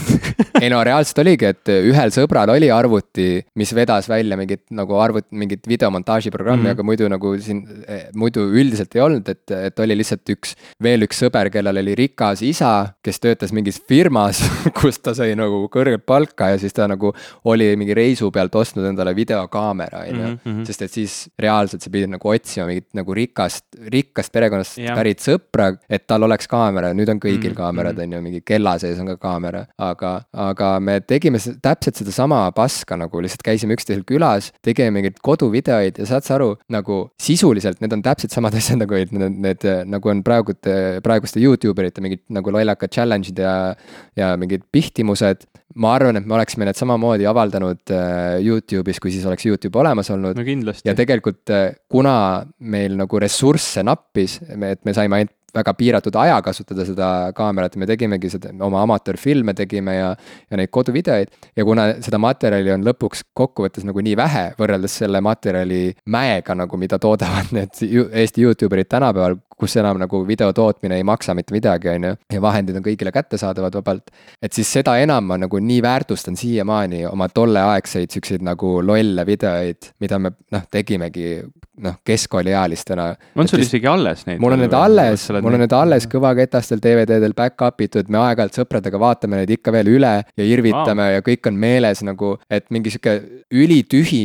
ei 0.63 0.71
no 0.73 0.81
reaalselt 0.87 1.23
oligi, 1.25 1.53
et 1.53 1.73
ühel 1.77 2.15
sõbral 2.15 2.53
oli 2.55 2.71
arvuti, 2.73 3.29
mis 3.59 3.75
vedas 3.77 4.09
välja 4.11 4.39
mingit 4.41 4.65
nagu 4.75 4.99
arvut-, 5.03 5.29
mingit 5.31 5.67
videomontaažiprogrammi 5.69 6.63
mm, 6.63 6.71
-hmm. 6.71 6.79
aga 6.79 6.89
muidu 6.89 7.11
nagu 7.13 7.35
siin, 7.43 7.65
eh, 7.87 8.09
muidu 8.17 8.47
üldiselt 8.49 8.97
ei 8.97 9.05
olnud, 9.05 9.29
et, 9.29 9.45
et 9.71 9.85
oli 9.85 9.99
lihtsalt 10.01 10.35
üks, 10.37 10.55
veel 10.83 11.05
üks 11.07 11.23
sõber, 11.25 11.53
kellel 11.53 11.83
oli 11.83 11.97
rikas 11.99 12.43
isa, 12.47 12.95
kes 13.05 13.21
töötas 13.21 13.53
mingis 13.53 13.81
firmas 13.89 14.43
kus 14.79 15.01
ta 15.03 15.15
sai 15.17 15.35
nagu 15.39 15.67
kõrget 15.73 16.07
palka 16.09 16.53
ja 16.55 16.61
siis 16.61 16.73
ta 16.77 16.89
nagu 16.89 17.13
oli 17.49 17.75
mingi 17.77 17.97
reisu 17.97 18.31
pealt 18.33 18.55
ostnud 18.55 18.68
endale 18.77 19.15
videokaamera, 19.17 20.05
on 20.05 20.09
ju. 20.09 20.27
Mhm, 20.29 20.39
mhm. 20.45 20.65
sest 20.69 20.83
et 20.83 20.93
siis 20.93 21.15
reaalselt 21.39 21.83
sa 21.83 21.91
pidid 21.91 22.11
nagu 22.13 22.29
otsima 22.29 22.67
mingit 22.69 22.89
nagu 22.95 23.15
rikast, 23.15 23.65
rikkast 23.95 24.33
perekonnast 24.33 24.79
yeah. 24.79 24.97
pärit 24.99 25.23
sõpra, 25.25 25.71
et 25.89 26.07
tal 26.07 26.27
oleks 26.27 26.49
kaamera, 26.51 26.93
nüüd 26.97 27.09
on 27.09 27.21
kõigil 27.21 27.51
mm 27.51 27.55
-hmm. 27.55 27.61
kaamerad, 27.61 27.99
on 27.99 28.13
ju, 28.13 28.23
mingi 28.23 28.43
kella 28.47 28.79
sees 28.79 28.99
on 28.99 29.07
ka 29.07 29.17
kaamera. 29.17 29.67
aga, 29.79 30.23
aga 30.33 30.81
me 30.81 31.01
tegime 31.01 31.39
täpselt 31.39 31.97
sedasama 31.97 32.51
paska 32.53 32.97
nagu 32.97 33.21
lihtsalt 33.21 33.43
käisime 33.43 33.75
üksteisel 33.75 34.05
külas, 34.05 34.53
tegime 34.63 34.91
mingeid 34.91 35.19
koduvideoid 35.23 35.99
ja 35.99 36.07
saad 36.07 36.25
sa 36.25 36.35
aru, 36.35 36.57
nagu 36.69 37.11
sisuliselt 37.23 37.81
need 37.81 37.93
on 37.93 38.03
täpselt 38.03 38.33
samad 38.33 38.55
asjad 38.59 38.79
nagu 38.79 38.95
need, 38.95 39.39
need, 39.39 39.69
nagu 39.87 40.09
on 40.09 40.23
praegu, 40.25 40.55
praeguste 41.03 41.41
Youtube 41.41 41.83
erite 41.83 42.01
mingid 42.01 42.25
nagu 42.29 42.53
lollakad 42.55 42.93
challenge'id 42.93 43.39
ja, 43.39 43.75
ja 44.17 44.37
mingid 44.37 44.67
pihtimused. 44.73 45.47
Ma 45.77 45.95
arvan, 45.95 46.17
et 46.17 46.27
me 46.27 46.37
oleksime 46.39 46.67
need 46.69 46.79
samamoodi 46.79 47.27
avaldanud 47.29 47.93
äh, 47.93 48.39
Youtube'is, 48.45 49.01
kui 49.03 49.13
siis 49.13 49.27
oleks 49.29 49.45
Youtube 49.47 49.79
olemas 49.79 50.11
olnud. 50.15 50.39
no 50.39 50.47
ja 50.85 50.95
tegelikult, 50.99 51.45
äh, 51.53 51.75
kuna 51.89 52.15
meil 52.59 52.97
nagu 52.99 53.21
ressursse 53.21 53.85
nappis, 53.87 54.39
et 54.49 54.85
me 54.89 54.97
saime 54.97 55.21
ainult 55.21 55.35
väga 55.59 55.75
piiratud 55.79 56.17
aja 56.21 56.39
kasutada 56.45 56.87
seda 56.89 57.09
kaamerat 57.37 57.77
ja 57.77 57.83
me 57.83 57.89
tegimegi 57.91 58.31
seda, 58.33 58.53
oma 58.65 58.83
amatöörfilme 58.87 59.55
tegime 59.59 59.97
ja, 59.99 60.13
ja 60.51 60.61
neid 60.61 60.73
koduvideoid. 60.75 61.35
ja 61.57 61.65
kuna 61.65 61.89
seda 62.05 62.21
materjali 62.23 62.73
on 62.75 62.87
lõpuks 62.87 63.25
kokkuvõttes 63.37 63.87
nagu 63.89 64.03
nii 64.05 64.17
vähe 64.19 64.45
võrreldes 64.59 64.99
selle 65.03 65.21
materjali 65.25 65.83
mäega 66.07 66.57
nagu, 66.59 66.81
mida 66.81 66.99
toodavad 66.99 67.53
need 67.57 67.83
Eesti 68.09 68.43
Youtube 68.43 68.77
erid 68.77 68.91
tänapäeval, 68.91 69.39
kus 69.59 69.77
enam 69.81 69.99
nagu 70.01 70.21
video 70.27 70.53
tootmine 70.55 70.99
ei 70.99 71.05
maksa 71.07 71.35
mitte 71.35 71.55
midagi, 71.55 71.91
on 71.95 72.09
ju. 72.11 72.15
ja 72.33 72.43
vahendid 72.43 72.79
on 72.79 72.85
kõigile 72.85 73.13
kättesaadavad 73.15 73.79
vabalt. 73.81 74.11
et 74.43 74.53
siis 74.53 74.71
seda 74.79 74.97
enam 75.03 75.27
ma 75.29 75.39
nagu 75.39 75.59
nii 75.59 75.83
väärtustan 75.83 76.37
siiamaani 76.39 77.05
oma 77.11 77.29
tolleaegseid 77.29 78.11
siukseid 78.15 78.45
nagu 78.47 78.79
lolle 78.83 79.27
videoid, 79.27 79.93
mida 80.01 80.19
me 80.19 80.33
noh, 80.55 80.67
tegimegi 80.71 81.41
noh, 81.83 81.99
keskkooliealistena. 82.07 83.09
on 83.37 83.49
sul 83.49 83.63
isegi 83.63 83.87
alles 83.87 84.25
neid? 84.27 84.41
mul 84.43 84.57
on 84.57 84.63
need 84.65 84.75
alles, 84.77 85.29
mul 85.39 85.57
on 85.57 85.63
need 85.63 85.75
alles 85.77 86.07
kõvaketastel 86.11 86.83
DVD-del 86.83 87.35
back-up 87.37 87.81
itud, 87.85 88.11
me 88.13 88.21
aeg-ajalt 88.23 88.59
sõpradega 88.61 89.01
vaatame 89.01 89.43
neid 89.43 89.53
ikka 89.59 89.73
veel 89.75 89.91
üle 89.95 90.15
ja 90.25 90.47
irvitame 90.47 91.07
wow. 91.07 91.17
ja 91.17 91.25
kõik 91.27 91.51
on 91.51 91.59
meeles 91.61 92.03
nagu, 92.07 92.35
et 92.51 92.67
mingi 92.75 92.93
sihuke 92.95 93.17
ülitühi, 93.55 94.25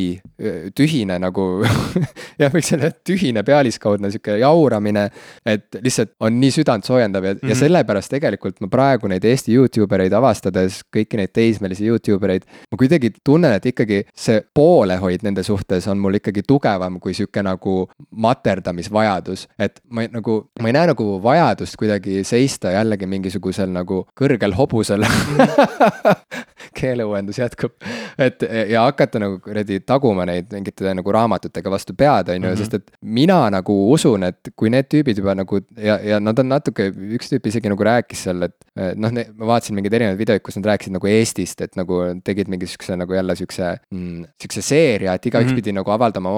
tühine 0.75 1.19
nagu 1.21 1.47
jah, 2.41 2.51
võiks 2.53 2.73
öelda 2.73 2.91
tühine 3.05 3.43
pealiskaudne 3.45 4.11
sihuke 4.13 4.37
jauramine. 4.41 5.09
et 5.45 5.79
lihtsalt 5.81 6.13
on 6.23 6.39
nii 6.39 6.51
südantsoojendav 6.57 7.23
ja 7.23 7.33
mm, 7.33 7.39
-hmm. 7.39 7.49
ja 7.49 7.55
mhm. 7.55 7.59
sellepärast 7.59 8.11
tegelikult 8.11 8.61
ma 8.61 8.67
praegu 8.67 9.07
neid 9.07 9.25
Eesti 9.25 9.53
Youtube 9.53 9.95
ereid 9.95 10.13
avastades, 10.13 10.81
kõiki 10.95 11.19
neid 11.19 11.33
teismelisi 11.33 11.85
Youtube 11.87 12.25
ereid, 12.25 12.47
ma 12.71 12.77
kuidagi 12.77 13.13
tunnen, 13.23 13.53
et 13.53 13.65
ikkagi 13.65 14.03
see 14.15 14.41
poolehoid 14.53 15.23
nende 15.23 15.43
suhtes 15.43 15.87
on 15.87 15.97
mul 15.97 16.19
ikkagi 16.19 16.43
tugevam 16.47 16.99
kui 16.99 17.13
sihuke 17.13 17.42
nagu 17.45 17.75
materdamisvajadus, 18.11 19.47
et 19.59 19.81
ma 19.89 20.05
ei, 20.05 20.11
nagu, 20.13 20.39
ma 20.61 20.71
ei 20.71 20.77
näe 20.77 20.89
nagu 20.93 21.07
vajadust 21.23 21.77
kuidagi 21.79 22.23
seista 22.27 22.73
jällegi 22.73 23.09
mingisugusel 23.09 23.71
nagu 23.73 24.03
kõrgel 24.19 24.55
hobusel 24.57 25.05
keeleuuendus 26.79 27.39
jätkub, 27.39 27.75
et 28.17 28.43
ja 28.69 28.85
hakata 28.87 29.21
nagu 29.21 29.39
kuradi 29.43 29.79
taguma 29.85 30.25
neid 30.29 30.51
mingite 30.53 30.93
nagu 30.95 31.15
raamatutega 31.15 31.71
vastu 31.71 31.95
pead, 31.97 32.31
on 32.33 32.39
ju, 32.39 32.49
mhm. 32.49 32.59
sest 32.61 32.77
et 32.79 32.91
mina 33.01 33.39
nagu 33.53 33.75
usun, 33.93 34.27
et 34.29 34.53
kui 34.55 34.71
need 34.73 34.89
tüübid 34.91 35.19
juba 35.21 35.35
nagu 35.37 35.59
ja, 35.77 35.99
ja 36.03 36.19
nad 36.23 36.39
on 36.39 36.51
natuke, 36.53 36.89
üks 37.17 37.31
tüüp 37.31 37.49
isegi 37.51 37.71
nagu 37.71 37.87
rääkis 37.87 38.25
seal, 38.27 38.47
et 38.47 38.55
noh, 38.99 39.13
ma 39.13 39.49
vaatasin 39.53 39.77
mingeid 39.77 39.97
erinevaid 39.99 40.19
videoid, 40.19 40.43
kus 40.45 40.57
nad 40.59 40.71
rääkisid 40.71 40.95
nagu 40.95 41.09
Eestist, 41.09 41.61
et 41.65 41.77
nagu 41.79 41.99
tegid 42.25 42.49
mingi 42.51 42.67
siukse 42.69 42.97
nagu 42.99 43.15
jälle 43.15 43.35
siukse 43.37 43.69
mm,, 43.93 44.23
siukse 44.41 44.63
seeria, 44.65 45.13
et 45.13 45.25
igaüks 45.29 45.45
mm 45.45 45.51
-hmm. 45.51 45.61
pidi 45.61 45.75
nagu 45.75 45.91
avaldama 45.93 46.31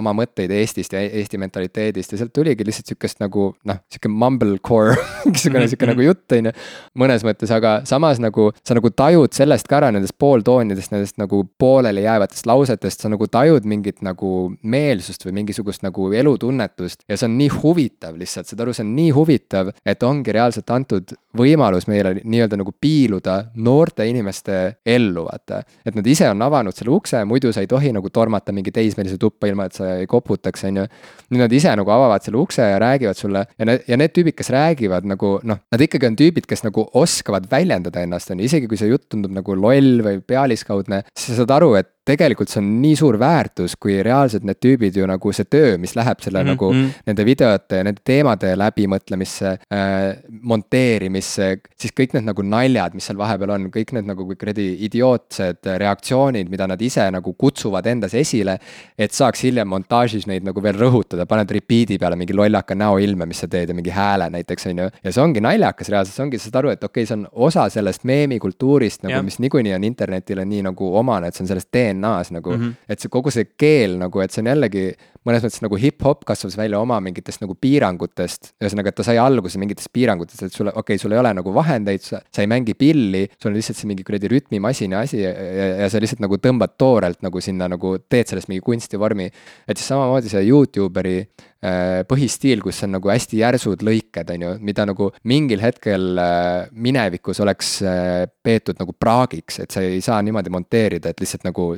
oma 0.00 0.14
mõtteid 0.16 0.43
Eestist 0.52 0.92
ja 0.92 1.00
Eesti 1.04 1.38
mentaliteedist 1.40 2.12
ja 2.12 2.20
sealt 2.20 2.32
tuligi 2.36 2.66
lihtsalt 2.66 2.92
siukest 2.92 3.20
nagu 3.22 3.50
noh, 3.64 3.80
sihuke 3.92 4.10
mumblecore 4.12 4.96
mingisugune 5.24 5.68
sihuke 5.70 5.88
nagu 5.88 6.04
jutt, 6.04 6.24
on 6.36 6.50
ju. 6.50 6.54
mõnes 7.00 7.24
mõttes, 7.26 7.52
aga 7.54 7.76
samas 7.88 8.20
nagu 8.22 8.50
sa 8.62 8.76
nagu 8.76 8.90
tajud 8.90 9.34
sellest 9.34 9.68
ka 9.70 9.78
ära 9.80 9.90
nendest 9.94 10.16
pooltoonidest, 10.20 10.92
nendest 10.94 11.18
nagu 11.20 11.44
pooleli 11.58 12.04
jäävatest 12.04 12.48
lausetest, 12.50 13.04
sa 13.04 13.12
nagu 13.12 13.28
tajud 13.30 13.66
mingit 13.68 14.02
nagu 14.04 14.34
meelsust 14.62 15.24
või 15.26 15.38
mingisugust 15.40 15.84
nagu 15.86 16.10
elutunnetust. 16.12 17.04
ja 17.08 17.16
see 17.16 17.28
on 17.30 17.38
nii 17.38 17.50
huvitav 17.62 18.18
lihtsalt, 18.20 18.50
saad 18.50 18.64
aru, 18.64 18.74
see 18.76 18.86
on 18.86 18.94
nii 18.96 19.10
huvitav, 19.16 19.72
et 19.86 20.02
ongi 20.02 20.34
reaalselt 20.34 20.70
antud 20.74 21.14
võimalus 21.36 21.88
meile 21.90 22.14
nii-öelda 22.22 22.58
nagu 22.60 22.72
piiluda 22.80 23.36
noorte 23.54 24.06
inimeste 24.08 24.60
ellu, 24.86 25.26
vaata. 25.26 25.62
et 25.86 25.94
nad 25.94 26.06
ise 26.06 26.28
on 26.30 26.42
avanud 26.42 26.74
selle 26.76 26.94
ukse, 26.94 27.24
muidu 27.28 27.52
sa 27.52 27.64
ei 27.64 27.70
tohi 27.70 27.92
nagu 27.94 28.10
tormata 28.10 28.52
mingi 28.52 28.72
teismelise 28.74 29.18
tuppa, 29.20 29.48
ilma 29.50 29.68
et 29.68 29.78
sa 29.78 29.94
ei 29.98 30.06
koputaks, 30.34 30.66
on 30.68 30.82
ju. 30.82 30.86
nüüd 31.32 31.44
nad 31.44 31.54
ise 31.56 31.72
nagu 31.78 31.90
avavad 31.90 32.24
selle 32.24 32.38
ukse 32.42 32.66
ja 32.66 32.78
räägivad 32.82 33.18
sulle 33.18 33.46
ja 33.58 33.68
need, 33.68 33.86
ja 33.88 33.98
need 34.00 34.14
tüübid, 34.14 34.36
kes 34.38 34.50
räägivad 34.54 35.08
nagu 35.08 35.38
noh, 35.46 35.62
nad 35.72 35.86
ikkagi 35.86 36.10
on 36.10 36.18
tüübid, 36.18 36.48
kes 36.50 36.64
nagu 36.66 36.86
oskavad 37.00 37.48
väljendada 37.50 38.04
ennast, 38.04 38.30
on 38.34 38.42
ju, 38.42 38.50
isegi 38.50 38.70
kui 38.70 38.80
see 38.80 38.90
jutt 38.92 39.08
tundub 39.12 39.34
nagu 39.34 39.56
loll 39.58 40.02
või 40.04 40.20
pealiskaudne, 40.24 41.04
siis 41.14 41.32
sa 41.32 41.42
saad 41.42 41.56
aru, 41.58 41.74
et 41.80 41.93
tegelikult 42.04 42.52
see 42.52 42.60
on 42.60 42.68
nii 42.82 42.96
suur 42.98 43.16
väärtus, 43.20 43.76
kui 43.80 43.96
reaalselt 44.04 44.44
need 44.44 44.60
tüübid 44.62 44.96
ju 44.98 45.06
nagu 45.08 45.32
see 45.32 45.48
töö, 45.48 45.76
mis 45.80 45.94
läheb 45.96 46.20
selle 46.20 46.42
mm 46.42 46.46
-hmm. 46.46 46.52
nagu 46.52 46.72
mhm. 46.72 46.88
nende 47.06 47.24
videote 47.24 47.80
ja 47.80 47.84
nende 47.84 48.02
teemade 48.04 48.52
läbimõtlemisse 48.60 49.52
äh,, 49.72 50.16
monteerimisse, 50.42 51.48
siis 51.80 51.92
kõik 51.96 52.14
need 52.14 52.28
nagu 52.28 52.42
naljad, 52.42 52.94
mis 52.94 53.08
seal 53.08 53.18
vahepeal 53.18 53.54
on, 53.56 53.70
kõik 53.72 53.94
need 53.96 54.06
nagu 54.10 54.26
kuradi 54.28 54.66
idiootsed 54.86 55.64
reaktsioonid, 55.64 56.50
mida 56.50 56.66
nad 56.66 56.82
ise 56.82 57.10
nagu 57.10 57.32
kutsuvad 57.32 57.86
endas 57.86 58.14
esile. 58.14 58.58
et 58.98 59.12
saaks 59.12 59.42
hiljem 59.44 59.68
montaažis 59.68 60.26
neid 60.26 60.44
nagu 60.44 60.62
veel 60.62 60.76
rõhutada, 60.76 61.26
paned 61.26 61.50
repeat'i 61.50 61.98
peale 61.98 62.16
mingi 62.16 62.34
lollaka 62.34 62.74
näoilme, 62.74 63.26
mis 63.26 63.40
sa 63.40 63.48
teed 63.48 63.68
ja 63.68 63.74
mingi 63.74 63.90
hääle 63.90 64.30
näiteks, 64.30 64.66
on 64.66 64.78
ju. 64.78 64.90
ja 65.04 65.12
see 65.12 65.22
ongi 65.22 65.40
naljakas 65.40 65.88
reaalselt, 65.88 66.14
see 66.14 66.24
ongi, 66.24 66.38
saad 66.38 66.56
aru, 66.60 66.70
et 66.70 66.84
okei 66.84 67.02
okay,, 67.02 67.06
see 67.06 67.16
on 67.16 67.26
osa 67.32 67.68
sellest 67.68 68.04
meemikultuurist 68.04 69.02
nagu, 69.02 69.22
mis 69.24 69.38
niikuinii 69.38 69.74
on 69.74 69.84
internetile 69.84 70.44
nii 70.44 70.62
nagu 70.68 70.96
omane, 70.96 71.28
et 71.28 71.34
see 71.34 71.44
on 71.44 71.48
sellest 71.48 71.72
DNA 71.72 71.93
DNA-s 71.94 72.32
nagu 72.34 72.54
mm, 72.56 72.62
-hmm. 72.62 72.72
et 72.88 73.00
see 73.00 73.12
kogu 73.12 73.30
see 73.34 73.48
keel 73.56 73.98
nagu, 73.98 74.20
et 74.20 74.34
see 74.34 74.42
on 74.42 74.52
jällegi 74.52 74.86
mõnes 75.28 75.44
mõttes 75.44 75.62
nagu 75.64 75.78
hip-hop 75.80 76.24
kasvas 76.28 76.56
välja 76.58 76.80
oma 76.80 76.98
mingitest 77.04 77.42
nagu 77.42 77.56
piirangutest. 77.60 78.52
ühesõnaga, 78.62 78.92
et 78.92 78.98
ta 79.00 79.06
sai 79.06 79.18
alguse 79.20 79.60
mingitest 79.60 79.90
piirangutest, 79.94 80.42
et 80.46 80.52
sulle, 80.56 80.72
okei 80.72 80.94
okay,, 80.94 81.02
sul 81.02 81.14
ei 81.16 81.20
ole 81.20 81.32
nagu 81.36 81.54
vahendeid, 81.54 82.04
sa, 82.04 82.20
sa 82.32 82.44
ei 82.44 82.50
mängi 82.50 82.76
pilli, 82.78 83.24
sul 83.38 83.52
on 83.52 83.58
lihtsalt 83.58 83.80
see 83.80 83.90
mingi 83.90 84.04
kuradi 84.06 84.30
rütmimasina 84.32 85.00
asi 85.04 85.22
ja, 85.22 85.32
ja, 85.32 85.70
ja 85.84 85.88
sa 85.92 86.02
lihtsalt 86.02 86.22
nagu 86.24 86.38
tõmbad 86.42 86.76
toorelt 86.80 87.24
nagu 87.24 87.42
sinna 87.44 87.68
nagu 87.72 87.96
teed 88.08 88.30
sellest 88.30 88.52
mingi 88.52 88.64
kunstivormi. 88.64 89.30
et 89.68 89.76
siis 89.76 89.88
samamoodi 89.92 90.32
see 90.32 90.46
Youtuberi 90.48 91.18
Äh, 91.64 92.02
põhistiil, 92.04 92.60
kus 92.60 92.82
on 92.84 92.90
nagu 92.92 93.08
hästi 93.08 93.38
järsud 93.38 93.80
lõiked, 93.86 94.28
on 94.34 94.42
ju, 94.42 94.48
mida 94.68 94.84
nagu 94.84 95.06
mingil 95.30 95.62
hetkel 95.64 96.18
äh, 96.20 96.66
minevikus 96.76 97.38
oleks 97.40 97.70
äh, 97.80 98.26
peetud 98.44 98.76
nagu 98.82 98.92
praagiks, 99.00 99.62
et 99.62 99.72
sa 99.72 99.80
ei 99.80 100.02
saa 100.04 100.18
niimoodi 100.26 100.52
monteerida, 100.52 101.14
et 101.14 101.22
lihtsalt 101.24 101.46
nagu 101.48 101.70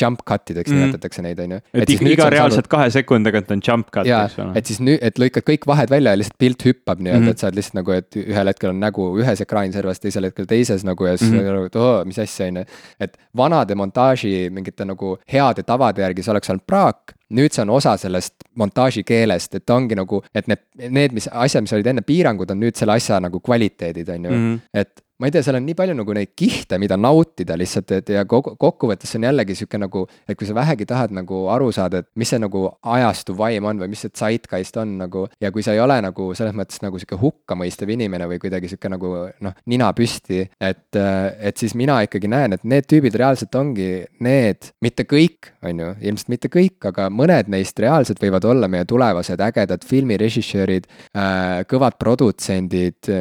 jump 0.00 0.22
cut 0.24 0.54
ideks 0.54 0.72
mm. 0.72 0.80
nimetatakse 0.80 1.24
neid, 1.26 1.42
on 1.44 1.58
ju. 1.58 1.60
et, 1.74 1.84
et 1.84 1.92
iga 2.14 2.30
reaalselt 2.32 2.62
saanud... 2.62 2.70
kahe 2.72 2.93
sekundi 2.94 3.30
tagant 3.30 3.50
on 3.54 3.62
jump 3.64 3.90
cut, 3.94 4.08
eks 4.08 4.38
ole. 4.42 4.54
et 4.58 4.70
siis 4.70 4.80
nüüd, 4.84 5.00
et 5.04 5.18
lõikad 5.20 5.46
kõik 5.48 5.66
vahed 5.70 5.92
välja 5.92 6.14
ja 6.14 6.20
lihtsalt 6.20 6.38
pilt 6.40 6.64
hüppab 6.68 7.02
nii-öelda 7.02 7.20
mm, 7.20 7.26
-hmm. 7.26 7.36
et 7.36 7.42
sa 7.42 7.50
oled 7.50 7.58
lihtsalt 7.60 7.80
nagu, 7.80 7.96
et 7.98 8.20
ühel 8.22 8.52
hetkel 8.52 8.72
on 8.72 8.80
nägu 8.82 9.08
ühes 9.22 9.44
ekraaniservas, 9.44 10.02
teisel 10.02 10.28
hetkel 10.30 10.48
teises 10.50 10.86
nagu 10.86 11.08
ja 11.08 11.16
siis 11.16 11.30
mm 11.30 11.38
-hmm. 11.40 11.66
et 11.66 11.76
oo, 11.76 12.04
mis 12.04 12.18
asja, 12.18 12.48
on 12.52 12.62
ju. 12.62 12.64
et 13.00 13.18
vanade 13.36 13.74
montaaži 13.74 14.48
mingite 14.50 14.84
nagu 14.84 15.18
heade 15.32 15.62
tavade 15.62 16.02
järgi 16.02 16.22
see 16.22 16.32
oleks 16.32 16.50
olnud 16.50 16.66
praak 16.66 17.14
nüüd 17.34 17.54
see 17.54 17.62
on 17.64 17.70
osa 17.70 17.96
sellest 18.00 18.34
montaaži 18.60 19.02
keelest, 19.06 19.54
et 19.54 19.70
ongi 19.70 19.96
nagu, 19.98 20.20
et 20.34 20.46
need, 20.50 20.62
need, 20.88 21.14
mis 21.16 21.28
asjad, 21.32 21.64
mis 21.64 21.72
olid 21.72 21.88
enne 21.90 22.04
piirangud, 22.06 22.50
on 22.50 22.60
nüüd 22.60 22.76
selle 22.78 22.96
asja 22.98 23.20
nagu 23.22 23.40
kvaliteedid, 23.40 24.08
on 24.08 24.24
ju. 24.24 24.30
-hmm. 24.30 24.60
et 24.74 25.03
ma 25.18 25.28
ei 25.28 25.30
tea, 25.34 25.44
seal 25.46 25.60
on 25.60 25.62
nii 25.62 25.76
palju 25.78 25.94
nagu 25.94 26.14
neid 26.16 26.32
kihte, 26.34 26.78
mida 26.82 26.96
nautida 26.98 27.54
lihtsalt, 27.58 27.92
et 27.94 28.10
ja 28.16 28.24
kokkuvõttes 28.26 29.12
see 29.12 29.20
on 29.20 29.28
jällegi 29.28 29.54
sihuke 29.60 29.78
nagu, 29.78 30.02
et 30.26 30.38
kui 30.38 30.48
sa 30.48 30.56
vähegi 30.56 30.88
tahad 30.90 31.14
nagu 31.14 31.44
aru 31.54 31.68
saada, 31.74 32.00
et 32.02 32.08
mis 32.18 32.32
see 32.32 32.40
nagu 32.42 32.64
ajastu 32.96 33.36
vaim 33.38 33.68
on 33.70 33.78
või 33.84 33.92
mis 33.92 34.02
see 34.02 34.10
zeitgeist 34.10 34.76
on 34.82 34.96
nagu. 35.04 35.28
ja 35.40 35.52
kui 35.54 35.62
sa 35.62 35.72
ei 35.72 35.80
ole 35.80 36.00
nagu 36.02 36.32
selles 36.34 36.56
mõttes 36.58 36.82
nagu 36.82 36.98
sihuke 36.98 37.18
hukkamõistev 37.20 37.92
inimene 37.94 38.26
või 38.26 38.40
kuidagi 38.42 38.72
sihuke 38.72 38.90
nagu 38.90 39.12
noh, 39.46 39.54
nina 39.70 39.92
püsti. 39.94 40.48
et, 40.60 40.98
et 40.98 41.62
siis 41.62 41.76
mina 41.78 42.00
ikkagi 42.02 42.28
näen, 42.28 42.58
et 42.58 42.66
need 42.66 42.90
tüübid 42.90 43.14
reaalselt 43.14 43.54
ongi 43.54 44.04
need, 44.18 44.72
mitte 44.82 45.06
kõik, 45.06 45.52
on 45.62 45.78
ju, 45.78 45.92
ilmselt 46.10 46.34
mitte 46.34 46.50
kõik, 46.50 46.80
aga 46.90 47.06
mõned 47.06 47.52
neist 47.54 47.78
reaalselt 47.78 48.18
võivad 48.22 48.50
olla 48.50 48.68
meie 48.68 48.84
tulevased 48.84 49.46
ägedad 49.46 49.86
filmirežissöörid 49.86 50.90
äh,, 51.14 51.62
kõvad 51.70 52.00
produtsendid, 52.02 53.14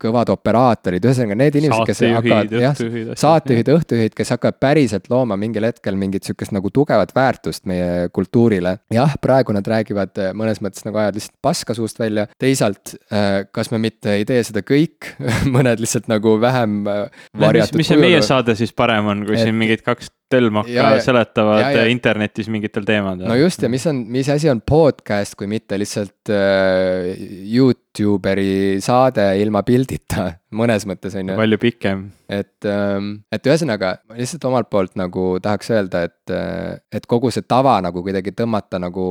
kõvad 0.00 0.32
operaatorid, 0.32 1.04
ühesõnaga 1.04 1.25
ühesõnaga 1.26 1.38
need 1.40 1.58
inimesed, 1.60 1.86
kes 1.88 2.02
hakkavad 2.16 2.54
jah, 2.60 2.80
saatejuhid, 3.20 3.70
õhtujuhid, 3.74 4.14
kes 4.16 4.32
hakkavad 4.34 4.58
päriselt 4.62 5.08
looma 5.12 5.38
mingil 5.40 5.66
hetkel 5.66 5.98
mingit 5.98 6.26
sihukest 6.26 6.54
nagu 6.54 6.70
tugevat 6.74 7.14
väärtust 7.16 7.66
meie 7.66 8.08
kultuurile. 8.14 8.78
jah, 8.92 9.16
praegu 9.22 9.54
nad 9.56 9.66
räägivad 9.66 10.16
äh, 10.22 10.32
mõnes 10.36 10.62
mõttes 10.64 10.86
nagu 10.86 11.00
ajavad 11.00 11.18
lihtsalt 11.18 11.36
paska 11.42 11.76
suust 11.76 12.00
välja, 12.00 12.26
teisalt 12.38 12.96
äh, 13.10 13.46
kas 13.50 13.72
me 13.74 13.80
mitte 13.82 14.18
ei 14.18 14.26
tee 14.28 14.42
seda 14.46 14.62
kõik 14.66 15.14
mõned 15.54 15.82
lihtsalt 15.82 16.10
nagu 16.12 16.36
vähem 16.40 16.84
varjatud. 16.86 17.80
mis 17.80 17.92
see 17.92 18.00
meie 18.00 18.22
saade 18.24 18.56
siis 18.58 18.74
parem 18.76 19.12
on, 19.12 19.26
kui 19.26 19.38
et... 19.38 19.46
siin 19.46 19.58
mingid 19.58 19.84
kaks 19.86 20.12
tölmaka 20.30 20.88
seletavad 21.04 21.60
ja, 21.60 21.70
ja. 21.70 21.84
internetis 21.90 22.48
mingitel 22.50 22.86
teemadel. 22.86 23.28
no 23.30 23.36
just 23.38 23.62
ja 23.62 23.70
mis 23.70 23.86
on, 23.86 24.02
mis 24.10 24.28
asi 24.32 24.50
on 24.50 24.62
podcast, 24.66 25.36
kui 25.38 25.48
mitte 25.50 25.78
lihtsalt 25.78 26.32
äh, 26.34 27.12
Youtuberi 27.54 28.82
saade 28.82 29.28
ilma 29.42 29.62
pildita, 29.66 30.32
mõnes 30.54 30.86
mõttes 30.86 31.16
on 31.18 31.32
ju. 31.32 31.36
palju 31.38 31.58
pikem. 31.58 32.04
et, 32.28 32.64
ähm, 32.64 33.10
et 33.32 33.46
ühesõnaga, 33.46 33.96
ma 34.08 34.18
lihtsalt 34.18 34.44
omalt 34.48 34.70
poolt 34.70 34.94
nagu 34.98 35.26
tahaks 35.42 35.70
öelda, 35.74 36.04
et, 36.06 36.30
äh, 36.30 36.78
et 36.92 37.06
kogu 37.06 37.30
see 37.34 37.42
tava 37.42 37.76
nagu 37.82 38.02
kuidagi 38.02 38.34
tõmmata 38.36 38.80
nagu 38.82 39.06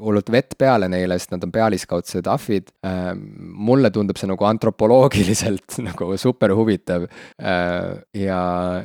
hullult 0.00 0.30
vett 0.30 0.56
peale 0.58 0.88
neile, 0.88 1.18
sest 1.18 1.34
nad 1.34 1.44
on 1.46 1.52
pealiskaudsed 1.54 2.26
ahvid. 2.30 2.70
Ähm, 2.86 3.24
mulle 3.66 3.90
tundub 3.90 4.18
see 4.18 4.30
nagu 4.30 4.46
antropoloogiliselt 4.46 5.78
nagu 5.88 6.12
super 6.16 6.54
huvitav. 6.58 7.08
Äh, 7.38 7.96
ja 8.14 8.40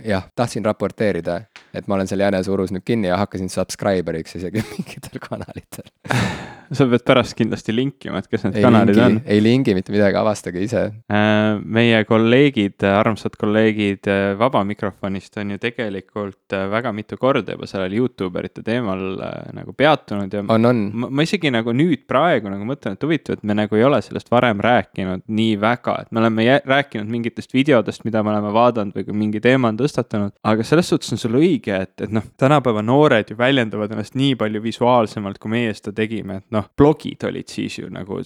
jah, 0.06 0.30
tahtsin 0.36 0.66
raporteerida 0.66 1.42
et 1.74 1.88
ma 1.88 1.98
olen 1.98 2.10
seal 2.10 2.24
jäneseurus 2.26 2.74
nüüd 2.76 2.84
kinni 2.88 3.10
ja 3.10 3.20
hakkasin 3.22 3.52
subscriber'iks 3.52 4.38
isegi 4.40 4.64
mingitel 4.74 5.22
kanalitel 5.24 5.88
sa 6.78 6.88
pead 6.92 7.04
pärast 7.08 7.36
kindlasti 7.40 7.76
linkima, 7.76 8.22
et 8.22 8.30
kes 8.32 8.46
need 8.48 8.60
ei 8.60 8.66
kanalid 8.66 8.96
lingi, 8.96 9.08
on. 9.08 9.18
ei 9.36 9.44
lingi 9.44 9.76
mitte 9.76 9.92
midagi, 9.94 10.16
avastage 10.20 10.64
ise. 10.64 10.84
Äh, 11.12 11.60
meie 11.92 12.06
kolleegid, 12.08 12.86
armsad 12.88 13.36
kolleegid 13.40 14.08
äh, 14.08 14.22
Vaba 14.40 14.64
Mikrofonist 14.68 15.36
on 15.42 15.52
ju 15.56 15.60
tegelikult 15.62 16.56
äh, 16.56 16.70
väga 16.72 16.94
mitu 16.96 17.18
korda 17.20 17.58
juba 17.58 17.68
sellel 17.68 17.98
Youtube 17.98 18.40
erite 18.40 18.64
teemal 18.64 19.04
nagu 19.54 19.76
peatunud 19.78 20.34
ja. 20.34 20.46
on, 20.48 20.70
on. 20.70 20.82
ma, 21.04 21.26
isegi 21.26 21.52
nagu 21.52 21.76
nüüd 21.76 22.06
praegu 22.08 22.52
nagu 22.52 22.68
mõtlen, 22.68 22.96
et 22.96 23.04
huvitav, 23.04 23.40
et 23.40 23.44
me 23.44 23.58
nagu 23.58 23.76
ei 23.76 23.84
ole 23.88 24.00
sellest 24.06 24.32
varem 24.32 24.64
rääkinud 24.64 25.28
nii 25.28 25.60
väga, 25.60 25.98
et 26.06 26.16
me 26.16 26.24
oleme 26.24 26.48
rääkinud 26.66 27.12
mingitest 27.12 27.54
videodest, 27.54 28.06
mida 28.08 28.24
me 28.24 28.34
oleme 28.34 28.54
vaadanud 28.56 28.96
või 28.96 29.08
kui 29.10 29.20
mingi 29.26 29.44
teema 29.44 29.74
on 29.74 29.80
tõstatunud. 29.80 30.38
aga 30.48 30.64
selles 30.68 30.88
suhtes 30.94 31.12
on 31.12 31.22
sul 31.22 31.36
õige, 31.42 31.84
et, 31.84 31.96
et 32.08 32.16
noh, 32.16 32.24
tänapäeva 32.40 32.84
noored 32.86 33.30
ju 33.30 33.38
väljendavad 33.38 33.92
ennast 33.92 34.16
nii 34.16 34.38
palju 34.40 34.64
visuaalsemalt, 34.64 35.42
kui 35.42 35.52
meie 35.58 35.76
seda 35.76 35.94
tegime, 36.00 36.40
et 36.42 36.48
noh 36.56 36.62
noh, 36.62 36.70
blogid 36.78 37.26
olid 37.28 37.50
siis 37.52 37.80
ju 37.80 37.90
nagu 37.92 38.20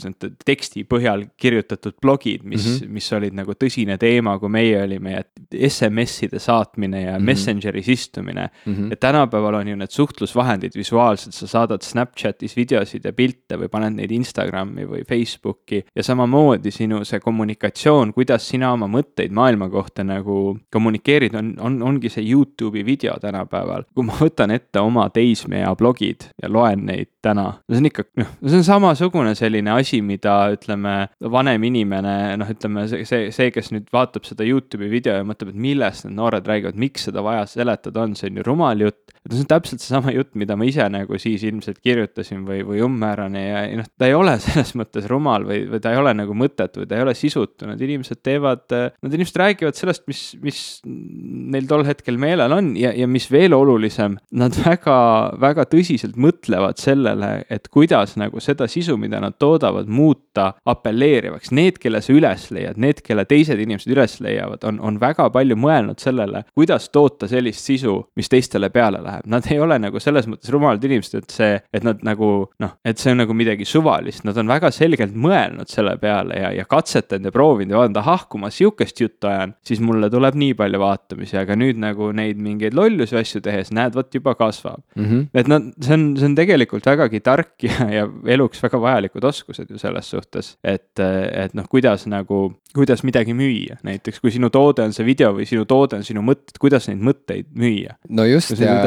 teksti 0.45 0.86
põhjal 0.89 1.26
kirjutatud 1.39 1.97
blogid, 2.01 2.43
mis 2.43 2.66
mm, 2.66 2.76
-hmm. 2.76 2.93
mis 2.97 3.11
olid 3.13 3.34
nagu 3.34 3.55
tõsine 3.60 3.97
teema, 4.01 4.38
kui 4.39 4.51
meie 4.51 4.82
olime 4.84 5.16
ja 5.16 5.24
SMS-ide 5.56 6.39
saatmine 6.39 7.01
ja 7.01 7.12
mm 7.12 7.18
-hmm. 7.18 7.26
Messengeris 7.26 7.88
istumine 7.89 8.49
mm. 8.66 8.74
-hmm. 8.74 8.93
et 8.93 8.99
tänapäeval 8.99 9.53
on 9.53 9.68
ju 9.68 9.76
need 9.76 9.91
suhtlusvahendid 9.91 10.72
visuaalsed, 10.76 11.32
sa 11.32 11.47
saadad 11.47 11.82
Snapchatis 11.82 12.58
videosid 12.58 13.06
ja 13.06 13.14
pilte 13.14 13.58
või 13.58 13.68
paned 13.70 13.93
neid 13.93 14.12
Instagrami 14.12 14.86
või 14.86 15.03
Facebooki 15.10 15.86
ja 15.95 16.03
samamoodi 16.03 16.72
sinu 16.72 17.03
see 17.06 17.20
kommunikatsioon, 17.20 18.14
kuidas 18.14 18.49
sina 18.49 18.72
oma 18.72 18.88
mõtteid 18.88 19.32
maailma 19.32 19.70
kohta 19.70 20.03
nagu 20.03 20.58
kommunikeerid, 20.72 21.36
on, 21.36 21.53
on, 21.60 21.82
ongi 21.82 22.10
see 22.10 22.24
Youtube'i 22.32 22.86
video 22.86 23.14
tänapäeval. 23.22 23.84
kui 23.95 24.03
ma 24.03 24.14
võtan 24.14 24.51
ette 24.51 24.80
oma 24.80 25.10
teismeea 25.10 25.76
blogid 25.76 26.30
ja 26.41 26.49
loen 26.51 26.86
neid 26.86 27.08
täna, 27.22 27.45
see 27.72 27.82
on 27.82 27.89
ikka 27.89 28.03
noh, 28.22 28.32
see 28.45 28.60
on 28.60 28.64
samasugune 28.64 29.36
selline 29.36 29.72
asi, 29.72 30.01
mida 30.01 30.36
ütleme, 30.53 30.95
vanem 31.32 31.64
inimene, 31.64 32.16
noh, 32.38 32.51
ütleme 32.51 32.86
see, 32.91 33.06
see, 33.06 33.32
see, 33.36 33.45
kes 33.54 33.72
nüüd 33.74 33.89
vaatab 33.93 34.28
seda 34.28 34.46
Youtube'i 34.48 34.89
video 34.91 35.18
ja 35.20 35.26
mõtleb, 35.28 35.54
et 35.54 35.62
millest 35.68 36.08
need 36.08 36.18
noored 36.20 36.48
räägivad, 36.50 36.80
miks 36.80 37.08
seda 37.10 37.24
vaja 37.26 37.46
seletada 37.50 38.06
on, 38.06 38.16
see 38.18 38.32
on 38.32 38.41
ju 38.41 38.48
rumal 38.48 38.86
jutt. 38.86 39.14
Et 39.26 39.34
see 39.34 39.43
on 39.43 39.49
täpselt 39.49 39.84
seesama 39.84 40.13
jutt, 40.13 40.34
mida 40.39 40.57
ma 40.59 40.67
ise 40.69 40.86
nagu 40.91 41.19
siis 41.21 41.43
ilmselt 41.47 41.82
kirjutasin 41.84 42.43
või, 42.47 42.61
või 42.67 42.84
umbmäärane 42.86 43.41
ja, 43.41 43.63
ja 43.69 43.80
noh, 43.80 43.89
ta 43.97 44.09
ei 44.09 44.17
ole 44.17 44.38
selles 44.45 44.76
mõttes 44.78 45.07
rumal 45.09 45.47
või, 45.47 45.63
või 45.71 45.82
ta 45.84 45.93
ei 45.93 46.01
ole 46.01 46.13
nagu 46.17 46.38
mõttetu 46.38 46.84
või 46.84 46.89
ta 46.89 46.99
ei 46.99 47.05
ole 47.05 47.15
sisutu, 47.17 47.69
need 47.69 47.82
inimesed 47.88 48.21
teevad, 48.26 48.65
nad 48.69 49.17
inimesed 49.17 49.41
räägivad 49.41 49.80
sellest, 49.80 50.05
mis, 50.11 50.23
mis 50.43 50.61
neil 50.86 51.67
tol 51.69 51.86
hetkel 51.88 52.19
meelel 52.21 52.53
on 52.55 52.73
ja, 52.80 52.91
ja 52.95 53.07
mis 53.09 53.28
veel 53.32 53.55
olulisem, 53.57 54.17
nad 54.36 54.55
väga, 54.65 54.97
väga 55.41 55.65
tõsiselt 55.71 56.17
mõtlevad 56.19 56.80
sellele, 56.82 57.32
et 57.49 57.69
kuidas 57.73 58.15
nagu 58.19 58.41
seda 58.43 58.67
sisu, 58.71 58.97
mida 58.99 59.19
nad 59.23 59.38
toodavad, 59.41 59.89
muuta 59.91 60.51
apelleerivaks. 60.65 61.51
Need, 61.55 61.80
kelle 61.82 62.01
sa 62.03 62.13
üles 62.13 62.49
leiad, 62.55 62.80
need, 62.82 63.01
kelle 63.05 63.26
teised 63.30 63.59
inimesed 63.61 63.91
üles 63.93 64.19
leiavad, 64.23 64.63
on, 64.67 64.80
on 64.84 64.99
väga 65.01 65.30
palju 65.34 65.57
mõelnud 65.59 66.01
sellele, 66.03 66.45
kuidas 66.55 66.89
toota 66.93 67.30
sellist 67.32 67.65
sisu, 67.65 67.97
mis 68.17 68.32
teistele 68.32 68.69
peale 68.73 69.01
läheb. 69.05 69.14
Nad 69.26 69.47
ei 69.51 69.59
ole 69.61 69.78
nagu 69.82 69.99
selles 70.03 70.28
mõttes 70.30 70.51
rumalad 70.53 70.84
inimesed, 70.86 71.24
et 71.24 71.36
see, 71.36 71.59
et 71.74 71.86
nad 71.86 72.01
nagu 72.05 72.32
noh, 72.61 72.76
et 72.86 73.01
see 73.01 73.13
on 73.13 73.22
nagu 73.24 73.36
midagi 73.38 73.68
suvalist, 73.68 74.26
nad 74.28 74.38
on 74.41 74.49
väga 74.51 74.72
selgelt 74.76 75.16
mõelnud 75.16 75.72
selle 75.72 75.95
peale 76.01 76.39
ja, 76.41 76.51
ja 76.55 76.66
katsetanud 76.70 77.30
ja 77.30 77.34
proovinud 77.36 77.76
ja 77.76 77.82
vaadanud, 77.82 78.01
ahah, 78.01 78.26
kui 78.30 78.41
ma 78.41 78.51
sihukest 78.53 79.01
juttu 79.01 79.30
ajan, 79.32 79.55
siis 79.66 79.82
mulle 79.84 80.09
tuleb 80.13 80.38
nii 80.39 80.55
palju 80.59 80.82
vaatamisi, 80.82 81.38
aga 81.41 81.57
nüüd 81.59 81.80
nagu 81.82 82.11
neid 82.16 82.41
mingeid 82.41 82.76
lollusi 82.78 83.18
asju 83.20 83.41
tehes, 83.45 83.72
näed, 83.76 83.95
vot 83.95 84.13
juba 84.13 84.36
kasvab 84.39 84.82
mm. 84.95 85.05
-hmm. 85.05 85.26
et 85.34 85.51
nad, 85.51 85.72
see 85.82 85.97
on, 85.97 86.05
see 86.20 86.30
on 86.30 86.38
tegelikult 86.38 86.86
vägagi 86.86 87.22
tark 87.26 87.63
ja, 87.68 87.89
ja 87.91 88.07
eluks 88.36 88.63
väga 88.63 88.82
vajalikud 88.82 89.24
oskused 89.24 89.72
ju 89.72 89.80
selles 89.82 90.09
suhtes, 90.11 90.55
et, 90.63 90.99
et 90.99 91.53
noh, 91.57 91.68
kuidas 91.70 92.05
nagu, 92.11 92.55
kuidas 92.76 93.03
midagi 93.07 93.34
müüa, 93.34 93.80
näiteks 93.84 94.20
kui 94.24 94.34
sinu 94.34 94.49
toode 94.53 94.86
on 94.86 94.93
see 94.95 95.05
video 95.07 95.32
või 95.36 95.47
sinu 95.49 95.66
toode 95.70 95.99
on 95.99 96.03
sinu 96.07 96.24
mõtted, 96.26 96.57
kuidas 96.61 96.89
neid 96.89 97.03
mõtteid 97.05 97.51
müüa. 97.55 97.97
no 98.09 98.26
just 98.28 98.55
ja, 98.59 98.80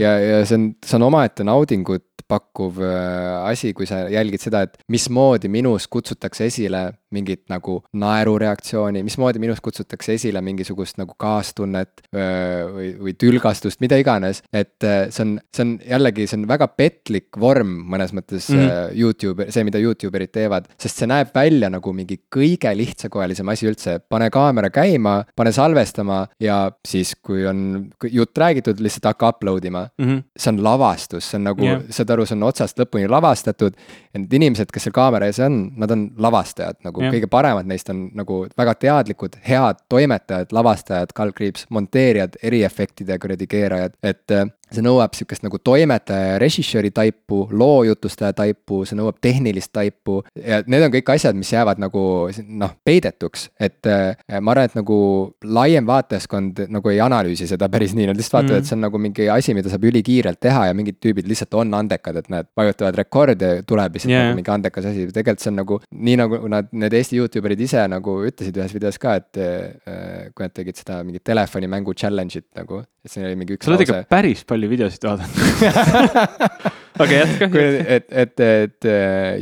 ja, 0.00 0.14
ja 0.20 0.44
see 0.48 0.58
on, 0.58 0.68
see 0.84 0.98
on 0.98 1.06
omaette 1.08 1.46
naudingut 1.46 2.06
pakkuv 2.28 2.80
äh, 2.84 3.48
asi, 3.48 3.72
kui 3.76 3.88
sa 3.88 4.02
jälgid 4.12 4.42
seda, 4.42 4.64
et 4.66 4.76
mismoodi 4.92 5.48
minus 5.52 5.88
kutsutakse 5.88 6.48
esile 6.50 6.82
mingit 7.14 7.44
nagu 7.52 7.78
naerureaktsiooni, 7.98 9.02
mismoodi 9.06 9.40
minust 9.42 9.62
kutsutakse 9.64 10.14
esile 10.18 10.42
mingisugust 10.44 10.98
nagu 11.00 11.14
kaastunnet 11.18 12.04
või, 12.12 12.90
või 12.98 13.14
tülgastust, 13.18 13.80
mida 13.84 13.98
iganes. 14.00 14.42
et 14.52 14.76
see 14.80 15.24
on, 15.24 15.36
see 15.54 15.64
on 15.64 15.74
jällegi, 15.86 16.26
see 16.28 16.38
on 16.40 16.46
väga 16.50 16.68
petlik 16.78 17.38
vorm 17.40 17.74
mõnes 17.92 18.12
mõttes 18.16 18.48
mm 18.52 18.58
-hmm. 18.58 18.98
Youtube, 18.98 19.48
see, 19.54 19.64
mida 19.64 19.80
Youtube 19.82 20.18
erid 20.18 20.32
teevad, 20.34 20.68
sest 20.80 21.00
see 21.00 21.08
näeb 21.10 21.32
välja 21.34 21.70
nagu 21.72 21.92
mingi 21.92 22.20
kõige 22.34 22.72
lihtsakoelisem 22.76 23.48
asi 23.48 23.68
üldse. 23.68 23.98
pane 24.08 24.30
kaamera 24.30 24.70
käima, 24.70 25.24
pane 25.36 25.52
salvestama 25.52 26.26
ja 26.40 26.70
siis, 26.86 27.14
kui 27.16 27.46
on 27.46 27.90
jutt 28.02 28.38
räägitud, 28.38 28.80
lihtsalt 28.80 29.04
hakka 29.04 29.28
upload 29.28 29.64
ima 29.64 29.88
mm. 29.98 30.06
-hmm. 30.06 30.22
see 30.36 30.52
on 30.52 30.64
lavastus, 30.64 31.30
see 31.30 31.38
on 31.38 31.44
nagu 31.44 31.64
yeah., 31.64 31.82
saad 31.90 32.10
aru, 32.10 32.26
see 32.26 32.36
on 32.36 32.42
otsast 32.42 32.78
lõpuni 32.78 33.08
lavastatud. 33.08 33.74
ja 34.14 34.20
need 34.20 34.32
inimesed, 34.32 34.70
kes 34.72 34.82
seal 34.82 34.92
kaamera 34.92 35.26
ees 35.26 35.38
on, 35.38 35.72
nad 35.76 35.90
on 35.90 36.10
lavastajad 36.18 36.76
nagu 36.84 36.97
nagu 36.98 37.08
ja. 37.08 37.14
kõige 37.14 37.30
paremad 37.30 37.68
neist 37.70 37.90
on 37.92 38.08
nagu 38.18 38.40
väga 38.58 38.74
teadlikud, 38.82 39.38
head 39.46 39.82
toimetajad, 39.88 40.52
lavastajad, 40.52 41.14
kaldkriips, 41.16 41.68
monteerijad, 41.74 42.38
eriefektide 42.42 43.18
kuradi 43.22 43.46
keerajad, 43.50 43.94
et 44.02 44.38
see 44.74 44.84
nõuab 44.84 45.16
sihukest 45.16 45.44
nagu 45.44 45.58
toimetaja 45.64 46.34
ja 46.34 46.38
režissööri 46.42 46.90
taipu, 46.94 47.44
loojutustaja 47.50 48.34
taipu, 48.36 48.82
see 48.88 48.98
nõuab 48.98 49.18
tehnilist 49.24 49.72
taipu 49.74 50.20
ja 50.36 50.60
need 50.66 50.84
on 50.86 50.92
kõik 50.94 51.12
asjad, 51.14 51.36
mis 51.38 51.52
jäävad 51.52 51.80
nagu 51.82 52.02
noh, 52.48 52.74
peidetuks, 52.84 53.48
et 53.60 53.88
äh, 53.88 54.16
ma 54.40 54.54
arvan, 54.54 54.68
et 54.68 54.76
nagu 54.78 54.98
laiem 55.44 55.88
vaatajaskond 55.88 56.64
nagu 56.72 56.92
ei 56.92 57.00
analüüsi 57.04 57.48
seda 57.50 57.70
päris 57.72 57.94
nii, 57.96 58.10
nad 58.10 58.18
lihtsalt 58.18 58.38
vaatavad 58.38 58.50
mm, 58.50 58.58
-hmm. 58.58 58.66
et 58.66 58.70
see 58.70 58.76
on 58.76 58.84
nagu 58.86 59.02
mingi 59.02 59.28
asi, 59.32 59.54
mida 59.56 59.72
saab 59.72 59.88
ülikiirelt 59.88 60.40
teha 60.40 60.66
ja 60.68 60.76
mingid 60.76 61.00
tüübid 61.04 61.28
lihtsalt 61.30 61.54
on 61.58 61.74
andekad, 61.74 62.20
et 62.20 62.28
nad 62.32 62.48
vajutavad 62.56 62.98
rekord 62.98 63.42
ja 63.42 63.62
tuleb 63.62 63.96
lihtsalt 63.96 64.12
yeah. 64.12 64.28
nagu 64.28 64.40
mingi 64.40 64.54
andekas 64.54 64.90
asi, 64.92 65.06
tegelikult 65.12 65.44
see 65.44 65.52
on 65.52 65.60
nagu 65.62 65.80
nii 65.90 66.16
nagu 66.20 66.42
nad, 66.48 66.68
need 66.72 66.98
Eesti 66.98 67.20
Youtube 67.20 67.48
erid 67.48 67.64
ise 67.64 67.84
nagu 67.88 68.18
ütlesid 68.28 68.56
ühes 68.60 68.74
videos 68.74 69.00
ka, 69.00 69.16
et 69.22 69.40
äh, 69.40 70.28
kui 70.34 70.44
nad 70.44 70.54
tegid 70.54 70.78
seda 70.80 71.02
mingit 71.04 71.24
telefonimängu 71.24 71.94
challenge'it 71.96 72.48
nagu, 72.58 72.82
et 73.08 73.14
siin 73.14 73.24
oli 73.28 73.38
mingi 73.40 73.56
üks 73.56 73.64
sa 73.64 73.72
oled 73.72 73.86
ikka 73.86 74.02
päris 74.12 74.44
palju 74.48 74.68
videosid 74.70 75.08
vaadanud 75.08 76.76
aga 77.02 77.20
jätka. 77.22 77.48
et, 77.96 78.08
et, 78.10 78.40
et 78.40 78.88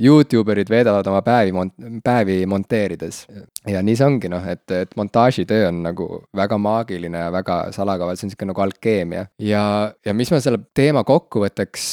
Youtube 0.03 0.53
erid 0.55 0.71
veedavad 0.71 1.07
oma 1.11 1.23
päevi 1.27 1.55
mont-, 1.57 1.75
päevi 2.05 2.39
monteerides. 2.49 3.25
ja 3.69 3.83
nii 3.85 3.97
see 3.99 4.07
ongi 4.07 4.31
noh, 4.33 4.45
et, 4.49 4.65
et 4.75 4.93
montaažitöö 4.99 5.71
on 5.71 5.83
nagu 5.87 6.09
väga 6.37 6.59
maagiline 6.63 7.27
ja 7.27 7.33
väga 7.35 7.61
salakaval, 7.77 8.19
see 8.19 8.29
on 8.29 8.35
sihuke 8.35 8.51
nagu 8.53 8.67
alkeemia. 8.67 9.27
ja, 9.43 9.65
ja 10.07 10.15
mis 10.17 10.33
ma 10.33 10.41
selle 10.45 10.63
teema 10.77 11.05
kokkuvõtteks 11.09 11.89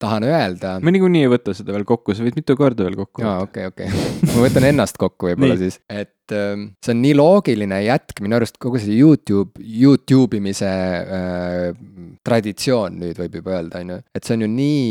tahan 0.00 0.24
öelda. 0.24 0.78
me 0.80 0.94
niikuinii 0.94 1.26
ei 1.26 1.32
võta 1.32 1.54
seda 1.56 1.74
veel 1.76 1.84
kokku, 1.88 2.14
sa 2.16 2.24
võid 2.24 2.38
mitu 2.38 2.56
korda 2.58 2.86
veel 2.86 2.96
kokku 3.02 3.24
võtta. 3.24 3.34
aa, 3.34 3.48
okei, 3.48 3.68
okei. 3.72 3.90
ma 4.30 4.46
võtan 4.46 4.70
ennast 4.70 5.00
kokku 5.00 5.30
võib-olla 5.30 5.58
siis, 5.60 5.80
et 5.90 6.14
ähm, 6.36 6.66
see 6.84 6.94
on 6.94 7.02
nii 7.04 7.14
loogiline 7.18 7.80
jätk 7.84 8.22
minu 8.24 8.38
arust 8.38 8.58
kogu 8.62 8.80
see 8.82 8.96
Youtube, 8.98 9.60
Youtube 9.60 10.38
imise 10.38 10.70
äh, 10.70 11.70
traditsioon 12.26 12.98
nüüd 13.00 13.20
võib 13.20 13.38
juba 13.40 13.56
öelda, 13.58 13.80
on 13.82 13.94
ju. 13.94 13.98
et 14.14 14.26
see 14.26 14.36
on 14.36 14.44
ju 14.44 14.50
nii 14.52 14.90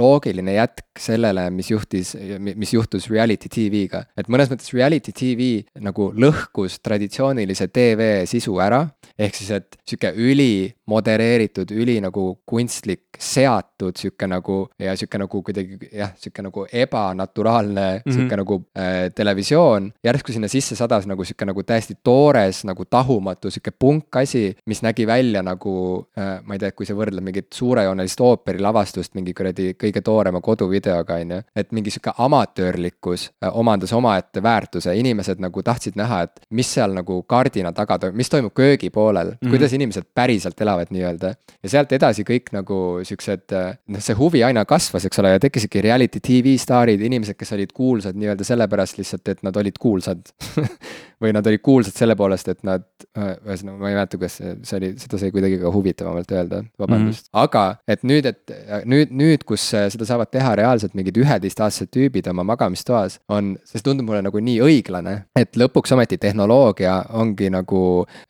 loogiline 0.00 0.54
jätk 0.54 1.00
sellele, 1.00 1.46
mis 1.54 1.70
juhtis, 1.72 2.12
mis 2.38 2.74
juhtus 2.74 3.08
reality 3.10 3.50
tv-ga. 3.52 4.04
et 4.16 4.30
mõnes 4.30 4.50
mõttes 4.52 4.72
reality 4.76 5.14
tv 5.16 5.50
nagu 5.82 6.10
lõhkus 6.14 6.78
traditsioonilise 6.84 7.70
tv 7.72 8.10
sisu 8.30 8.58
ära. 8.62 8.86
ehk 9.18 9.36
siis, 9.36 9.50
et 9.50 9.80
sihuke 9.84 10.12
üli 10.16 10.70
modereeritud, 10.90 11.70
üli 11.70 11.98
nagu 12.02 12.40
kunstlik, 12.48 13.09
seatud 13.20 13.96
sihuke 14.00 14.26
nagu 14.26 14.56
ja 14.80 14.94
sihuke 14.96 15.18
nagu 15.20 15.42
kuidagi 15.44 15.76
jah, 15.92 16.12
sihuke 16.16 16.42
nagu 16.42 16.64
ebanaturaalne 16.72 17.86
mm 17.92 18.02
-hmm. 18.02 18.14
sihuke 18.14 18.36
nagu 18.36 18.62
äh, 18.78 19.12
televisioon. 19.14 19.92
järsku 20.04 20.32
sinna 20.32 20.48
sisse 20.48 20.76
sadas 20.76 21.06
nagu 21.06 21.24
sihuke 21.24 21.44
nagu 21.44 21.62
täiesti 21.62 21.94
toores 22.02 22.64
nagu 22.64 22.84
tahumatu 22.84 23.50
sihuke 23.50 23.70
punkasi, 23.78 24.56
mis 24.66 24.82
nägi 24.82 25.06
välja 25.06 25.42
nagu 25.42 26.06
äh, 26.18 26.40
ma 26.44 26.54
ei 26.54 26.58
tea, 26.58 26.72
kui 26.72 26.86
sa 26.86 26.94
võrdled 26.94 27.20
mingit 27.20 27.52
suurejoonelist 27.52 28.20
ooperilavastust 28.20 29.14
mingi 29.14 29.34
kuradi 29.34 29.74
kõige 29.84 30.00
toorema 30.00 30.40
koduvideoga, 30.40 31.14
on 31.14 31.30
ju. 31.30 31.42
et 31.56 31.72
mingi 31.72 31.90
sihuke 31.90 32.12
amatöörlikkus 32.18 33.30
äh, 33.44 33.58
omandas 33.58 33.92
omaette 33.92 34.42
väärtuse, 34.42 34.96
inimesed 34.96 35.38
nagu 35.38 35.62
tahtsid 35.62 35.96
näha, 35.96 36.22
et 36.22 36.40
mis 36.50 36.74
seal 36.74 36.94
nagu 36.94 37.22
kardina 37.22 37.72
taga 37.72 37.98
toimub, 37.98 38.16
mis 38.16 38.30
toimub 38.30 38.54
köögi 38.54 38.90
poolel 38.90 39.26
mm, 39.26 39.36
-hmm. 39.42 39.50
kuidas 39.50 39.72
inimesed 39.72 40.04
päriselt 40.14 40.60
elavad 40.60 40.86
nii-öelda. 40.90 41.34
ja 41.62 41.68
sealt 41.68 41.92
edasi 41.92 42.24
kõik 42.24 42.52
nagu 42.52 43.04
siuksed, 43.10 43.46
äh, 43.56 43.74
noh, 43.92 44.02
see 44.04 44.16
huvi 44.18 44.42
aina 44.46 44.64
kasvas, 44.68 45.06
eks 45.08 45.22
ole, 45.22 45.34
ja 45.34 45.42
tekkisidki 45.42 45.82
reality 45.84 46.22
tv 46.24 46.56
staarid, 46.60 47.02
inimesed, 47.06 47.38
kes 47.38 47.54
olid 47.56 47.74
kuulsad 47.76 48.18
nii-öelda 48.18 48.46
sellepärast 48.46 49.00
lihtsalt, 49.00 49.28
et 49.32 49.44
nad 49.46 49.56
olid 49.60 49.78
kuulsad 49.80 50.32
või 51.22 51.34
nad 51.36 51.46
olid 51.46 51.62
kuulsad 51.64 51.96
selle 51.96 52.16
poolest, 52.18 52.48
et 52.52 52.62
nad, 52.66 52.86
äh, 53.18 53.34
ühesõnaga 53.46 53.76
ma 53.80 53.90
ei 53.90 53.98
mäleta, 53.98 54.20
kuidas 54.20 54.38
see, 54.40 54.54
see 54.66 54.78
oli, 54.80 54.92
seda 55.02 55.20
sai 55.20 55.32
kuidagi 55.34 55.60
ka 55.60 55.72
huvitavamalt 55.74 56.34
öelda, 56.36 56.62
vabandust 56.80 57.26
mm. 57.26 57.32
-hmm. 57.32 57.42
aga 57.44 57.64
et 57.88 58.06
nüüd, 58.08 58.30
et 58.30 58.54
nüüd, 58.88 59.14
nüüd, 59.22 59.44
kus 59.48 59.66
seda 59.70 60.08
saavad 60.08 60.30
teha 60.32 60.54
reaalselt 60.58 60.96
mingid 60.98 61.18
üheteistaastased 61.20 61.92
tüübid 61.94 62.30
oma 62.30 62.44
magamistoas, 62.54 63.20
on, 63.28 63.54
see 63.64 63.82
tundub 63.84 64.08
mulle 64.08 64.22
nagu 64.24 64.40
nii 64.40 64.58
õiglane, 64.64 65.16
et 65.36 65.56
lõpuks 65.60 65.94
ometi 65.96 66.18
tehnoloogia 66.20 66.96
ongi 67.20 67.50
nagu 67.52 67.82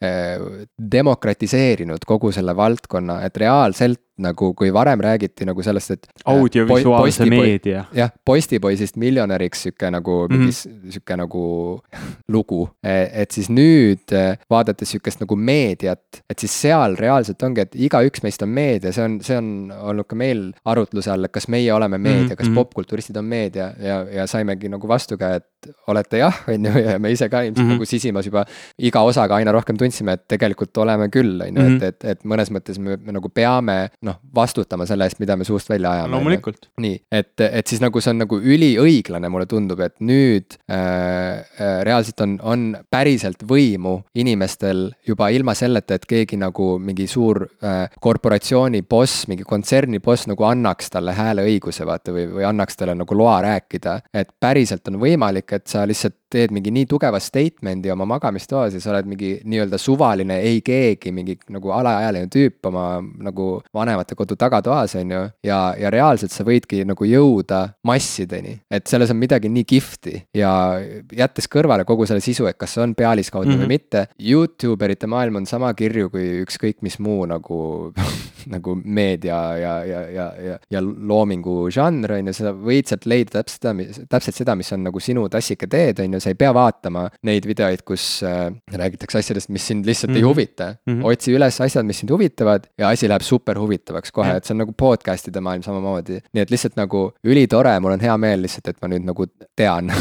eh, 0.02 0.66
demokratiseerinud 0.92 2.06
kogu 2.08 2.32
selle 2.34 2.56
valdkonna, 2.56 3.20
et 3.26 3.36
reaalselt 3.40 4.00
nagu, 4.22 4.52
kui 4.54 4.72
varem 4.72 5.00
räägiti 5.00 5.46
nagu 5.48 5.62
sellest, 5.62 5.96
et. 5.96 6.08
Äh, 6.10 6.34
audiovisuaalse 6.34 7.26
meedia. 7.30 7.84
jah, 7.96 8.12
postipoisist 8.24 8.96
miljonäriks 9.00 9.62
sihuke 9.66 9.90
nagu 9.90 10.26
mm, 10.28 10.46
-hmm. 10.46 10.90
sihuke 10.90 11.16
nagu 11.16 11.44
lugu. 12.34 12.68
E, 12.82 13.22
et 13.22 13.30
siis 13.30 13.50
nüüd 13.50 14.12
e, 14.12 14.24
vaadates 14.50 14.90
sihukest 14.90 15.20
nagu 15.20 15.36
meediat, 15.36 16.22
et 16.30 16.38
siis 16.38 16.60
seal 16.62 16.96
reaalselt 16.98 17.42
ongi, 17.42 17.60
et 17.60 17.74
igaüks 17.74 18.22
meist 18.22 18.42
on 18.42 18.48
meedia, 18.48 18.92
see 18.92 19.04
on, 19.04 19.20
see 19.24 19.36
on 19.36 19.72
olnud 19.80 20.08
ka 20.08 20.16
meil 20.16 20.50
arutluse 20.64 21.10
all, 21.10 21.24
et 21.24 21.32
kas 21.32 21.48
meie 21.48 21.72
oleme 21.72 21.98
meedia, 21.98 22.36
kas 22.36 22.46
mm 22.46 22.52
-hmm. 22.52 22.54
popkulturistid 22.54 23.16
on 23.16 23.24
meedia 23.24 23.72
ja, 23.78 24.02
ja 24.12 24.26
saimegi 24.26 24.68
nagu 24.68 24.88
vastukäe, 24.88 25.36
et 25.36 25.46
olete 25.90 26.20
jah, 26.22 26.42
on 26.48 26.66
ju, 26.68 26.82
ja 26.84 26.98
me 27.02 27.12
ise 27.12 27.28
ka 27.28 27.42
ilmselt 27.46 27.64
mm 27.64 27.70
-hmm. 27.70 27.80
nagu 27.80 27.88
sisimas 27.88 28.26
juba 28.26 28.44
iga 28.78 29.02
osaga 29.06 29.36
aina 29.36 29.52
rohkem 29.52 29.76
tundsime, 29.76 30.12
et 30.12 30.28
tegelikult 30.28 30.76
oleme 30.78 31.08
küll, 31.08 31.40
on 31.42 31.56
ju, 31.56 31.62
et, 31.62 31.72
mhm. 31.72 31.84
et, 31.84 32.04
et 32.04 32.24
mõnes 32.24 32.50
mõttes 32.50 32.78
me, 32.78 32.96
me 32.96 33.12
nagu 33.12 33.28
peame 33.28 33.90
noh, 34.02 34.20
vastutama 34.34 34.86
selle 34.86 35.04
eest, 35.04 35.20
mida 35.20 35.36
me 35.36 35.44
suust 35.44 35.68
välja 35.68 35.90
ajame. 35.90 36.14
loomulikult. 36.16 36.70
nii, 36.80 37.00
et, 37.12 37.34
et 37.40 37.66
siis 37.66 37.80
nagu 37.80 38.00
see 38.00 38.10
on 38.10 38.22
nagu 38.24 38.38
üliõiglane, 38.40 39.28
mulle 39.28 39.46
tundub, 39.46 39.80
et 39.80 39.96
nüüd 40.00 40.56
äh, 40.70 40.78
äh, 40.78 41.82
reaalselt 41.86 42.20
on, 42.20 42.38
on 42.42 42.66
päriselt 42.90 43.42
võimu 43.48 44.00
inimestel 44.14 44.90
juba 45.06 45.30
ilma 45.34 45.54
selleta, 45.54 45.94
et 45.94 46.06
keegi 46.06 46.38
nagu 46.40 46.72
mingi 46.78 47.06
suur 47.10 47.44
äh, 47.64 47.88
korporatsiooni 48.00 48.82
boss, 48.82 49.26
mingi 49.30 49.46
kontserni 49.46 50.00
boss 50.00 50.28
nagu 50.30 50.44
annaks 50.48 50.90
talle 50.90 51.14
hääleõiguse, 51.16 51.86
vaata, 51.86 52.14
või, 52.14 52.26
või 52.38 52.46
annaks 52.48 52.78
talle 52.80 52.94
nagu 52.98 53.16
loa 53.16 53.40
rääkida. 53.44 54.00
et 54.14 54.30
päriselt 54.40 54.88
on 54.88 55.00
võimalik, 55.00 55.49
et 55.52 55.68
sa 55.68 55.84
lihtsalt 55.86 56.19
teed 56.30 56.54
mingi 56.54 56.72
nii 56.74 56.86
tugeva 56.90 57.20
statement'i 57.22 57.90
oma 57.92 58.06
magamistoas 58.08 58.74
ja 58.76 58.80
sa 58.82 58.92
oled 58.94 59.08
mingi 59.10 59.32
nii-öelda 59.44 59.78
suvaline 59.80 60.40
ei 60.46 60.60
keegi, 60.64 61.12
mingi 61.14 61.36
nagu 61.50 61.72
alaealine 61.74 62.30
tüüp 62.32 62.70
oma 62.70 62.86
nagu 63.00 63.48
vanemate 63.74 64.16
kodu 64.18 64.36
tagatoas, 64.40 64.94
on 65.00 65.14
ju. 65.14 65.22
ja, 65.46 65.60
ja 65.78 65.90
reaalselt 65.92 66.34
sa 66.34 66.46
võidki 66.46 66.84
nagu 66.88 67.06
jõuda 67.06 67.62
massideni, 67.86 68.56
et 68.70 68.86
selles 68.90 69.12
on 69.12 69.20
midagi 69.20 69.50
nii 69.52 69.66
kihvti 69.74 70.16
ja 70.36 70.52
jättes 71.16 71.50
kõrvale 71.50 71.84
kogu 71.88 72.06
selle 72.08 72.24
sisu, 72.24 72.48
et 72.50 72.58
kas 72.60 72.76
see 72.76 72.84
on 72.84 72.94
pealiskaudne 72.94 73.54
mm 73.54 73.56
-hmm. 73.56 73.60
või 73.60 73.66
mhm. 73.66 73.72
mitte. 73.72 74.06
Youtube 74.18 74.84
erite 74.84 75.06
maailm 75.06 75.42
on 75.42 75.46
sama 75.46 75.72
kirju 75.74 76.10
kui 76.10 76.44
ükskõik 76.44 76.82
mis 76.82 76.98
muu 76.98 77.26
nagu 77.26 77.92
nagu 78.54 78.74
meedia 78.84 79.38
ja, 79.56 79.74
ja, 79.84 80.00
ja, 80.10 80.26
ja, 80.40 80.58
ja 80.70 80.82
loomingu 80.82 81.70
žanr 81.70 82.16
on 82.18 82.30
ju, 82.30 82.34
sa 82.36 82.52
võid 82.54 82.88
sealt 82.90 83.06
leida 83.10 83.40
täpselt 83.40 83.60
seda, 83.60 84.04
täpselt 84.08 84.38
seda, 84.40 84.56
mis 84.58 84.72
on 84.72 84.84
nagu 84.86 85.00
sinu 85.00 85.26
tassike 85.32 85.68
teed, 85.70 86.00
on 86.00 86.16
ju 86.16 86.19
sa 86.20 86.32
ei 86.32 86.38
pea 86.38 86.52
vaatama 86.54 87.06
neid 87.26 87.46
videoid, 87.48 87.84
kus 87.86 88.22
äh, 88.26 88.48
räägitakse 88.72 89.20
asjadest, 89.20 89.50
mis 89.50 89.66
sind 89.66 89.88
lihtsalt 89.88 90.10
mm 90.10 90.14
-hmm. 90.14 90.18
ei 90.18 90.22
mhm. 90.22 90.28
huvita 90.28 90.74
mm. 90.86 90.94
-hmm. 90.94 91.06
otsi 91.12 91.34
üles 91.36 91.60
asjad, 91.60 91.86
mis 91.86 91.98
sind 91.98 92.10
huvitavad 92.10 92.66
ja 92.78 92.88
asi 92.88 93.08
läheb 93.08 93.22
super 93.22 93.58
huvitavaks 93.58 94.12
kohe, 94.12 94.36
et 94.36 94.44
see 94.44 94.54
on 94.54 94.62
nagu 94.64 94.72
podcast'ide 94.72 95.40
maailm 95.40 95.62
samamoodi. 95.62 96.20
nii 96.32 96.42
et 96.42 96.50
lihtsalt 96.50 96.76
nagu 96.76 97.12
ülitore, 97.24 97.80
mul 97.80 97.92
on 97.92 98.00
hea 98.00 98.16
meel 98.16 98.42
lihtsalt, 98.42 98.68
et 98.68 98.82
ma 98.82 98.88
nüüd 98.88 99.04
nagu 99.04 99.26
tean 99.56 99.92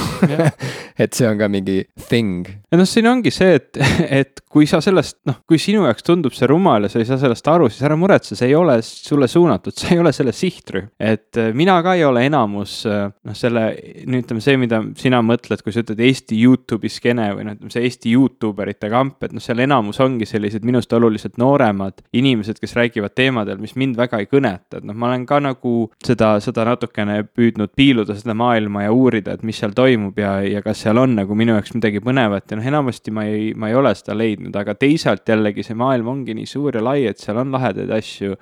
et 1.04 1.14
see 1.14 1.28
on 1.30 1.38
ka 1.40 1.48
mingi 1.48 1.84
thing. 2.08 2.48
ja 2.72 2.78
noh, 2.78 2.88
siin 2.88 3.08
ongi 3.08 3.32
see, 3.32 3.56
et, 3.60 3.78
et 4.22 4.42
kui 4.50 4.68
sa 4.70 4.82
sellest, 4.84 5.20
noh, 5.30 5.40
kui 5.48 5.60
sinu 5.62 5.86
jaoks 5.86 6.06
tundub 6.06 6.36
see 6.36 6.48
rumal 6.50 6.86
ja 6.86 6.92
sa 6.92 7.02
ei 7.02 7.08
saa 7.08 7.20
sellest 7.22 7.48
aru, 7.52 7.70
siis 7.72 7.86
ära 7.88 7.98
muretse, 8.00 8.38
see 8.40 8.50
ei 8.52 8.58
ole 8.58 8.80
sulle 8.86 9.30
suunatud, 9.32 9.76
see 9.76 9.96
ei 9.96 10.04
ole 10.04 10.14
selle 10.16 10.34
sihtrühm. 10.36 10.90
et 11.00 11.40
äh, 11.40 11.52
mina 11.56 11.80
ka 11.86 11.96
ei 11.98 12.06
ole 12.08 12.26
enamus, 12.28 12.82
äh, 12.90 13.08
noh, 13.10 13.38
selle, 13.38 13.70
ütleme 14.06 14.44
see, 14.44 14.58
mida 14.62 14.82
sina 15.00 15.22
mõtled, 15.26 15.64
kui 15.66 15.76
sa 15.76 15.84
ütled 15.86 16.02
Eesti 16.10 16.40
Youtube'i 16.44 16.92
skeene 16.92 17.30
või 17.38 17.48
noh, 17.48 17.58
ütleme 17.58 17.74
see 17.74 17.86
Eesti 17.88 18.14
Youtube 18.14 18.66
erite 18.66 18.90
kamp, 18.92 19.22
et 19.26 19.36
noh, 19.36 19.44
seal 19.44 19.64
enamus 19.64 20.02
ongi 20.04 20.28
sellised 20.30 20.66
minust 20.68 20.94
oluliselt 20.94 21.40
nooremad 21.42 22.04
inimesed, 22.16 22.60
kes 22.60 22.76
räägivad 22.78 23.16
teemadel, 23.18 23.60
mis 23.62 23.76
mind 23.80 23.98
väga 24.00 24.22
ei 24.22 24.30
kõneta, 24.30 24.80
et 24.80 24.88
noh, 24.88 24.98
ma 24.98 25.10
olen 25.12 25.26
ka 25.30 25.40
nagu 25.44 25.74
seda, 26.06 26.36
seda 26.44 26.66
natukene 26.68 27.22
püüdnud 27.28 27.74
piiluda, 27.78 28.16
seda 28.18 28.36
maailma 28.38 28.86
ja 28.86 28.94
uurida, 28.96 29.36
et 29.36 29.46
mis 29.48 29.60
seal 29.60 29.74
toimub 29.78 30.18
ja, 30.20 30.38
ja 30.46 30.64
kas 30.66 30.84
seal 30.86 31.00
on 31.02 31.16
nagu 31.18 31.36
minu 31.38 31.56
jaoks 31.56 31.74
midagi 31.76 32.02
põnevat. 32.04 32.48
Ja 32.50 32.60
noh, 32.60 32.68
enamasti 32.72 33.14
ma 33.16 33.26
ei, 33.30 33.52
ma 33.58 33.70
ei 33.72 33.78
ole 33.78 33.94
seda 33.98 34.16
leidnud, 34.18 34.56
aga 34.56 34.76
teisalt 34.80 35.28
jällegi 35.30 35.66
see 35.66 35.78
maailm 35.80 36.10
ongi 36.14 36.36
nii 36.38 36.50
suur 36.50 36.80
ja 36.80 36.84
lai, 36.84 37.04
et 37.10 37.22
seal 37.22 37.40
on 37.42 37.54
lahedaid 37.56 37.92
asju. 38.00 38.38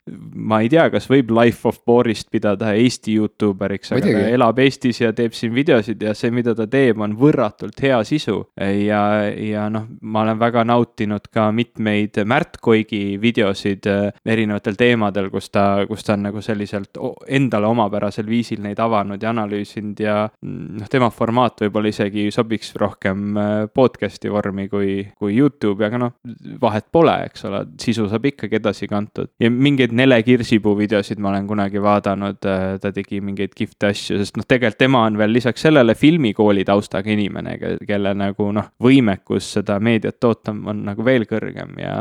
ma 0.47 0.61
ei 0.63 0.69
tea, 0.71 0.87
kas 0.93 1.09
võib 1.09 1.31
Life 1.35 1.67
of 1.67 1.81
Borist 1.85 2.29
pidada 2.31 2.73
Eesti 2.77 3.17
Youtuberiks, 3.17 3.91
aga 3.95 4.13
ta 4.13 4.27
elab 4.37 4.59
Eestis 4.61 5.01
ja 5.01 5.13
teeb 5.15 5.35
siin 5.37 5.53
videosid 5.55 6.01
ja 6.03 6.13
see, 6.17 6.31
mida 6.33 6.53
ta 6.55 6.67
teeb, 6.69 7.01
on 7.01 7.15
võrratu 7.17 7.56
üüratult 7.57 7.81
hea 7.81 7.97
sisu 8.05 8.37
ja, 8.57 9.01
ja 9.31 9.67
noh, 9.69 9.87
ma 10.01 10.21
olen 10.23 10.39
väga 10.39 10.63
nautinud 10.67 11.27
ka 11.33 11.49
mitmeid 11.51 12.17
Märt 12.25 12.59
Koigi 12.61 13.17
videosid 13.21 13.87
äh, 13.87 14.11
erinevatel 14.25 14.75
teemadel, 14.77 15.29
kus 15.31 15.49
ta, 15.49 15.85
kus 15.87 16.03
ta 16.05 16.13
on 16.13 16.27
nagu 16.27 16.41
selliselt 16.41 16.97
endale 17.27 17.67
omapärasel 17.67 18.27
viisil 18.27 18.61
neid 18.63 18.79
avanud 18.79 19.21
ja 19.21 19.31
analüüsinud 19.33 19.99
ja 19.99 20.17
mm, 20.27 20.77
noh, 20.81 20.89
tema 20.89 21.09
formaat 21.09 21.63
võib-olla 21.65 21.91
isegi 21.91 22.29
sobiks 22.31 22.75
rohkem 22.77 23.37
äh, 23.37 23.55
podcast'i 23.73 24.31
vormi 24.31 24.67
kui, 24.69 25.07
kui 25.17 25.37
Youtube'i, 25.37 25.87
aga 25.87 26.01
noh, 26.01 26.15
vahet 26.61 26.87
pole, 26.91 27.15
eks 27.27 27.47
ole, 27.49 27.63
sisu 27.81 28.07
saab 28.11 28.29
ikkagi 28.31 28.59
edasi 28.59 28.89
kantud. 28.89 29.31
ja 29.39 29.51
mingeid 29.51 29.95
Nele 29.97 30.21
Kirsipuu 30.23 30.75
videosid 30.77 31.19
ma 31.19 31.31
olen 31.33 31.47
kunagi 31.49 31.81
vaadanud, 31.81 32.41
äh, 32.45 32.77
ta 32.81 32.93
tegi 32.93 33.21
mingeid 33.21 33.55
kihvte 33.57 33.91
asju, 33.91 34.21
sest 34.21 34.37
noh, 34.37 34.45
tegelikult 34.47 34.77
tema 34.77 35.05
on 35.07 35.17
veel 35.17 35.33
lisaks 35.33 35.63
sellele 35.65 35.95
filmikooli 35.97 36.65
taustaga 36.67 37.09
inimene, 37.11 37.46
kelle 37.87 38.13
nagu 38.17 38.49
noh, 38.55 38.71
võimekus 38.83 39.51
seda 39.57 39.77
meediat 39.83 40.19
toota 40.19 40.53
on 40.53 40.83
nagu 40.87 41.05
veel 41.05 41.27
kõrgem 41.29 41.77
ja. 41.81 41.95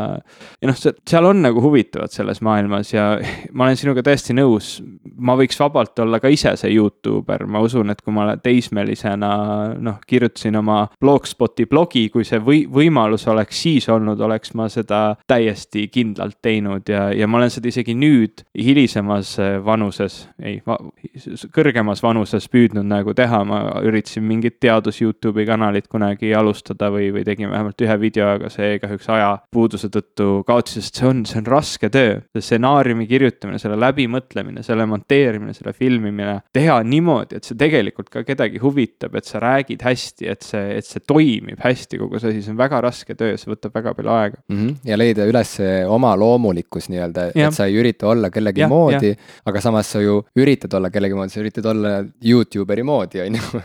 ja 0.61 0.71
noh, 0.71 0.79
seal 0.79 1.29
on 1.29 1.43
nagu 1.45 1.63
huvitavat 1.63 2.15
selles 2.15 2.43
maailmas 2.45 2.93
ja 2.95 3.09
ma 3.57 3.67
olen 3.67 3.79
sinuga 3.79 4.05
täiesti 4.07 4.37
nõus. 4.37 4.77
ma 5.17 5.37
võiks 5.39 5.59
vabalt 5.61 5.99
olla 6.03 6.21
ka 6.21 6.31
ise 6.33 6.55
see 6.57 6.75
Youtuber, 6.75 7.47
ma 7.51 7.61
usun, 7.65 7.91
et 7.93 8.03
kui 8.05 8.15
ma 8.15 8.29
teismelisena 8.43 9.31
noh, 9.83 10.01
kirjutasin 10.07 10.57
oma 10.61 10.83
Blogspoti 11.01 11.67
blogi, 11.71 12.07
kui 12.13 12.25
see 12.25 12.41
või 12.43 12.65
võimalus 12.71 13.27
oleks 13.31 13.63
siis 13.67 13.89
olnud, 13.93 14.21
oleks 14.21 14.55
ma 14.59 14.69
seda 14.73 15.17
täiesti 15.29 15.87
kindlalt 15.93 16.39
teinud 16.43 16.89
ja, 16.89 17.09
ja 17.15 17.29
ma 17.29 17.41
olen 17.41 17.53
seda 17.53 17.71
isegi 17.71 17.95
nüüd 17.97 18.45
hilisemas 18.57 19.37
vanuses, 19.65 20.23
ei 20.43 20.61
va,, 20.67 20.79
kõrgemas 21.55 22.03
vanuses 22.05 22.49
püüdnud 22.53 22.87
nagu 22.89 23.15
teha, 23.17 23.43
ma 23.49 23.61
üritasin 23.85 24.25
mingit 24.27 24.59
teadus 24.61 25.01
Youtube'i 25.03 25.36
kanalit 25.47 25.87
kunagi 25.93 26.33
alustada 26.35 26.89
või, 26.95 27.11
või 27.13 27.25
tegin 27.27 27.51
vähemalt 27.53 27.81
ühe 27.85 28.01
video, 28.01 28.33
aga 28.39 28.51
see 28.53 28.79
kahjuks 28.83 29.09
ajapuuduse 29.13 29.91
tõttu 29.93 30.41
kaotas, 30.49 30.79
sest 30.81 31.03
see 31.03 31.09
on, 31.11 31.25
see 31.29 31.43
on 31.43 31.51
raske 31.53 31.91
töö. 31.93 32.21
see 32.35 32.57
stsenaariumi 32.57 33.07
kirjutamine, 33.09 33.59
selle 33.61 33.77
läbimõtlemine, 33.81 34.63
selle 34.65 34.87
monteerimine, 34.89 35.53
selle 35.57 35.75
filmimine, 35.77 36.39
teha 36.57 36.79
niimoodi, 36.87 37.37
et 37.39 37.49
see 37.49 37.59
tegelikult 37.59 38.09
ka 38.13 38.23
kedagi 38.27 38.61
huvitab, 38.63 39.17
et 39.19 39.29
sa 39.29 39.41
räägid 39.43 39.85
hästi, 39.85 40.29
et 40.33 40.47
see, 40.47 40.65
et 40.79 40.87
see 40.89 41.05
toimib 41.07 41.61
hästi, 41.63 42.01
kogu 42.01 42.21
see 42.23 42.33
asi, 42.33 42.45
see 42.47 42.55
on 42.55 42.61
väga 42.61 42.81
raske 42.85 43.17
töö, 43.19 43.37
see 43.41 43.53
võtab 43.53 43.77
väga 43.77 43.95
palju 43.97 44.13
aega 44.15 44.41
mm. 44.49 44.57
-hmm. 44.57 44.75
ja 44.89 44.99
leida 44.99 45.27
üles 45.29 45.53
oma 45.93 46.15
loomulikkus 46.17 46.89
nii-öelda, 46.93 47.31
et 47.35 47.57
sa 47.57 47.67
ei 47.69 47.77
ürita 47.81 48.09
olla 48.13 48.31
kellegi 48.31 48.65
ja, 48.65 48.69
moodi, 48.71 49.13
aga 49.47 49.61
samas 49.61 49.93
sa 49.93 50.01
ju 50.01 50.21
üritad 50.37 50.73
olla 50.79 50.91
kellegi 50.91 51.19
moodi, 51.19 51.35
sa 51.35 51.43
üritad 51.43 51.71
olla 51.73 51.97
Youtuberi 52.25 52.83
moodi, 52.87 53.21
on 53.27 53.41
ju. 53.41 53.63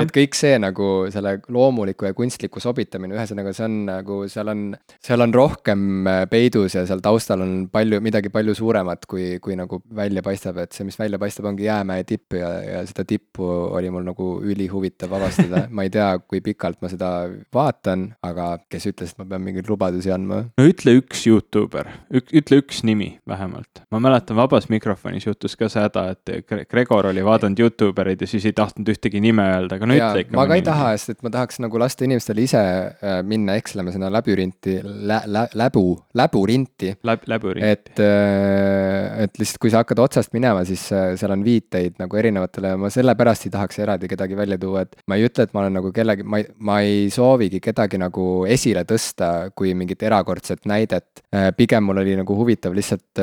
et 0.00 0.14
kõik 0.14 0.36
see 0.38 0.58
nagu 0.62 1.01
selle 1.10 1.38
loomuliku 1.52 2.06
ja 2.08 2.14
kunstliku 2.16 2.60
sobitamine, 2.62 3.16
ühesõnaga 3.16 3.54
see 3.56 3.66
on 3.66 3.78
nagu, 3.88 4.18
seal 4.32 4.52
on, 4.52 4.64
seal 5.02 5.24
on 5.24 5.34
rohkem 5.34 6.06
äh, 6.10 6.22
peidus 6.30 6.76
ja 6.78 6.84
seal 6.88 7.02
taustal 7.04 7.44
on 7.44 7.54
palju, 7.72 8.00
midagi 8.04 8.32
palju 8.32 8.54
suuremat, 8.58 9.06
kui, 9.10 9.38
kui 9.42 9.56
nagu 9.58 9.82
välja 9.94 10.22
paistab, 10.24 10.60
et 10.62 10.76
see, 10.76 10.86
mis 10.88 10.98
välja 11.00 11.20
paistab, 11.22 11.48
ongi 11.50 11.66
jäämäe 11.66 12.06
tipp 12.08 12.38
ja, 12.38 12.52
ja 12.62 12.82
seda 12.88 13.06
tippu 13.08 13.46
oli 13.46 13.90
mul 13.92 14.06
nagu 14.06 14.28
ülihuvitav 14.44 15.12
avastada 15.18 15.66
ma 15.74 15.86
ei 15.86 15.92
tea, 15.92 16.08
kui 16.28 16.42
pikalt 16.44 16.80
ma 16.82 16.90
seda 16.92 17.12
vaatan, 17.54 18.08
aga 18.26 18.54
kes 18.70 18.88
ütles, 18.92 19.12
et 19.14 19.22
ma 19.22 19.28
pean 19.28 19.44
mingeid 19.44 19.68
lubadusi 19.70 20.12
andma? 20.14 20.42
no 20.58 20.66
ütle 20.68 20.96
üks 21.00 21.26
Youtuber, 21.28 21.90
ütle 22.12 22.60
üks 22.62 22.82
nimi 22.86 23.12
vähemalt. 23.28 23.84
ma 23.92 24.00
mäletan 24.02 24.38
Vabas 24.38 24.68
Mikrofonis 24.72 25.26
juhtus 25.26 25.56
ka 25.58 25.68
seda, 25.72 26.08
et 26.14 26.68
Gregor 26.70 27.10
oli 27.10 27.24
vaadanud 27.24 27.58
Youtubereid 27.62 28.22
ja 28.22 28.30
siis 28.30 28.46
ei 28.48 28.56
tahtnud 28.56 28.88
ühtegi 28.92 29.22
nime 29.22 29.46
öelda, 29.54 29.78
aga 29.78 29.88
no 29.88 29.96
ja, 29.96 30.10
ütle 30.10 30.26
ikka. 30.26 30.36
ma 30.38 30.46
ka 30.50 30.58
ei 30.58 30.66
taha, 30.66 30.91
sest 30.96 31.16
et 31.16 31.24
ma 31.24 31.32
tahaks 31.32 31.60
nagu 31.62 31.80
lasta 31.80 32.06
inimestel 32.06 32.40
ise 32.42 32.60
äh, 32.60 33.20
minna 33.26 33.56
ekslema 33.60 33.92
sinna 33.94 34.10
labürinti 34.12 34.78
lä,, 34.82 35.20
lä, 35.26 35.46
läbu, 35.58 35.84
läburinti 36.18 36.92
Läb,. 37.02 37.26
läburinti. 37.26 37.68
et, 37.68 38.02
äh, 38.02 39.24
et 39.24 39.38
lihtsalt, 39.40 39.60
kui 39.62 39.72
sa 39.72 39.82
hakkad 39.82 40.02
otsast 40.04 40.32
minema, 40.36 40.64
siis 40.68 40.84
äh, 40.94 41.12
seal 41.20 41.34
on 41.34 41.44
viiteid 41.46 41.98
nagu 42.02 42.20
erinevatele 42.20 42.74
ma 42.80 42.90
sellepärast 42.92 43.48
ei 43.48 43.54
tahaks 43.54 43.82
eraldi 43.84 44.10
kedagi 44.10 44.38
välja 44.38 44.58
tuua, 44.60 44.86
et 44.86 44.96
ma 45.08 45.18
ei 45.18 45.26
ütle, 45.28 45.46
et 45.46 45.54
ma 45.56 45.64
olen 45.64 45.78
nagu 45.80 45.92
kellegi, 45.94 46.26
ma 46.26 46.42
ei, 46.42 46.48
ma 46.58 46.80
ei 46.84 47.08
soovigi 47.12 47.62
kedagi 47.62 48.00
nagu 48.02 48.28
esile 48.50 48.86
tõsta 48.88 49.32
kui 49.56 49.74
mingit 49.78 50.02
erakordset 50.02 50.66
näidet. 50.66 51.22
pigem 51.56 51.84
mul 51.84 52.02
oli 52.02 52.14
nagu 52.16 52.36
huvitav 52.36 52.74
lihtsalt 52.76 53.20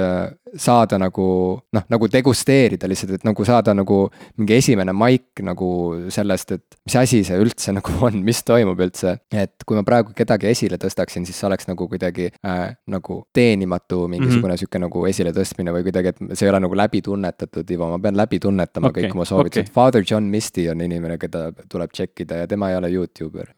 saada 0.58 0.98
nagu 1.00 1.28
noh, 1.76 1.86
nagu 1.91 2.10
degusteerida 2.12 2.88
lihtsalt, 2.90 3.18
et 3.20 3.26
nagu 3.28 3.46
saada 3.46 3.74
nagu 3.78 4.00
mingi 4.40 4.58
esimene 4.58 4.94
maik 4.96 5.44
nagu 5.46 5.70
sellest, 6.14 6.56
et 6.58 6.80
mis 6.88 6.98
asi 7.00 7.22
see 7.28 7.38
üldse 7.40 7.59
nagu 7.77 7.94
on, 8.06 8.19
mis 8.26 8.41
toimub 8.48 8.80
üldse. 8.80 9.18
et 9.31 9.65
kui 9.65 9.77
ma 9.77 9.84
praegu 9.88 10.14
kedagi 10.15 10.49
esile 10.52 10.80
tõstaksin, 10.81 11.26
siis 11.27 11.40
see 11.40 11.48
oleks 11.49 11.69
nagu 11.69 11.88
kuidagi 11.91 12.30
äh, 12.45 12.65
nagu 12.88 13.22
teenimatu 13.34 14.07
mingisugune 14.07 14.53
mm 14.53 14.53
-hmm. 14.53 14.60
sihuke 14.64 14.80
nagu 14.80 15.06
esiletõstmine 15.11 15.73
või 15.76 15.88
kuidagi, 15.88 16.14
et 16.14 16.38
see 16.38 16.48
ei 16.48 16.53
ole 16.53 16.60
nagu 16.65 16.76
läbi 16.76 17.02
tunnetatud, 17.02 17.72
Ivo, 17.72 17.90
ma 17.90 17.99
pean 17.99 18.18
läbi 18.18 18.40
tunnetama 18.40 18.90
okay, 18.90 19.03
kõik 19.03 19.15
oma 19.15 19.26
soovitused 19.26 19.69
okay.. 19.69 19.73
Father 19.73 20.03
John 20.11 20.23
Misty 20.23 20.69
on 20.69 20.81
inimene, 20.81 21.18
keda 21.18 21.52
tuleb 21.69 21.91
tšekkida 21.91 22.44
ja 22.44 22.48
tema 22.48 22.69
ei 22.69 22.77
ole 22.77 22.91
Youtuber 22.91 23.53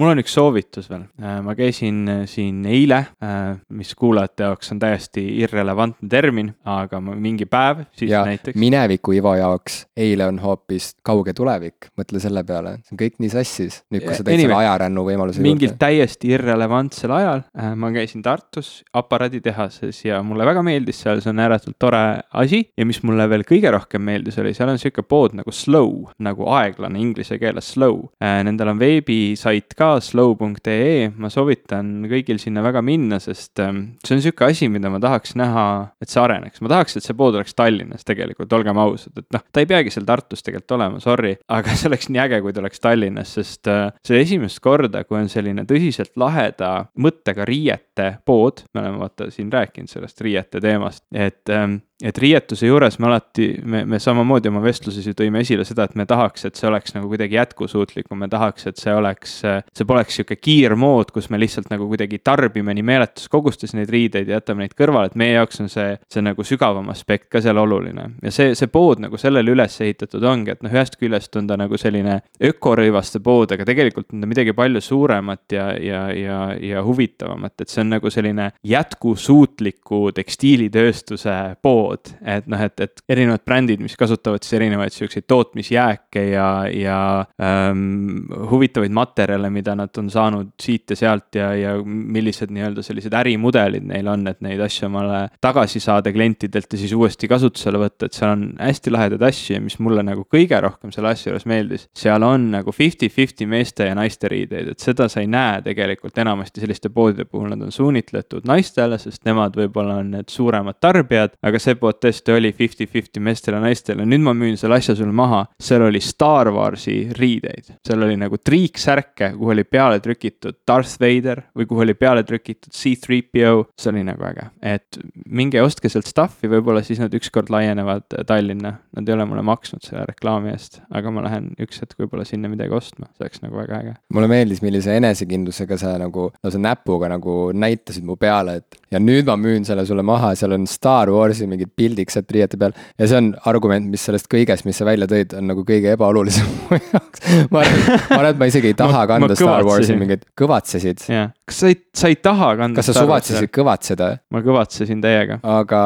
mul 0.00 0.14
on 0.14 0.20
üks 0.22 0.32
soovitus 0.34 0.88
veel, 0.90 1.04
äh, 1.20 1.38
ma 1.44 1.54
käisin 1.58 2.00
äh, 2.08 2.20
siin 2.30 2.62
eile, 2.68 3.02
äh, 3.24 3.58
mis 3.76 3.92
kuulajate 3.98 4.46
jaoks 4.48 4.72
on 4.72 4.80
täiesti 4.80 5.24
irrelevantne 5.42 6.08
termin, 6.10 6.52
aga 6.68 7.02
mingi 7.04 7.46
päev 7.50 7.84
siis 7.98 8.12
ja 8.12 8.22
näiteks. 8.28 8.56
mineviku 8.60 9.12
Ivo 9.16 9.34
jaoks 9.36 9.82
eile 10.00 10.26
on 10.30 10.40
hoopis 10.40 10.94
kauge 11.06 11.34
tulevik, 11.36 11.90
mõtle 12.00 12.22
selle 12.22 12.44
peale, 12.48 12.78
see 12.86 12.96
on 12.96 13.02
kõik 13.02 13.18
nii 13.20 13.32
sassis, 13.32 13.80
nüüd 13.92 14.06
kui 14.06 14.16
sa 14.16 14.24
tõid 14.24 14.44
selle 14.44 14.56
ajarännu 14.60 15.04
võimaluse 15.04 15.40
juurde. 15.40 15.48
mingil 15.50 15.76
täiesti 15.80 16.32
irrelevantsel 16.36 17.14
ajal 17.18 17.44
ma 17.80 17.92
käisin 17.92 18.24
Tartus 18.24 18.72
aparaaditehases 18.96 20.04
ja 20.06 20.22
mulle 20.24 20.48
väga 20.48 20.64
meeldis 20.64 21.02
seal, 21.04 21.20
see 21.20 21.32
on 21.32 21.44
ääretult 21.44 21.76
tore 21.80 22.02
asi 22.40 22.62
ja 22.78 22.88
mis 22.88 23.02
mulle 23.04 23.28
veel 23.30 23.44
kõige 23.48 23.72
rohkem 23.74 24.04
meeldis, 24.06 24.40
oli 24.40 24.54
seal 24.56 24.72
on 24.72 24.80
sihuke 24.80 25.04
pood 25.04 25.36
nagu 25.36 25.52
slow, 25.52 26.08
nagu 26.22 26.48
aeglane 26.56 27.00
inglise 27.00 27.36
keeles 27.40 27.72
slow. 27.74 28.06
Nendel 28.20 28.72
on 28.72 28.80
veebisait 28.80 29.74
ka 29.76 29.89
slow.ee, 30.02 31.10
ma 31.20 31.30
soovitan 31.32 32.06
kõigil 32.10 32.40
sinna 32.42 32.62
väga 32.64 32.82
minna, 32.84 33.18
sest 33.22 33.60
ähm, 33.64 33.82
see 34.06 34.16
on 34.16 34.22
sihuke 34.24 34.46
asi, 34.46 34.68
mida 34.72 34.92
ma 34.92 35.00
tahaks 35.02 35.34
näha, 35.38 35.64
et 36.02 36.12
see 36.12 36.22
areneks, 36.22 36.62
ma 36.64 36.72
tahaks, 36.72 36.96
et 36.96 37.06
see 37.06 37.16
pood 37.18 37.36
oleks 37.38 37.56
Tallinnas 37.58 38.06
tegelikult, 38.08 38.52
olgem 38.56 38.80
ausad, 38.82 39.14
et 39.18 39.28
noh, 39.34 39.44
ta 39.50 39.64
ei 39.64 39.68
peagi 39.70 39.94
seal 39.94 40.06
Tartus 40.08 40.44
tegelikult 40.46 40.76
olema, 40.78 41.02
sorry, 41.02 41.34
aga 41.58 41.76
see 41.76 41.90
oleks 41.90 42.10
nii 42.12 42.22
äge, 42.24 42.40
kui 42.44 42.54
ta 42.54 42.62
oleks 42.64 42.84
Tallinnas, 42.84 43.34
sest 43.40 43.70
äh, 43.72 43.86
see 44.06 44.22
esimest 44.22 44.62
korda, 44.64 45.04
kui 45.08 45.20
on 45.20 45.30
selline 45.32 45.66
tõsiselt 45.68 46.14
laheda 46.20 46.72
mõttega 47.00 47.46
riiete 47.48 48.12
pood, 48.26 48.64
me 48.74 48.84
oleme 48.84 49.02
vaata 49.04 49.30
siin 49.34 49.52
rääkinud 49.52 49.90
sellest 49.90 50.20
riiete 50.24 50.62
teemast, 50.62 51.06
et 51.10 51.50
ähm, 51.54 51.80
et 52.02 52.18
riietuse 52.18 52.68
juures 52.68 52.96
me 53.00 53.08
alati, 53.10 53.48
me, 53.64 53.82
me 53.88 53.98
samamoodi 54.00 54.48
oma 54.50 54.62
vestluses 54.64 55.04
ju 55.06 55.14
tõime 55.16 55.42
esile 55.44 55.64
seda, 55.68 55.84
et 55.86 55.96
me 55.98 56.06
tahaks, 56.08 56.46
et 56.48 56.56
see 56.56 56.68
oleks 56.68 56.94
nagu 56.96 57.10
kuidagi 57.10 57.36
jätkusuutlikum, 57.36 58.20
me 58.22 58.28
tahaks, 58.32 58.66
et 58.70 58.80
see 58.80 58.94
oleks, 58.96 59.36
see 59.76 59.88
poleks 59.88 60.20
sihuke 60.20 60.38
kiirmood, 60.40 61.12
kus 61.14 61.30
me 61.32 61.40
lihtsalt 61.40 61.70
nagu 61.72 61.88
kuidagi 61.90 62.20
tarbime 62.24 62.74
nii 62.76 62.86
meeletus 62.86 63.28
kogustes 63.32 63.74
neid 63.76 63.92
riideid 63.92 64.30
ja 64.30 64.38
jätame 64.38 64.64
neid 64.64 64.76
kõrvale, 64.78 65.10
et 65.10 65.18
meie 65.20 65.36
jaoks 65.36 65.60
on 65.64 65.70
see, 65.72 65.94
see 66.12 66.24
nagu 66.24 66.44
sügavam 66.46 66.88
aspekt 66.92 67.28
ka 67.32 67.42
seal 67.44 67.60
oluline. 67.60 68.10
ja 68.22 68.32
see, 68.34 68.54
see 68.58 68.70
pood 68.72 69.02
nagu 69.04 69.20
sellele 69.20 69.52
üles 69.52 69.76
ehitatud 69.80 70.24
ongi, 70.24 70.54
et 70.54 70.64
noh, 70.64 70.72
ühest 70.72 70.96
küljest 71.00 71.36
on 71.36 71.50
ta 71.50 71.58
nagu 71.60 71.78
selline 71.80 72.20
ökorõivaste 72.50 73.20
pood, 73.24 73.52
aga 73.52 73.66
tegelikult 73.68 74.14
on 74.14 74.24
ta 74.24 74.30
midagi 74.30 74.56
palju 74.56 74.80
suuremat 74.84 75.52
ja, 75.52 75.68
ja, 75.76 76.02
ja, 76.16 76.40
ja 76.56 76.84
huvitavamat, 76.86 77.58
et 77.60 77.68
see 77.72 77.84
on 77.84 77.94
nagu 77.96 78.12
selline 78.12 78.50
jätkusuutliku 78.66 80.06
tekstiilitööstuse 80.16 81.36
pood 81.62 81.89
pood, 81.90 82.12
et 82.26 82.46
noh, 82.50 82.60
et, 82.62 82.84
et 82.84 83.02
erinevad 83.10 83.42
brändid, 83.46 83.82
mis 83.82 83.96
kasutavad 83.98 84.44
siis 84.44 84.58
erinevaid 84.60 84.94
siukseid 84.94 85.26
tootmisjääke 85.30 86.24
ja, 86.30 86.48
ja 86.70 86.98
ähm, 87.42 88.30
huvitavaid 88.50 88.94
materjale, 88.94 89.50
mida 89.52 89.74
nad 89.78 89.96
on 89.98 90.10
saanud 90.12 90.52
siit 90.60 90.90
ja 90.94 90.98
sealt 90.98 91.38
ja, 91.38 91.50
ja 91.58 91.74
millised 91.84 92.52
nii-öelda 92.54 92.84
sellised 92.86 93.14
ärimudelid 93.16 93.86
neil 93.90 94.10
on, 94.10 94.26
et 94.30 94.40
neid 94.44 94.60
asju 94.64 94.88
omale 94.88 95.22
tagasi 95.42 95.82
saada 95.82 96.12
klientidelt 96.14 96.70
ja 96.72 96.80
siis 96.80 96.94
uuesti 96.96 97.28
kasutusele 97.30 97.80
võtta, 97.82 98.08
et 98.08 98.16
seal 98.16 98.34
on 98.36 98.46
hästi 98.60 98.94
lahedaid 98.94 99.26
asju 99.30 99.56
ja 99.56 99.64
mis 99.64 99.78
mulle 99.82 100.04
nagu 100.06 100.26
kõige 100.30 100.60
rohkem 100.62 100.94
selle 100.94 101.12
asja 101.14 101.30
juures 101.30 101.46
meeldis, 101.50 101.88
seal 101.96 102.24
on 102.26 102.50
nagu 102.54 102.74
fifty-fifty 102.74 103.48
meeste 103.50 103.88
ja 103.90 103.96
naiste 103.98 104.30
riideid, 104.30 104.72
et 104.74 104.84
seda 104.84 105.08
sa 105.10 105.22
ei 105.22 105.30
näe 105.30 105.60
tegelikult 105.66 106.18
enamasti 106.20 106.62
selliste 106.62 106.92
poodide 106.94 107.26
puhul, 107.26 107.50
nad 107.52 107.66
on 107.66 107.74
suunitletud 107.74 108.46
naistele, 108.48 108.98
sest 109.00 109.24
nemad 109.28 109.56
võib-olla 109.58 110.00
on 110.04 110.14
need 110.16 110.30
suuremad 110.32 110.78
tarbijad, 110.82 111.36
aga 111.46 111.60
see 111.62 111.76
tõesti 111.80 112.34
oli 112.34 112.52
fifty-fifty 112.56 113.20
meestele 113.24 113.58
ja 113.58 113.64
naistele, 113.64 114.04
nüüd 114.08 114.22
ma 114.24 114.34
müün 114.36 114.58
selle 114.60 114.76
asja 114.80 114.94
sulle 114.98 115.14
maha. 115.16 115.46
seal 115.60 115.82
oli 115.86 116.00
Star 116.04 116.50
Warsi 116.52 117.08
riideid, 117.16 117.72
seal 117.86 118.02
oli 118.04 118.16
nagu 118.20 118.38
triiksärke, 118.38 119.32
kuhu 119.38 119.54
oli 119.54 119.64
peale 119.64 120.00
trükitud 120.00 120.60
Darth 120.68 121.00
Vader 121.00 121.44
või 121.56 121.68
kuhu 121.70 121.84
oli 121.86 121.94
peale 121.94 122.24
trükitud 122.24 122.72
C3PO. 122.74 123.64
see 123.78 123.92
oli 123.92 124.04
nagu 124.04 124.24
äge, 124.28 124.50
et 124.62 125.00
minge 125.26 125.62
ostke 125.62 125.88
sealt 125.88 126.08
stuff'i, 126.10 126.50
võib-olla 126.50 126.82
siis 126.86 127.00
nad 127.02 127.14
ükskord 127.14 127.50
laienevad 127.52 128.06
Tallinna. 128.26 128.76
Nad 128.96 129.08
ei 129.08 129.14
ole 129.14 129.24
mulle 129.28 129.42
maksnud 129.46 129.84
selle 129.84 130.04
reklaami 130.08 130.50
eest, 130.52 130.80
aga 130.90 131.10
ma 131.14 131.24
lähen 131.24 131.50
üks 131.62 131.80
hetk 131.82 131.98
võib-olla 132.00 132.24
sinna 132.28 132.50
midagi 132.50 132.74
ostma, 132.74 133.08
see 133.14 133.24
oleks 133.24 133.42
nagu 133.44 133.58
väga 133.60 133.80
äge. 133.80 133.94
mulle 134.14 134.28
meeldis, 134.30 134.62
millise 134.64 134.96
enesekindlusega 134.98 135.78
sa 135.80 135.94
nagu 136.00 136.30
lausa 136.42 136.60
näpuga 136.60 137.10
nagu 137.10 137.36
näitasid 137.54 138.04
mu 138.06 138.16
peale, 138.20 138.60
et 138.60 138.80
ja 138.90 139.00
nüüd 139.02 139.28
ma 139.28 139.36
müün 139.40 139.66
selle 139.66 139.84
sulle 139.86 140.04
maha, 140.06 140.32
seal 140.38 140.56
on 140.56 140.66
Star 140.70 141.10
Warsi 141.12 141.46
mingid 141.50 141.69
pildiks 141.76 142.16
sealt 142.16 142.30
riiete 142.34 142.58
peal. 142.60 142.74
ja 142.98 143.08
see 143.10 143.18
on 143.20 143.32
argument, 143.50 143.88
mis 143.90 144.04
sellest 144.06 144.28
kõigest, 144.32 144.66
mis 144.68 144.78
sa 144.80 144.86
välja 144.88 145.08
tõid, 145.10 145.34
on 145.38 145.50
nagu 145.50 145.64
kõige 145.66 145.94
ebaolulisem 145.96 146.48
mu 146.68 146.78
jaoks. 146.78 147.24
ma 147.52 147.64
arvan, 147.64 147.84
ma 147.86 148.18
arvan, 148.20 148.30
et 148.32 148.42
ma 148.42 148.50
isegi 148.52 148.72
ei 148.72 148.78
taha 148.78 149.02
ma, 149.02 149.06
kanda 149.10 149.32
ma 149.32 149.38
Star 149.38 149.66
Warsi 149.68 149.98
mingeid, 149.98 150.26
kõvatsesid. 150.38 151.06
jah, 151.10 151.32
kas 151.50 151.60
sa 151.62 151.70
ei, 151.70 151.78
sa 151.96 152.10
ei 152.10 152.18
taha 152.22 152.54
kanda? 152.60 152.78
kas 152.78 152.90
sa 152.92 152.96
suvatsesid 153.02 153.50
kõvatseda? 153.54 154.10
ma 154.30 154.42
kõvatsesin 154.46 155.02
täiega. 155.04 155.40
aga, 155.42 155.84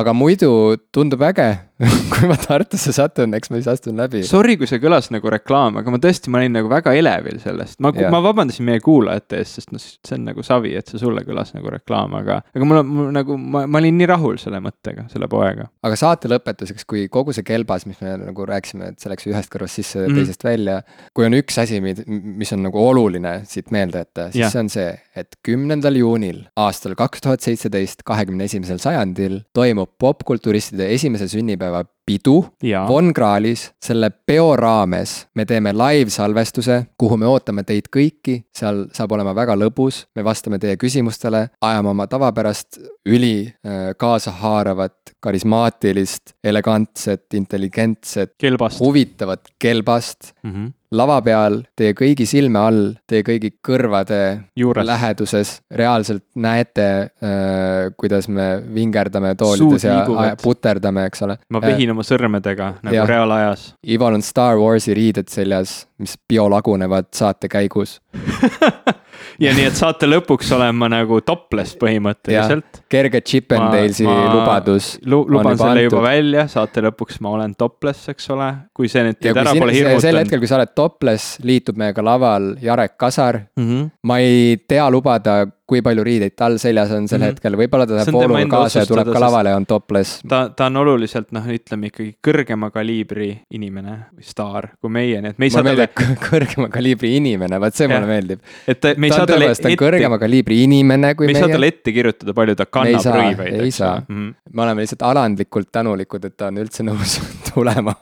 aga 0.00 0.16
muidu 0.16 0.50
tundub 0.94 1.22
äge 1.28 1.52
kui 2.10 2.26
ma 2.26 2.34
Tartusse 2.34 2.90
satun, 2.94 3.34
eks 3.38 3.52
ma 3.52 3.60
siis 3.60 3.68
astun 3.70 3.98
läbi. 4.00 4.24
Sorry, 4.26 4.56
kui 4.58 4.66
see 4.66 4.80
kõlas 4.82 5.12
nagu 5.14 5.30
reklaam, 5.30 5.76
aga 5.78 5.92
ma 5.94 6.00
tõesti, 6.02 6.30
ma 6.32 6.40
olin 6.40 6.56
nagu 6.58 6.70
väga 6.70 6.90
elevil 6.98 7.38
sellest, 7.42 7.78
ma, 7.84 7.92
ma 8.10 8.18
vabandasin 8.24 8.66
meie 8.66 8.82
kuulajate 8.82 9.38
eest, 9.38 9.60
sest 9.60 9.70
noh, 9.74 9.82
see 9.82 10.16
on 10.16 10.24
nagu 10.26 10.42
savi, 10.46 10.72
et 10.78 10.90
see 10.90 10.98
sulle 10.98 11.22
kõlas 11.26 11.54
nagu 11.54 11.70
reklaam, 11.70 12.16
aga, 12.18 12.40
aga 12.56 12.68
mul 12.68 12.80
on, 12.80 12.90
mul 12.96 13.12
nagu, 13.14 13.38
ma, 13.38 13.62
ma 13.70 13.82
olin 13.82 13.94
nii 14.00 14.08
rahul 14.10 14.40
selle 14.42 14.58
mõttega, 14.64 15.06
selle 15.12 15.30
poega. 15.30 15.68
aga 15.86 16.00
saate 16.00 16.30
lõpetuseks, 16.32 16.86
kui 16.88 17.04
kogu 17.14 17.36
see 17.36 17.46
kelbas, 17.46 17.86
mis 17.86 18.02
me 18.02 18.16
nagu 18.24 18.48
rääkisime, 18.50 18.90
et 18.94 18.98
see 18.98 19.12
läks 19.14 19.30
ühest 19.30 19.54
kõrvast 19.54 19.78
sisse 19.78 20.02
mm., 20.02 20.18
teisest 20.18 20.46
välja. 20.48 20.80
kui 21.14 21.28
on 21.28 21.38
üks 21.38 21.62
asi, 21.62 21.78
mis 21.78 22.54
on 22.56 22.66
nagu 22.66 22.82
oluline 22.82 23.36
siit 23.46 23.70
meelde 23.74 24.02
jätta, 24.02 24.28
siis 24.32 24.42
ja. 24.42 24.50
see 24.50 24.64
on 24.64 24.72
see, 24.74 24.77
et 25.18 25.38
kümnendal 25.44 25.98
juunil 25.98 26.44
aastal 26.56 26.96
kaks 26.98 27.24
tuhat 27.24 27.44
seitseteist, 27.44 28.04
kahekümne 28.06 28.48
esimesel 28.48 28.80
sajandil 28.82 29.40
toimub 29.56 29.96
popkulturistide 30.00 30.90
esimese 30.94 31.28
sünnipäeva 31.28 31.84
pidu 32.08 32.44
Von 32.88 33.12
Krahlis. 33.14 33.70
selle 33.84 34.10
peo 34.10 34.56
raames 34.56 35.26
me 35.34 35.44
teeme 35.44 35.74
live-salvestuse, 35.76 36.78
kuhu 36.98 37.18
me 37.20 37.28
ootame 37.28 37.64
teid 37.68 37.90
kõiki, 37.92 38.38
seal 38.54 38.86
saab 38.96 39.12
olema 39.16 39.34
väga 39.36 39.56
lõbus, 39.58 40.06
me 40.16 40.24
vastame 40.24 40.58
teie 40.62 40.78
küsimustele, 40.80 41.48
ajame 41.60 41.92
oma 41.92 42.08
tavapärast 42.08 42.80
üli 43.08 43.34
äh, 43.44 43.92
kaasahaaravat, 44.00 45.14
karismaatilist, 45.20 46.38
elegantset, 46.44 47.26
intelligentset, 47.34 48.34
huvitavat 48.80 49.52
kelbast. 49.58 50.32
Mm. 50.42 50.52
-hmm 50.52 50.77
lava 50.94 51.18
peal, 51.24 51.60
teie 51.76 51.94
kõigi 51.96 52.26
silme 52.28 52.60
all, 52.60 52.82
teie 53.08 53.24
kõigi 53.26 53.50
kõrvade 53.64 54.20
Juures. 54.56 54.86
läheduses 54.88 55.54
reaalselt 55.74 56.24
näete 56.40 56.88
äh,, 56.88 57.90
kuidas 58.00 58.28
me 58.32 58.48
vingerdame 58.74 59.34
toolides 59.38 59.84
Suud 59.84 59.88
ja 59.88 60.36
puterdame, 60.42 61.08
eks 61.10 61.26
ole. 61.26 61.38
ma 61.52 61.62
vehin 61.64 61.90
äh, 61.90 61.96
oma 61.96 62.06
sõrmedega 62.06 62.72
nagu 62.82 62.96
ja. 62.96 63.06
reaalajas. 63.08 63.72
Ival 63.86 64.18
on 64.18 64.24
Star 64.24 64.60
Warsi 64.60 64.96
riided 64.96 65.28
seljas, 65.32 65.82
mis 65.98 66.16
biolagunevad 66.28 67.12
saate 67.16 67.50
käigus 67.52 67.98
ja 69.42 69.52
nii, 69.54 69.66
et 69.70 69.78
saate 69.78 70.08
lõpuks 70.08 70.50
olen 70.56 70.76
ma 70.78 70.88
nagu 70.92 71.20
topless 71.26 71.76
põhimõtteliselt. 71.80 72.82
kerge 72.90 73.20
Chip 73.26 73.52
and 73.56 73.74
Dalesi 73.74 74.06
lubadus. 74.06 74.94
Lu, 75.06 75.22
luban 75.28 75.58
selle 75.58 75.84
antud. 75.84 75.90
juba 75.90 76.02
välja, 76.08 76.46
saate 76.50 76.84
lõpuks 76.88 77.20
ma 77.24 77.34
olen 77.36 77.54
topless, 77.58 78.08
eks 78.14 78.30
ole, 78.34 78.48
kui 78.74 78.90
see 78.92 79.04
nüüd 79.06 79.20
teid 79.20 79.36
ära 79.36 79.54
pole 79.58 79.76
hirmutanud. 79.76 80.06
sel 80.06 80.22
hetkel, 80.22 80.42
kui 80.42 80.50
sa 80.50 80.58
oled 80.60 80.74
topless, 80.78 81.38
liitub 81.46 81.78
meiega 81.80 82.04
laval 82.04 82.54
Jarek 82.62 82.98
Kasar 82.98 83.44
mm. 83.56 83.68
-hmm. 83.68 83.90
ma 84.02 84.18
ei 84.24 84.58
tea 84.68 84.90
lubada 84.90 85.44
kui 85.68 85.82
palju 85.84 86.04
riideid 86.06 86.32
tal 86.38 86.56
seljas 86.60 86.92
on 86.96 87.08
sel 87.08 87.18
mm 87.18 87.24
-hmm. 87.24 87.34
hetkel, 87.34 87.56
võib-olla 87.60 87.86
ta 87.86 87.96
läheb 87.98 88.14
vooluga 88.14 88.44
kaasa 88.54 88.84
ja 88.84 88.88
tuleb 88.88 89.10
ka 89.12 89.20
lavale 89.20 89.50
ja 89.52 89.56
on 89.56 89.66
topless. 89.68 90.20
ta, 90.28 90.48
ta 90.56 90.66
on 90.70 90.80
oluliselt 90.80 91.32
noh, 91.36 91.44
ütleme 91.44 91.90
ikkagi 91.90 92.14
kõrgema 92.24 92.70
kaliibri 92.72 93.28
inimene 93.52 93.96
või 94.16 94.24
staar 94.24 94.70
kui 94.80 94.90
meie, 94.90 95.20
nii 95.20 95.34
et 95.34 95.38
me 95.38 95.48
ei 95.50 95.52
saa 95.52 95.66
talle. 95.66 95.88
kõrgema 96.30 96.70
kaliibri 96.72 97.10
inimene, 97.16 97.60
vot 97.60 97.76
see 97.76 97.88
mulle 97.90 98.08
meeldib. 98.08 98.40
et 98.66 98.88
me 98.96 99.10
ei 99.10 99.12
saa 99.12 99.26
talle 99.28 99.50
ette. 99.52 99.74
kõrgema 99.82 100.18
kaliibri 100.22 100.62
inimene 100.64 101.12
kui 101.14 101.26
meie. 101.26 101.34
me 101.34 101.38
ei 101.38 101.44
saa 101.44 101.58
talle 101.58 101.70
ette 101.74 101.92
kirjutada, 101.98 102.36
palju 102.40 102.56
ta 102.56 102.68
kannab 102.78 103.12
rõivaid. 103.18 103.60
ei 103.66 103.70
saa, 103.70 104.00
mm 104.00 104.16
-hmm. 104.16 104.34
me 104.52 104.62
oleme 104.62 104.86
lihtsalt 104.86 105.04
alandlikult 105.10 105.72
tänulikud, 105.72 106.24
et 106.24 106.36
ta 106.36 106.48
on 106.48 106.62
üldse 106.64 106.86
nõus 106.88 107.18
tulema 107.52 107.94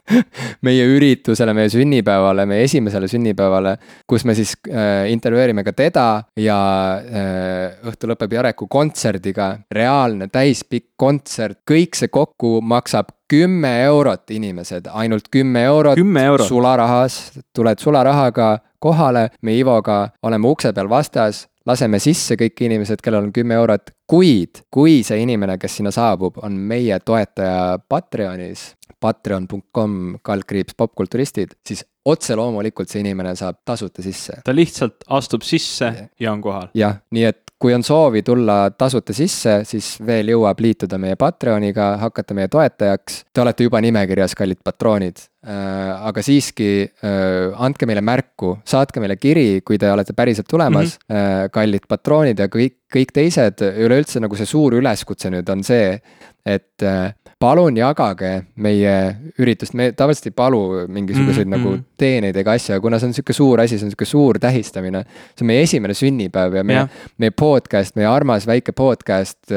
meie 0.62 0.86
üritusele, 0.86 1.54
meie 1.54 1.68
sünnipäevale, 1.74 2.46
meie 2.46 2.62
esimesele 2.70 3.10
sünnipäevale, 3.10 3.76
kus 4.06 4.24
me 4.24 4.38
siis 4.38 4.54
äh, 4.70 5.10
intervjueerime 5.10 5.64
ka 5.64 5.72
teda 5.72 6.08
ja 6.36 6.62
äh, 7.02 7.55
õhtu 7.86 8.10
lõpeb 8.10 8.36
Jareku 8.38 8.68
kontserdiga, 8.70 9.52
reaalne 9.72 10.28
täispikk 10.32 10.94
kontsert, 10.96 11.62
kõik 11.68 11.98
see 11.98 12.12
kokku 12.12 12.60
maksab 12.62 13.12
kümme 13.28 13.72
eurot, 13.86 14.30
inimesed, 14.30 14.86
ainult 14.92 15.28
kümme 15.30 15.64
eurot. 15.66 15.98
Euro. 16.26 16.44
sularahas, 16.44 17.32
tuled 17.54 17.78
sularahaga 17.78 18.58
kohale, 18.78 19.28
me 19.42 19.56
Ivoga 19.58 20.08
oleme 20.22 20.48
ukse 20.48 20.72
peal 20.72 20.88
vastas, 20.88 21.46
laseme 21.66 21.98
sisse 22.02 22.36
kõik 22.38 22.62
inimesed, 22.68 23.02
kellel 23.02 23.26
on 23.26 23.32
kümme 23.34 23.56
eurot, 23.58 23.90
kuid 24.06 24.62
kui 24.70 25.02
see 25.06 25.18
inimene, 25.22 25.58
kes 25.58 25.80
sinna 25.80 25.92
saabub, 25.94 26.38
on 26.46 26.58
meie 26.70 26.98
toetaja 27.04 27.78
Patreonis, 27.88 28.68
patreon.com 29.00 30.16
kaldkriips 30.24 30.76
popkulturistid, 30.78 31.56
siis 31.66 31.84
otse 32.06 32.36
loomulikult 32.38 32.90
see 32.90 33.02
inimene 33.02 33.34
saab 33.38 33.60
tasuta 33.66 34.04
sisse. 34.04 34.40
ta 34.44 34.54
lihtsalt 34.54 35.04
astub 35.18 35.42
sisse 35.46 35.92
ja 36.20 36.32
on 36.32 36.42
kohal. 36.44 36.70
jah, 36.74 37.00
nii 37.10 37.26
et 37.28 37.42
kui 37.58 37.72
on 37.74 37.84
soovi 37.84 38.20
tulla 38.22 38.70
tasuta 38.76 39.14
sisse, 39.16 39.60
siis 39.64 39.94
veel 40.06 40.28
jõuab 40.34 40.60
liituda 40.60 40.98
meie 41.00 41.16
Patreoniga, 41.16 41.94
hakata 42.02 42.36
meie 42.36 42.50
toetajaks. 42.52 43.22
Te 43.32 43.40
olete 43.40 43.64
juba 43.64 43.80
nimekirjas, 43.84 44.36
kallid 44.36 44.60
patroonid. 44.64 45.22
Äh, 45.46 45.90
aga 46.08 46.24
siiski 46.26 46.68
äh, 46.84 47.54
andke 47.62 47.88
meile 47.88 48.02
märku, 48.04 48.56
saatke 48.66 49.00
meile 49.00 49.16
kiri, 49.20 49.62
kui 49.64 49.78
te 49.80 49.88
olete 49.92 50.12
päriselt 50.16 50.48
tulemas 50.50 50.98
mm, 50.98 51.14
-hmm. 51.14 51.52
kallid 51.54 51.86
patroonid 51.88 52.38
ja 52.42 52.48
kõik, 52.52 52.80
kõik 52.92 53.14
teised, 53.14 53.62
üleüldse 53.62 54.20
nagu 54.20 54.36
see 54.36 54.46
suur 54.46 54.74
üleskutse 54.74 55.30
nüüd 55.30 55.48
on 55.52 55.62
see, 55.64 56.00
et 56.44 56.86
palun 57.38 57.76
jagage 57.76 58.30
meie 58.64 58.92
üritust, 59.42 59.74
me 59.76 59.90
tavaliselt 59.96 60.30
ei 60.30 60.36
palu 60.36 60.60
mingisuguseid 60.88 61.44
mm 61.44 61.52
-hmm. 61.52 61.58
nagu 61.58 61.96
teeneid 62.00 62.36
ega 62.36 62.54
asju, 62.56 62.80
kuna 62.80 62.98
see 62.98 63.10
on 63.10 63.14
sihuke 63.16 63.36
suur 63.36 63.60
asi, 63.60 63.78
see 63.78 63.86
on 63.86 63.92
sihuke 63.92 64.08
suur 64.08 64.38
tähistamine. 64.40 65.04
see 65.36 65.44
on 65.44 65.46
meie 65.46 65.62
esimene 65.62 65.94
sünnipäev 65.94 66.54
ja 66.54 66.64
meie, 66.64 66.86
meie 67.18 67.30
podcast, 67.30 67.96
meie 67.96 68.08
armas 68.08 68.46
väike 68.46 68.72
podcast, 68.72 69.52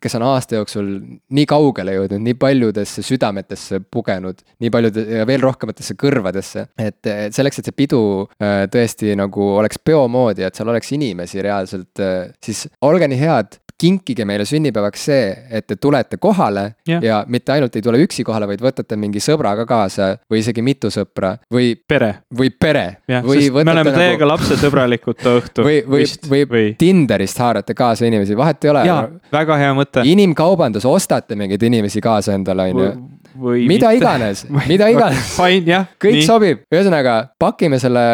kes 0.00 0.14
on 0.14 0.22
aasta 0.22 0.58
jooksul 0.58 0.90
nii 1.30 1.46
kaugele 1.46 1.94
jõudnud, 1.94 2.22
nii 2.24 2.34
paljudesse 2.34 3.02
südametesse 3.02 3.80
pugenud, 3.90 4.42
nii 4.58 4.70
paljude 4.70 5.06
ja 5.18 5.26
veel 5.26 5.40
rohkematesse 5.40 5.94
kõrvadesse. 5.94 6.66
et 6.78 6.98
selleks, 7.30 7.58
et 7.58 7.64
see 7.64 7.76
pidu 7.76 8.28
äh, 8.42 8.66
tõesti 8.66 9.14
nagu 9.16 9.54
oleks 9.56 9.78
peo 9.78 10.08
moodi, 10.08 10.42
et 10.42 10.54
seal 10.54 10.68
oleks 10.68 10.92
inimesi 10.92 11.42
reaalselt, 11.42 12.00
äh, 12.00 12.32
siis 12.42 12.66
olge 12.82 13.08
nii 13.08 13.18
head, 13.18 13.58
kinkige 13.84 14.24
meile 14.28 14.46
sünnipäevaks 14.48 15.06
see, 15.10 15.24
et 15.50 15.66
te 15.68 15.76
tulete 15.76 16.16
kohale 16.22 16.64
ja. 16.88 17.00
ja 17.02 17.20
mitte 17.28 17.52
ainult 17.52 17.76
ei 17.76 17.84
tule 17.84 18.00
üksi 18.04 18.24
kohale, 18.24 18.48
vaid 18.48 18.62
võtate 18.64 18.96
mingi 19.00 19.20
sõbra 19.22 19.54
ka 19.60 19.66
kaasa 19.68 20.14
või 20.30 20.40
isegi 20.40 20.64
mitu 20.64 20.90
sõpra 20.94 21.34
või. 21.52 21.74
pere. 21.88 22.10
või 22.38 22.50
pere. 22.50 22.86
või 23.26 23.50
me 23.52 23.74
oleme 23.74 23.90
nagu... 23.90 24.00
teiega 24.00 24.28
lapsesõbralikud 24.28 25.20
too 25.20 25.42
õhtu. 25.42 25.64
või, 25.68 25.82
või, 25.88 26.06
või, 26.30 26.44
või 26.50 26.70
Tinderist 26.80 27.40
haarate 27.42 27.76
kaasa 27.76 28.08
inimesi, 28.08 28.36
vahet 28.38 28.64
ei 28.64 28.72
ole. 28.72 28.86
väga 29.32 29.60
hea 29.60 29.76
mõte. 29.76 30.06
inimkaubandus, 30.08 30.86
ostate 30.88 31.36
mingeid 31.38 31.62
inimesi 31.68 32.02
kaasa 32.04 32.38
endale, 32.38 32.70
on 32.72 32.84
ju 32.86 32.92
mida 33.34 33.90
mitte. 33.90 33.96
iganes, 33.96 34.46
mida 34.70 34.88
iganes. 34.94 35.34
kõik 35.38 36.20
nii. 36.20 36.26
sobib, 36.26 36.64
ühesõnaga 36.72 37.20
pakime 37.40 37.80
selle 37.82 38.06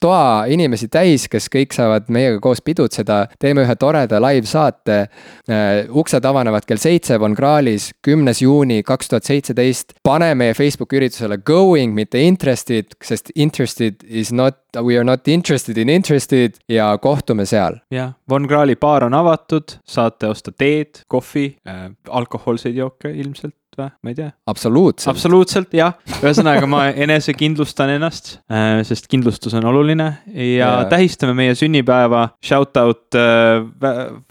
toa 0.00 0.46
inimesi 0.50 0.88
täis, 0.92 1.26
kes 1.30 1.48
kõik 1.50 1.74
saavad 1.74 2.08
meiega 2.14 2.38
koos 2.42 2.60
pidutseda, 2.64 3.24
teeme 3.42 3.64
ühe 3.66 3.76
toreda 3.80 4.20
live-saate 4.22 4.98
uh,. 5.02 5.96
uksed 5.98 6.24
avanevad 6.28 6.66
kell 6.68 6.80
seitse 6.80 7.18
Von 7.20 7.34
Krahlis, 7.38 7.90
kümnes 8.04 8.42
juuni 8.42 8.82
kaks 8.86 9.10
tuhat 9.10 9.26
seitseteist. 9.28 9.96
pane 10.06 10.30
meie 10.38 10.54
Facebooki 10.54 11.00
üritusele 11.00 11.38
going, 11.38 11.94
mitte 11.94 12.22
interested, 12.22 12.94
sest 13.02 13.32
interested 13.34 14.04
is 14.06 14.32
not, 14.32 14.58
we 14.82 14.96
are 14.96 15.04
not 15.04 15.28
interested 15.28 15.78
in 15.78 15.88
interested 15.88 16.58
ja 16.68 16.92
kohtume 17.02 17.46
seal. 17.46 17.80
jah, 17.90 18.14
Von 18.30 18.48
Krahli 18.48 18.76
baar 18.76 19.08
on 19.08 19.14
avatud, 19.18 19.78
saate 19.86 20.30
osta 20.30 20.52
teed, 20.52 21.02
kohvi 21.08 21.56
äh,, 21.66 21.88
alkohoolseid 22.08 22.76
jooke 22.78 23.10
ilmselt 23.10 23.56
või, 23.78 23.90
ma 24.02 24.12
ei 24.12 24.18
tea. 24.18 24.28
absoluutselt. 24.50 25.10
absoluutselt 25.12 25.74
jah, 25.76 25.96
ühesõnaga 26.20 26.68
ma 26.70 26.84
enesekindlustan 26.90 27.94
ennast, 27.96 28.36
äh, 28.52 28.80
sest 28.88 29.08
kindlustus 29.10 29.56
on 29.58 29.68
oluline 29.70 30.08
ja, 30.32 30.58
ja 30.58 30.70
tähistame 30.90 31.36
meie 31.38 31.56
sünnipäeva. 31.58 32.28
Shout 32.44 32.76
out 32.80 33.18
äh, 33.18 33.64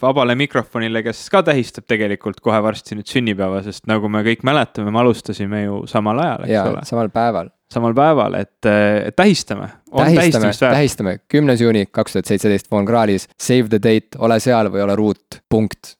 vabale 0.02 0.38
mikrofonile, 0.40 1.04
kes 1.06 1.26
ka 1.34 1.44
tähistab 1.48 1.88
tegelikult 1.90 2.42
kohe 2.44 2.62
varsti 2.64 2.98
nüüd 2.98 3.10
sünnipäeva, 3.10 3.64
sest 3.66 3.88
nagu 3.90 4.12
me 4.12 4.24
kõik 4.28 4.46
mäletame, 4.48 4.94
me 4.94 5.04
alustasime 5.04 5.66
ju 5.66 5.84
samal 5.90 6.24
ajal, 6.24 6.48
eks 6.48 6.58
ja, 6.58 6.66
ole. 6.72 6.88
samal 6.88 7.14
päeval 7.14 7.54
samal 7.74 7.94
päeval, 7.94 8.34
et, 8.40 8.66
et 9.06 9.16
tähistame. 9.16 9.70
tähistame, 9.92 10.52
tähistame, 10.60 11.18
kümnes 11.28 11.62
juuni 11.62 11.86
kaks 11.92 12.16
tuhat 12.16 12.32
seitseteist 12.32 12.72
Von 12.72 12.86
Krahlis, 12.86 13.28
save 13.42 13.68
the 13.70 13.80
date, 13.84 14.16
ole 14.18 14.40
seal 14.40 14.72
või 14.72 14.84
ole 14.86 14.96
ruut, 14.96 15.42
punkt. 15.50 15.96